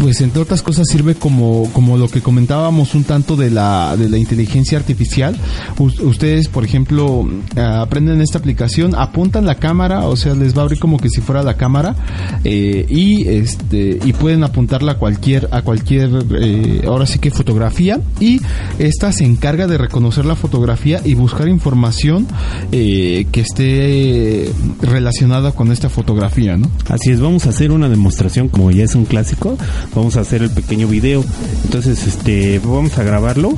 pues 0.00 0.20
entre 0.20 0.42
otras 0.42 0.62
cosas 0.62 0.86
sirve 0.88 1.14
como 1.14 1.70
como 1.72 1.96
lo 1.96 2.08
que 2.08 2.20
comentábamos 2.20 2.94
un 2.94 3.04
tanto 3.04 3.36
de 3.36 3.50
la 3.50 3.96
de 3.96 4.08
la 4.08 4.18
inteligencia 4.18 4.78
artificial. 4.78 5.36
Ustedes, 5.78 6.48
por 6.48 6.64
ejemplo, 6.64 7.28
eh, 7.56 7.60
aprenden 7.60 8.20
esta 8.20 8.38
aplicación, 8.38 8.94
apuntan 8.94 9.46
la 9.46 9.56
cámara, 9.56 10.06
o 10.06 10.16
sea, 10.16 10.34
les 10.34 10.56
va 10.56 10.60
a 10.60 10.64
abrir 10.64 10.78
como 10.78 10.98
que 10.98 11.08
si 11.08 11.20
fuera 11.20 11.42
la 11.42 11.54
cámara 11.54 11.96
eh, 12.44 12.86
y 12.88 13.28
este 13.28 13.98
y 14.04 14.12
pueden 14.12 14.44
apuntarla 14.44 14.92
a 14.92 14.98
cualquier 14.98 15.48
a 15.50 15.62
cualquier 15.62 16.10
eh, 16.34 16.82
ahora 16.86 17.06
sí 17.06 17.18
que 17.18 17.30
fotografía 17.30 18.00
y 18.20 18.40
esta 18.78 19.12
se 19.12 19.24
encarga 19.24 19.66
de 19.66 19.78
reconocer 19.78 20.24
la 20.24 20.36
fotografía 20.36 21.00
y 21.04 21.14
buscar 21.14 21.48
información 21.48 22.26
eh, 22.72 23.26
que 23.32 23.40
esté 23.40 24.52
relacionada 24.82 25.52
con 25.52 25.72
esta 25.72 25.88
fotografía, 25.88 26.49
¿no? 26.56 26.70
Así 26.88 27.10
es, 27.10 27.20
vamos 27.20 27.46
a 27.46 27.50
hacer 27.50 27.70
una 27.72 27.88
demostración 27.88 28.48
como 28.48 28.70
ya 28.70 28.84
es 28.84 28.94
un 28.94 29.04
clásico. 29.04 29.56
Vamos 29.94 30.16
a 30.16 30.20
hacer 30.20 30.42
el 30.42 30.50
pequeño 30.50 30.86
video. 30.88 31.24
Entonces, 31.64 32.06
este, 32.06 32.58
vamos 32.60 32.96
a 32.98 33.02
grabarlo. 33.02 33.50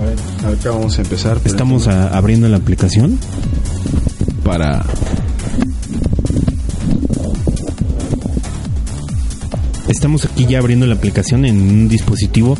A 0.00 0.02
ver, 0.04 0.56
acá 0.58 0.70
vamos 0.70 0.98
a 0.98 1.02
empezar. 1.02 1.40
Estamos 1.44 1.88
a- 1.88 2.08
abriendo 2.16 2.48
la 2.48 2.56
aplicación. 2.58 3.18
para 4.44 4.84
Estamos 9.88 10.26
aquí 10.26 10.46
ya 10.46 10.58
abriendo 10.58 10.86
la 10.86 10.94
aplicación 10.94 11.44
en 11.46 11.58
un 11.60 11.88
dispositivo. 11.88 12.56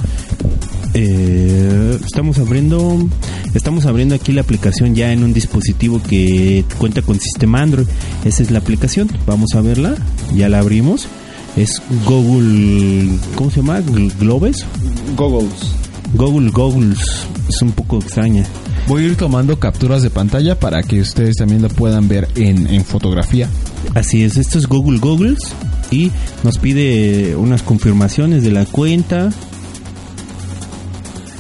Eh, 1.01 1.97
estamos 2.05 2.39
abriendo, 2.41 3.09
estamos 3.55 3.87
abriendo 3.87 4.17
aquí 4.17 4.33
la 4.33 4.41
aplicación 4.41 4.97
ya 4.97 5.13
en 5.13 5.23
un 5.23 5.33
dispositivo 5.33 6.03
que 6.03 6.65
cuenta 6.79 7.03
con 7.03 7.21
sistema 7.21 7.63
Android. 7.63 7.87
Esa 8.25 8.43
es 8.43 8.51
la 8.51 8.59
aplicación. 8.59 9.09
Vamos 9.25 9.55
a 9.55 9.61
verla. 9.61 9.95
Ya 10.35 10.49
la 10.49 10.59
abrimos. 10.59 11.07
Es 11.57 11.81
Google, 12.05 13.11
¿cómo 13.37 13.49
se 13.51 13.59
llama? 13.61 13.79
Gl- 13.81 14.13
Globes. 14.19 14.65
Goggles. 15.17 15.73
Google 16.15 16.51
Goggles. 16.51 16.99
Es 17.49 17.63
un 17.63 17.71
poco 17.71 17.99
extraña. 17.99 18.45
Voy 18.89 19.05
a 19.05 19.07
ir 19.07 19.17
tomando 19.17 19.61
capturas 19.61 20.03
de 20.03 20.11
pantalla 20.11 20.59
para 20.59 20.83
que 20.83 21.01
ustedes 21.01 21.37
también 21.37 21.63
lo 21.63 21.69
puedan 21.69 22.09
ver 22.09 22.27
en, 22.35 22.67
en 22.67 22.85
fotografía. 22.85 23.49
Así 23.95 24.25
es, 24.25 24.37
esto 24.37 24.59
es 24.59 24.67
Google 24.67 24.99
Goggles 24.99 25.39
y 25.93 26.11
nos 26.43 26.59
pide 26.59 27.37
unas 27.37 27.63
confirmaciones 27.63 28.43
de 28.43 28.51
la 28.51 28.65
cuenta. 28.65 29.31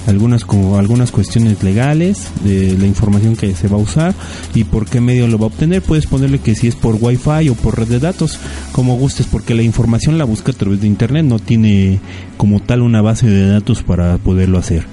Algunas 0.09 0.47
como 0.47 0.78
algunas 0.78 1.12
cuestiones 1.12 1.62
legales 1.62 2.30
de 2.43 2.78
la 2.78 2.86
información 2.86 3.36
que 3.36 3.55
se 3.55 3.68
va 3.68 3.76
a 3.76 3.80
usar 3.80 4.14
y 4.55 4.64
por 4.64 4.86
qué 4.86 5.02
medio 5.02 5.28
lo 5.28 5.39
va 5.39 5.44
a 5.44 5.48
obtener. 5.48 5.82
Puedes 5.82 6.06
ponerle 6.06 6.39
que 6.39 6.55
si 6.55 6.66
es 6.66 6.74
por 6.74 6.97
Wi-Fi 6.98 7.51
o 7.51 7.55
por 7.55 7.78
red 7.78 7.89
de 7.89 7.98
datos, 7.98 8.39
como 8.72 8.97
gustes, 8.97 9.26
porque 9.26 9.55
la 9.55 9.62
información 9.62 10.16
la 10.16 10.24
busca 10.24 10.52
a 10.52 10.55
través 10.55 10.80
de 10.80 10.86
internet, 10.86 11.26
no 11.26 11.39
tiene 11.39 12.01
como 12.39 12.60
tal 12.60 12.80
una 12.80 13.02
base 13.02 13.28
de 13.28 13.48
datos 13.48 13.82
para 13.82 14.16
poderlo 14.16 14.56
hacer. 14.56 14.86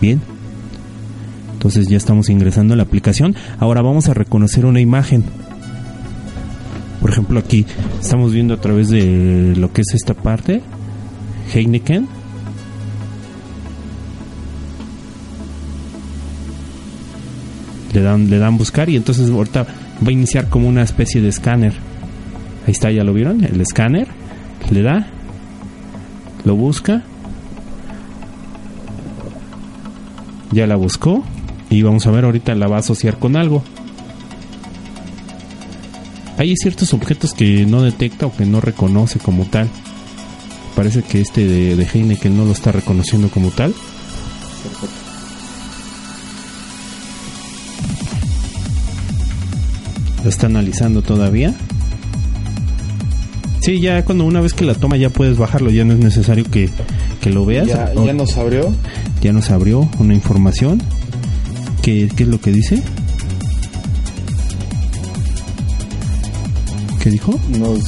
Bien. 0.00 0.20
Entonces 1.54 1.88
ya 1.88 1.96
estamos 1.96 2.28
ingresando 2.28 2.74
a 2.74 2.76
la 2.76 2.84
aplicación. 2.84 3.34
Ahora 3.58 3.82
vamos 3.82 4.08
a 4.08 4.14
reconocer 4.14 4.64
una 4.64 4.80
imagen. 4.80 5.24
Por 7.00 7.10
ejemplo, 7.10 7.40
aquí 7.40 7.66
estamos 8.00 8.32
viendo 8.32 8.54
a 8.54 8.60
través 8.60 8.88
de 8.90 9.54
lo 9.56 9.72
que 9.72 9.80
es 9.80 9.92
esta 9.92 10.14
parte, 10.14 10.62
Heineken. 11.52 12.15
Le 17.96 18.02
dan, 18.02 18.28
le 18.28 18.36
dan 18.36 18.58
buscar 18.58 18.90
y 18.90 18.96
entonces 18.96 19.30
ahorita 19.30 19.62
va 19.62 20.08
a 20.08 20.12
iniciar 20.12 20.50
como 20.50 20.68
una 20.68 20.82
especie 20.82 21.22
de 21.22 21.28
escáner. 21.28 21.72
Ahí 22.66 22.72
está, 22.72 22.90
ya 22.90 23.02
lo 23.04 23.14
vieron, 23.14 23.42
el 23.42 23.58
escáner. 23.58 24.06
Le 24.70 24.82
da, 24.82 25.06
lo 26.44 26.56
busca. 26.56 27.02
Ya 30.52 30.66
la 30.66 30.76
buscó 30.76 31.24
y 31.70 31.80
vamos 31.80 32.06
a 32.06 32.10
ver 32.10 32.26
ahorita 32.26 32.54
la 32.54 32.66
va 32.68 32.76
a 32.76 32.80
asociar 32.80 33.18
con 33.18 33.34
algo. 33.34 33.64
Hay 36.36 36.54
ciertos 36.58 36.92
objetos 36.92 37.32
que 37.32 37.64
no 37.64 37.80
detecta 37.80 38.26
o 38.26 38.36
que 38.36 38.44
no 38.44 38.60
reconoce 38.60 39.18
como 39.20 39.46
tal. 39.46 39.70
Parece 40.74 41.02
que 41.02 41.22
este 41.22 41.46
de, 41.46 41.76
de 41.76 41.86
Heineken 41.86 42.36
no 42.36 42.44
lo 42.44 42.52
está 42.52 42.72
reconociendo 42.72 43.30
como 43.30 43.48
tal. 43.52 43.72
Lo 50.26 50.30
está 50.30 50.46
analizando 50.46 51.02
todavía. 51.02 51.54
Sí, 53.60 53.80
ya 53.80 54.04
cuando 54.04 54.24
una 54.24 54.40
vez 54.40 54.54
que 54.54 54.64
la 54.64 54.74
toma 54.74 54.96
ya 54.96 55.08
puedes 55.08 55.38
bajarlo, 55.38 55.70
ya 55.70 55.84
no 55.84 55.92
es 55.92 56.00
necesario 56.00 56.44
que, 56.50 56.68
que 57.20 57.30
lo 57.30 57.44
veas. 57.46 57.68
Ya, 57.68 57.92
nos 58.12 58.36
abrió. 58.36 58.72
ya 59.22 59.32
nos 59.32 59.50
abrió 59.52 59.88
una 60.00 60.14
información. 60.14 60.82
¿Qué, 61.80 62.10
qué 62.16 62.24
es 62.24 62.28
lo 62.28 62.40
que 62.40 62.50
dice? 62.50 62.82
¿Qué 67.00 67.10
dijo? 67.10 67.38
Nos, 67.56 67.78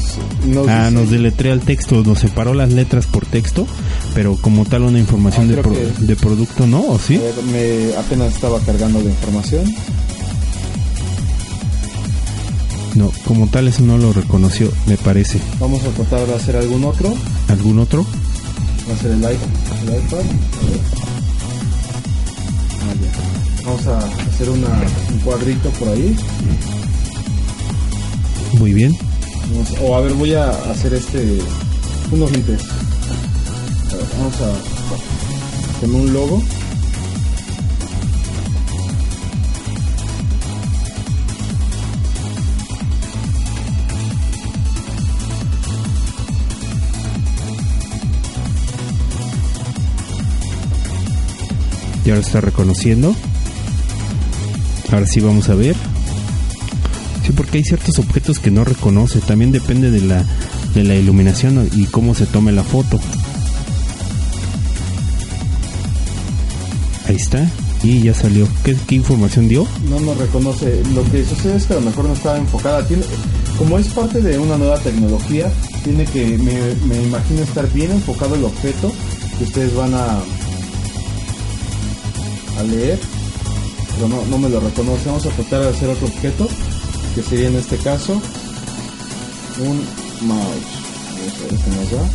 nos 0.46 0.68
Ah, 0.68 0.84
dice- 0.84 0.90
nos 0.94 1.10
deletrea 1.10 1.52
el 1.54 1.60
texto, 1.60 2.04
nos 2.04 2.20
separó 2.20 2.54
las 2.54 2.72
letras 2.72 3.08
por 3.08 3.26
texto, 3.26 3.66
pero 4.14 4.36
como 4.36 4.64
tal 4.64 4.82
una 4.82 5.00
información 5.00 5.46
Ah, 5.50 5.56
de, 5.56 5.62
pro- 5.62 5.74
de 5.98 6.14
producto, 6.14 6.68
¿no? 6.68 6.82
¿O 6.86 7.00
sí? 7.00 7.16
Ver, 7.16 7.34
me 7.50 7.96
apenas 7.96 8.32
estaba 8.32 8.60
cargando 8.60 9.00
la 9.02 9.10
información. 9.10 9.64
No, 12.98 13.12
como 13.24 13.46
tal 13.46 13.68
eso 13.68 13.82
no 13.82 13.96
lo 13.96 14.12
reconoció, 14.12 14.72
me 14.86 14.96
parece. 14.96 15.38
Vamos 15.60 15.84
a 15.84 15.90
tratar 15.90 16.26
de 16.26 16.34
hacer 16.34 16.56
algún 16.56 16.82
otro. 16.82 17.14
¿Algún 17.46 17.78
otro? 17.78 18.04
Va 18.90 18.94
a 18.94 18.98
ser 18.98 19.12
el 19.12 19.18
iPad. 19.18 19.32
El 19.82 20.04
iPad. 20.04 20.24
Ah. 22.82 23.64
Vamos 23.64 23.86
a 23.86 23.98
hacer 23.98 24.50
una, 24.50 24.66
un 25.12 25.18
cuadrito 25.20 25.70
por 25.78 25.90
ahí. 25.90 26.16
Muy 28.58 28.72
bien. 28.72 28.98
O 29.80 29.94
a 29.94 30.00
ver, 30.00 30.14
voy 30.14 30.34
a 30.34 30.50
hacer 30.50 30.94
este. 30.94 31.38
Unos 32.10 32.32
lentes. 32.32 32.62
A 33.92 33.94
ver, 33.94 34.06
vamos 34.18 34.34
a. 34.40 35.80
Con 35.80 35.94
un 35.94 36.12
logo. 36.12 36.42
Ya 52.08 52.14
lo 52.14 52.22
está 52.22 52.40
reconociendo. 52.40 53.14
Ahora 54.90 55.06
sí 55.06 55.20
vamos 55.20 55.50
a 55.50 55.54
ver. 55.54 55.76
Sí, 57.22 57.32
porque 57.32 57.58
hay 57.58 57.64
ciertos 57.64 57.98
objetos 57.98 58.38
que 58.38 58.50
no 58.50 58.64
reconoce. 58.64 59.20
También 59.20 59.52
depende 59.52 59.90
de 59.90 60.00
la, 60.00 60.24
de 60.72 60.84
la 60.84 60.94
iluminación 60.94 61.68
y 61.74 61.84
cómo 61.84 62.14
se 62.14 62.24
tome 62.24 62.50
la 62.52 62.64
foto. 62.64 62.98
Ahí 67.06 67.16
está. 67.16 67.46
Y 67.82 68.00
ya 68.00 68.14
salió. 68.14 68.48
¿Qué, 68.64 68.94
información 68.94 69.46
dio? 69.46 69.68
no 69.90 70.00
nos 70.00 70.16
reconoce. 70.16 70.82
Lo 70.94 71.04
que 71.10 71.26
sucede 71.26 71.56
es 71.56 71.66
que 71.66 71.74
a 71.74 71.76
lo 71.76 71.82
mejor 71.82 72.06
no 72.06 72.14
estaba 72.14 72.38
enfocada. 72.38 72.86
Tiene, 72.86 73.02
como 73.58 73.78
es 73.78 73.88
parte 73.88 74.22
de 74.22 74.38
una 74.38 74.56
nueva 74.56 74.78
tecnología, 74.78 75.52
tiene 75.84 76.06
que, 76.06 76.38
me, 76.38 76.74
me 76.86 77.02
imagino, 77.02 77.42
estar 77.42 77.70
bien 77.74 77.90
enfocado 77.90 78.34
el 78.34 78.44
objeto 78.44 78.94
que 79.36 79.44
ustedes 79.44 79.74
van 79.74 79.92
a, 79.92 80.20
a 82.58 82.62
leer. 82.62 82.98
Pero 83.94 84.08
no, 84.08 84.24
no 84.26 84.38
me 84.38 84.48
lo 84.48 84.60
reconoce. 84.60 85.06
Vamos 85.06 85.26
a 85.26 85.30
tratar 85.30 85.60
de 85.62 85.68
hacer 85.68 85.88
otro 85.88 86.06
objeto, 86.06 86.48
que 87.14 87.22
sería 87.22 87.48
en 87.48 87.56
este 87.56 87.76
caso 87.78 88.20
un 89.60 89.76
mouse. 90.26 90.78
Vamos 91.16 91.34
a 91.34 91.42
ver 91.42 91.60
qué 91.64 91.70
nos 91.70 91.90
da. 91.90 92.08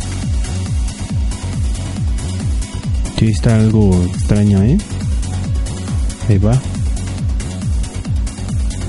Sí, 3.18 3.26
está 3.26 3.56
algo 3.56 4.04
extraño, 4.14 4.62
¿eh? 4.62 4.78
Ahí 6.28 6.38
va. 6.38 6.60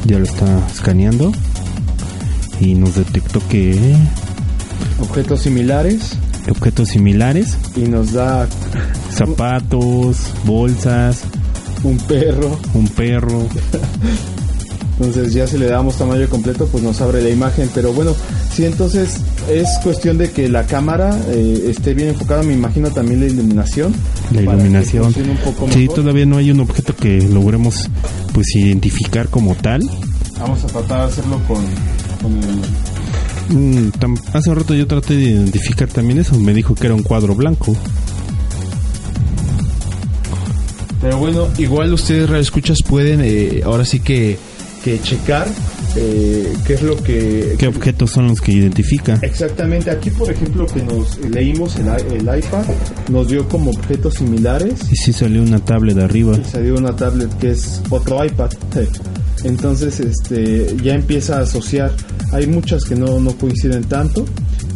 Ya 0.06 0.19
lo 0.19 0.26
está 0.26 0.68
escaneando. 0.68 1.32
Y 2.60 2.73
nos 2.76 2.95
detectó 2.95 3.45
que 3.49 3.98
Objetos 4.99 5.41
similares 5.41 6.18
objetos 6.49 6.90
similares, 6.90 7.57
y 7.76 7.82
nos 7.82 8.14
da 8.14 8.48
zapatos, 9.10 10.18
bolsas, 10.45 11.23
un 11.85 11.97
perro. 11.97 12.59
un 12.73 12.87
perro. 12.89 13.47
Entonces 14.99 15.33
ya 15.33 15.45
si 15.45 15.57
le 15.57 15.65
damos 15.67 15.97
tamaño 15.97 16.27
completo, 16.29 16.67
pues 16.71 16.81
nos 16.81 17.01
abre 17.01 17.21
la 17.21 17.29
imagen. 17.29 17.69
Pero 17.73 17.91
bueno, 17.93 18.15
sí, 18.53 18.65
entonces 18.65 19.17
es 19.51 19.67
cuestión 19.83 20.17
de 20.17 20.31
que 20.31 20.47
la 20.47 20.65
cámara 20.65 21.17
eh, 21.29 21.67
esté 21.69 21.93
bien 21.93 22.09
enfocada. 22.09 22.43
Me 22.43 22.53
imagino 22.53 22.89
también 22.91 23.19
la 23.19 23.27
iluminación. 23.27 23.93
La 24.31 24.41
iluminación. 24.41 25.05
un 25.05 25.37
poco 25.43 25.69
Sí, 25.71 25.87
todavía 25.93 26.25
no 26.25 26.37
hay 26.37 26.51
un 26.51 26.61
objeto 26.61 26.95
que 26.95 27.21
logremos 27.21 27.89
pues 28.33 28.55
identificar 28.55 29.27
como 29.27 29.53
tal. 29.55 29.81
Vamos 30.39 30.63
a 30.63 30.67
tratar 30.67 30.99
de 31.01 31.05
hacerlo 31.05 31.39
con, 31.47 31.63
con 32.21 32.43
el... 32.43 32.61
Mm, 33.47 33.91
hace 34.33 34.53
rato 34.55 34.73
yo 34.73 34.87
traté 34.87 35.15
de 35.15 35.23
identificar 35.23 35.87
también 35.87 36.19
eso, 36.19 36.37
me 36.39 36.53
dijo 36.53 36.73
que 36.73 36.87
era 36.87 36.95
un 36.95 37.03
cuadro 37.03 37.35
blanco. 37.35 37.75
Pero 41.06 41.19
bueno, 41.19 41.48
igual 41.60 41.94
ustedes 41.94 42.27
escuchas 42.32 42.80
pueden 42.82 43.22
eh, 43.22 43.61
ahora 43.64 43.86
sí 43.86 43.99
que, 43.99 44.40
que 44.84 44.99
checar 44.99 45.48
eh, 45.95 46.52
qué 46.65 46.73
es 46.73 46.82
lo 46.82 46.95
que... 47.03 47.53
¿Qué 47.60 47.68
objetos 47.68 48.10
son 48.10 48.30
los 48.30 48.41
que 48.41 48.53
identifica? 48.53 49.19
Exactamente, 49.22 49.91
aquí 49.91 50.10
por 50.10 50.32
ejemplo 50.32 50.65
que 50.65 50.82
nos 50.82 51.19
leímos 51.30 51.76
el, 51.76 51.90
el 52.11 52.40
iPad, 52.40 52.65
nos 53.11 53.27
dio 53.27 53.48
como 53.48 53.69
objetos 53.69 54.15
similares 54.15 54.73
Y 54.91 54.95
sí 54.95 55.14
salió 55.14 55.44
una 55.44 55.60
tablet 55.60 55.99
arriba. 55.99 56.36
y 56.38 56.44
salió 56.44 56.73
una 56.73 56.95
tablet 56.95 57.32
que 57.38 57.52
es 57.52 57.84
otro 57.91 58.26
iPad. 58.26 58.49
Entonces, 59.44 59.99
este, 59.99 60.76
ya 60.84 60.95
empieza 60.95 61.38
a 61.38 61.41
asociar. 61.41 61.91
Hay 62.32 62.48
muchas 62.48 62.84
que 62.84 62.95
no, 62.95 63.19
no 63.19 63.38
coinciden 63.38 63.84
tanto, 63.84 64.26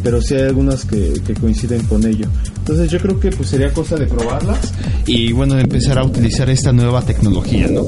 pero 0.02 0.20
sí 0.20 0.34
hay 0.34 0.42
algunas 0.42 0.84
que, 0.84 1.14
que 1.26 1.34
coinciden 1.34 1.84
con 1.86 2.06
ello. 2.06 2.26
Entonces, 2.58 2.90
yo 2.90 2.98
creo 2.98 3.18
que 3.18 3.30
pues 3.30 3.48
sería 3.48 3.72
cosa 3.72 3.96
de 3.96 4.06
probarlas 4.06 4.72
y 5.06 5.32
bueno, 5.32 5.58
empezar 5.58 5.98
a 5.98 6.04
utilizar 6.04 6.48
esta 6.50 6.72
nueva 6.72 7.02
tecnología, 7.02 7.68
¿no? 7.68 7.84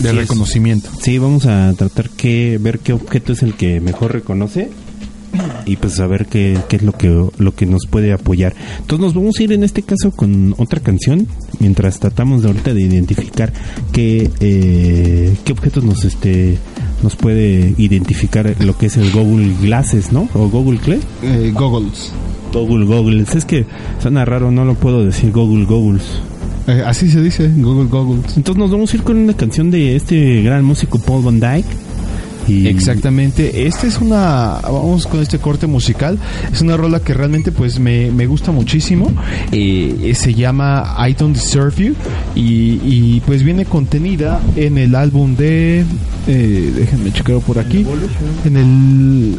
De 0.00 0.10
es. 0.10 0.14
reconocimiento. 0.14 0.90
Sí, 1.00 1.18
vamos 1.18 1.46
a 1.46 1.72
tratar 1.74 2.10
que 2.10 2.58
ver 2.60 2.80
qué 2.80 2.92
objeto 2.92 3.32
es 3.32 3.42
el 3.42 3.54
que 3.54 3.80
mejor 3.80 4.12
reconoce 4.12 4.70
y 5.64 5.76
pues 5.76 5.98
a 6.00 6.06
ver 6.06 6.26
qué, 6.26 6.58
qué 6.68 6.76
es 6.76 6.82
lo 6.82 6.92
que 6.92 7.08
lo 7.38 7.54
que 7.54 7.66
nos 7.66 7.86
puede 7.86 8.12
apoyar. 8.12 8.54
Entonces 8.80 9.00
nos 9.00 9.14
vamos 9.14 9.38
a 9.38 9.42
ir 9.42 9.52
en 9.52 9.64
este 9.64 9.82
caso 9.82 10.10
con 10.10 10.54
otra 10.58 10.80
canción 10.80 11.26
mientras 11.58 11.98
tratamos 11.98 12.42
de 12.42 12.48
ahorita 12.48 12.74
de 12.74 12.82
identificar 12.82 13.52
qué 13.92 14.30
eh, 14.40 15.36
qué 15.44 15.52
objetos 15.52 15.84
nos 15.84 16.04
este 16.04 16.58
nos 17.02 17.16
puede 17.16 17.74
identificar 17.76 18.54
lo 18.60 18.76
que 18.76 18.86
es 18.86 18.96
el 18.96 19.10
Google 19.12 19.54
Glasses, 19.60 20.12
¿no? 20.12 20.28
O 20.34 20.48
Google 20.48 20.78
¿qué? 20.84 20.98
Eh, 21.22 21.52
goggles. 21.54 22.12
Google 22.52 22.86
Goggles. 22.86 23.34
Es 23.34 23.44
que 23.44 23.66
suena 24.00 24.24
raro, 24.24 24.50
no 24.50 24.64
lo 24.64 24.74
puedo 24.74 25.04
decir 25.04 25.30
Google 25.30 25.66
Goggles. 25.66 26.04
Eh, 26.66 26.82
así 26.84 27.10
se 27.10 27.22
dice, 27.22 27.50
Google 27.56 27.88
Goggles. 27.88 28.36
Entonces 28.36 28.56
nos 28.56 28.70
vamos 28.70 28.92
a 28.92 28.96
ir 28.96 29.02
con 29.02 29.16
una 29.16 29.34
canción 29.34 29.70
de 29.70 29.96
este 29.96 30.42
gran 30.42 30.64
músico 30.64 30.98
Paul 30.98 31.22
Van 31.22 31.40
Dyke 31.40 31.68
Exactamente, 32.68 33.66
esta 33.66 33.86
es 33.86 33.98
una, 34.00 34.60
vamos 34.62 35.06
con 35.06 35.20
este 35.20 35.38
corte 35.38 35.66
musical, 35.66 36.18
es 36.52 36.60
una 36.60 36.76
rola 36.76 37.00
que 37.00 37.12
realmente 37.14 37.50
pues 37.52 37.78
me, 37.78 38.10
me 38.10 38.26
gusta 38.26 38.52
muchísimo, 38.52 39.12
Eh, 39.52 40.12
se 40.14 40.34
llama 40.34 40.96
I 41.08 41.14
Don't 41.14 41.34
Deserve 41.36 41.84
You. 41.86 41.94
Y, 42.34 42.80
y, 42.84 43.22
pues 43.26 43.42
viene 43.42 43.64
contenida 43.64 44.40
en 44.56 44.78
el 44.78 44.94
álbum 44.94 45.34
de, 45.36 45.84
eh, 46.28 46.72
déjenme 46.76 47.12
checarlo 47.12 47.40
por 47.40 47.58
aquí, 47.58 47.84
en 48.44 48.56
el 48.56 49.36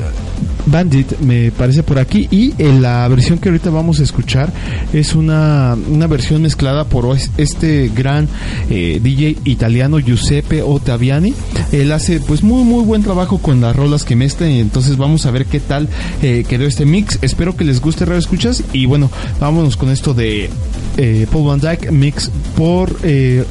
Bandit 0.65 1.19
me 1.19 1.51
parece 1.51 1.83
por 1.83 1.99
aquí. 1.99 2.27
Y 2.31 2.53
en 2.57 2.81
la 2.81 3.07
versión 3.07 3.37
que 3.39 3.49
ahorita 3.49 3.69
vamos 3.69 3.99
a 3.99 4.03
escuchar 4.03 4.51
es 4.93 5.15
una, 5.15 5.75
una 5.89 6.07
versión 6.07 6.41
mezclada 6.41 6.83
por 6.85 7.15
es- 7.15 7.31
este 7.37 7.89
gran 7.95 8.27
eh, 8.69 8.99
DJ 9.01 9.37
italiano 9.45 9.99
Giuseppe 9.99 10.61
Ottaviani 10.61 11.33
él 11.71 11.91
hace 11.91 12.19
pues 12.19 12.43
muy 12.43 12.63
muy 12.63 12.83
buen 12.83 13.03
trabajo 13.03 13.37
con 13.39 13.61
las 13.61 13.75
rolas 13.75 14.03
que 14.03 14.15
mezcla 14.15 14.49
y 14.49 14.59
entonces 14.59 14.97
vamos 14.97 15.25
a 15.25 15.31
ver 15.31 15.45
qué 15.45 15.59
tal 15.59 15.87
eh, 16.21 16.45
quedó 16.47 16.65
este 16.65 16.85
mix. 16.85 17.19
Espero 17.21 17.55
que 17.55 17.63
les 17.63 17.81
guste 17.81 18.05
Radio 18.05 18.19
Escuchas. 18.19 18.63
Y 18.73 18.85
bueno 18.85 19.09
vámonos 19.39 19.77
con 19.77 19.89
esto 19.89 20.13
de 20.13 20.49
eh, 20.97 21.27
Paul 21.31 21.47
Van 21.47 21.59
Dyke 21.59 21.91
mix 21.91 22.31
por 22.55 22.97
eh, 23.03 23.43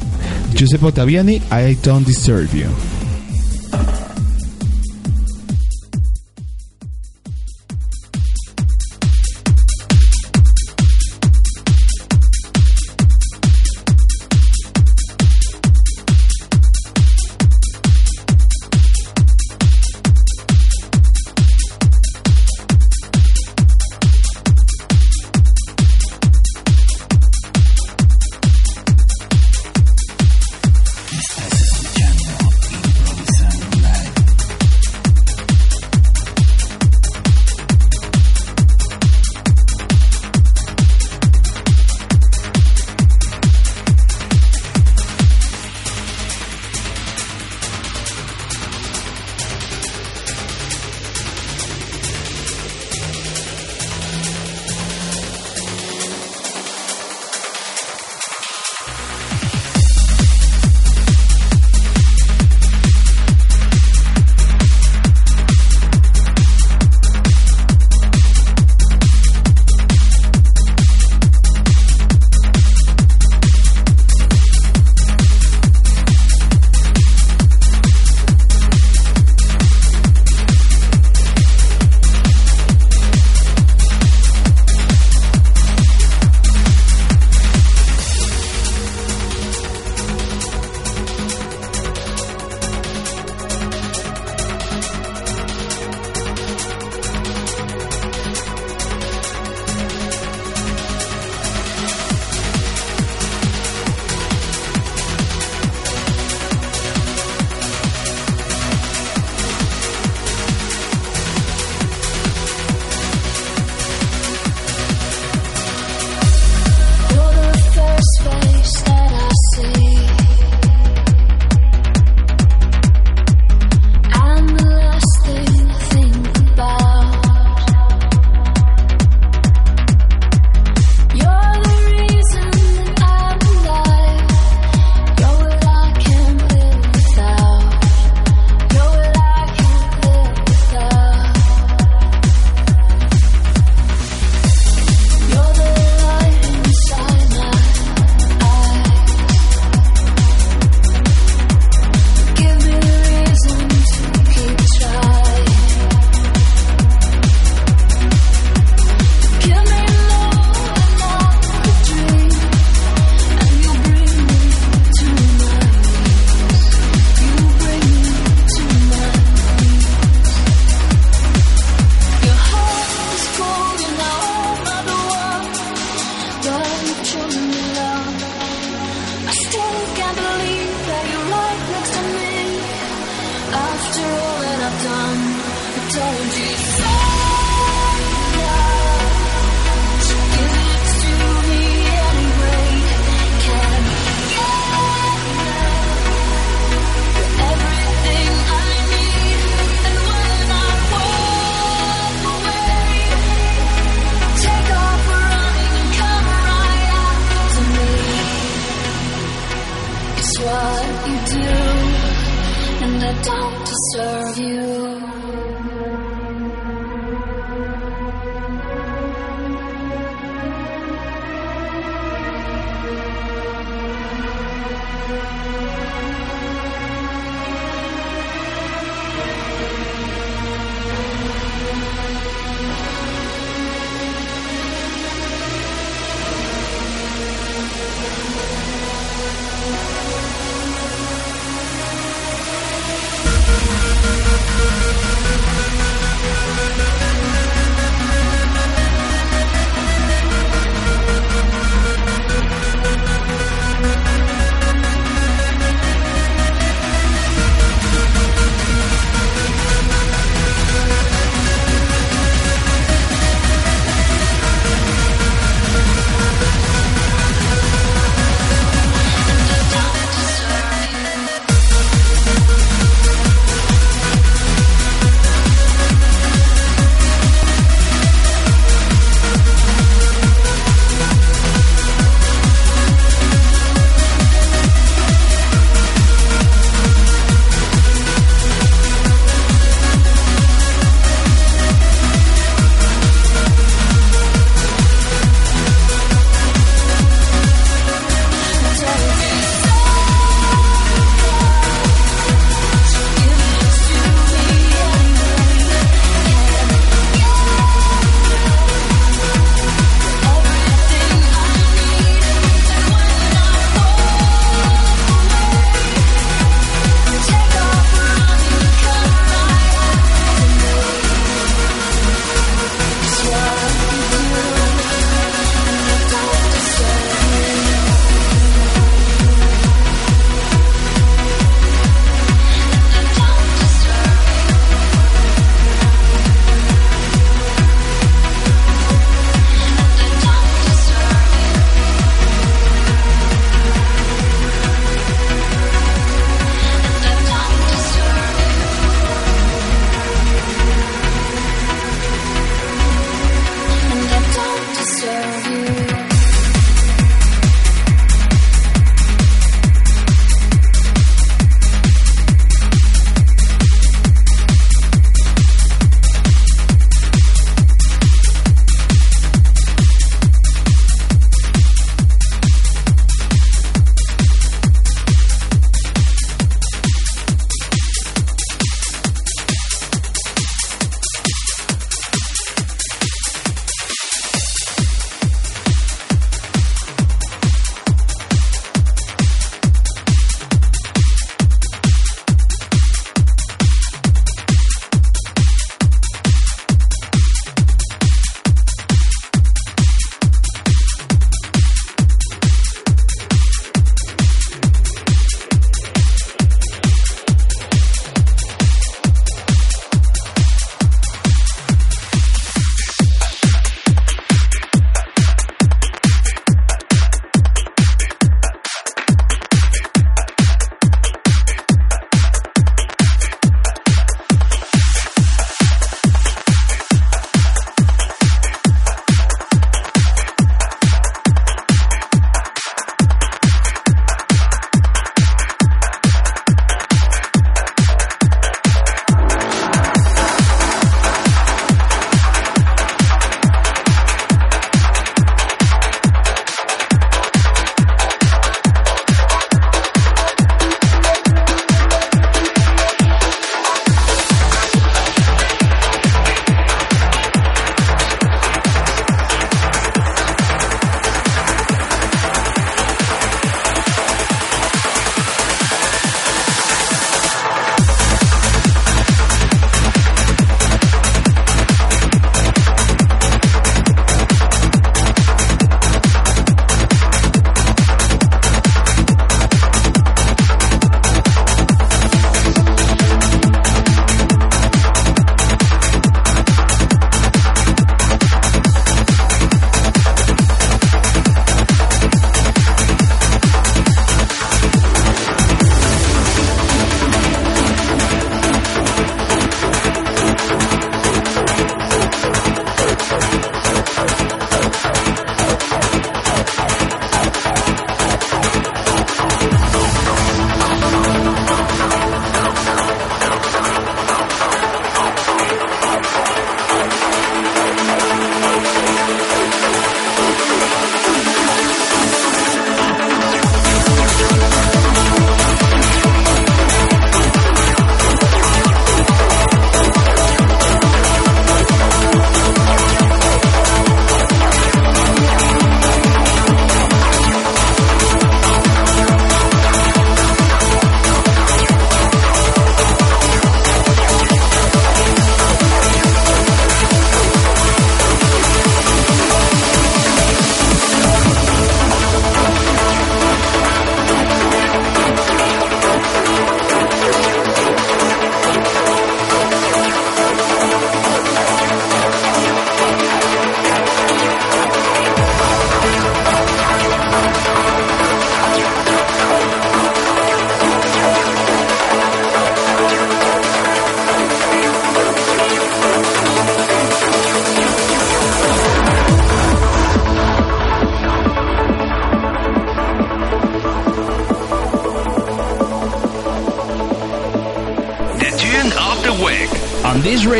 Giuseppe 0.55 0.85
Ottaviani 0.85 1.35
I 1.51 1.77
Don't 1.83 2.07
Disturb 2.07 2.51
You 2.53 2.96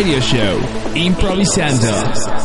radio 0.07 0.21
show, 0.21 0.59
Improvisando. 0.95 2.36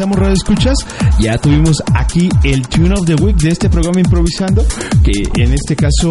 Regresamos, 0.00 0.18
Radio 0.18 0.34
Escuchas. 0.34 0.78
Ya 1.18 1.36
tuvimos 1.36 1.82
aquí 1.94 2.28
el 2.44 2.66
Tune 2.68 2.94
of 2.94 3.04
the 3.04 3.14
Week 3.16 3.36
de 3.36 3.50
este 3.50 3.68
programa 3.68 4.00
improvisando, 4.00 4.64
que 5.04 5.42
en 5.42 5.52
este 5.52 5.76
caso 5.76 6.08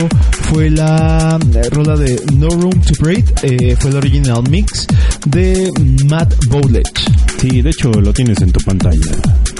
fue 0.52 0.70
la 0.70 1.40
eh, 1.56 1.61
rola 1.72 1.95
de 1.95 2.22
No 2.34 2.49
Room 2.49 2.82
to 2.82 2.94
Breathe, 2.99 3.34
eh, 3.41 3.76
fue 3.80 3.90
el 3.90 3.98
original 3.98 4.44
mix 4.49 4.86
de 5.26 5.72
Matt 6.07 6.34
Bowledge. 6.48 6.91
Sí, 7.40 7.61
de 7.61 7.70
hecho 7.70 7.90
lo 7.90 8.14
tienes 8.14 8.40
en 8.41 8.52
tu 8.52 8.60
pantalla. 8.60 8.99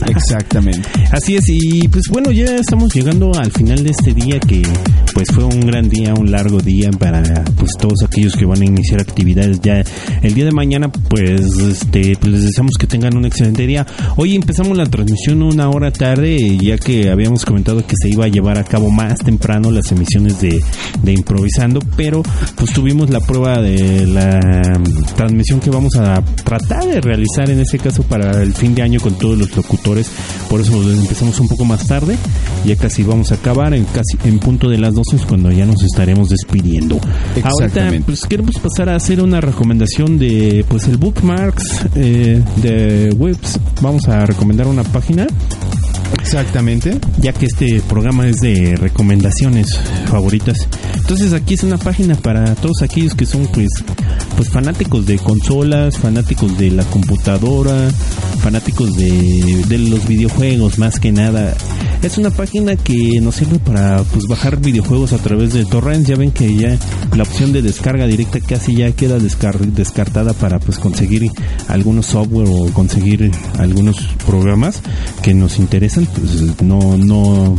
Exactamente. 0.08 0.88
Así 1.12 1.36
es, 1.36 1.44
y 1.48 1.88
pues 1.88 2.04
bueno, 2.12 2.32
ya 2.32 2.56
estamos 2.56 2.94
llegando 2.94 3.32
al 3.34 3.52
final 3.52 3.84
de 3.84 3.90
este 3.90 4.14
día 4.14 4.40
que 4.40 4.62
pues 5.14 5.28
fue 5.34 5.44
un 5.44 5.62
gran 5.62 5.90
día, 5.90 6.14
un 6.14 6.32
largo 6.32 6.60
día 6.60 6.90
para 6.92 7.24
pues 7.58 7.72
todos 7.80 8.04
aquellos 8.04 8.36
que 8.36 8.46
van 8.46 8.62
a 8.62 8.66
iniciar 8.66 9.02
actividades 9.02 9.60
ya 9.62 9.84
el 10.22 10.34
día 10.34 10.46
de 10.46 10.52
mañana, 10.52 10.92
pues 10.92 11.42
este 11.42 12.16
pues 12.20 12.32
les 12.32 12.44
deseamos 12.44 12.74
que 12.80 12.88
tengan 12.88 13.16
un 13.18 13.26
excelente 13.26 13.66
día. 13.66 13.86
Hoy 14.18 14.36
empezamos 14.36 14.78
la 14.78 14.86
transmisión 14.86 15.42
una 15.42 15.70
hora 15.70 15.92
tarde, 15.92 16.58
ya 16.62 16.78
que 16.78 17.10
habíamos 17.10 17.46
comentado 17.46 17.86
que 17.86 17.96
se 18.02 18.10
iba 18.10 18.26
a 18.26 18.28
llevar 18.28 18.58
a 18.58 18.64
cabo 18.64 18.90
más 18.90 19.20
temprano 19.20 19.72
las 19.72 19.92
emisiones 19.92 20.40
de, 20.42 20.62
de 21.04 21.14
improvisando, 21.14 21.80
pero 21.96 22.24
pues 22.56 22.72
tuvimos 22.74 23.10
la 23.10 23.20
prueba 23.20 23.62
de 23.62 24.06
la 24.06 24.40
transmisión 25.16 25.60
que 25.60 25.70
vamos 25.70 25.96
a 25.96 26.22
tratar 26.44 26.86
de 26.86 27.02
realizar 27.02 27.50
en 27.50 27.60
este 27.60 27.80
caso 27.80 28.04
para 28.04 28.42
el 28.42 28.54
fin 28.54 28.76
de 28.76 28.82
año 28.82 29.00
con 29.00 29.18
todos 29.18 29.38
los 29.38 29.56
locutores, 29.56 30.10
por 30.50 30.62
eso 30.62 30.74
empezamos 30.92 31.40
un 31.40 31.48
poco 31.48 31.66
más 31.66 31.88
tarde, 31.88 32.18
ya 32.66 32.76
casi 32.76 33.04
vamos 33.04 33.32
a 33.32 33.36
acabar 33.36 33.74
en 33.74 33.86
casi 33.86 34.18
en 34.24 34.40
punto 34.40 34.70
de 34.70 34.78
las 34.78 34.94
12 35.00 35.16
es 35.16 35.26
cuando 35.26 35.50
ya 35.50 35.66
nos 35.66 35.82
estaremos 35.82 36.30
despidiendo. 36.30 37.00
Ahorita 37.42 37.90
pues 38.06 38.22
queremos 38.22 38.56
pasar 38.56 38.90
a 38.90 38.96
hacer 38.96 39.22
una 39.22 39.40
recomendación 39.40 40.20
de 40.20 40.66
pues 40.68 40.88
el 40.88 40.98
bookmarks 40.98 41.86
eh, 41.96 42.44
de 42.58 43.14
webs. 43.18 43.60
Vamos 43.82 44.08
a 44.10 44.26
recomendar 44.26 44.68
una 44.68 44.84
página 44.84 45.26
Exactamente. 46.20 47.00
ya 47.22 47.32
que 47.32 47.46
este 47.46 47.82
programa 47.88 48.28
es 48.28 48.42
de 48.42 48.76
recomendaciones 48.76 49.80
favoritas. 50.08 50.68
Entonces 50.96 51.32
aquí 51.32 51.54
es 51.54 51.64
una 51.64 51.78
página 51.78 52.16
para 52.16 52.56
todos 52.56 52.82
aquellos 52.82 53.16
que 53.16 53.26
son 53.26 53.48
pues 53.48 53.70
pues 54.36 54.50
fanáticos 54.50 55.06
de 55.06 55.18
consolas, 55.18 55.98
fanáticos 55.98 56.58
de 56.58 56.72
la 56.72 56.84
computadora, 56.84 57.90
fanáticos 58.42 58.96
de, 58.98 59.64
de 59.68 59.78
los 59.78 60.06
videojuegos 60.08 60.78
más 60.78 61.00
que 61.00 61.14
nada. 61.14 61.56
Es 62.02 62.18
una 62.18 62.30
página 62.30 62.78
que 62.78 63.20
nos 63.22 63.36
sirve 63.36 63.60
para 63.60 64.02
pues 64.04 64.26
bajar 64.26 64.58
videojuegos 64.62 65.12
a 65.12 65.18
través 65.18 65.54
de 65.54 65.66
torrents. 65.66 66.08
Ya 66.08 66.16
ven 66.16 66.32
que 66.32 66.56
ya 66.56 66.78
la 67.16 67.24
opción 67.24 67.52
de 67.52 67.62
descarga 67.62 68.08
directa 68.08 68.40
casi 68.40 68.74
ya 68.76 68.92
queda 68.94 69.18
descar- 69.20 69.60
descartada 69.60 70.34
para 70.34 70.60
pues 70.60 70.80
conseguir 70.80 71.30
algunos 71.68 72.06
software 72.06 72.48
o 72.50 72.72
conseguir 72.74 73.30
algunos 73.58 73.98
programas 74.26 74.82
que 75.22 75.34
nos 75.34 75.60
interesan. 75.60 76.06
Pues 76.06 76.62
no 76.62 76.96
no 76.98 77.58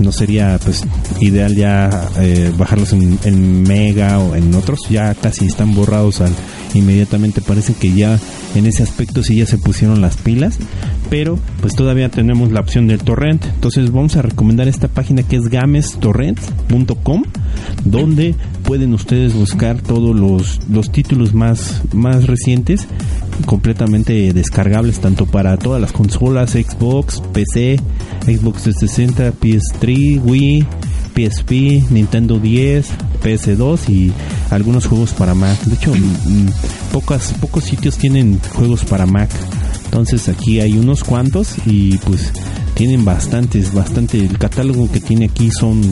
no 0.00 0.10
sería 0.12 0.58
pues 0.64 0.82
ideal 1.20 1.54
ya 1.54 2.08
eh, 2.18 2.52
bajarlos 2.58 2.92
en, 2.94 3.16
en 3.24 3.62
Mega 3.62 4.18
o 4.18 4.34
en 4.34 4.52
otros 4.54 4.80
ya 4.90 5.14
casi 5.14 5.46
están 5.46 5.72
borrados 5.74 6.20
al 6.20 6.32
inmediatamente 6.78 7.40
parece 7.40 7.74
que 7.74 7.92
ya 7.92 8.18
en 8.54 8.66
ese 8.66 8.82
aspecto 8.82 9.22
sí 9.22 9.36
ya 9.36 9.46
se 9.46 9.58
pusieron 9.58 10.00
las 10.00 10.16
pilas 10.16 10.58
pero 11.12 11.38
pues 11.60 11.74
todavía 11.74 12.08
tenemos 12.08 12.52
la 12.52 12.60
opción 12.60 12.86
del 12.86 13.00
torrent. 13.00 13.44
Entonces 13.44 13.92
vamos 13.92 14.16
a 14.16 14.22
recomendar 14.22 14.66
esta 14.66 14.88
página 14.88 15.22
que 15.22 15.36
es 15.36 15.42
gamestorrent.com 15.42 17.24
donde 17.84 18.34
pueden 18.64 18.94
ustedes 18.94 19.34
buscar 19.34 19.82
todos 19.82 20.16
los, 20.16 20.60
los 20.70 20.90
títulos 20.90 21.34
más, 21.34 21.82
más 21.92 22.26
recientes 22.26 22.86
completamente 23.44 24.32
descargables 24.32 25.00
tanto 25.00 25.26
para 25.26 25.58
todas 25.58 25.82
las 25.82 25.92
consolas 25.92 26.52
Xbox, 26.52 27.20
PC, 27.34 27.78
Xbox 28.24 28.62
360, 28.62 29.32
PS3, 29.34 30.22
Wii, 30.24 30.66
PSP, 31.14 31.90
Nintendo 31.90 32.38
10, 32.38 32.86
PS2 33.22 33.88
y 33.88 34.12
algunos 34.50 34.86
juegos 34.86 35.12
para 35.12 35.34
Mac. 35.34 35.60
De 35.64 35.74
hecho, 35.74 35.92
mm, 35.94 36.92
pocas, 36.92 37.34
pocos 37.40 37.64
sitios 37.64 37.96
tienen 37.96 38.40
juegos 38.54 38.84
para 38.84 39.06
Mac. 39.06 39.30
Entonces 39.84 40.28
aquí 40.28 40.60
hay 40.60 40.72
unos 40.78 41.04
cuantos 41.04 41.54
y 41.66 41.98
pues 41.98 42.32
tienen 42.74 43.04
bastantes, 43.04 43.74
bastante. 43.74 44.18
El 44.18 44.38
catálogo 44.38 44.90
que 44.90 45.00
tiene 45.00 45.26
aquí 45.26 45.50
son 45.50 45.82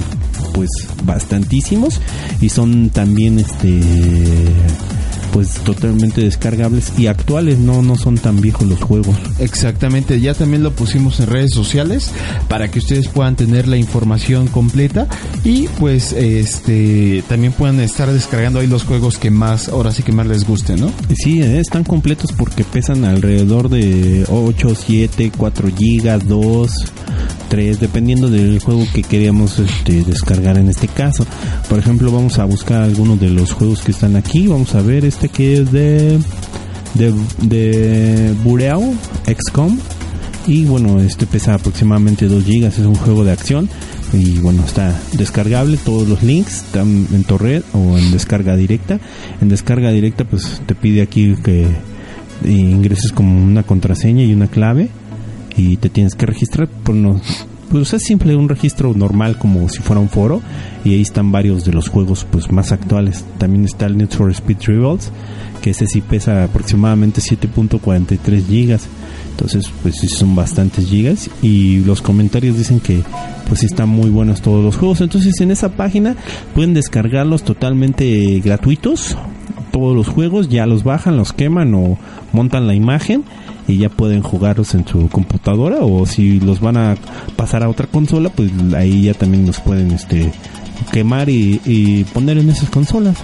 pues 0.54 0.70
bastantísimos 1.04 2.00
y 2.40 2.48
son 2.48 2.90
también 2.90 3.38
este 3.38 3.80
pues 5.32 5.54
totalmente 5.64 6.22
descargables 6.22 6.92
y 6.98 7.06
actuales, 7.06 7.58
no 7.58 7.82
no 7.82 7.96
son 7.96 8.16
tan 8.18 8.40
viejos 8.40 8.66
los 8.66 8.80
juegos. 8.80 9.16
Exactamente, 9.38 10.20
ya 10.20 10.34
también 10.34 10.62
lo 10.62 10.72
pusimos 10.72 11.20
en 11.20 11.26
redes 11.26 11.52
sociales 11.52 12.10
para 12.48 12.70
que 12.70 12.78
ustedes 12.78 13.08
puedan 13.08 13.36
tener 13.36 13.68
la 13.68 13.76
información 13.76 14.48
completa 14.48 15.06
y 15.44 15.68
pues 15.78 16.12
este 16.12 17.22
también 17.28 17.52
puedan 17.52 17.80
estar 17.80 18.10
descargando 18.10 18.60
ahí 18.60 18.66
los 18.66 18.84
juegos 18.84 19.18
que 19.18 19.30
más, 19.30 19.68
ahora 19.68 19.92
sí 19.92 20.02
que 20.02 20.12
más 20.12 20.26
les 20.26 20.46
guste, 20.46 20.76
¿no? 20.76 20.92
Sí, 21.14 21.40
eh, 21.42 21.58
están 21.58 21.84
completos 21.84 22.32
porque 22.32 22.64
pesan 22.64 23.04
alrededor 23.04 23.68
de 23.68 24.24
8, 24.28 24.74
7, 24.74 25.32
4 25.36 25.68
gigas, 25.76 26.26
2, 26.26 26.70
3, 27.48 27.80
dependiendo 27.80 28.30
del 28.30 28.60
juego 28.60 28.84
que 28.94 29.02
queríamos 29.02 29.58
este, 29.58 30.04
descargar 30.04 30.56
en 30.56 30.68
este 30.68 30.88
caso. 30.88 31.26
Por 31.68 31.78
ejemplo, 31.78 32.10
vamos 32.12 32.38
a 32.38 32.44
buscar 32.44 32.82
algunos 32.82 33.20
de 33.20 33.30
los 33.30 33.52
juegos 33.52 33.82
que 33.82 33.90
están 33.90 34.16
aquí. 34.16 34.46
Vamos 34.46 34.74
a 34.74 34.82
ver 34.82 35.04
este 35.04 35.19
que 35.28 35.60
es 35.60 35.72
de 35.72 36.18
de, 36.94 37.14
de 37.42 38.34
Bureau 38.42 38.94
XCOM 39.26 39.78
y 40.46 40.64
bueno, 40.64 41.00
este 41.00 41.26
pesa 41.26 41.54
aproximadamente 41.54 42.26
2 42.26 42.44
gigas, 42.44 42.78
es 42.78 42.86
un 42.86 42.94
juego 42.94 43.24
de 43.24 43.32
acción. 43.32 43.68
Y 44.12 44.38
bueno, 44.40 44.64
está 44.64 44.98
descargable, 45.12 45.76
todos 45.76 46.08
los 46.08 46.22
links 46.22 46.64
están 46.64 47.06
en 47.12 47.22
torrent 47.24 47.64
o 47.72 47.96
en 47.96 48.10
descarga 48.10 48.56
directa. 48.56 48.98
En 49.40 49.48
descarga 49.48 49.92
directa 49.92 50.24
pues 50.24 50.60
te 50.66 50.74
pide 50.74 51.02
aquí 51.02 51.36
que 51.44 51.68
ingreses 52.44 53.12
como 53.12 53.40
una 53.40 53.62
contraseña 53.62 54.24
y 54.24 54.32
una 54.32 54.48
clave. 54.48 54.88
Y 55.56 55.76
te 55.76 55.90
tienes 55.90 56.14
que 56.14 56.26
registrar 56.26 56.68
por 56.68 56.94
no 56.94 57.20
pues 57.70 57.92
es 57.94 58.02
simple 58.02 58.34
un 58.36 58.48
registro 58.48 58.92
normal 58.94 59.38
como 59.38 59.68
si 59.68 59.78
fuera 59.78 60.00
un 60.00 60.08
foro 60.08 60.42
y 60.84 60.92
ahí 60.94 61.02
están 61.02 61.30
varios 61.30 61.64
de 61.64 61.72
los 61.72 61.88
juegos 61.88 62.26
pues 62.30 62.50
más 62.50 62.72
actuales. 62.72 63.24
También 63.38 63.64
está 63.64 63.86
el 63.86 63.96
Need 63.96 64.10
for 64.10 64.30
Speed 64.30 64.58
Rivals 64.66 65.12
que 65.62 65.70
ese 65.70 65.86
sí 65.86 66.00
pesa 66.00 66.44
aproximadamente 66.44 67.20
7.43 67.20 68.46
gigas. 68.46 68.88
Entonces 69.30 69.70
pues 69.82 69.96
sí 70.00 70.08
son 70.08 70.34
bastantes 70.34 70.88
gigas 70.88 71.30
y 71.42 71.80
los 71.84 72.02
comentarios 72.02 72.58
dicen 72.58 72.80
que 72.80 73.02
pues 73.48 73.62
están 73.62 73.88
muy 73.88 74.10
buenos 74.10 74.42
todos 74.42 74.64
los 74.64 74.76
juegos. 74.76 75.00
Entonces 75.00 75.40
en 75.40 75.50
esa 75.50 75.70
página 75.70 76.16
pueden 76.54 76.74
descargarlos 76.74 77.44
totalmente 77.44 78.40
gratuitos 78.40 79.16
todos 79.70 79.94
los 79.94 80.08
juegos 80.08 80.48
ya 80.48 80.66
los 80.66 80.82
bajan 80.82 81.16
los 81.16 81.32
queman 81.32 81.74
o 81.74 81.96
montan 82.32 82.66
la 82.66 82.74
imagen 82.74 83.24
y 83.66 83.78
ya 83.78 83.88
pueden 83.88 84.22
jugarlos 84.22 84.74
en 84.74 84.86
su 84.86 85.08
computadora 85.08 85.78
o 85.80 86.06
si 86.06 86.40
los 86.40 86.60
van 86.60 86.76
a 86.76 86.96
pasar 87.36 87.62
a 87.62 87.68
otra 87.68 87.86
consola 87.86 88.30
pues 88.30 88.50
ahí 88.76 89.04
ya 89.04 89.14
también 89.14 89.46
los 89.46 89.60
pueden 89.60 89.90
este 89.92 90.32
quemar 90.92 91.28
y, 91.28 91.60
y 91.64 92.04
poner 92.04 92.38
en 92.38 92.50
esas 92.50 92.70
consolas 92.70 93.16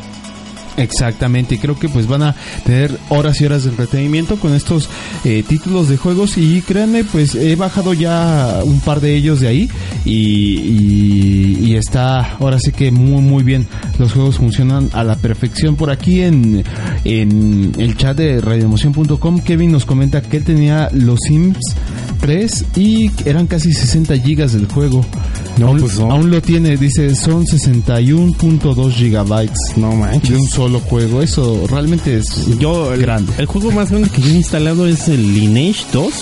Exactamente, 0.77 1.59
creo 1.59 1.79
que 1.79 1.89
pues 1.89 2.07
van 2.07 2.23
a 2.23 2.35
tener 2.65 2.99
horas 3.09 3.41
y 3.41 3.47
horas 3.47 3.65
de 3.65 3.71
entretenimiento 3.71 4.37
con 4.37 4.55
estos 4.55 4.89
eh, 5.25 5.43
títulos 5.47 5.89
de 5.89 5.97
juegos 5.97 6.37
y 6.37 6.61
créanme, 6.63 7.05
pues 7.05 7.35
he 7.35 7.57
bajado 7.57 7.95
ya 7.95 8.61
un 8.65 8.81
par 8.81 9.01
de 9.01 9.15
ellos 9.17 9.41
de 9.41 9.49
ahí 9.49 9.71
y, 10.05 10.13
y- 10.13 11.57
y 11.67 11.75
está 11.77 12.37
ahora 12.39 12.59
sí 12.59 12.73
que 12.73 12.91
muy 12.91 13.21
muy 13.23 13.43
bien, 13.43 13.67
los 13.99 14.13
juegos 14.13 14.37
funcionan 14.37 14.89
a 14.93 15.03
la 15.05 15.17
perfección 15.17 15.77
por 15.77 15.91
aquí 15.91 16.21
en, 16.23 16.65
en 17.05 17.73
el 17.79 17.97
chat 17.97 18.17
de 18.17 18.41
radioemoción.com 18.41 19.41
Kevin 19.41 19.73
nos 19.73 19.85
comenta 19.85 20.21
que 20.23 20.37
él 20.39 20.45
tenía 20.45 20.89
los 20.93 21.19
Sims 21.27 21.59
3 22.21 22.65
y 22.77 23.11
eran 23.25 23.47
casi 23.47 23.73
60 23.73 24.17
gigas 24.19 24.53
del 24.53 24.67
juego. 24.67 25.05
No, 25.59 25.69
aún, 25.69 25.81
pues 25.81 25.99
no. 25.99 26.11
aún 26.13 26.31
lo 26.31 26.41
tiene, 26.43 26.77
dice, 26.77 27.15
son 27.15 27.45
61.2 27.47 28.91
gigabytes 28.93 29.59
no 29.77 29.93
manches 29.97 30.31
de 30.31 30.37
un 30.37 30.47
solo 30.49 30.66
juego. 30.81 31.23
Eso 31.23 31.67
realmente 31.69 32.19
es 32.19 32.47
yo 32.59 32.93
el, 32.93 33.01
grande. 33.01 33.33
el 33.39 33.47
juego 33.47 33.71
más 33.71 33.91
grande 33.91 34.11
que 34.11 34.21
yo 34.21 34.29
he 34.29 34.35
instalado 34.35 34.87
es 34.87 35.09
el 35.09 35.35
Lineage 35.35 35.85
2 35.93 36.13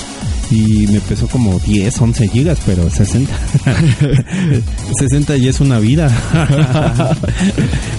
y 0.50 0.86
me 0.88 1.00
pesó 1.00 1.26
como 1.28 1.58
10, 1.58 2.00
11 2.00 2.28
gigas, 2.28 2.58
pero 2.64 2.88
60. 2.88 3.32
60 4.98 5.36
ya 5.38 5.50
es 5.50 5.60
una 5.60 5.78
vida. 5.78 6.10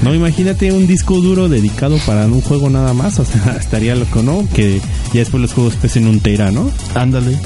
no, 0.03 0.13
imagínate 0.13 0.71
un 0.71 0.87
disco 0.87 1.19
duro 1.19 1.49
dedicado 1.49 1.97
para 2.05 2.25
un 2.25 2.41
juego 2.41 2.69
nada 2.69 2.93
más, 2.93 3.19
o 3.19 3.25
sea, 3.25 3.57
estaría 3.59 3.95
loco, 3.95 4.21
¿no? 4.21 4.47
Que 4.53 4.79
ya 5.13 5.19
después 5.19 5.41
los 5.41 5.53
juegos 5.53 5.75
pesen 5.75 6.07
un 6.07 6.19
tera, 6.19 6.51
¿no? 6.51 6.69
Ándale. 6.93 7.37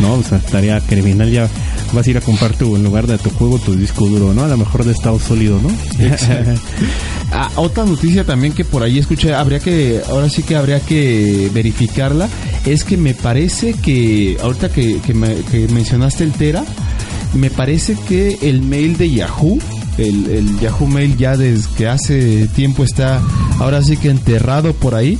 No, 0.00 0.14
o 0.14 0.22
sea, 0.22 0.38
estaría 0.38 0.80
criminal 0.80 1.30
ya 1.30 1.48
vas 1.92 2.06
a 2.06 2.10
ir 2.10 2.18
a 2.18 2.20
comprar 2.20 2.52
tu 2.54 2.76
lugar 2.76 3.06
de 3.06 3.16
tu 3.18 3.30
juego 3.30 3.58
tu 3.58 3.74
disco 3.74 4.06
duro, 4.06 4.34
¿no? 4.34 4.44
A 4.44 4.48
lo 4.48 4.56
mejor 4.56 4.84
de 4.84 4.92
estado 4.92 5.18
sólido, 5.18 5.60
¿no? 5.62 5.68
ah, 7.32 7.50
otra 7.56 7.84
noticia 7.84 8.24
también 8.24 8.52
que 8.52 8.64
por 8.64 8.82
ahí 8.82 8.98
escuché, 8.98 9.34
habría 9.34 9.60
que, 9.60 10.02
ahora 10.08 10.28
sí 10.28 10.42
que 10.42 10.56
habría 10.56 10.80
que 10.80 11.50
verificarla, 11.54 12.28
es 12.64 12.84
que 12.84 12.96
me 12.96 13.14
parece 13.14 13.74
que, 13.74 14.36
ahorita 14.42 14.70
que, 14.70 15.00
que 15.00 15.14
que 15.50 15.68
mencionaste 15.68 16.24
el 16.24 16.32
Tera, 16.32 16.64
me 17.34 17.50
parece 17.50 17.96
que 18.08 18.38
el 18.42 18.62
mail 18.62 18.96
de 18.96 19.10
Yahoo, 19.10 19.58
el, 19.98 20.26
el 20.28 20.60
Yahoo 20.60 20.86
Mail 20.86 21.16
ya 21.16 21.36
desde 21.36 21.68
que 21.76 21.88
hace 21.88 22.48
tiempo 22.48 22.84
está, 22.84 23.20
ahora 23.58 23.82
sí 23.82 23.96
que 23.96 24.10
enterrado 24.10 24.72
por 24.74 24.94
ahí, 24.94 25.18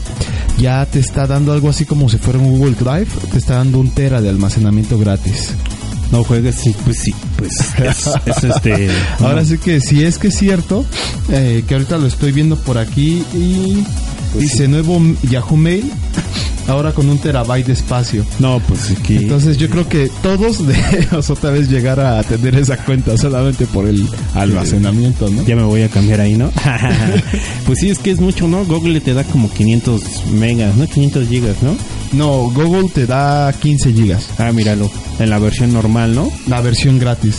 ya 0.58 0.84
te 0.86 0.98
está 0.98 1.26
dando 1.26 1.52
algo 1.52 1.68
así 1.68 1.84
como 1.84 2.08
si 2.08 2.18
fuera 2.18 2.38
un 2.38 2.58
Google 2.58 2.76
Drive, 2.78 3.08
te 3.30 3.38
está 3.38 3.56
dando 3.56 3.78
un 3.78 3.90
Tera 3.90 4.20
de 4.20 4.28
almacenamiento 4.28 4.98
gratis. 4.98 5.52
No 6.12 6.22
juegues, 6.22 6.54
sí, 6.54 6.74
pues 6.84 6.98
sí, 6.98 7.12
pues 7.36 7.52
es, 7.78 8.06
es 8.26 8.44
este... 8.44 8.88
Ahora 9.20 9.44
sí 9.44 9.58
que 9.58 9.80
si 9.80 10.04
es 10.04 10.18
que 10.18 10.28
es 10.28 10.38
cierto, 10.38 10.84
eh, 11.30 11.64
que 11.66 11.74
ahorita 11.74 11.98
lo 11.98 12.06
estoy 12.06 12.30
viendo 12.30 12.56
por 12.56 12.78
aquí 12.78 13.24
y 13.34 13.84
Pues 14.32 14.44
dice 14.44 14.68
nuevo 14.68 15.00
Yahoo 15.28 15.56
Mail, 15.56 15.90
ahora 16.68 16.92
con 16.92 17.08
un 17.08 17.18
terabyte 17.18 17.66
de 17.66 17.72
espacio. 17.72 18.24
No, 18.38 18.60
pues 18.66 18.90
aquí... 18.90 19.16
Entonces 19.16 19.56
yo 19.56 19.68
creo 19.68 19.88
que 19.88 20.10
todos 20.22 20.66
debemos 20.66 21.30
otra 21.30 21.50
vez 21.50 21.68
llegar 21.68 22.00
a 22.00 22.22
tener 22.22 22.56
esa 22.56 22.76
cuenta 22.78 23.16
solamente 23.16 23.66
por 23.66 23.86
el 23.86 24.06
almacenamiento, 24.34 25.28
¿no? 25.30 25.44
Ya 25.44 25.56
me 25.56 25.62
voy 25.62 25.82
a 25.82 25.88
cambiar 25.88 26.20
ahí, 26.20 26.36
¿no? 26.36 26.50
pues 27.66 27.78
sí, 27.80 27.90
es 27.90 27.98
que 27.98 28.10
es 28.10 28.20
mucho, 28.20 28.48
¿no? 28.48 28.64
Google 28.64 29.00
te 29.00 29.14
da 29.14 29.24
como 29.24 29.50
500 29.50 30.26
megas, 30.32 30.76
¿no? 30.76 30.86
500 30.86 31.28
gigas, 31.28 31.56
¿no? 31.62 31.76
No, 32.12 32.50
Google 32.50 32.88
te 32.92 33.06
da 33.06 33.52
15 33.52 33.92
gigas, 33.92 34.28
Ah, 34.38 34.52
míralo, 34.52 34.90
en 35.18 35.30
la 35.30 35.38
versión 35.38 35.72
normal, 35.72 36.14
¿no? 36.14 36.30
la 36.46 36.60
versión 36.60 36.98
gratis. 36.98 37.36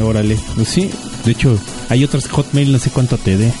Órale, 0.00 0.36
pues 0.54 0.68
sí. 0.68 0.90
De 1.24 1.32
hecho, 1.32 1.58
hay 1.88 2.04
otras 2.04 2.28
Hotmail, 2.28 2.72
no 2.72 2.78
sé 2.78 2.90
cuánto 2.90 3.16
te 3.16 3.36
dé. 3.36 3.52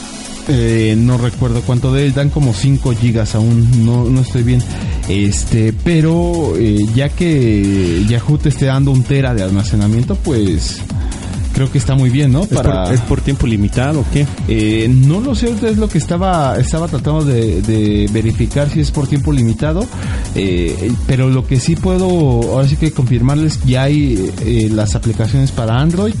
Eh, 0.48 0.94
no 0.98 1.18
recuerdo 1.18 1.62
cuánto 1.62 1.92
de 1.92 2.06
él, 2.06 2.14
dan 2.14 2.30
como 2.30 2.52
5 2.52 2.94
gigas 2.94 3.34
aún, 3.34 3.86
no, 3.86 4.04
no 4.04 4.20
estoy 4.22 4.42
bien. 4.42 4.62
Este, 5.08 5.72
pero 5.72 6.54
eh, 6.56 6.78
ya 6.94 7.08
que 7.08 8.04
Yahoo 8.08 8.38
te 8.38 8.48
esté 8.48 8.66
dando 8.66 8.90
un 8.90 9.02
tera 9.02 9.34
de 9.34 9.42
almacenamiento, 9.42 10.16
pues 10.16 10.80
creo 11.52 11.70
que 11.70 11.78
está 11.78 11.94
muy 11.94 12.10
bien, 12.10 12.32
¿no? 12.32 12.42
¿Es, 12.42 12.48
por, 12.48 12.92
¿Es 12.92 13.00
por 13.00 13.20
tiempo 13.20 13.46
limitado 13.46 14.00
o 14.00 14.04
qué? 14.12 14.26
Eh, 14.48 14.88
no 14.88 15.20
lo 15.20 15.34
sé, 15.34 15.50
es 15.50 15.78
lo 15.78 15.88
que 15.88 15.98
estaba 15.98 16.56
estaba 16.58 16.88
tratando 16.88 17.24
de, 17.24 17.62
de 17.62 18.08
verificar 18.12 18.70
si 18.70 18.80
es 18.80 18.90
por 18.90 19.06
tiempo 19.06 19.32
limitado, 19.32 19.86
eh, 20.34 20.92
pero 21.06 21.28
lo 21.30 21.46
que 21.46 21.60
sí 21.60 21.76
puedo 21.76 22.06
ahora 22.52 22.68
sí 22.68 22.76
que 22.76 22.92
confirmarles 22.92 23.60
ya 23.64 23.84
hay 23.84 24.32
eh, 24.44 24.68
las 24.70 24.94
aplicaciones 24.94 25.52
para 25.52 25.80
Android, 25.80 26.14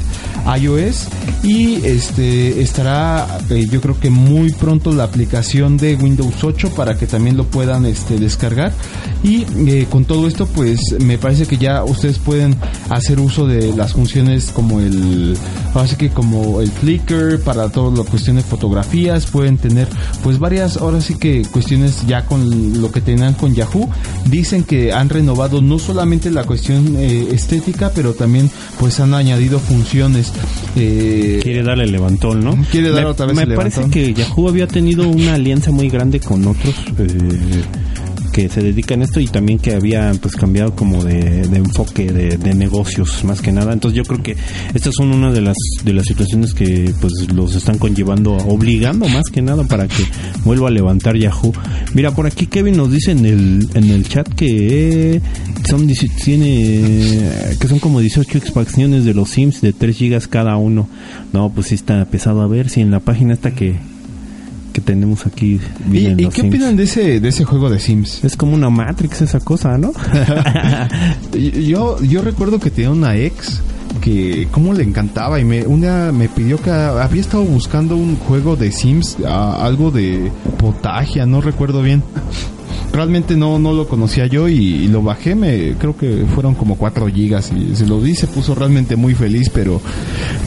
iOS 0.58 1.08
y 1.42 1.84
este 1.84 2.60
estará 2.62 3.26
eh, 3.50 3.66
yo 3.70 3.80
creo 3.80 3.98
que 3.98 4.10
muy 4.10 4.52
pronto 4.52 4.92
la 4.92 5.04
aplicación 5.04 5.76
de 5.76 5.94
Windows 5.96 6.42
8 6.42 6.70
para 6.70 6.96
que 6.96 7.06
también 7.06 7.36
lo 7.36 7.44
puedan 7.44 7.84
este 7.86 8.18
descargar 8.18 8.72
y 9.22 9.46
eh, 9.68 9.86
con 9.90 10.04
todo 10.04 10.26
esto 10.26 10.46
pues 10.46 10.78
me 11.00 11.18
parece 11.18 11.46
que 11.46 11.56
ya 11.56 11.84
ustedes 11.84 12.18
pueden 12.18 12.56
hacer 12.90 13.20
uso 13.20 13.46
de 13.46 13.74
las 13.74 13.92
funciones 13.92 14.50
como 14.52 14.80
el 14.80 15.21
ahora 15.74 15.88
sí 15.88 15.96
que 15.96 16.10
como 16.10 16.60
el 16.60 16.70
Flickr 16.70 17.40
para 17.40 17.68
toda 17.68 17.96
la 18.04 18.08
cuestión 18.08 18.36
de 18.36 18.42
fotografías 18.42 19.26
pueden 19.26 19.58
tener 19.58 19.88
pues 20.22 20.38
varias 20.38 20.76
ahora 20.76 21.00
sí 21.00 21.16
que 21.16 21.42
cuestiones 21.50 22.06
ya 22.06 22.26
con 22.26 22.80
lo 22.80 22.90
que 22.90 23.00
tenían 23.00 23.34
con 23.34 23.54
Yahoo 23.54 23.88
dicen 24.26 24.64
que 24.64 24.92
han 24.92 25.08
renovado 25.08 25.60
no 25.62 25.78
solamente 25.78 26.30
la 26.30 26.44
cuestión 26.44 26.96
eh, 26.96 27.28
estética 27.32 27.90
pero 27.94 28.14
también 28.14 28.50
pues 28.78 29.00
han 29.00 29.14
añadido 29.14 29.58
funciones 29.58 30.32
eh, 30.76 31.40
Quiere 31.42 31.62
darle 31.62 31.84
el 31.84 31.92
levantón, 31.92 32.40
¿no? 32.44 32.56
Quiere 32.70 32.90
dar 32.90 33.04
me, 33.04 33.10
otra 33.10 33.26
vez 33.26 33.36
Me 33.36 33.42
el 33.42 33.54
parece 33.54 33.80
levantón. 33.80 33.90
que 33.90 34.14
Yahoo 34.14 34.48
había 34.48 34.66
tenido 34.66 35.08
una 35.08 35.34
alianza 35.34 35.70
muy 35.70 35.88
grande 35.88 36.20
con 36.20 36.46
otros 36.46 36.74
eh, 36.98 37.62
que 38.32 38.48
se 38.48 38.62
dedican 38.62 39.02
a 39.02 39.04
esto 39.04 39.20
y 39.20 39.26
también 39.26 39.58
que 39.58 39.74
había 39.74 40.12
pues 40.20 40.34
cambiado 40.34 40.74
como 40.74 41.04
de, 41.04 41.42
enfoque 41.42 42.10
de, 42.10 42.54
negocios 42.54 43.24
más 43.24 43.40
que 43.40 43.52
nada. 43.52 43.72
Entonces 43.72 43.96
yo 43.96 44.04
creo 44.04 44.22
que 44.22 44.36
estas 44.74 44.94
son 44.94 45.12
una 45.12 45.30
de 45.30 45.40
las 45.40 45.56
de 45.84 45.92
las 45.92 46.06
situaciones 46.06 46.54
que 46.54 46.92
pues 47.00 47.12
los 47.32 47.54
están 47.54 47.78
conllevando, 47.78 48.36
obligando 48.36 49.08
más 49.08 49.24
que 49.30 49.42
nada 49.42 49.64
para 49.64 49.86
que 49.86 50.04
vuelva 50.44 50.68
a 50.68 50.70
levantar 50.70 51.16
Yahoo. 51.16 51.52
Mira, 51.94 52.12
por 52.12 52.26
aquí 52.26 52.46
Kevin 52.46 52.76
nos 52.76 52.90
dice 52.90 53.12
en 53.12 53.26
el 53.26 53.68
en 53.74 53.90
el 53.90 54.08
chat 54.08 54.28
que 54.28 55.20
son 55.68 55.86
10 55.86 56.16
tiene 56.24 57.28
que 57.60 57.68
son 57.68 57.78
como 57.78 58.00
18 58.00 58.38
expansiones 58.38 59.04
de 59.04 59.14
los 59.14 59.30
Sims 59.30 59.60
de 59.60 59.72
3 59.72 59.96
gigas 59.96 60.28
cada 60.28 60.56
uno. 60.56 60.88
No, 61.32 61.50
pues 61.50 61.68
sí 61.68 61.74
está 61.74 62.04
pesado 62.06 62.42
a 62.42 62.46
ver 62.46 62.68
si 62.68 62.80
en 62.80 62.90
la 62.90 63.00
página 63.00 63.34
esta 63.34 63.52
que 63.52 63.76
que 64.72 64.80
tenemos 64.80 65.26
aquí 65.26 65.60
¿Y, 65.92 66.16
qué 66.16 66.30
Sims. 66.30 66.48
opinan 66.48 66.76
de 66.76 66.84
ese 66.84 67.20
de 67.20 67.28
ese 67.28 67.44
juego 67.44 67.70
de 67.70 67.78
Sims? 67.78 68.24
Es 68.24 68.36
como 68.36 68.54
una 68.54 68.70
Matrix 68.70 69.20
esa 69.22 69.40
cosa, 69.40 69.76
¿no? 69.78 69.92
yo 71.66 72.00
yo 72.02 72.22
recuerdo 72.22 72.58
que 72.58 72.70
tenía 72.70 72.90
una 72.90 73.16
ex 73.16 73.60
que 74.00 74.48
cómo 74.50 74.72
le 74.72 74.82
encantaba 74.84 75.38
y 75.38 75.44
me 75.44 75.66
una 75.66 76.12
me 76.12 76.28
pidió 76.28 76.60
que 76.60 76.70
había 76.70 77.20
estado 77.20 77.44
buscando 77.44 77.96
un 77.96 78.16
juego 78.16 78.56
de 78.56 78.72
Sims 78.72 79.18
a- 79.26 79.64
algo 79.64 79.90
de 79.90 80.32
potagia 80.58 81.26
no 81.26 81.40
recuerdo 81.40 81.82
bien 81.82 82.02
realmente 82.92 83.36
no 83.36 83.58
no 83.58 83.72
lo 83.72 83.88
conocía 83.88 84.26
yo 84.26 84.48
y, 84.48 84.88
lo 84.88 85.02
bajé 85.02 85.34
me 85.34 85.74
creo 85.78 85.96
que 85.96 86.26
fueron 86.34 86.54
como 86.54 86.76
4 86.76 87.06
gigas 87.08 87.50
y 87.56 87.74
se 87.74 87.86
lo 87.86 88.00
di 88.00 88.14
se 88.14 88.26
puso 88.26 88.54
realmente 88.54 88.96
muy 88.96 89.14
feliz 89.14 89.48
pero 89.48 89.80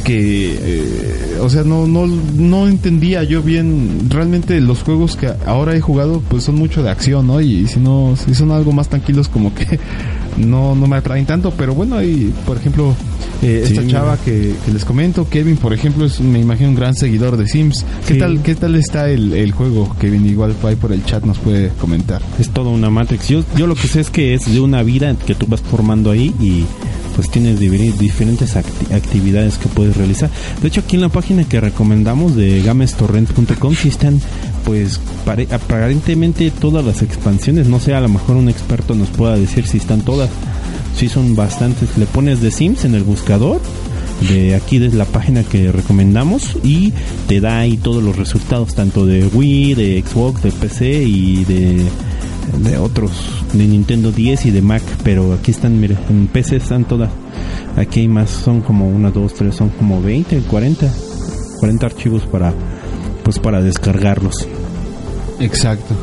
que 0.04 0.56
eh, 0.60 1.40
o 1.42 1.50
sea 1.50 1.64
no 1.64 1.88
no 1.88 2.06
no 2.06 2.68
entendía 2.68 3.24
yo 3.24 3.42
bien 3.42 4.08
realmente 4.10 4.60
los 4.62 4.84
juegos 4.84 5.16
que 5.16 5.32
ahora 5.46 5.76
he 5.76 5.82
jugado 5.82 6.22
pues 6.28 6.44
son 6.44 6.56
mucho 6.56 6.84
de 6.84 6.92
acción 6.92 7.28
no 7.28 7.42
y 7.42 7.68
si 7.68 7.80
no 7.80 8.16
si 8.16 8.36
son 8.36 8.52
algo 8.52 8.72
más 8.72 8.90
tranquilos 8.90 9.28
como 9.28 9.54
que 9.54 9.80
no 10.38 10.76
no 10.76 10.88
me 10.88 10.96
atraen 10.98 11.26
tanto 11.26 11.52
pero 11.52 11.74
bueno 11.74 11.98
ahí 11.98 12.34
por 12.46 12.58
ejemplo 12.58 12.96
eh, 13.42 13.64
Sí, 13.68 13.74
esta 13.74 13.88
chava 13.88 14.18
que, 14.18 14.54
que 14.66 14.72
les 14.72 14.84
comento 14.86 15.28
Kevin 15.30 15.58
por 15.58 15.74
ejemplo 15.74 16.06
es 16.06 16.20
me 16.22 16.40
imagino 16.40 16.70
un 16.70 16.76
gran 16.76 16.94
seguidor 16.96 17.38
de 17.38 17.48
Sims 17.48 17.86
qué 18.08 18.14
Sí. 18.16 18.20
tal 18.20 18.42
qué 18.42 18.56
tal 18.56 18.76
está 18.76 19.10
el, 19.10 19.34
el 19.34 19.52
juego 19.52 19.96
Kevin 20.00 20.26
igual 20.26 20.56
ahí 20.64 20.76
por 20.76 20.92
el 20.92 21.04
chat 21.06 21.24
nos 21.24 21.38
puede 21.40 21.70
comentar 21.80 22.22
Es 22.40 22.50
toda 22.50 22.70
una 22.70 22.90
Matrix. 22.90 23.28
Yo, 23.28 23.44
yo 23.58 23.68
lo 23.68 23.76
que 23.76 23.88
sé 23.88 24.00
es 24.02 24.10
que 24.10 24.34
es 24.34 24.52
de 24.52 24.60
una 24.60 24.84
vida 24.84 25.16
que 25.26 25.36
tú 25.36 25.46
vas 25.48 25.62
formando 25.62 26.12
ahí 26.12 26.34
y 26.40 26.66
pues 27.16 27.30
tienes 27.30 27.60
diferentes 27.60 28.56
acti- 28.56 28.94
actividades 28.94 29.58
que 29.58 29.68
puedes 29.70 29.96
realizar. 29.96 30.30
De 30.62 30.68
hecho, 30.68 30.82
aquí 30.82 30.96
en 30.96 31.02
la 31.02 31.10
página 31.10 31.44
que 31.46 31.62
recomendamos 31.62 32.36
de 32.36 32.62
gamestorrent.com 32.62 33.74
sí 33.76 33.88
están 33.90 34.20
pues 34.66 35.00
pare- 35.26 35.48
aparentemente 35.52 36.52
todas 36.52 36.84
las 36.86 37.02
expansiones. 37.02 37.68
No 37.68 37.80
sé, 37.80 37.94
a 37.94 38.02
lo 38.02 38.10
mejor 38.10 38.36
un 38.36 38.50
experto 38.50 38.96
nos 38.96 39.10
pueda 39.10 39.38
decir 39.38 39.66
si 39.68 39.78
están 39.78 40.02
todas. 40.02 40.30
Sí 40.98 41.10
son 41.10 41.36
bastantes. 41.36 41.98
Le 41.98 42.06
pones 42.06 42.42
de 42.42 42.52
Sims 42.52 42.86
en 42.86 42.96
el 42.96 43.04
buscador 43.04 43.62
de 44.30 44.56
aquí 44.56 44.80
desde 44.80 44.98
la 44.98 45.04
página 45.06 45.44
que 45.44 45.72
recomendamos 45.74 46.58
y 46.64 46.94
te 47.28 47.42
da 47.42 47.60
ahí 47.60 47.76
todos 47.76 48.02
los 48.02 48.16
resultados 48.16 48.74
tanto 48.74 49.06
de 49.06 49.26
Wii, 49.28 49.74
de 49.74 50.04
Xbox, 50.08 50.42
de 50.42 50.52
PC 50.52 51.04
y 51.04 51.44
de, 51.44 51.82
de 52.58 52.78
otros 52.78 53.12
de 53.54 53.66
Nintendo 53.66 54.12
10 54.12 54.46
y 54.46 54.52
de 54.52 54.62
Mac, 54.62 54.82
pero 55.04 55.34
aquí 55.34 55.52
están, 55.52 55.80
mire, 55.80 55.98
en 56.10 56.28
PC 56.28 56.58
están 56.58 56.86
todas. 56.86 57.10
Aquí 57.76 58.02
hay 58.02 58.08
más, 58.08 58.30
son 58.30 58.62
como 58.62 58.88
una, 58.88 59.12
dos, 59.12 59.34
tres, 59.34 59.56
son 59.56 59.70
como 59.70 60.02
20, 60.02 60.40
40, 60.42 60.94
40 61.60 61.86
archivos 61.86 62.24
para 62.26 62.54
pues 63.24 63.40
para 63.40 63.60
descargarlos. 63.62 64.48
exacto 65.40 65.96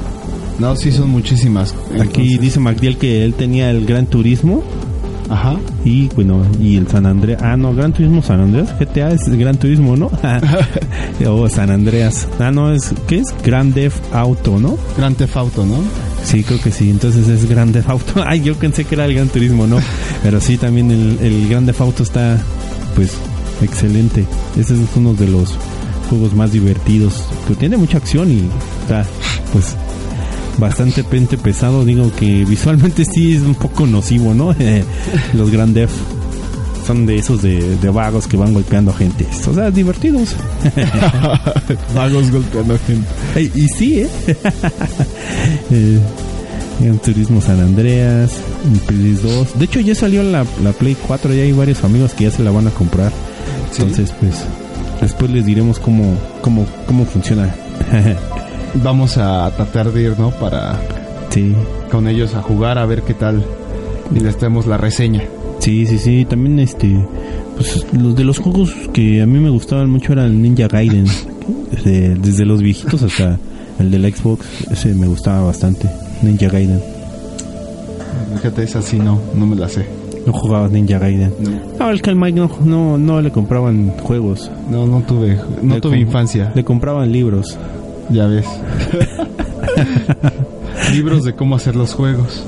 no 0.58 0.76
sí 0.76 0.92
son 0.92 1.08
muchísimas 1.08 1.74
Aquí 2.00 2.36
dice 2.36 2.60
MacDiel 2.60 2.98
que 2.98 3.24
él 3.24 3.34
tenía 3.34 3.70
el 3.70 3.86
Gran 3.86 4.06
Turismo 4.06 4.62
ajá 5.30 5.56
Y 5.84 6.08
bueno, 6.08 6.44
y 6.60 6.76
el 6.76 6.88
San 6.88 7.06
Andreas. 7.06 7.40
Ah, 7.42 7.56
no, 7.56 7.74
Gran 7.74 7.92
Turismo 7.92 8.22
San 8.22 8.40
Andreas. 8.40 8.74
GTA 8.78 9.10
es 9.12 9.28
Gran 9.28 9.56
Turismo, 9.56 9.96
¿no? 9.96 10.10
o 11.26 11.48
San 11.48 11.70
Andreas. 11.70 12.28
Ah, 12.38 12.50
no, 12.50 12.72
es. 12.72 12.92
¿Qué 13.08 13.20
es? 13.20 13.34
Grand 13.42 13.72
Theft 13.72 14.14
Auto, 14.14 14.60
¿no? 14.60 14.76
Grand 14.96 15.16
Theft 15.16 15.36
Auto 15.36 15.64
no 15.64 15.78
Sí, 16.24 16.42
creo 16.44 16.60
que 16.60 16.70
sí. 16.70 16.90
Entonces 16.90 17.28
es 17.28 17.48
Grand 17.48 17.72
Theft 17.72 17.88
Auto. 17.88 18.22
Ay, 18.26 18.42
yo 18.42 18.54
pensé 18.54 18.84
que 18.84 18.94
era 18.94 19.04
el 19.06 19.14
Gran 19.14 19.28
Turismo, 19.28 19.66
¿no? 19.66 19.78
Pero 20.22 20.40
sí, 20.40 20.56
también 20.56 20.90
el, 20.90 21.18
el 21.20 21.48
Grand 21.48 21.66
Theft 21.66 21.80
Auto 21.80 22.02
está, 22.02 22.38
pues, 22.94 23.12
excelente. 23.62 24.24
Ese 24.58 24.74
es 24.74 24.80
uno 24.96 25.14
de 25.14 25.28
los 25.28 25.56
juegos 26.08 26.34
más 26.34 26.52
divertidos. 26.52 27.24
Que 27.48 27.54
tiene 27.54 27.76
mucha 27.76 27.98
acción 27.98 28.30
y 28.30 28.48
está, 28.82 29.04
pues, 29.52 29.76
bastante 30.58 31.04
pente 31.04 31.38
pesado. 31.38 31.84
Digo 31.84 32.10
que 32.14 32.44
visualmente 32.44 33.04
sí 33.04 33.34
es 33.34 33.42
un 33.42 33.54
poco 33.54 33.86
nocivo, 33.86 34.34
¿no? 34.34 34.54
Los 35.34 35.50
Grand 35.50 35.74
Theft 35.74 35.94
son 36.86 37.06
de 37.06 37.16
esos 37.16 37.42
de, 37.42 37.76
de 37.76 37.90
vagos 37.90 38.26
que 38.26 38.36
van 38.36 38.52
golpeando 38.52 38.92
gente. 38.92 39.26
O 39.48 39.54
sea, 39.54 39.70
divertidos. 39.70 40.34
vagos 41.94 42.30
golpeando 42.30 42.78
gente 42.86 43.08
y 43.54 43.68
sí, 43.68 44.00
¿eh? 44.00 44.08
eh 45.70 45.98
Gran 46.80 46.98
Turismo 46.98 47.40
San 47.40 47.60
Andreas, 47.60 48.32
el 48.72 48.80
Play 48.80 49.12
2. 49.12 49.58
De 49.58 49.64
hecho, 49.66 49.80
ya 49.80 49.94
salió 49.94 50.22
la, 50.22 50.44
la 50.62 50.72
Play 50.72 50.96
4. 51.06 51.32
Ya 51.32 51.42
hay 51.42 51.52
varios 51.52 51.84
amigos 51.84 52.12
que 52.14 52.24
ya 52.24 52.30
se 52.30 52.42
la 52.42 52.50
van 52.50 52.66
a 52.66 52.70
comprar. 52.70 53.12
Sí. 53.70 53.82
Entonces, 53.82 54.12
pues, 54.18 54.44
después 55.00 55.30
les 55.30 55.46
diremos 55.46 55.78
cómo, 55.78 56.16
cómo, 56.40 56.66
cómo 56.86 57.04
funciona 57.04 57.54
Vamos 58.74 59.18
a 59.18 59.50
tratar 59.54 59.92
de 59.92 60.02
ir, 60.02 60.18
¿no? 60.18 60.30
Para 60.30 60.80
sí, 61.30 61.54
con 61.90 62.08
ellos 62.08 62.34
a 62.34 62.42
jugar 62.42 62.78
a 62.78 62.86
ver 62.86 63.02
qué 63.02 63.14
tal 63.14 63.44
y 64.14 64.20
les 64.20 64.36
traemos 64.38 64.66
la 64.66 64.78
reseña. 64.78 65.22
Sí, 65.62 65.86
sí, 65.86 65.98
sí. 65.98 66.24
También 66.28 66.58
este, 66.58 66.94
pues 67.56 67.86
los 67.92 68.14
de 68.16 68.24
los 68.24 68.38
juegos 68.38 68.72
que 68.92 69.22
a 69.22 69.26
mí 69.26 69.38
me 69.38 69.50
gustaban 69.50 69.90
mucho 69.90 70.12
era 70.12 70.26
el 70.26 70.40
Ninja 70.40 70.68
Gaiden. 70.68 71.06
Desde, 71.70 72.14
desde 72.16 72.44
los 72.44 72.62
viejitos 72.62 73.02
hasta 73.02 73.38
el 73.78 73.90
del 73.90 74.12
Xbox, 74.14 74.46
ese 74.70 74.94
me 74.94 75.06
gustaba 75.06 75.44
bastante. 75.46 75.88
Ninja 76.22 76.48
Gaiden. 76.48 76.80
Fíjate, 78.36 78.62
esa 78.64 78.82
sí 78.82 78.98
no, 78.98 79.20
no 79.34 79.46
me 79.46 79.56
la 79.56 79.68
sé. 79.68 79.86
No 80.26 80.32
jugabas 80.32 80.70
Ninja 80.70 80.98
Gaiden. 80.98 81.32
No, 81.78 81.90
el 81.90 82.00
que 82.00 82.10
al 82.10 82.16
Mike 82.16 82.38
no, 82.38 82.50
no, 82.64 82.98
no 82.98 83.20
le 83.20 83.30
compraban 83.32 83.88
juegos. 84.02 84.50
No, 84.70 84.86
no 84.86 85.00
tuve, 85.02 85.36
no 85.62 85.74
Le 85.74 85.80
tuve 85.80 85.98
infancia, 85.98 86.52
Le 86.54 86.64
compraban 86.64 87.10
libros. 87.10 87.58
ya 88.10 88.26
ves. 88.26 88.46
Libros 90.92 91.24
de 91.24 91.34
cómo 91.34 91.56
hacer 91.56 91.74
los 91.76 91.94
juegos. 91.94 92.44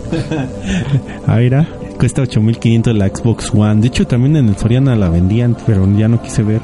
Ah, 1.26 1.36
mira, 1.38 1.66
cuesta 2.04 2.20
8500 2.20 2.94
la 2.94 3.08
Xbox 3.08 3.50
One. 3.54 3.80
De 3.80 3.86
hecho, 3.86 4.06
también 4.06 4.36
en 4.36 4.50
el 4.50 4.58
Soriana 4.58 4.94
la 4.94 5.08
vendían, 5.08 5.56
pero 5.66 5.90
ya 5.96 6.06
no 6.06 6.20
quise 6.20 6.42
ver. 6.42 6.60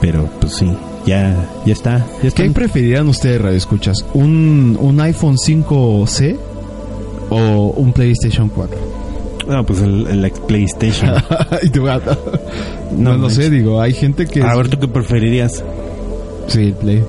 Pero 0.00 0.28
pues 0.40 0.56
sí, 0.56 0.68
ya 1.06 1.48
ya 1.64 1.72
está. 1.72 2.04
Ya. 2.20 2.32
¿Qué 2.32 2.50
preferirían 2.50 3.06
ustedes, 3.06 3.40
Radio 3.40 3.56
Escuchas? 3.56 4.04
¿Un, 4.12 4.76
¿Un 4.80 5.00
iPhone 5.02 5.36
5C 5.36 6.36
o 7.28 7.74
un 7.76 7.92
PlayStation 7.92 8.48
4? 8.48 8.76
No, 9.46 9.64
pues 9.64 9.82
el, 9.82 10.08
el 10.08 10.32
PlayStation. 10.48 11.14
y 11.62 11.70
tu 11.70 11.84
gata. 11.84 12.18
No, 12.90 13.12
No 13.12 13.18
lo 13.18 13.30
sé, 13.30 13.50
digo, 13.50 13.80
hay 13.80 13.92
gente 13.92 14.26
que... 14.26 14.42
A 14.42 14.56
ver, 14.56 14.68
¿tú 14.68 14.80
qué 14.80 14.88
preferirías? 14.88 15.62
Sí, 16.48 16.64
el 16.64 16.74
Play. 16.74 17.04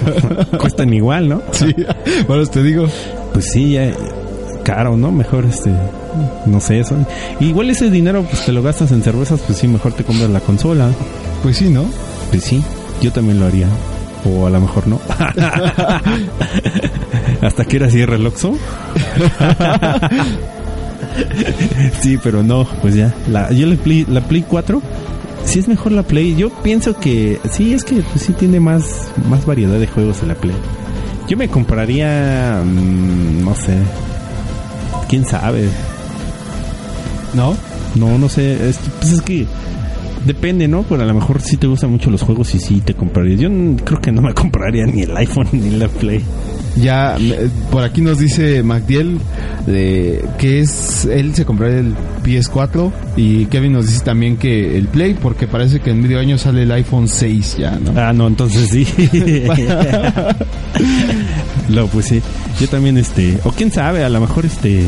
Cuestan 0.58 0.94
igual, 0.94 1.28
¿no? 1.28 1.42
sí, 1.52 1.66
bueno, 2.26 2.46
te 2.46 2.62
digo. 2.62 2.86
Pues 3.34 3.44
sí, 3.52 3.72
ya 3.72 3.92
caro, 4.68 4.96
¿no? 4.98 5.10
Mejor 5.10 5.46
este 5.46 5.72
no 6.44 6.60
sé 6.60 6.80
eso. 6.80 6.94
Igual 7.40 7.70
ese 7.70 7.90
dinero 7.90 8.22
pues 8.22 8.44
te 8.44 8.52
lo 8.52 8.62
gastas 8.62 8.92
en 8.92 9.02
cervezas, 9.02 9.40
pues 9.40 9.56
sí, 9.58 9.66
mejor 9.66 9.94
te 9.94 10.04
compras 10.04 10.28
la 10.28 10.40
consola. 10.40 10.90
Pues 11.42 11.56
sí, 11.56 11.70
¿no? 11.70 11.86
Pues 12.30 12.44
sí, 12.44 12.62
yo 13.00 13.10
también 13.10 13.40
lo 13.40 13.46
haría. 13.46 13.66
O 14.26 14.46
a 14.46 14.50
lo 14.50 14.60
mejor 14.60 14.86
no. 14.86 15.00
Hasta 17.40 17.64
que 17.64 17.76
era 17.76 17.88
cierre 17.88 18.16
el 18.16 18.26
Oxxo. 18.26 18.52
sí, 22.02 22.18
pero 22.22 22.42
no, 22.42 22.66
pues 22.82 22.94
ya. 22.94 23.14
La, 23.30 23.50
yo 23.50 23.66
la 23.66 23.76
Play, 23.76 24.04
la 24.06 24.20
Play 24.20 24.44
4, 24.46 24.82
sí 25.46 25.60
es 25.60 25.68
mejor 25.68 25.92
la 25.92 26.02
Play. 26.02 26.36
Yo 26.36 26.50
pienso 26.50 27.00
que 27.00 27.40
sí, 27.50 27.72
es 27.72 27.84
que 27.84 28.02
pues, 28.02 28.22
sí 28.22 28.34
tiene 28.34 28.60
más, 28.60 29.08
más 29.30 29.46
variedad 29.46 29.78
de 29.78 29.86
juegos 29.86 30.20
en 30.20 30.28
la 30.28 30.34
Play. 30.34 30.56
Yo 31.26 31.38
me 31.38 31.48
compraría, 31.48 32.62
mm, 32.64 33.44
no 33.44 33.54
sé, 33.54 33.78
quién 35.08 35.26
sabe. 35.26 35.68
¿No? 37.34 37.56
No, 37.94 38.18
no 38.18 38.28
sé, 38.28 38.68
es, 38.68 38.78
pues 39.00 39.12
es 39.12 39.20
que 39.22 39.46
depende, 40.28 40.68
¿no? 40.68 40.84
Pero 40.84 41.02
a 41.02 41.06
lo 41.06 41.14
mejor 41.14 41.40
sí 41.40 41.56
te 41.56 41.66
gustan 41.66 41.90
mucho 41.90 42.10
los 42.10 42.22
juegos 42.22 42.54
y 42.54 42.60
sí 42.60 42.80
te 42.82 42.94
comprarías. 42.94 43.40
Yo 43.40 43.48
creo 43.84 44.00
que 44.00 44.12
no 44.12 44.22
me 44.22 44.34
compraría 44.40 44.86
ni 44.86 45.02
el 45.02 45.16
iPhone 45.16 45.48
ni 45.52 45.70
la 45.70 45.88
Play. 45.88 46.22
Ya, 46.76 47.16
eh, 47.18 47.48
por 47.72 47.82
aquí 47.82 48.02
nos 48.02 48.18
dice 48.18 48.62
Magdiel 48.62 49.18
de 49.66 50.24
que 50.38 50.60
es 50.60 51.06
él 51.06 51.34
se 51.34 51.44
compraría 51.44 51.80
el 51.80 51.94
PS4 52.22 52.92
y 53.16 53.46
Kevin 53.46 53.72
nos 53.72 53.86
dice 53.88 54.04
también 54.04 54.36
que 54.36 54.78
el 54.78 54.86
Play 54.86 55.14
porque 55.14 55.48
parece 55.48 55.80
que 55.80 55.90
en 55.90 56.00
medio 56.02 56.20
año 56.20 56.38
sale 56.38 56.62
el 56.62 56.70
iPhone 56.70 57.08
6 57.08 57.56
ya, 57.58 57.78
¿no? 57.78 58.00
Ah, 58.00 58.12
no, 58.12 58.28
entonces 58.28 58.68
sí. 58.68 58.86
no, 61.70 61.86
pues 61.86 62.06
sí. 62.06 62.22
Yo 62.60 62.68
también, 62.68 62.98
este, 62.98 63.38
o 63.44 63.50
quién 63.50 63.72
sabe, 63.72 64.04
a 64.04 64.08
lo 64.08 64.20
mejor 64.20 64.44
este 64.46 64.84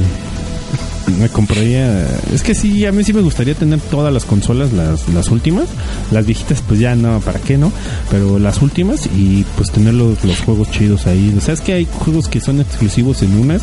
me 1.19 1.29
compraría. 1.29 2.07
Es 2.33 2.43
que 2.43 2.55
sí, 2.55 2.87
a 2.87 2.93
mí 2.93 3.05
sí 3.05 3.13
me 3.13 3.21
gustaría 3.21 3.55
tener 3.55 3.81
todas 3.81 4.13
las 4.13 4.25
consolas, 4.25 4.73
las, 4.73 5.09
las 5.09 5.29
últimas. 5.29 5.67
Las 6.11 6.27
viejitas, 6.27 6.63
pues 6.67 6.81
ya 6.81 6.95
no, 6.95 7.21
¿para 7.21 7.39
qué 7.41 7.59
no? 7.59 7.73
Pero 8.11 8.39
las 8.39 8.63
últimas 8.63 9.07
y 9.07 9.45
pues 9.57 9.71
tener 9.71 9.95
los, 9.95 10.23
los 10.25 10.41
juegos 10.41 10.71
chidos 10.71 11.07
ahí. 11.07 11.35
O 11.37 11.41
sea, 11.41 11.55
es 11.55 11.61
que 11.61 11.73
hay 11.73 11.87
juegos 11.91 12.29
que 12.29 12.41
son 12.41 12.61
exclusivos 12.61 13.23
en 13.23 13.37
unas. 13.39 13.63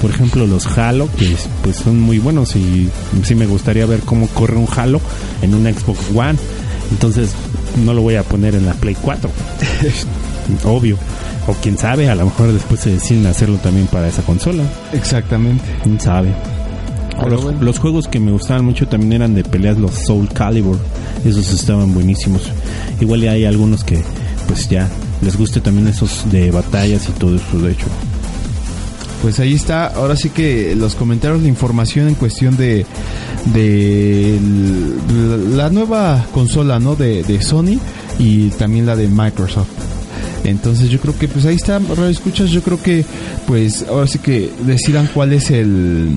Por 0.00 0.10
ejemplo, 0.10 0.46
los 0.46 0.66
Halo, 0.78 1.08
que 1.16 1.34
pues 1.62 1.76
son 1.76 2.00
muy 2.00 2.18
buenos 2.18 2.56
y 2.56 2.88
sí 3.22 3.34
me 3.34 3.46
gustaría 3.46 3.86
ver 3.86 4.00
cómo 4.00 4.28
corre 4.28 4.56
un 4.56 4.68
Halo 4.76 5.00
en 5.42 5.54
una 5.54 5.72
Xbox 5.72 6.00
One. 6.14 6.38
Entonces, 6.90 7.30
no 7.84 7.94
lo 7.94 8.02
voy 8.02 8.16
a 8.16 8.22
poner 8.22 8.54
en 8.54 8.66
la 8.66 8.72
Play 8.74 8.96
4. 9.00 9.30
Obvio. 10.64 10.96
O 11.46 11.54
quién 11.54 11.78
sabe, 11.78 12.10
a 12.10 12.14
lo 12.14 12.26
mejor 12.26 12.52
después 12.52 12.80
se 12.80 12.90
deciden 12.90 13.26
hacerlo 13.26 13.56
también 13.56 13.86
para 13.86 14.08
esa 14.08 14.22
consola. 14.22 14.64
Exactamente. 14.92 15.64
Quién 15.82 15.98
sabe. 15.98 16.34
Los, 17.26 17.42
bueno. 17.42 17.62
los 17.62 17.78
juegos 17.78 18.06
que 18.08 18.20
me 18.20 18.30
gustaban 18.30 18.64
mucho 18.64 18.86
también 18.86 19.14
eran 19.14 19.34
de 19.34 19.44
peleas, 19.44 19.78
los 19.78 19.92
Soul 20.06 20.28
Calibur. 20.28 20.78
Esos 21.24 21.52
estaban 21.52 21.92
buenísimos. 21.92 22.50
Igual 23.00 23.22
hay 23.28 23.44
algunos 23.44 23.84
que, 23.84 24.02
pues 24.46 24.68
ya, 24.68 24.88
les 25.22 25.36
guste 25.36 25.60
también 25.60 25.88
esos 25.88 26.30
de 26.30 26.50
batallas 26.50 27.08
y 27.08 27.12
todo 27.12 27.36
eso, 27.36 27.58
de 27.58 27.72
hecho. 27.72 27.86
Pues 29.22 29.40
ahí 29.40 29.54
está, 29.54 29.88
ahora 29.88 30.14
sí 30.14 30.30
que 30.30 30.76
los 30.76 30.94
comentarios 30.94 31.42
de 31.42 31.48
información 31.48 32.06
en 32.06 32.14
cuestión 32.14 32.56
de 32.56 32.86
de 33.52 34.38
la 35.54 35.70
nueva 35.70 36.24
consola, 36.32 36.78
¿no? 36.78 36.96
De, 36.96 37.22
de 37.22 37.42
Sony 37.42 37.78
y 38.18 38.50
también 38.50 38.86
la 38.86 38.96
de 38.96 39.08
Microsoft. 39.08 39.68
Entonces 40.44 40.88
yo 40.88 41.00
creo 41.00 41.18
que 41.18 41.28
pues 41.28 41.44
ahí 41.46 41.56
está, 41.56 41.80
Escuchas, 42.08 42.50
yo 42.50 42.62
creo 42.62 42.80
que 42.80 43.04
pues 43.46 43.84
ahora 43.88 44.06
sí 44.06 44.18
que 44.18 44.50
decidan 44.64 45.08
cuál 45.12 45.32
es 45.32 45.50
el 45.50 46.16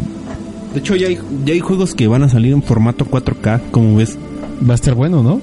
De 0.73 0.80
hecho, 0.80 0.95
ya 0.95 1.07
hay, 1.07 1.19
ya 1.45 1.53
hay 1.53 1.60
juegos 1.60 1.93
que 1.95 2.07
van 2.07 2.23
a 2.23 2.30
salir 2.30 2.53
en 2.53 2.64
formato 2.64 3.06
4K, 3.06 3.61
como 3.72 3.98
ves. 3.98 4.18
va 4.68 4.73
a 4.73 4.76
estar 4.76 4.93
bueno, 4.95 5.22
¿no? 5.22 5.41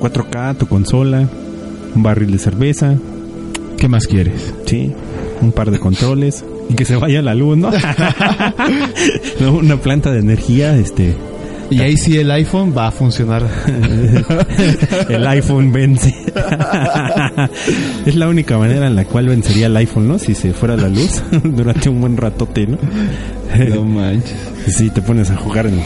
4K, 0.00 0.56
tu 0.58 0.66
consola, 0.66 1.28
un 1.94 2.02
barril 2.02 2.30
de 2.30 2.38
cerveza, 2.38 2.96
¿Qué 3.78 3.88
más 3.88 4.06
quieres? 4.06 4.54
sí, 4.66 4.92
un 5.40 5.52
par 5.52 5.70
de 5.70 5.78
controles. 5.78 6.44
Y 6.68 6.74
que 6.74 6.84
se 6.84 6.96
vaya 6.96 7.22
la 7.22 7.34
luz, 7.34 7.56
¿no? 7.56 7.70
No, 9.40 9.52
Una 9.52 9.76
planta 9.76 10.10
de 10.10 10.18
energía, 10.20 10.76
este... 10.76 11.14
Y 11.70 11.80
ahí 11.80 11.96
sí 11.96 12.16
el 12.16 12.30
iPhone 12.30 12.72
va 12.76 12.88
a 12.88 12.90
funcionar. 12.92 13.44
el 15.08 15.26
iPhone 15.26 15.72
vence. 15.72 16.14
es 18.06 18.14
la 18.14 18.28
única 18.28 18.58
manera 18.58 18.86
en 18.86 18.96
la 18.96 19.04
cual 19.04 19.28
vencería 19.28 19.66
el 19.66 19.76
iPhone, 19.76 20.08
¿no? 20.08 20.18
Si 20.18 20.34
se 20.34 20.52
fuera 20.52 20.76
la 20.76 20.88
luz 20.88 21.22
durante 21.44 21.88
un 21.88 22.00
buen 22.00 22.16
ratote, 22.16 22.66
¿no? 22.66 22.78
no 23.68 23.84
manches. 23.84 24.36
Sí, 24.66 24.90
te 24.90 25.00
pones 25.00 25.30
a 25.30 25.36
jugar 25.36 25.66
en, 25.66 25.80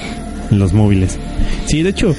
en 0.50 0.58
los 0.58 0.72
móviles. 0.72 1.18
Sí, 1.66 1.82
de 1.82 1.90
hecho, 1.90 2.14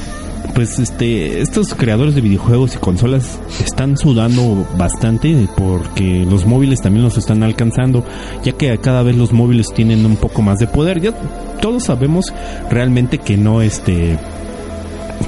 pues 0.54 0.80
este, 0.80 1.42
estos 1.42 1.74
creadores 1.74 2.16
de 2.16 2.22
videojuegos 2.22 2.76
y 2.76 2.78
consolas 2.78 3.40
están 3.64 3.98
sudando 3.98 4.68
bastante 4.78 5.48
porque 5.58 6.26
los 6.30 6.46
móviles 6.46 6.82
también 6.82 7.04
los 7.04 7.18
están 7.18 7.44
alcanzando, 7.44 8.06
ya 8.44 8.54
que 8.54 8.78
cada 8.78 9.04
vez 9.04 9.16
los 9.16 9.32
móviles 9.32 9.68
tienen 9.74 10.06
un 10.06 10.18
poco 10.18 10.42
más 10.42 10.60
de 10.60 10.68
poder. 10.68 11.02
Ya 11.02 11.14
todos 11.62 11.86
sabemos 11.86 12.34
realmente 12.70 13.18
que 13.18 13.38
no 13.38 13.62
este 13.62 14.18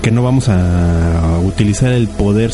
que 0.03 0.11
no 0.11 0.21
vamos 0.21 0.49
a 0.49 1.39
utilizar 1.45 1.93
el 1.93 2.09
poder 2.09 2.51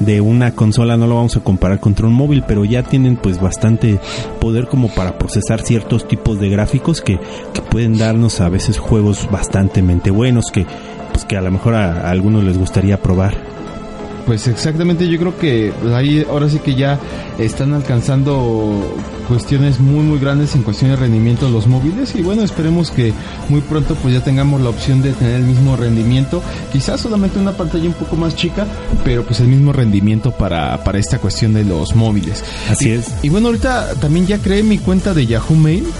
de 0.00 0.20
una 0.20 0.50
consola, 0.50 0.96
no 0.96 1.06
lo 1.06 1.14
vamos 1.14 1.36
a 1.36 1.40
comparar 1.40 1.78
contra 1.78 2.08
un 2.08 2.12
móvil, 2.12 2.42
pero 2.46 2.64
ya 2.64 2.82
tienen 2.82 3.14
pues 3.16 3.40
bastante 3.40 4.00
poder 4.40 4.66
como 4.66 4.88
para 4.88 5.16
procesar 5.16 5.62
ciertos 5.62 6.08
tipos 6.08 6.40
de 6.40 6.50
gráficos 6.50 7.00
que, 7.00 7.20
que 7.54 7.62
pueden 7.62 7.96
darnos 7.96 8.40
a 8.40 8.48
veces 8.48 8.78
juegos 8.78 9.30
bastante 9.30 9.80
buenos 10.10 10.50
que 10.50 10.66
pues 11.12 11.24
que 11.24 11.36
a 11.36 11.40
lo 11.40 11.52
mejor 11.52 11.74
a 11.74 12.10
algunos 12.10 12.42
les 12.42 12.58
gustaría 12.58 13.00
probar. 13.00 13.61
Pues 14.26 14.46
exactamente, 14.46 15.08
yo 15.08 15.18
creo 15.18 15.36
que 15.36 15.72
ahí 15.94 16.24
ahora 16.30 16.48
sí 16.48 16.58
que 16.60 16.74
ya 16.76 16.98
están 17.38 17.74
alcanzando 17.74 18.94
cuestiones 19.26 19.80
muy 19.80 20.04
muy 20.04 20.18
grandes 20.20 20.54
en 20.54 20.62
cuestión 20.62 20.90
de 20.90 20.96
rendimiento 20.96 21.48
los 21.48 21.66
móviles 21.66 22.14
y 22.14 22.22
bueno, 22.22 22.42
esperemos 22.42 22.90
que 22.90 23.12
muy 23.48 23.60
pronto 23.62 23.94
pues 23.96 24.14
ya 24.14 24.22
tengamos 24.22 24.60
la 24.60 24.68
opción 24.70 25.02
de 25.02 25.12
tener 25.12 25.36
el 25.36 25.42
mismo 25.44 25.74
rendimiento, 25.76 26.40
quizás 26.72 27.00
solamente 27.00 27.38
una 27.38 27.52
pantalla 27.52 27.86
un 27.86 27.94
poco 27.94 28.14
más 28.16 28.36
chica, 28.36 28.66
pero 29.04 29.24
pues 29.24 29.40
el 29.40 29.48
mismo 29.48 29.72
rendimiento 29.72 30.30
para, 30.30 30.82
para 30.84 30.98
esta 30.98 31.18
cuestión 31.18 31.52
de 31.54 31.64
los 31.64 31.94
móviles. 31.96 32.44
Así 32.70 32.88
Y- 32.90 32.92
es. 32.92 33.06
Y 33.22 33.28
bueno, 33.28 33.48
ahorita 33.48 33.94
también 34.00 34.26
ya 34.26 34.38
creé 34.38 34.62
mi 34.62 34.78
cuenta 34.78 35.14
de 35.14 35.26
Yahoo 35.26 35.56
Mail. 35.56 35.84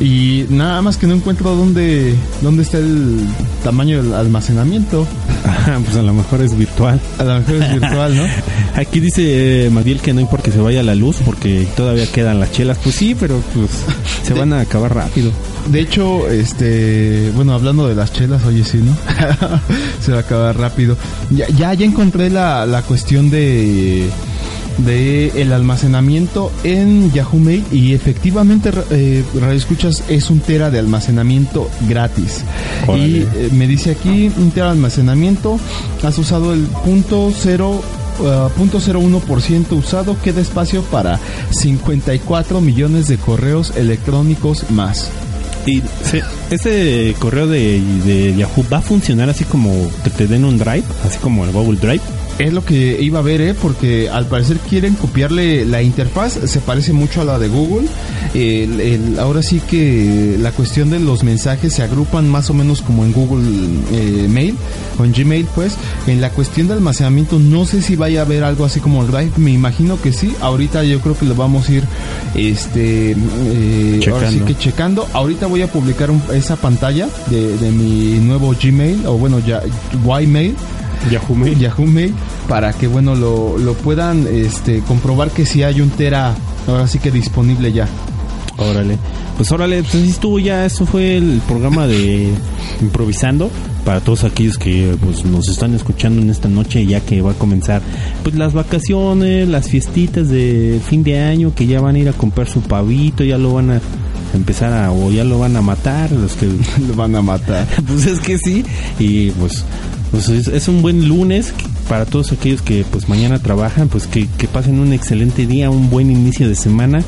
Y 0.00 0.46
nada 0.48 0.82
más 0.82 0.96
que 0.96 1.06
no 1.06 1.14
encuentro 1.14 1.54
dónde, 1.54 2.14
dónde 2.42 2.62
está 2.62 2.78
el 2.78 3.20
tamaño 3.62 4.02
del 4.02 4.14
almacenamiento. 4.14 5.06
pues 5.84 5.96
a 5.96 6.02
lo 6.02 6.12
mejor 6.12 6.42
es 6.42 6.56
virtual. 6.56 7.00
A 7.18 7.24
lo 7.24 7.38
mejor 7.38 7.54
es 7.56 7.72
virtual, 7.72 8.16
¿no? 8.16 8.24
Aquí 8.74 9.00
dice 9.00 9.66
eh, 9.66 9.70
Madiel 9.70 10.00
que 10.00 10.12
no 10.12 10.20
importa 10.20 10.44
que 10.44 10.50
se 10.50 10.60
vaya 10.60 10.82
la 10.82 10.94
luz 10.94 11.18
porque 11.24 11.66
todavía 11.76 12.06
quedan 12.10 12.40
las 12.40 12.52
chelas. 12.52 12.78
Pues 12.82 12.96
sí, 12.96 13.14
pero 13.14 13.40
pues 13.54 13.70
se 14.24 14.34
van 14.34 14.52
a 14.52 14.60
acabar 14.60 14.94
rápido. 14.94 15.30
De 15.68 15.80
hecho, 15.80 16.28
este, 16.28 17.30
bueno, 17.34 17.54
hablando 17.54 17.88
de 17.88 17.94
las 17.94 18.12
chelas, 18.12 18.44
oye, 18.44 18.64
sí, 18.64 18.78
¿no? 18.78 18.94
Se 20.00 20.12
va 20.12 20.18
a 20.18 20.20
acabar 20.20 20.58
rápido. 20.58 20.96
Ya, 21.30 21.48
ya, 21.48 21.72
ya 21.72 21.86
encontré 21.86 22.28
la, 22.28 22.66
la 22.66 22.82
cuestión 22.82 23.30
de, 23.30 24.10
de 24.78 25.40
el 25.40 25.52
almacenamiento 25.52 26.50
en 26.64 27.12
Yahoo 27.12 27.38
Mail 27.38 27.64
y 27.72 27.94
efectivamente 27.94 28.70
eh, 28.90 29.24
Radio 29.40 29.56
Escuchas 29.56 30.02
es 30.08 30.30
un 30.30 30.40
tera 30.40 30.70
de 30.70 30.78
almacenamiento 30.78 31.70
gratis. 31.88 32.44
Órale. 32.86 33.06
Y 33.08 33.16
eh, 33.22 33.48
me 33.52 33.66
dice 33.66 33.92
aquí 33.92 34.30
un 34.36 34.50
tera 34.50 34.66
de 34.66 34.72
almacenamiento, 34.72 35.58
has 36.02 36.18
usado 36.18 36.52
el 36.52 36.60
punto 36.84 37.32
cero 37.36 37.82
uh, 38.20 38.48
punto 38.56 38.78
0.1% 38.80 39.72
usado, 39.72 40.16
queda 40.22 40.40
espacio 40.40 40.82
para 40.84 41.18
54 41.50 42.60
millones 42.60 43.08
de 43.08 43.16
correos 43.16 43.72
electrónicos 43.76 44.70
más. 44.70 45.10
Y 45.66 45.80
se- 46.02 46.22
ese 46.50 47.14
correo 47.18 47.46
de, 47.46 47.80
de 48.04 48.34
Yahoo 48.36 48.64
va 48.72 48.78
a 48.78 48.82
funcionar 48.82 49.30
así 49.30 49.44
como 49.44 49.72
que 50.02 50.10
te 50.10 50.26
den 50.26 50.44
un 50.44 50.58
drive, 50.58 50.84
así 51.06 51.18
como 51.18 51.44
el 51.44 51.52
Google 51.52 51.78
Drive. 51.80 52.02
Es 52.38 52.52
lo 52.52 52.64
que 52.64 53.00
iba 53.00 53.20
a 53.20 53.22
ver, 53.22 53.40
¿eh? 53.40 53.54
porque 53.54 54.08
al 54.10 54.26
parecer 54.26 54.56
quieren 54.58 54.94
copiarle 54.94 55.64
la 55.64 55.82
interfaz, 55.82 56.32
se 56.46 56.58
parece 56.58 56.92
mucho 56.92 57.20
a 57.20 57.24
la 57.24 57.38
de 57.38 57.46
Google. 57.48 57.86
El- 58.34 58.80
el- 58.80 59.18
ahora 59.20 59.40
sí 59.40 59.60
que 59.60 60.36
la 60.40 60.50
cuestión 60.50 60.90
de 60.90 60.98
los 60.98 61.22
mensajes 61.22 61.72
se 61.74 61.82
agrupan 61.84 62.28
más 62.28 62.50
o 62.50 62.54
menos 62.54 62.82
como 62.82 63.04
en 63.04 63.12
Google 63.12 63.46
eh, 63.92 64.26
Mail 64.28 64.56
o 64.98 65.04
en 65.04 65.12
Gmail, 65.12 65.46
pues. 65.54 65.74
En 66.08 66.20
la 66.20 66.30
cuestión 66.30 66.66
de 66.66 66.74
almacenamiento, 66.74 67.38
no 67.38 67.66
sé 67.66 67.80
si 67.82 67.94
vaya 67.94 68.20
a 68.20 68.24
haber 68.24 68.42
algo 68.42 68.64
así 68.64 68.80
como 68.80 69.02
el 69.02 69.12
Drive, 69.12 69.30
me 69.36 69.52
imagino 69.52 70.00
que 70.02 70.12
sí. 70.12 70.34
Ahorita 70.40 70.82
yo 70.82 70.98
creo 71.00 71.16
que 71.16 71.26
lo 71.26 71.36
vamos 71.36 71.68
a 71.68 71.72
ir, 71.72 71.84
este, 72.34 73.12
eh, 73.12 74.00
ahora 74.12 74.30
sí 74.30 74.38
que 74.46 74.56
checando. 74.58 75.06
Ahorita 75.12 75.46
voy 75.46 75.62
a 75.62 75.68
publicar 75.70 76.10
un- 76.10 76.22
esa 76.34 76.56
pantalla 76.56 77.08
de, 77.30 77.56
de 77.58 77.70
mi 77.70 78.18
nuevo 78.18 78.54
Gmail 78.60 79.06
o 79.06 79.16
bueno, 79.18 79.38
ya 79.38 79.62
Ymail. 80.04 80.54
Yahoo 81.10 81.34
Mail. 81.34 81.58
Yahoo 81.58 81.86
Mail 81.86 82.14
para 82.48 82.72
que 82.72 82.86
bueno 82.86 83.14
lo, 83.14 83.58
lo 83.58 83.74
puedan 83.74 84.26
este 84.26 84.80
comprobar 84.80 85.30
que 85.30 85.46
si 85.46 85.62
hay 85.62 85.80
un 85.80 85.90
tera 85.90 86.34
ahora 86.66 86.86
sí 86.86 86.98
que 86.98 87.10
disponible 87.10 87.72
ya 87.72 87.88
Órale. 88.56 88.98
Pues 89.36 89.50
órale, 89.50 89.82
pues 89.82 89.96
así 89.96 90.10
estuvo 90.10 90.38
ya, 90.38 90.64
eso 90.64 90.86
fue 90.86 91.16
el 91.16 91.40
programa 91.48 91.88
de 91.88 92.32
improvisando 92.80 93.50
para 93.84 94.00
todos 94.00 94.22
aquellos 94.22 94.58
que 94.58 94.96
pues 95.02 95.24
nos 95.24 95.48
están 95.48 95.74
escuchando 95.74 96.22
en 96.22 96.30
esta 96.30 96.48
noche 96.48 96.86
ya 96.86 97.00
que 97.00 97.20
va 97.20 97.32
a 97.32 97.34
comenzar 97.34 97.82
pues 98.22 98.36
las 98.36 98.54
vacaciones, 98.54 99.48
las 99.48 99.68
fiestitas 99.68 100.28
de 100.28 100.80
fin 100.88 101.02
de 101.02 101.18
año 101.18 101.52
que 101.54 101.66
ya 101.66 101.80
van 101.80 101.96
a 101.96 101.98
ir 101.98 102.08
a 102.08 102.12
comprar 102.12 102.48
su 102.48 102.60
pavito, 102.60 103.24
ya 103.24 103.36
lo 103.36 103.54
van 103.54 103.70
a 103.72 103.80
empezar 104.34 104.72
a 104.72 104.92
o 104.92 105.10
ya 105.10 105.24
lo 105.24 105.38
van 105.38 105.56
a 105.56 105.62
matar 105.62 106.10
los 106.12 106.34
que 106.34 106.46
lo 106.88 106.94
van 106.94 107.14
a 107.16 107.22
matar. 107.22 107.66
Pues 107.86 108.06
es 108.06 108.20
que 108.20 108.38
sí 108.38 108.64
y 108.98 109.30
pues, 109.32 109.64
pues 110.10 110.28
es, 110.28 110.48
es 110.48 110.68
un 110.68 110.82
buen 110.82 111.08
lunes 111.08 111.52
para 111.88 112.06
todos 112.06 112.32
aquellos 112.32 112.62
que 112.62 112.84
pues 112.90 113.08
mañana 113.08 113.38
trabajan 113.38 113.88
pues 113.88 114.06
que, 114.06 114.26
que 114.38 114.48
pasen 114.48 114.80
un 114.80 114.92
excelente 114.92 115.46
día 115.46 115.70
un 115.70 115.90
buen 115.90 116.10
inicio 116.10 116.48
de 116.48 116.54
semana 116.54 117.02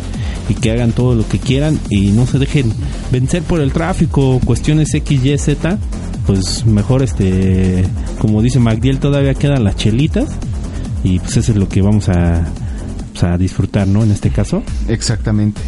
y 0.48 0.54
que 0.54 0.70
hagan 0.70 0.92
todo 0.92 1.14
lo 1.14 1.26
que 1.26 1.38
quieran 1.38 1.78
y 1.90 2.10
no 2.10 2.26
se 2.26 2.38
dejen 2.38 2.72
vencer 3.10 3.42
por 3.42 3.60
el 3.60 3.72
tráfico 3.72 4.40
cuestiones 4.44 4.92
X 4.94 5.24
Y 5.24 5.38
Z 5.38 5.78
pues 6.26 6.66
mejor 6.66 7.02
este 7.02 7.84
como 8.18 8.42
dice 8.42 8.58
Magdiel 8.58 8.98
todavía 8.98 9.34
quedan 9.34 9.64
las 9.64 9.76
chelitas 9.76 10.28
y 11.02 11.18
pues 11.20 11.36
eso 11.38 11.52
es 11.52 11.58
lo 11.58 11.68
que 11.68 11.82
vamos 11.82 12.08
a, 12.08 12.44
pues, 13.12 13.24
a 13.24 13.38
disfrutar 13.38 13.86
no 13.86 14.02
en 14.02 14.10
este 14.10 14.30
caso. 14.30 14.62
Exactamente 14.88 15.60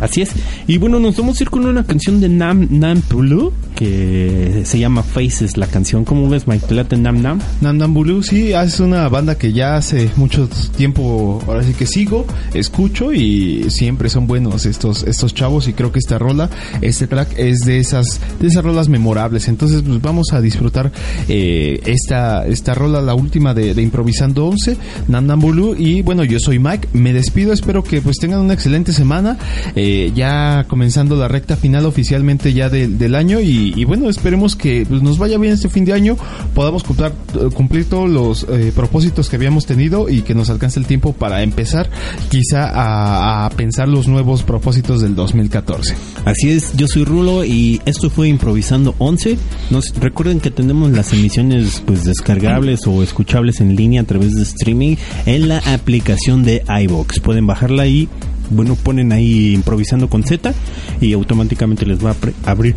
Así 0.00 0.22
es. 0.22 0.30
Y 0.66 0.78
bueno, 0.78 0.98
nos 0.98 1.16
vamos 1.16 1.38
a 1.40 1.42
ir 1.42 1.50
con 1.50 1.66
una 1.66 1.84
canción 1.84 2.20
de 2.20 2.28
Nam 2.28 2.68
Nam 2.70 3.00
Pulu 3.02 3.52
que 3.80 4.62
se 4.66 4.78
llama 4.78 5.02
Faces, 5.02 5.56
la 5.56 5.66
canción. 5.66 6.04
¿Cómo 6.04 6.28
ves, 6.28 6.46
Mike? 6.46 6.66
¿Te 6.84 6.96
Nam 6.98 7.22
Nam? 7.22 7.40
Nam 7.62 7.78
Nam 7.78 7.94
Bulu 7.94 8.22
sí 8.22 8.52
es 8.52 8.78
una 8.78 9.08
banda 9.08 9.38
que 9.38 9.54
ya 9.54 9.76
hace 9.76 10.10
mucho 10.16 10.48
tiempo 10.76 11.42
ahora 11.46 11.62
sí 11.62 11.72
que 11.72 11.86
sigo 11.86 12.26
escucho 12.52 13.12
y 13.12 13.70
siempre 13.70 14.10
son 14.10 14.26
buenos 14.26 14.66
estos 14.66 15.02
estos 15.04 15.32
chavos 15.34 15.66
y 15.68 15.72
creo 15.72 15.92
que 15.92 15.98
esta 15.98 16.18
rola 16.18 16.50
este 16.82 17.06
track 17.06 17.38
es 17.38 17.60
de 17.60 17.78
esas 17.78 18.20
de 18.40 18.48
esas 18.48 18.62
rolas 18.64 18.88
memorables 18.88 19.48
entonces 19.48 19.82
pues 19.86 20.00
vamos 20.02 20.28
a 20.32 20.40
disfrutar 20.42 20.92
eh, 21.28 21.80
esta 21.86 22.46
esta 22.46 22.74
rola 22.74 23.00
la 23.00 23.14
última 23.14 23.54
de, 23.54 23.72
de 23.74 23.82
improvisando 23.82 24.46
11 24.46 24.76
Nam 25.08 25.26
Nam 25.26 25.40
Bulu 25.40 25.74
y 25.78 26.02
bueno 26.02 26.24
yo 26.24 26.38
soy 26.38 26.58
Mike 26.58 26.88
me 26.92 27.12
despido 27.12 27.52
espero 27.52 27.82
que 27.82 28.00
pues 28.02 28.16
tengan 28.18 28.40
una 28.40 28.54
excelente 28.54 28.92
semana 28.92 29.38
eh, 29.74 30.12
ya 30.14 30.66
comenzando 30.68 31.16
la 31.16 31.28
recta 31.28 31.56
final 31.56 31.86
oficialmente 31.86 32.52
ya 32.52 32.68
de- 32.68 32.88
del 32.88 33.14
año 33.14 33.40
y, 33.40 33.69
y 33.76 33.84
bueno 33.84 34.08
esperemos 34.08 34.56
que 34.56 34.86
pues, 34.88 35.02
nos 35.02 35.18
vaya 35.18 35.38
bien 35.38 35.54
este 35.54 35.68
fin 35.68 35.84
de 35.84 35.92
año 35.92 36.16
podamos 36.54 36.82
cumplir, 36.84 37.12
cumplir 37.54 37.84
todos 37.88 38.08
los 38.08 38.46
eh, 38.48 38.72
propósitos 38.74 39.28
que 39.28 39.36
habíamos 39.36 39.66
tenido 39.66 40.08
y 40.08 40.22
que 40.22 40.34
nos 40.34 40.50
alcance 40.50 40.78
el 40.78 40.86
tiempo 40.86 41.12
para 41.12 41.42
empezar 41.42 41.90
quizá 42.28 43.44
a, 43.44 43.50
pensar 43.50 43.88
los 43.88 44.08
nuevos 44.08 44.42
propósitos 44.42 45.00
del 45.00 45.14
2014 45.14 45.94
Así 46.24 46.50
es, 46.50 46.76
yo 46.76 46.86
soy 46.86 47.04
Rulo 47.04 47.44
y 47.44 47.80
esto 47.86 48.10
fue 48.10 48.28
Improvisando 48.28 48.94
11. 48.98 49.38
Nos, 49.70 49.94
recuerden 49.96 50.40
que 50.40 50.50
tenemos 50.50 50.90
las 50.90 51.12
emisiones 51.12 51.82
pues 51.84 52.04
descargables 52.04 52.86
o 52.86 53.02
escuchables 53.02 53.60
en 53.60 53.76
línea 53.76 54.02
a 54.02 54.04
través 54.04 54.34
de 54.34 54.42
streaming 54.42 54.96
en 55.26 55.48
la 55.48 55.58
aplicación 55.58 56.44
de 56.44 56.62
iVox. 56.68 57.20
Pueden 57.20 57.46
bajarla 57.46 57.86
y 57.86 58.08
bueno, 58.50 58.74
ponen 58.74 59.12
ahí 59.12 59.54
Improvisando 59.54 60.08
con 60.08 60.24
Z 60.24 60.52
y 61.00 61.12
automáticamente 61.12 61.86
les 61.86 62.04
va 62.04 62.10
a 62.44 62.50
abrir 62.50 62.74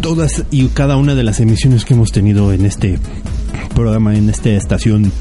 todas 0.00 0.44
y 0.50 0.68
cada 0.68 0.96
una 0.96 1.14
de 1.14 1.24
las 1.24 1.40
emisiones 1.40 1.84
que 1.84 1.94
hemos 1.94 2.12
tenido 2.12 2.52
en 2.52 2.64
este 2.66 2.98
programa, 3.74 4.14
en 4.14 4.28
esta 4.30 4.50
estación 4.50 5.12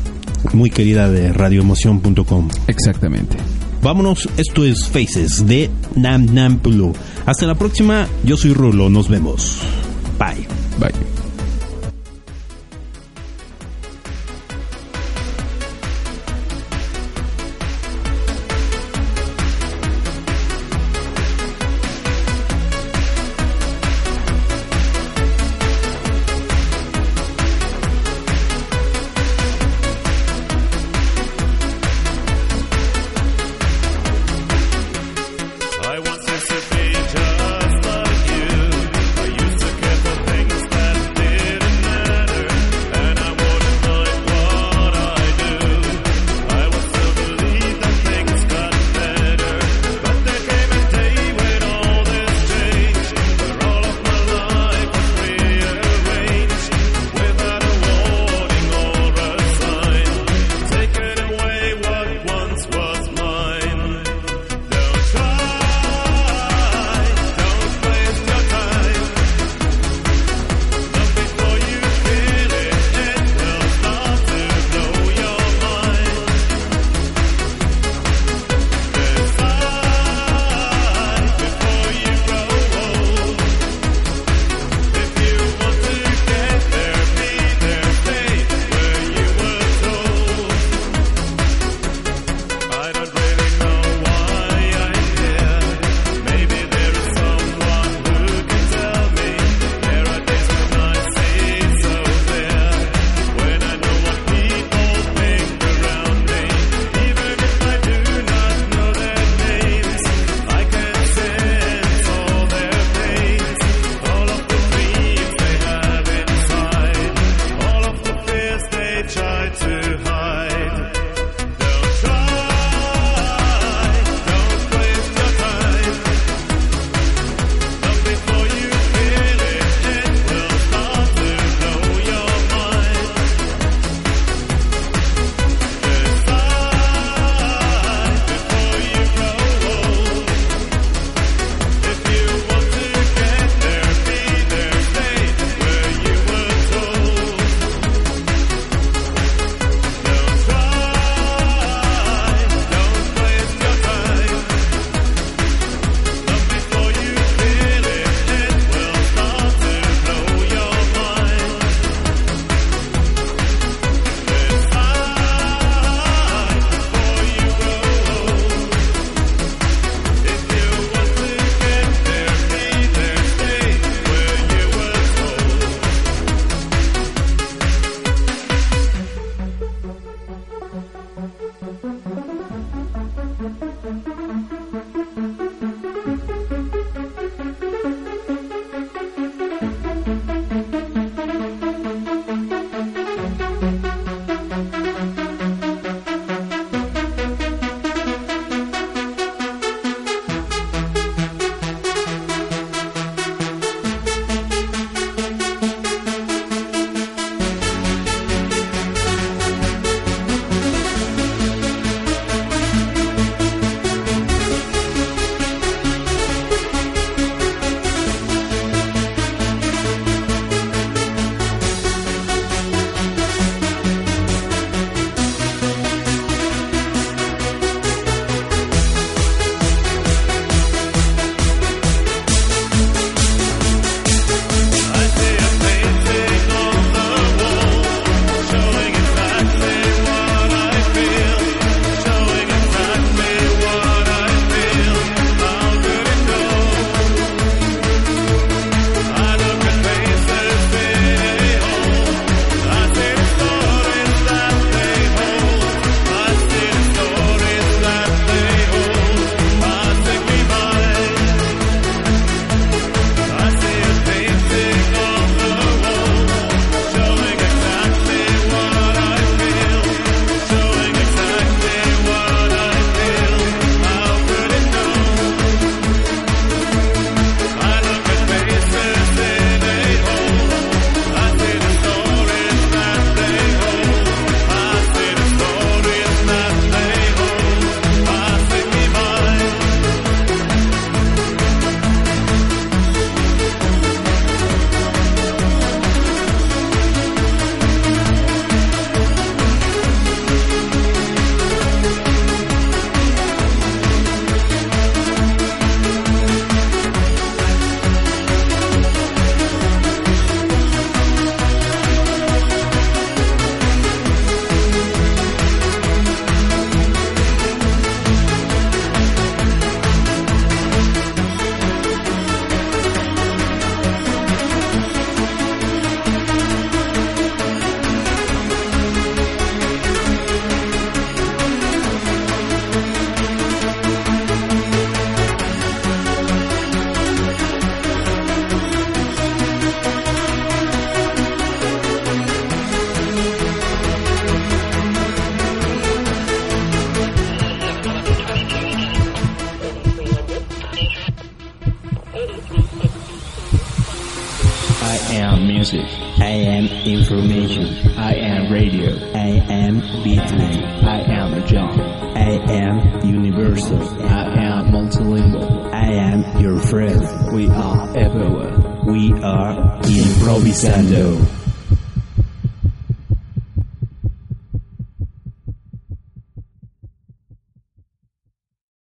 muy 0.53 0.69
querida 0.69 1.10
de 1.10 1.34
radioemoción.com. 1.34 2.49
exactamente 2.68 3.38
Vámonos, 3.81 4.27
esto 4.35 4.65
es 4.65 4.88
Faces 4.89 5.47
de 5.47 5.69
Nam 5.95 6.34
Nam 6.34 6.60
Pulu. 6.60 6.93
Hasta 7.26 7.45
la 7.45 7.56
próxima, 7.56 8.07
yo 8.26 8.35
soy 8.35 8.53
Rulo, 8.53 8.89
nos 8.89 9.07
vemos. 9.07 9.61
Bye. 10.18 10.45
bye 10.80 11.18